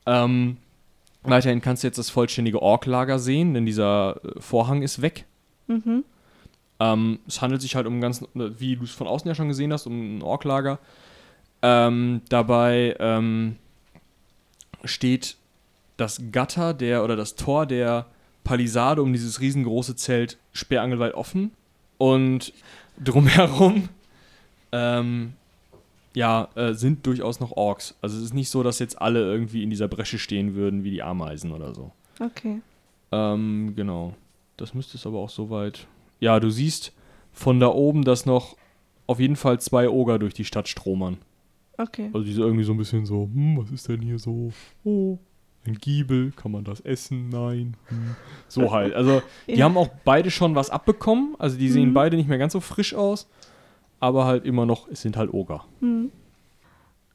Ähm, 0.06 0.57
weiterhin 1.27 1.61
kannst 1.61 1.84
du 1.84 1.88
jetzt 1.88 1.97
das 1.97 2.10
vollständige 2.10 2.61
Orklager 2.61 3.19
sehen, 3.19 3.53
denn 3.53 3.65
dieser 3.65 4.19
äh, 4.23 4.39
Vorhang 4.39 4.81
ist 4.81 5.02
weg. 5.02 5.26
Mhm. 5.68 6.03
Ähm, 6.80 7.19
es 7.27 7.41
handelt 7.41 7.61
sich 7.61 7.76
halt 7.76 7.88
um 7.88 7.97
ein 7.97 8.02
ganz, 8.02 8.23
wie 8.34 8.76
du 8.76 8.84
es 8.84 8.91
von 8.91 9.07
außen 9.07 9.27
ja 9.27 9.35
schon 9.35 9.47
gesehen 9.47 9.72
hast, 9.72 9.88
um 9.88 10.18
ein 10.18 10.22
Orklager. 10.22 10.80
Ähm, 11.61 12.22
dabei 12.30 12.95
ähm, 12.99 13.56
steht 14.84 15.38
das 15.97 16.22
Gatter 16.31 16.73
der 16.73 17.03
oder 17.03 17.15
das 17.15 17.35
Tor 17.35 17.65
der 17.65 18.06
Palisade 18.43 19.02
um 19.02 19.14
dieses 19.14 19.39
riesengroße 19.39 19.95
Zelt 19.95 20.38
sperrangelweit 20.52 21.14
offen 21.14 21.52
und 21.97 22.53
drumherum 23.03 23.89
ähm, 24.72 25.34
ja, 26.16 26.48
äh, 26.56 26.74
sind 26.74 27.06
durchaus 27.06 27.40
noch 27.40 27.52
Orks. 27.52 27.96
Also 28.02 28.18
es 28.18 28.24
ist 28.24 28.34
nicht 28.34 28.50
so, 28.50 28.64
dass 28.64 28.80
jetzt 28.80 29.02
alle 29.02 29.20
irgendwie 29.22 29.62
in 29.64 29.70
dieser 29.70 29.88
Bresche 29.88 30.18
stehen 30.18 30.56
würden 30.56 30.84
wie 30.84 30.92
die 30.92 31.04
Ameisen 31.04 31.52
oder 31.52 31.74
so. 31.76 31.92
Okay. 32.20 32.62
Ähm, 33.12 33.74
genau. 33.76 34.14
Das 34.58 34.74
müsste 34.74 34.98
es 34.98 35.06
aber 35.06 35.20
auch 35.20 35.30
soweit. 35.30 35.88
Ja, 36.20 36.40
du 36.40 36.50
siehst 36.50 36.94
von 37.34 37.60
da 37.60 37.68
oben, 37.68 38.04
dass 38.06 38.26
noch 38.26 38.56
auf 39.08 39.20
jeden 39.20 39.36
Fall 39.36 39.60
zwei 39.60 39.90
Oger 39.90 40.18
durch 40.18 40.34
die 40.34 40.46
Stadt 40.46 40.68
stromern. 40.68 41.18
Okay. 41.78 42.10
Also 42.14 42.26
die 42.26 42.32
so 42.34 42.44
irgendwie 42.44 42.64
so 42.64 42.72
ein 42.72 42.78
bisschen 42.78 43.06
so, 43.06 43.24
hm, 43.34 43.58
was 43.58 43.70
ist 43.72 43.90
denn 43.90 44.02
hier 44.02 44.18
so? 44.18 44.52
Oh, 44.86 45.18
ein 45.68 45.76
Giebel, 45.76 46.32
kann 46.32 46.52
man 46.52 46.64
das 46.64 46.80
essen? 46.80 47.28
Nein. 47.30 47.76
Hm. 47.90 48.16
So 48.48 48.72
halt. 48.72 48.94
Also 48.94 49.22
die 49.48 49.56
Ja. 49.56 49.66
haben 49.66 49.78
auch 49.78 49.90
beide 50.06 50.32
schon 50.32 50.56
was 50.56 50.70
abbekommen. 50.70 51.36
Also 51.38 51.58
die 51.58 51.70
sehen 51.70 51.90
Mhm. 51.90 51.94
beide 51.94 52.16
nicht 52.16 52.30
mehr 52.30 52.38
ganz 52.38 52.54
so 52.54 52.62
frisch 52.62 52.94
aus. 52.94 53.28
Aber 53.99 54.26
halt 54.26 54.45
immer 54.45 54.65
noch, 54.65 54.88
es 54.88 55.01
sind 55.01 55.17
halt 55.17 55.34
Oger. 55.34 55.65
Mhm. 55.80 56.11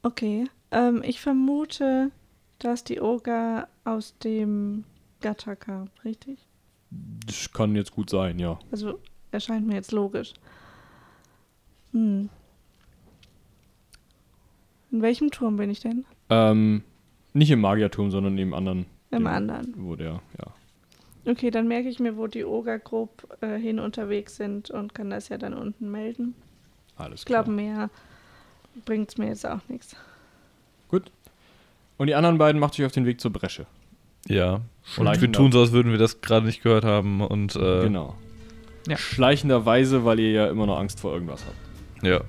Okay. 0.02 0.44
Ähm, 0.70 1.02
ich 1.04 1.20
vermute, 1.20 2.10
dass 2.58 2.84
die 2.84 3.00
Oger 3.00 3.68
aus 3.84 4.16
dem 4.18 4.84
Gatter 5.20 5.56
kam, 5.56 5.88
richtig? 6.04 6.38
Das 7.26 7.52
kann 7.52 7.76
jetzt 7.76 7.92
gut 7.92 8.10
sein, 8.10 8.38
ja. 8.38 8.58
Also 8.70 8.98
erscheint 9.30 9.66
mir 9.66 9.74
jetzt 9.74 9.92
logisch. 9.92 10.34
Hm. 11.92 12.28
In 14.90 15.02
welchem 15.02 15.30
Turm 15.30 15.56
bin 15.56 15.70
ich 15.70 15.80
denn? 15.80 16.04
Ähm, 16.30 16.82
nicht 17.32 17.50
im 17.50 17.60
Magierturm, 17.60 18.10
sondern 18.10 18.36
im 18.38 18.54
anderen. 18.54 18.86
Im 19.10 19.26
anderen. 19.26 19.74
Wo 19.76 19.96
der, 19.96 20.20
ja. 20.38 21.30
Okay, 21.30 21.50
dann 21.50 21.68
merke 21.68 21.88
ich 21.88 22.00
mir, 22.00 22.16
wo 22.16 22.26
die 22.26 22.44
Oger 22.44 22.78
grob 22.78 23.36
äh, 23.40 23.58
hin 23.58 23.78
unterwegs 23.78 24.36
sind 24.36 24.70
und 24.70 24.94
kann 24.94 25.10
das 25.10 25.28
ja 25.28 25.38
dann 25.38 25.54
unten 25.54 25.90
melden. 25.90 26.34
Alles 27.00 27.20
Ich 27.20 27.26
glaube, 27.26 27.50
mehr 27.50 27.90
bringt 28.84 29.10
es 29.10 29.18
mir 29.18 29.28
jetzt 29.28 29.46
auch 29.46 29.60
nichts. 29.68 29.96
Gut. 30.88 31.10
Und 31.98 32.06
die 32.06 32.14
anderen 32.14 32.38
beiden 32.38 32.60
macht 32.60 32.74
sich 32.74 32.84
auf 32.84 32.92
den 32.92 33.06
Weg 33.06 33.20
zur 33.20 33.32
Bresche. 33.32 33.66
Ja. 34.26 34.54
Und 34.54 34.62
Schleichender- 35.06 35.20
wir 35.20 35.32
tun 35.32 35.52
so, 35.52 35.60
als 35.60 35.72
würden 35.72 35.92
wir 35.92 35.98
das 35.98 36.20
gerade 36.20 36.46
nicht 36.46 36.62
gehört 36.62 36.84
haben 36.84 37.20
und 37.20 37.56
äh, 37.56 37.82
Genau. 37.82 38.16
Ja. 38.88 38.96
Schleichenderweise, 38.96 40.04
weil 40.04 40.20
ihr 40.20 40.30
ja 40.30 40.46
immer 40.48 40.66
noch 40.66 40.78
Angst 40.78 41.00
vor 41.00 41.12
irgendwas 41.12 41.44
habt. 41.44 42.04
ja. 42.06 42.20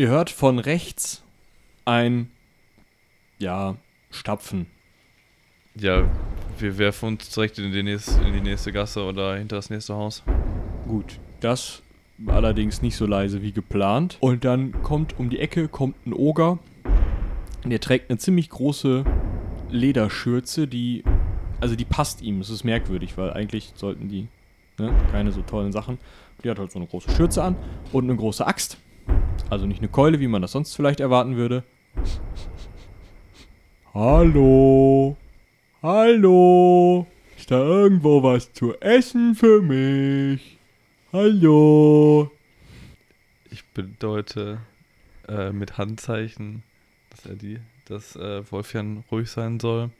Ihr 0.00 0.08
hört 0.08 0.30
von 0.30 0.58
rechts 0.58 1.22
ein, 1.84 2.30
ja, 3.38 3.76
Stapfen. 4.10 4.64
Ja, 5.74 6.08
wir 6.58 6.78
werfen 6.78 7.08
uns 7.10 7.28
direkt 7.28 7.58
in 7.58 7.70
die, 7.70 7.82
nächste, 7.82 8.18
in 8.22 8.32
die 8.32 8.40
nächste 8.40 8.72
Gasse 8.72 9.04
oder 9.04 9.36
hinter 9.36 9.56
das 9.56 9.68
nächste 9.68 9.94
Haus. 9.94 10.22
Gut, 10.88 11.20
das 11.40 11.82
allerdings 12.28 12.80
nicht 12.80 12.96
so 12.96 13.04
leise 13.04 13.42
wie 13.42 13.52
geplant. 13.52 14.16
Und 14.20 14.46
dann 14.46 14.72
kommt 14.82 15.18
um 15.18 15.28
die 15.28 15.38
Ecke 15.38 15.68
kommt 15.68 16.06
ein 16.06 16.14
Oger. 16.14 16.58
Der 17.66 17.78
trägt 17.78 18.08
eine 18.08 18.18
ziemlich 18.18 18.48
große 18.48 19.04
Lederschürze, 19.68 20.66
die 20.66 21.04
also 21.60 21.76
die 21.76 21.84
passt 21.84 22.22
ihm. 22.22 22.40
Es 22.40 22.48
ist 22.48 22.64
merkwürdig, 22.64 23.18
weil 23.18 23.34
eigentlich 23.34 23.74
sollten 23.74 24.08
die 24.08 24.28
ne, 24.78 24.94
keine 25.12 25.30
so 25.30 25.42
tollen 25.42 25.72
Sachen. 25.72 25.98
Die 26.42 26.48
hat 26.48 26.58
halt 26.58 26.72
so 26.72 26.78
eine 26.78 26.88
große 26.88 27.10
Schürze 27.10 27.44
an 27.44 27.54
und 27.92 28.04
eine 28.04 28.16
große 28.16 28.46
Axt. 28.46 28.78
Also 29.48 29.66
nicht 29.66 29.80
eine 29.80 29.88
Keule, 29.88 30.20
wie 30.20 30.28
man 30.28 30.42
das 30.42 30.52
sonst 30.52 30.74
vielleicht 30.74 31.00
erwarten 31.00 31.36
würde. 31.36 31.64
Hallo. 33.94 35.16
Hallo. 35.82 37.06
Ist 37.36 37.50
da 37.50 37.58
irgendwo 37.58 38.22
was 38.22 38.52
zu 38.52 38.74
essen 38.80 39.34
für 39.34 39.62
mich? 39.62 40.58
Hallo. 41.12 42.30
Ich 43.50 43.64
bedeute 43.70 44.58
äh, 45.26 45.50
mit 45.50 45.78
Handzeichen, 45.78 46.62
dass 47.10 47.26
er 47.26 47.34
die, 47.34 47.58
dass 47.86 48.14
äh, 48.16 48.48
Wolfjan 48.52 49.04
ruhig 49.10 49.30
sein 49.30 49.58
soll. 49.58 49.90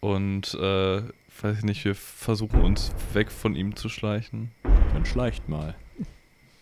Und 0.00 0.54
äh, 0.54 1.02
weiß 1.42 1.58
ich 1.58 1.64
nicht, 1.64 1.84
wir 1.84 1.94
versuchen 1.94 2.60
uns 2.60 2.94
weg 3.12 3.32
von 3.32 3.56
ihm 3.56 3.74
zu 3.74 3.88
schleichen. 3.88 4.52
Dann 4.92 5.04
schleicht 5.04 5.48
mal. 5.48 5.74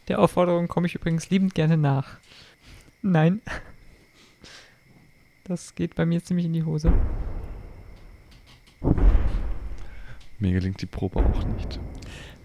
Der 0.08 0.20
Aufforderung 0.20 0.68
komme 0.68 0.86
ich 0.86 0.94
übrigens 0.94 1.30
liebend 1.30 1.54
gerne 1.54 1.76
nach. 1.76 2.18
Nein. 3.02 3.40
Das 5.44 5.74
geht 5.74 5.94
bei 5.94 6.06
mir 6.06 6.22
ziemlich 6.22 6.46
in 6.46 6.52
die 6.52 6.64
Hose. 6.64 6.92
Mir 10.38 10.52
gelingt 10.52 10.80
die 10.80 10.86
Probe 10.86 11.20
auch 11.20 11.44
nicht. 11.44 11.80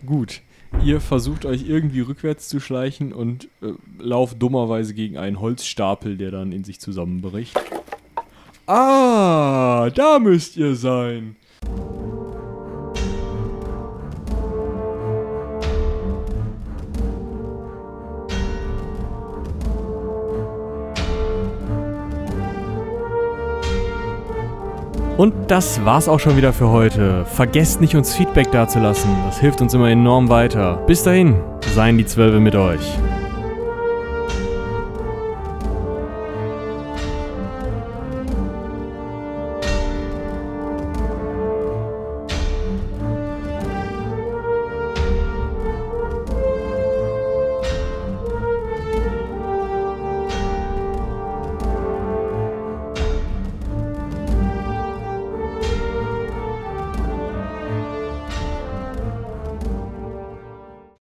Gut. 0.06 0.42
Ihr 0.84 1.02
versucht 1.02 1.46
euch 1.46 1.68
irgendwie 1.68 2.02
rückwärts 2.02 2.48
zu 2.48 2.60
schleichen 2.60 3.12
und 3.12 3.46
äh, 3.62 3.74
lauft 3.98 4.42
dummerweise 4.42 4.94
gegen 4.94 5.18
einen 5.18 5.40
Holzstapel, 5.40 6.16
der 6.16 6.32
dann 6.32 6.52
in 6.52 6.64
sich 6.64 6.80
zusammenbricht. 6.80 7.60
Ah, 8.68 9.90
da 9.96 10.20
müsst 10.20 10.58
ihr 10.58 10.76
sein. 10.76 11.36
Und 25.20 25.52
das 25.52 25.84
war's 25.84 26.08
auch 26.08 26.22
schon 26.22 26.38
wieder 26.38 26.54
für 26.54 26.70
heute. 26.70 27.26
Vergesst 27.26 27.82
nicht, 27.82 27.94
uns 27.94 28.16
Feedback 28.16 28.54
dazulassen. 28.54 29.10
Das 29.26 29.38
hilft 29.38 29.60
uns 29.60 29.74
immer 29.74 29.90
enorm 29.90 30.30
weiter. 30.30 30.78
Bis 30.88 31.04
dahin, 31.04 31.36
seien 31.76 31.98
die 31.98 32.06
Zwölfe 32.06 32.40
mit 32.40 32.56
euch. 32.56 32.80